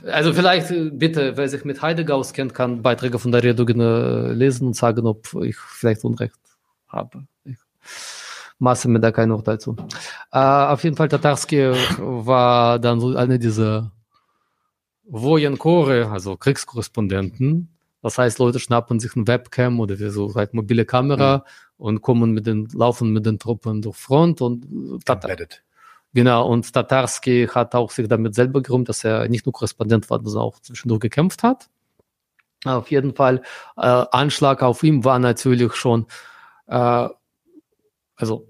also 0.05 0.33
vielleicht 0.33 0.73
bitte, 0.97 1.37
wer 1.37 1.49
sich 1.49 1.65
mit 1.65 1.81
Heidegger 1.81 2.15
auskennt, 2.15 2.53
kann 2.53 2.81
Beiträge 2.81 3.19
von 3.19 3.31
Daria 3.31 3.53
Dugina 3.53 4.31
lesen 4.31 4.67
und 4.67 4.75
sagen, 4.75 5.05
ob 5.05 5.33
ich 5.43 5.57
vielleicht 5.57 6.03
Unrecht 6.03 6.39
habe. 6.87 7.25
Ich 7.43 7.57
maße 8.59 8.89
mir 8.89 8.99
da 8.99 9.11
kein 9.11 9.31
Urteil 9.31 9.59
zu. 9.59 9.75
Äh, 10.31 10.39
auf 10.39 10.83
jeden 10.83 10.95
Fall, 10.95 11.09
Tatarski 11.09 11.71
war 11.99 12.79
dann 12.79 12.99
so 12.99 13.15
eine 13.15 13.39
dieser 13.39 13.91
Vojenkore, 15.03 16.09
also 16.09 16.37
Kriegskorrespondenten. 16.37 17.69
Das 18.01 18.17
heißt, 18.17 18.39
Leute 18.39 18.59
schnappen 18.59 18.99
sich 18.99 19.15
ein 19.15 19.27
Webcam 19.27 19.79
oder 19.79 19.95
so 20.09 20.33
halt 20.33 20.53
mobile 20.53 20.85
Kamera 20.85 21.37
mhm. 21.37 21.85
und 21.85 22.01
kommen 22.01 22.31
mit 22.31 22.47
den, 22.47 22.67
laufen 22.73 23.13
mit 23.13 23.25
den 23.25 23.37
Truppen 23.37 23.81
durch 23.81 23.97
Front 23.97 24.41
und 24.41 24.65
Tatar 25.05 25.35
Genau, 26.13 26.47
und 26.47 26.73
Tatarski 26.73 27.47
hat 27.47 27.73
auch 27.73 27.89
sich 27.89 28.07
damit 28.07 28.35
selber 28.35 28.61
gerühmt, 28.61 28.89
dass 28.89 29.03
er 29.03 29.29
nicht 29.29 29.45
nur 29.45 29.53
Korrespondent 29.53 30.09
war, 30.09 30.19
sondern 30.21 30.43
auch 30.43 30.59
zwischendurch 30.59 30.99
gekämpft 30.99 31.43
hat. 31.43 31.69
Auf 32.65 32.91
jeden 32.91 33.15
Fall, 33.15 33.41
äh, 33.77 33.81
Anschlag 34.11 34.61
auf 34.61 34.83
ihm 34.83 35.03
war 35.03 35.19
natürlich 35.19 35.73
schon 35.73 36.05
äh, 36.67 37.07
also 38.15 38.47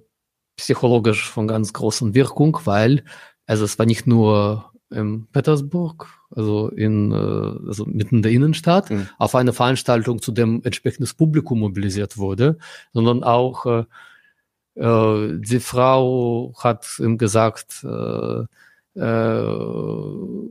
psychologisch 0.57 1.29
von 1.29 1.47
ganz 1.47 1.71
großen 1.71 2.13
Wirkung, 2.13 2.59
weil 2.65 3.03
also 3.45 3.63
es 3.63 3.79
war 3.79 3.85
nicht 3.85 4.07
nur 4.07 4.71
in 4.89 5.27
Petersburg, 5.27 6.07
also 6.31 6.69
in 6.69 7.11
äh, 7.11 7.67
also 7.67 7.85
mitten 7.85 8.17
in 8.17 8.21
der 8.21 8.31
Innenstadt, 8.31 8.89
mhm. 8.89 9.07
auf 9.17 9.35
eine 9.35 9.53
Veranstaltung, 9.53 10.21
zu 10.21 10.31
dem 10.31 10.61
entsprechendes 10.63 11.13
Publikum 11.13 11.59
mobilisiert 11.59 12.17
wurde, 12.17 12.57
sondern 12.91 13.23
auch 13.23 13.85
äh, 14.75 15.27
die 15.39 15.59
Frau 15.59 16.53
hat 16.57 16.99
ihm 16.99 17.17
gesagt, 17.17 17.83
äh, 17.83 18.45
äh, 18.93 19.01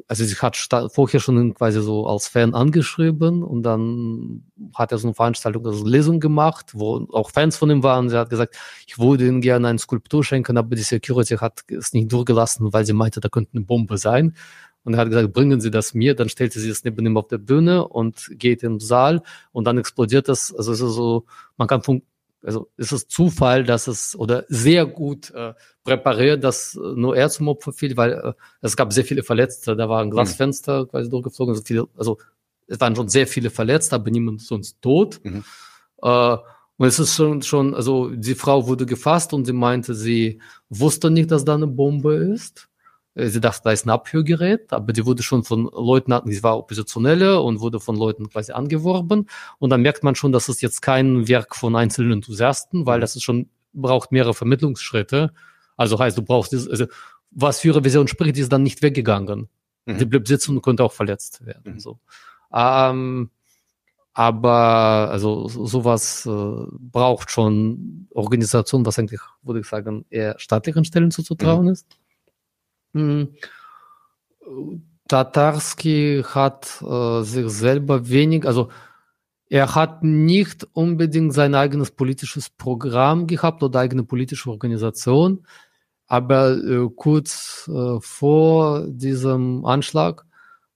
also 0.08 0.24
sie 0.24 0.34
hat 0.36 0.56
vorher 0.92 1.20
schon 1.20 1.54
quasi 1.54 1.82
so 1.82 2.06
als 2.06 2.28
Fan 2.28 2.54
angeschrieben 2.54 3.42
und 3.42 3.62
dann 3.62 4.44
hat 4.74 4.92
er 4.92 4.98
so 4.98 5.08
eine 5.08 5.14
Veranstaltung, 5.14 5.66
also 5.66 5.82
eine 5.82 5.90
Lesung 5.90 6.20
gemacht, 6.20 6.70
wo 6.72 7.06
auch 7.12 7.30
Fans 7.30 7.56
von 7.56 7.70
ihm 7.70 7.82
waren. 7.82 8.08
Sie 8.08 8.16
hat 8.16 8.30
gesagt, 8.30 8.56
ich 8.86 8.98
würde 8.98 9.26
ihnen 9.26 9.40
gerne 9.40 9.68
eine 9.68 9.78
Skulptur 9.78 10.24
schenken, 10.24 10.56
aber 10.56 10.74
die 10.74 10.82
Security 10.82 11.36
hat 11.36 11.62
es 11.68 11.92
nicht 11.92 12.10
durchgelassen, 12.12 12.72
weil 12.72 12.86
sie 12.86 12.94
meinte, 12.94 13.20
da 13.20 13.28
könnte 13.28 13.52
eine 13.54 13.64
Bombe 13.64 13.98
sein. 13.98 14.34
Und 14.82 14.94
er 14.94 15.00
hat 15.00 15.08
gesagt, 15.10 15.34
bringen 15.34 15.60
Sie 15.60 15.70
das 15.70 15.92
mir. 15.92 16.14
Dann 16.14 16.30
stellte 16.30 16.58
sie 16.58 16.70
es 16.70 16.84
neben 16.84 17.04
ihm 17.04 17.18
auf 17.18 17.28
der 17.28 17.36
Bühne 17.36 17.86
und 17.86 18.30
geht 18.30 18.62
im 18.62 18.80
Saal 18.80 19.22
und 19.52 19.66
dann 19.66 19.76
explodiert 19.76 20.28
das. 20.28 20.54
Also 20.54 20.72
es 20.72 20.80
ist 20.80 20.94
so, 20.94 21.26
man 21.58 21.68
kann 21.68 21.82
von 21.82 22.02
also 22.42 22.70
ist 22.76 22.92
es 22.92 23.06
Zufall, 23.08 23.64
dass 23.64 23.86
es 23.86 24.16
oder 24.16 24.44
sehr 24.48 24.86
gut 24.86 25.30
äh, 25.30 25.54
präpariert, 25.84 26.42
dass 26.42 26.74
nur 26.74 27.16
er 27.16 27.28
zum 27.28 27.48
Opfer 27.48 27.72
fiel, 27.72 27.96
weil 27.96 28.12
äh, 28.12 28.32
es 28.60 28.76
gab 28.76 28.92
sehr 28.92 29.04
viele 29.04 29.22
Verletzte. 29.22 29.76
Da 29.76 29.88
war 29.88 30.02
ein 30.02 30.10
Glasfenster 30.10 30.84
mhm. 30.84 30.88
quasi 30.88 31.10
durchgeflogen. 31.10 31.54
Also, 31.54 31.64
viele, 31.64 31.88
also 31.96 32.18
es 32.66 32.80
waren 32.80 32.96
schon 32.96 33.08
sehr 33.08 33.26
viele 33.26 33.50
Verletzte, 33.50 33.96
aber 33.96 34.10
niemand 34.10 34.42
sonst 34.42 34.80
tot. 34.80 35.20
Mhm. 35.22 35.44
Äh, 36.02 36.36
und 36.80 36.86
es 36.86 36.98
ist 36.98 37.14
schon, 37.14 37.42
schon, 37.42 37.74
also 37.74 38.08
die 38.08 38.34
Frau 38.34 38.66
wurde 38.66 38.86
gefasst 38.86 39.34
und 39.34 39.44
sie 39.44 39.52
meinte, 39.52 39.94
sie 39.94 40.40
wusste 40.70 41.10
nicht, 41.10 41.30
dass 41.30 41.44
da 41.44 41.54
eine 41.54 41.66
Bombe 41.66 42.14
ist. 42.14 42.69
Äh, 43.20 43.28
sie 43.28 43.40
dachte, 43.40 43.62
da 43.64 43.72
ist 43.72 43.86
ein 43.86 43.90
Abhörgerät, 43.90 44.72
aber 44.72 44.92
die 44.92 45.04
wurde 45.06 45.22
schon 45.22 45.44
von 45.44 45.64
Leuten, 45.72 46.18
sie 46.26 46.42
war 46.42 46.58
Oppositionelle 46.58 47.40
und 47.40 47.60
wurde 47.60 47.80
von 47.80 47.96
Leuten 47.96 48.28
quasi 48.28 48.52
angeworben. 48.52 49.28
Und 49.58 49.70
dann 49.70 49.82
merkt 49.82 50.02
man 50.02 50.14
schon, 50.14 50.32
dass 50.32 50.48
es 50.48 50.60
jetzt 50.60 50.80
kein 50.80 51.28
Werk 51.28 51.54
von 51.56 51.76
einzelnen 51.76 52.12
Enthusiasten, 52.12 52.86
weil 52.86 52.98
mhm. 52.98 53.00
das 53.02 53.16
ist 53.16 53.22
schon, 53.22 53.48
braucht 53.72 54.12
mehrere 54.12 54.34
Vermittlungsschritte. 54.34 55.32
Also 55.76 55.98
heißt, 55.98 56.18
du 56.18 56.22
brauchst, 56.22 56.52
also, 56.52 56.86
was 57.30 57.60
für 57.60 57.68
ihre 57.68 57.82
Version 57.82 58.08
spricht, 58.08 58.36
die 58.36 58.40
ist 58.40 58.52
dann 58.52 58.62
nicht 58.62 58.82
weggegangen. 58.82 59.48
Mhm. 59.86 59.98
Die 59.98 60.04
blieb 60.04 60.26
sitzen 60.26 60.56
und 60.56 60.62
konnte 60.62 60.84
auch 60.84 60.92
verletzt 60.92 61.44
werden. 61.44 61.74
Mhm. 61.74 61.80
So. 61.80 61.98
Ähm, 62.52 63.30
aber 64.12 65.08
also 65.10 65.46
sowas 65.48 66.26
äh, 66.26 66.64
braucht 66.72 67.30
schon 67.30 68.08
Organisation, 68.12 68.84
was 68.84 68.98
eigentlich, 68.98 69.20
würde 69.42 69.60
ich 69.60 69.66
sagen, 69.66 70.04
eher 70.10 70.38
staatlichen 70.38 70.84
Stellen 70.84 71.10
zuzutrauen 71.10 71.66
mhm. 71.66 71.72
ist. 71.72 71.86
Tatarski 75.08 76.22
hat 76.24 76.82
äh, 76.82 77.22
sich 77.22 77.48
selber 77.50 78.08
wenig, 78.08 78.46
also 78.46 78.68
er 79.48 79.74
hat 79.74 80.04
nicht 80.04 80.66
unbedingt 80.72 81.34
sein 81.34 81.56
eigenes 81.56 81.90
politisches 81.90 82.50
Programm 82.50 83.26
gehabt 83.26 83.62
oder 83.64 83.80
eigene 83.80 84.04
politische 84.04 84.48
Organisation, 84.50 85.44
aber 86.06 86.56
äh, 86.56 86.88
kurz 86.94 87.68
äh, 87.72 87.98
vor 88.00 88.86
diesem 88.86 89.64
Anschlag 89.64 90.24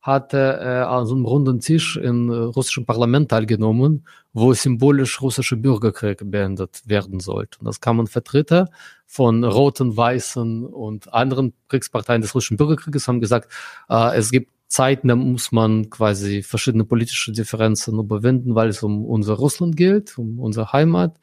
hatte 0.05 0.37
er 0.37 0.91
an 0.91 1.07
so 1.07 1.15
einem 1.15 1.25
runden 1.25 1.61
Tisch 1.61 1.97
im 1.97 2.29
äh, 2.29 2.35
russischen 2.35 2.85
Parlament 2.85 3.31
teilgenommen, 3.31 4.07
wo 4.35 4.53
symbolisch 4.53 5.23
russischer 5.23 5.57
Bürgerkrieg 5.57 6.21
beendet 6.31 6.83
werden 6.85 7.21
sollte. 7.21 7.59
Und 7.61 7.65
das 7.65 7.81
kamen 7.81 8.07
Vertreter 8.07 8.69
von 9.07 9.45
roten, 9.45 9.97
weißen 9.97 10.67
und 10.67 11.15
anderen 11.15 11.55
Kriegsparteien 11.69 12.21
des 12.21 12.35
russischen 12.35 12.59
Bürgerkrieges, 12.59 13.09
haben 13.09 13.23
gesagt, 13.23 13.51
äh, 13.89 14.15
es 14.15 14.31
gibt 14.31 14.51
Zeiten, 14.69 15.09
da 15.09 15.17
muss 15.17 15.53
man 15.53 15.89
quasi 15.89 16.43
verschiedene 16.43 16.85
politische 16.85 17.33
Differenzen 17.33 17.99
überwinden, 17.99 18.55
weil 18.55 18.69
es 18.69 18.83
um 18.83 19.07
unser 19.07 19.35
Russland 19.35 19.75
geht, 19.75 20.19
um 20.19 20.39
unsere 20.39 20.75
Heimat. 20.75 21.19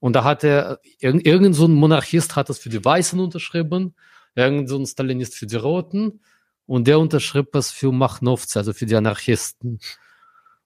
Und 0.00 0.16
da 0.16 0.24
hat 0.24 0.42
er, 0.42 0.80
irgend, 0.98 1.24
irgend 1.24 1.54
so 1.54 1.66
ein 1.66 1.74
Monarchist 1.74 2.34
hat 2.34 2.48
das 2.48 2.58
für 2.58 2.70
die 2.70 2.84
Weißen 2.84 3.20
unterschrieben, 3.20 3.94
irgend 4.34 4.68
so 4.68 4.76
ein 4.76 4.86
Stalinist 4.86 5.36
für 5.36 5.46
die 5.46 5.56
Roten 5.56 6.20
und 6.66 6.86
der 6.86 6.98
unterschrieb 6.98 7.54
es 7.54 7.70
für 7.70 7.92
Machnowцы, 7.92 8.58
also 8.58 8.72
für 8.72 8.86
die 8.86 8.96
Anarchisten. 8.96 9.80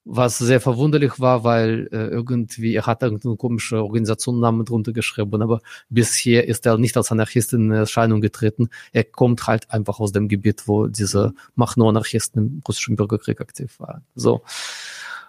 was 0.05 0.39
sehr 0.39 0.61
verwunderlich 0.61 1.21
war, 1.21 1.45
weil 1.45 1.89
äh, 1.93 2.07
irgendwie 2.09 2.75
er 2.75 2.87
hat 2.87 3.03
irgendeine 3.03 3.37
komische 3.37 3.83
Organisationsnamen 3.83 4.65
drunter 4.65 4.93
geschrieben, 4.93 5.43
aber 5.43 5.61
bisher 5.91 6.49
ist 6.49 6.67
er 6.67 6.79
nicht 6.79 6.97
als 6.97 7.13
Anarchist 7.13 7.53
in 7.53 7.71
Erscheinung 7.71 8.21
getreten. 8.21 8.71
Er 8.93 9.05
kommt 9.05 9.47
halt 9.47 9.71
einfach 9.71 10.01
aus 10.01 10.13
dem 10.13 10.29
Gebiet, 10.29 10.67
wo 10.67 10.87
diese 10.87 11.35
Machno-Anarchisten 11.55 12.39
im 12.41 12.63
russischen 12.67 12.97
Bürgerkrieg 12.97 13.41
aktiv 13.41 13.79
waren. 13.79 14.03
So. 14.15 14.43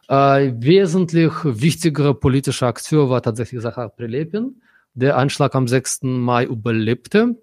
Äh, 0.07 0.53
wesentlich 0.57 1.31
wichtigere 1.43 2.14
politische 2.15 2.65
Akteur 2.65 3.10
war 3.10 3.22
tatsächlich 3.22 3.61
Zachar 3.61 3.89
Prilepin, 3.89 4.61
der 4.93 5.18
Anschlag 5.18 5.53
am 5.53 5.68
6. 5.68 6.03
Mai 6.03 6.45
überlebte. 6.45 7.35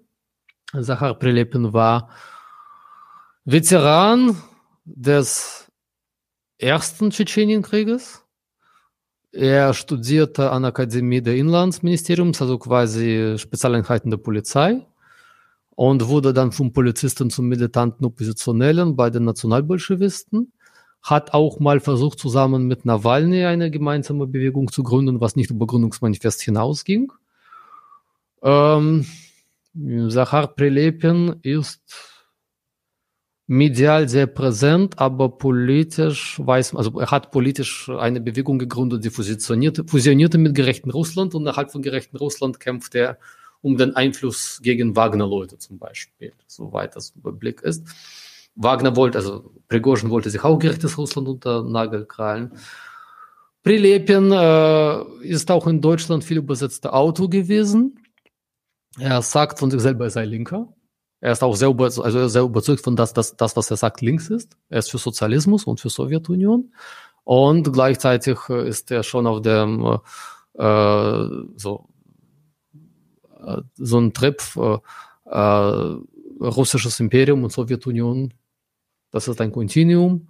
Zachar 0.79 1.17
Prilepin 1.17 1.73
war 1.73 2.09
Veteran 3.51 4.37
des 4.85 5.71
ersten 6.59 7.09
Tschetschenienkrieges. 7.09 8.23
Er 9.31 9.73
studierte 9.73 10.51
an 10.51 10.61
der 10.61 10.69
Akademie 10.69 11.19
der 11.19 11.35
Inlandsministeriums, 11.35 12.39
also 12.43 12.59
quasi 12.59 13.37
Spezialeinheiten 13.39 14.11
der 14.11 14.19
Polizei 14.19 14.85
und 15.71 16.07
wurde 16.07 16.31
dann 16.31 16.51
vom 16.51 16.73
Polizisten 16.73 17.31
zum 17.31 17.47
militanten 17.47 18.05
Oppositionellen 18.05 18.95
bei 18.95 19.09
den 19.09 19.23
Nationalbolschewisten. 19.25 20.53
Hat 21.01 21.33
auch 21.33 21.59
mal 21.59 21.79
versucht, 21.79 22.19
zusammen 22.19 22.67
mit 22.67 22.85
Nawalny 22.85 23.45
eine 23.45 23.71
gemeinsame 23.71 24.27
Bewegung 24.27 24.71
zu 24.71 24.83
gründen, 24.83 25.21
was 25.21 25.35
nicht 25.35 25.49
über 25.49 25.65
Gründungsmanifest 25.65 26.43
hinausging. 26.43 27.11
Ähm, 28.43 29.07
Zachar 30.09 30.49
Prilepin 30.49 31.37
ist 31.41 32.18
medial 33.49 34.07
sehr 34.07 34.27
präsent, 34.27 34.99
aber 34.99 35.27
politisch 35.27 36.39
weiß 36.39 36.73
man, 36.73 36.85
also 36.85 36.99
er 36.99 37.09
hat 37.09 37.31
politisch 37.31 37.89
eine 37.89 38.21
Bewegung 38.21 38.59
gegründet, 38.59 39.03
die 39.03 39.09
fusionierte, 39.09 39.83
fusionierte 39.87 40.37
mit 40.37 40.53
gerechten 40.53 40.91
Russland 40.91 41.33
und 41.33 41.41
innerhalb 41.41 41.71
von 41.71 41.81
gerechten 41.81 42.15
Russland 42.17 42.59
kämpft 42.59 42.93
er 42.93 43.17
um 43.61 43.75
den 43.75 43.95
Einfluss 43.95 44.59
gegen 44.61 44.95
Wagner-Leute 44.95 45.57
zum 45.57 45.79
Beispiel, 45.79 46.31
soweit 46.45 46.95
das 46.95 47.09
Überblick 47.15 47.61
ist. 47.63 47.87
Wagner 48.53 48.95
wollte, 48.95 49.17
also 49.17 49.51
Prigozhin 49.67 50.11
wollte 50.11 50.29
sich 50.29 50.43
auch 50.43 50.59
gerechtes 50.59 50.99
Russland 50.99 51.27
unter 51.27 51.63
Nagel 51.63 52.05
krallen. 52.05 52.51
Prilepin 53.63 54.31
äh, 54.31 55.25
ist 55.25 55.49
auch 55.49 55.65
in 55.65 55.81
Deutschland 55.81 56.23
viel 56.23 56.37
übersetzter 56.37 56.93
Autor 56.93 57.31
gewesen. 57.31 57.99
Er 58.99 59.23
sagt 59.23 59.57
von 59.57 59.71
sich 59.71 59.81
selber, 59.81 60.05
er 60.05 60.11
sei 60.11 60.25
Linker. 60.25 60.71
Er 61.21 61.33
ist 61.33 61.43
auch 61.43 61.55
sehr, 61.55 61.69
also 61.77 62.27
sehr 62.27 62.43
überzeugt 62.43 62.83
von 62.83 62.95
das, 62.95 63.13
das, 63.13 63.35
das, 63.35 63.55
was 63.57 63.69
er 63.69 63.77
sagt, 63.77 64.01
links 64.01 64.29
ist. 64.29 64.57
Er 64.69 64.79
ist 64.79 64.89
für 64.89 64.97
Sozialismus 64.97 65.65
und 65.65 65.79
für 65.79 65.89
Sowjetunion. 65.89 66.73
Und 67.23 67.71
gleichzeitig 67.73 68.37
äh, 68.49 68.67
ist 68.67 68.89
er 68.91 69.03
schon 69.03 69.27
auf 69.27 69.41
dem 69.41 69.99
äh, 70.53 71.25
so, 71.55 71.89
äh, 73.45 73.61
so 73.75 73.99
ein 73.99 74.13
Trip 74.13 74.41
äh, 74.55 74.77
äh, 75.25 75.97
russisches 76.41 76.99
Imperium 76.99 77.43
und 77.43 77.51
Sowjetunion. 77.51 78.33
Das 79.11 79.27
ist 79.27 79.41
ein 79.41 79.51
Kontinuum. 79.51 80.29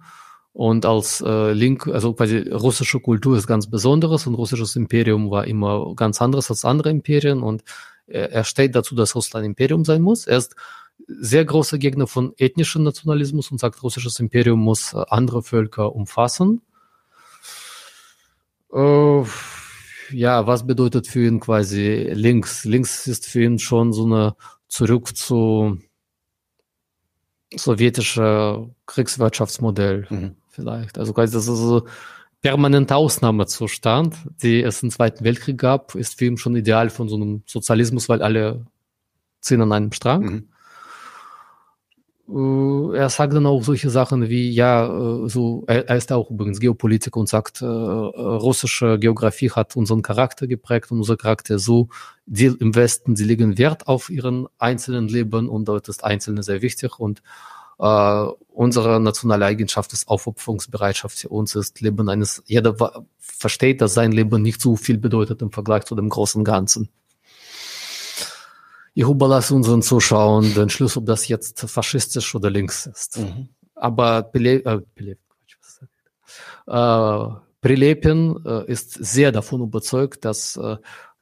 Und 0.52 0.84
als 0.84 1.20
äh, 1.20 1.52
Link, 1.52 1.86
also 1.86 2.12
quasi 2.12 2.38
russische 2.50 2.98
Kultur 2.98 3.36
ist 3.36 3.46
ganz 3.46 3.70
Besonderes 3.70 4.26
und 4.26 4.34
russisches 4.34 4.74
Imperium 4.74 5.30
war 5.30 5.46
immer 5.46 5.94
ganz 5.94 6.20
anderes 6.20 6.50
als 6.50 6.64
andere 6.64 6.90
Imperien 6.90 7.42
und 7.42 7.62
er, 8.06 8.32
er 8.32 8.44
steht 8.44 8.74
dazu, 8.74 8.96
dass 8.96 9.14
Russland 9.14 9.46
Imperium 9.46 9.84
sein 9.84 10.02
muss. 10.02 10.26
Er 10.26 10.38
ist 10.38 10.56
sehr 11.06 11.44
großer 11.44 11.78
Gegner 11.78 12.06
von 12.06 12.32
ethnischem 12.36 12.82
Nationalismus 12.82 13.50
und 13.50 13.58
sagt, 13.58 13.82
russisches 13.82 14.18
Imperium 14.20 14.60
muss 14.60 14.92
äh, 14.92 15.04
andere 15.08 15.42
Völker 15.42 15.94
umfassen. 15.94 16.62
Äh, 18.72 19.22
ja, 20.12 20.46
was 20.46 20.66
bedeutet 20.66 21.06
für 21.06 21.26
ihn 21.26 21.40
quasi 21.40 22.10
links? 22.12 22.64
Links 22.64 23.06
ist 23.06 23.26
für 23.26 23.42
ihn 23.42 23.58
schon 23.58 23.92
so 23.92 24.04
eine 24.04 24.34
zurück 24.68 25.16
zu 25.16 25.78
sowjetischer 27.54 28.70
Kriegswirtschaftsmodell 28.86 30.06
mhm. 30.08 30.36
vielleicht. 30.48 30.98
Also 30.98 31.12
quasi 31.12 31.32
das 31.32 31.48
ist 31.48 31.58
so 31.58 31.86
permanenter 32.42 32.96
Ausnahmezustand, 32.96 34.16
die 34.42 34.62
es 34.62 34.82
im 34.82 34.90
Zweiten 34.90 35.24
Weltkrieg 35.24 35.58
gab, 35.58 35.94
ist 35.94 36.18
für 36.18 36.26
ihn 36.26 36.38
schon 36.38 36.56
ideal 36.56 36.90
von 36.90 37.08
so 37.08 37.16
einem 37.16 37.42
Sozialismus, 37.46 38.08
weil 38.08 38.22
alle 38.22 38.66
ziehen 39.40 39.60
an 39.60 39.72
einem 39.72 39.92
Strang. 39.92 40.22
Mhm. 40.22 40.48
Äh, 42.32 42.96
er 42.96 43.08
sagt 43.10 43.32
dann 43.34 43.46
auch 43.46 43.62
solche 43.62 43.90
Sachen 43.90 44.28
wie, 44.28 44.50
ja, 44.50 44.86
äh, 44.86 45.28
so, 45.28 45.64
er, 45.66 45.88
er 45.88 45.96
ist 45.96 46.12
auch 46.12 46.30
übrigens 46.30 46.60
Geopolitiker 46.60 47.18
und 47.18 47.28
sagt, 47.28 47.62
äh, 47.62 47.64
russische 47.66 48.98
Geografie 48.98 49.50
hat 49.50 49.76
unseren 49.76 50.02
Charakter 50.02 50.46
geprägt 50.46 50.90
und 50.92 50.98
unser 50.98 51.16
Charakter 51.16 51.58
so, 51.58 51.88
die 52.26 52.46
im 52.46 52.74
Westen, 52.74 53.16
sie 53.16 53.24
legen 53.24 53.58
Wert 53.58 53.88
auf 53.88 54.10
ihren 54.10 54.46
einzelnen 54.58 55.08
Leben 55.08 55.48
und 55.48 55.66
dort 55.66 55.88
ist 55.88 56.04
Einzelne 56.04 56.42
sehr 56.42 56.62
wichtig 56.62 56.98
und 56.98 57.22
äh, 57.80 58.26
unsere 58.52 59.00
nationale 59.00 59.46
Eigenschaft 59.46 59.92
ist 59.92 60.08
Aufopferungsbereitschaft 60.08 61.18
für 61.18 61.28
uns 61.30 61.54
ist 61.54 61.80
Leben 61.80 62.08
eines, 62.08 62.42
jeder 62.46 62.76
versteht, 63.18 63.80
dass 63.80 63.94
sein 63.94 64.12
Leben 64.12 64.42
nicht 64.42 64.60
so 64.60 64.76
viel 64.76 64.98
bedeutet 64.98 65.42
im 65.42 65.50
Vergleich 65.50 65.84
zu 65.84 65.94
dem 65.94 66.10
großen 66.10 66.44
Ganzen. 66.44 66.90
Ich 69.00 69.08
überlasse 69.08 69.54
unseren 69.54 69.80
Zuschauern 69.80 70.52
den 70.52 70.68
Schluss, 70.68 70.94
ob 70.98 71.06
das 71.06 71.26
jetzt 71.26 71.58
faschistisch 71.58 72.34
oder 72.34 72.50
links 72.50 72.84
ist. 72.84 73.16
Mhm. 73.16 73.48
Aber 73.74 74.24
Pele, 74.24 74.62
äh, 74.62 74.80
Pele, 74.94 75.16
äh, 76.66 77.26
Prilepin 77.62 78.38
äh, 78.44 78.70
ist 78.70 78.92
sehr 78.92 79.32
davon 79.32 79.62
überzeugt, 79.62 80.26
dass 80.26 80.56
äh, 80.56 80.76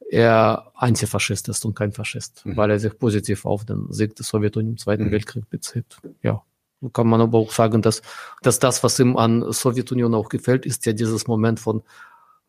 er 0.09 0.73
Antifaschist 0.75 1.47
ist 1.47 1.63
und 1.63 1.73
kein 1.73 1.93
Faschist, 1.93 2.45
mhm. 2.45 2.57
weil 2.57 2.69
er 2.69 2.79
sich 2.79 2.99
positiv 2.99 3.45
auf 3.45 3.63
den 3.63 3.87
Sieg 3.93 4.13
der 4.13 4.25
Sowjetunion 4.25 4.73
im 4.73 4.77
Zweiten 4.77 5.05
mhm. 5.05 5.11
Weltkrieg 5.11 5.49
bezieht. 5.49 5.95
Ja. 6.21 6.43
Kann 6.91 7.07
man 7.07 7.21
aber 7.21 7.37
auch 7.37 7.53
sagen, 7.53 7.81
dass, 7.81 8.01
dass 8.41 8.59
das, 8.59 8.83
was 8.83 8.99
ihm 8.99 9.15
an 9.15 9.53
Sowjetunion 9.53 10.13
auch 10.15 10.27
gefällt, 10.27 10.65
ist 10.65 10.85
ja 10.85 10.91
dieses 10.91 11.27
Moment 11.27 11.61
von 11.61 11.81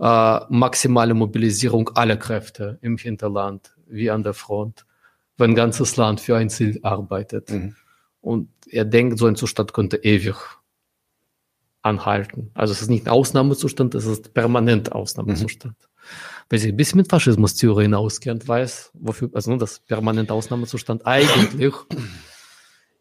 äh, 0.01 0.40
maximaler 0.48 1.15
Mobilisierung 1.15 1.90
aller 1.90 2.16
Kräfte 2.16 2.81
im 2.82 2.97
Hinterland 2.97 3.77
wie 3.86 4.11
an 4.11 4.24
der 4.24 4.35
Front 4.35 4.86
wenn 5.40 5.52
ein 5.52 5.56
ganzes 5.56 5.96
Land 5.96 6.20
für 6.20 6.36
ein 6.36 6.50
Ziel 6.50 6.78
arbeitet. 6.82 7.50
Mhm. 7.50 7.74
Und 8.20 8.48
er 8.68 8.84
denkt, 8.84 9.18
so 9.18 9.26
ein 9.26 9.36
Zustand 9.36 9.72
könnte 9.72 9.96
ewig 9.96 10.36
anhalten. 11.82 12.50
Also 12.54 12.72
es 12.72 12.82
ist 12.82 12.90
nicht 12.90 13.06
ein 13.06 13.12
Ausnahmezustand, 13.12 13.94
es 13.94 14.04
ist 14.04 14.34
permanent 14.34 14.92
Ausnahmezustand. 14.92 15.74
Mhm. 15.74 15.86
Wer 16.50 16.58
sich 16.58 16.72
ein 16.72 16.76
bisschen 16.76 16.98
mit 16.98 17.08
Faschismustheorien 17.08 17.94
auskennt, 17.94 18.46
weiß, 18.46 18.90
wofür, 18.94 19.30
also 19.32 19.56
das 19.56 19.80
permanente 19.80 20.34
Ausnahmezustand 20.34 21.06
eigentlich 21.06 21.72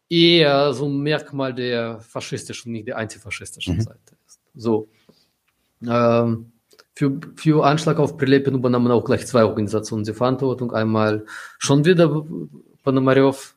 eher 0.08 0.72
so 0.72 0.88
ein 0.88 0.98
Merkmal 0.98 1.54
der 1.54 2.00
faschistischen, 2.00 2.72
nicht 2.72 2.88
der 2.88 2.98
antifaschistischen 2.98 3.76
mhm. 3.76 3.80
Seite 3.82 4.16
ist. 4.26 4.40
So. 4.54 4.88
Ähm, 5.86 6.52
für, 7.00 7.18
für 7.34 7.64
Anschlag 7.64 7.98
auf 7.98 8.18
Prilepin 8.18 8.56
übernahmen 8.56 8.92
auch 8.92 9.06
gleich 9.06 9.26
zwei 9.26 9.46
Organisationen 9.46 10.04
die 10.04 10.12
Verantwortung. 10.12 10.74
Einmal 10.74 11.24
schon 11.58 11.86
wieder 11.86 12.26
Ponomarev 12.82 13.54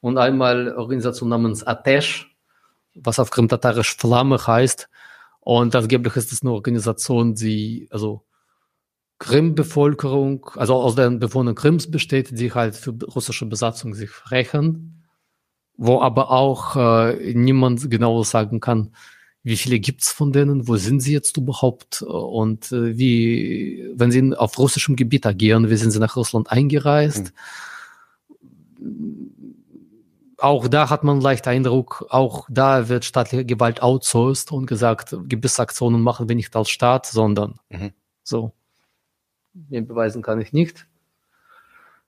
und 0.00 0.16
einmal 0.16 0.74
Organisation 0.74 1.28
namens 1.28 1.62
Atesh, 1.64 2.34
was 2.94 3.18
auf 3.18 3.28
Krim-Tatarisch 3.28 3.96
Flamme 3.98 4.38
heißt. 4.38 4.88
Und 5.40 5.76
angeblich 5.76 6.16
ist 6.16 6.32
es 6.32 6.40
eine 6.40 6.52
Organisation, 6.52 7.34
die, 7.34 7.88
also 7.90 8.24
Krim-Bevölkerung, 9.18 10.50
also 10.56 10.76
aus 10.76 10.94
den 10.94 11.18
Bewohnern 11.18 11.54
Krims 11.56 11.90
besteht, 11.90 12.38
die 12.38 12.54
halt 12.54 12.74
für 12.74 12.94
russische 13.14 13.44
Besatzung 13.44 13.92
sich 13.92 14.30
rächen, 14.30 15.04
wo 15.76 16.00
aber 16.00 16.30
auch 16.30 16.74
äh, 16.76 17.34
niemand 17.34 17.90
genau 17.90 18.22
sagen 18.22 18.60
kann, 18.60 18.92
wie 19.46 19.56
viele 19.56 19.78
gibt's 19.78 20.10
von 20.10 20.32
denen? 20.32 20.66
Wo 20.66 20.76
sind 20.76 20.98
sie 20.98 21.12
jetzt 21.12 21.36
überhaupt? 21.36 22.02
Und 22.02 22.72
äh, 22.72 22.98
wie, 22.98 23.88
wenn 23.94 24.10
sie 24.10 24.34
auf 24.34 24.58
russischem 24.58 24.96
Gebiet 24.96 25.24
agieren, 25.24 25.70
wie 25.70 25.76
sind 25.76 25.92
sie 25.92 26.00
nach 26.00 26.16
Russland 26.16 26.50
eingereist? 26.50 27.32
Mhm. 28.80 29.30
Auch 30.38 30.66
da 30.66 30.90
hat 30.90 31.04
man 31.04 31.20
leicht 31.20 31.46
Eindruck, 31.46 32.06
auch 32.10 32.48
da 32.50 32.88
wird 32.88 33.04
staatliche 33.04 33.44
Gewalt 33.44 33.82
outsourced 33.82 34.50
und 34.50 34.66
gesagt, 34.66 35.16
Gebissaktionen 35.28 36.02
machen 36.02 36.28
wir 36.28 36.34
nicht 36.34 36.56
als 36.56 36.68
Staat, 36.68 37.06
sondern 37.06 37.54
mhm. 37.70 37.92
so. 38.24 38.50
Den 39.54 39.86
beweisen 39.86 40.22
kann 40.22 40.40
ich 40.40 40.52
nicht. 40.52 40.88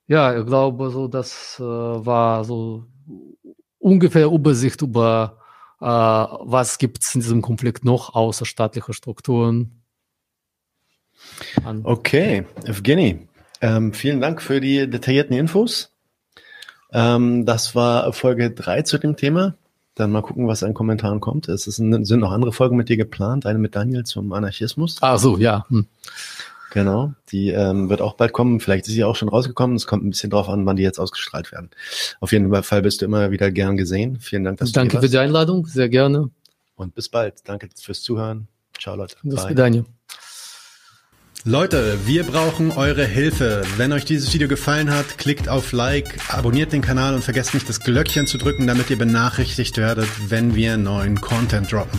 Ja, 0.08 0.36
ich 0.36 0.44
glaube, 0.44 0.90
so 0.90 1.06
das 1.06 1.56
äh, 1.60 1.62
war 1.62 2.44
so 2.44 2.84
ungefähr 3.78 4.26
Übersicht 4.26 4.82
über 4.82 5.37
was 5.80 6.78
gibt 6.78 7.02
es 7.02 7.14
in 7.14 7.20
diesem 7.20 7.42
Konflikt 7.42 7.84
noch 7.84 8.14
außer 8.14 8.44
staatliche 8.44 8.92
Strukturen? 8.92 9.82
An 11.64 11.80
okay, 11.84 12.46
Evgeny, 12.64 13.28
ähm, 13.60 13.92
vielen 13.92 14.20
Dank 14.20 14.40
für 14.40 14.60
die 14.60 14.88
detaillierten 14.88 15.36
Infos. 15.36 15.92
Ähm, 16.92 17.44
das 17.44 17.74
war 17.74 18.12
Folge 18.12 18.50
3 18.50 18.82
zu 18.82 18.98
dem 18.98 19.16
Thema. 19.16 19.54
Dann 19.94 20.12
mal 20.12 20.22
gucken, 20.22 20.46
was 20.46 20.62
an 20.62 20.74
Kommentaren 20.74 21.20
kommt. 21.20 21.48
Es 21.48 21.66
ist, 21.66 21.76
sind 21.76 22.10
noch 22.10 22.30
andere 22.30 22.52
Folgen 22.52 22.76
mit 22.76 22.88
dir 22.88 22.96
geplant. 22.96 23.46
Eine 23.46 23.58
mit 23.58 23.74
Daniel 23.74 24.04
zum 24.04 24.32
Anarchismus. 24.32 24.98
Ah, 25.00 25.18
so, 25.18 25.38
ja. 25.38 25.66
Hm. 25.70 25.86
Genau, 26.70 27.14
die 27.30 27.48
ähm, 27.48 27.88
wird 27.88 28.02
auch 28.02 28.14
bald 28.14 28.32
kommen. 28.32 28.60
Vielleicht 28.60 28.86
ist 28.86 28.92
sie 28.92 29.04
auch 29.04 29.16
schon 29.16 29.28
rausgekommen. 29.28 29.76
Es 29.76 29.86
kommt 29.86 30.04
ein 30.04 30.10
bisschen 30.10 30.30
drauf 30.30 30.48
an, 30.48 30.66
wann 30.66 30.76
die 30.76 30.82
jetzt 30.82 30.98
ausgestrahlt 30.98 31.50
werden. 31.50 31.70
Auf 32.20 32.32
jeden 32.32 32.62
Fall 32.62 32.82
bist 32.82 33.00
du 33.00 33.06
immer 33.06 33.30
wieder 33.30 33.50
gern 33.50 33.76
gesehen. 33.76 34.18
Vielen 34.20 34.44
Dank, 34.44 34.58
dass 34.58 34.72
Danke 34.72 34.88
du 34.88 34.94
Danke 34.96 35.06
für 35.06 35.10
die 35.10 35.18
Einladung, 35.18 35.66
sehr 35.66 35.88
gerne. 35.88 36.30
Und 36.76 36.94
bis 36.94 37.08
bald. 37.08 37.36
Danke 37.44 37.68
fürs 37.80 38.02
Zuhören. 38.02 38.48
Ciao, 38.78 38.96
Leute. 38.96 39.16
Bis 39.22 39.46
Bye. 39.46 39.84
Leute, 41.44 41.98
wir 42.04 42.24
brauchen 42.24 42.72
eure 42.72 43.04
Hilfe. 43.04 43.62
Wenn 43.76 43.92
euch 43.92 44.04
dieses 44.04 44.32
Video 44.34 44.48
gefallen 44.48 44.90
hat, 44.90 45.18
klickt 45.18 45.48
auf 45.48 45.72
Like, 45.72 46.18
abonniert 46.28 46.72
den 46.72 46.82
Kanal 46.82 47.14
und 47.14 47.22
vergesst 47.22 47.54
nicht 47.54 47.68
das 47.68 47.80
Glöckchen 47.80 48.26
zu 48.26 48.38
drücken, 48.38 48.66
damit 48.66 48.90
ihr 48.90 48.98
benachrichtigt 48.98 49.78
werdet, 49.78 50.08
wenn 50.28 50.54
wir 50.54 50.76
neuen 50.76 51.20
Content 51.20 51.72
droppen. 51.72 51.98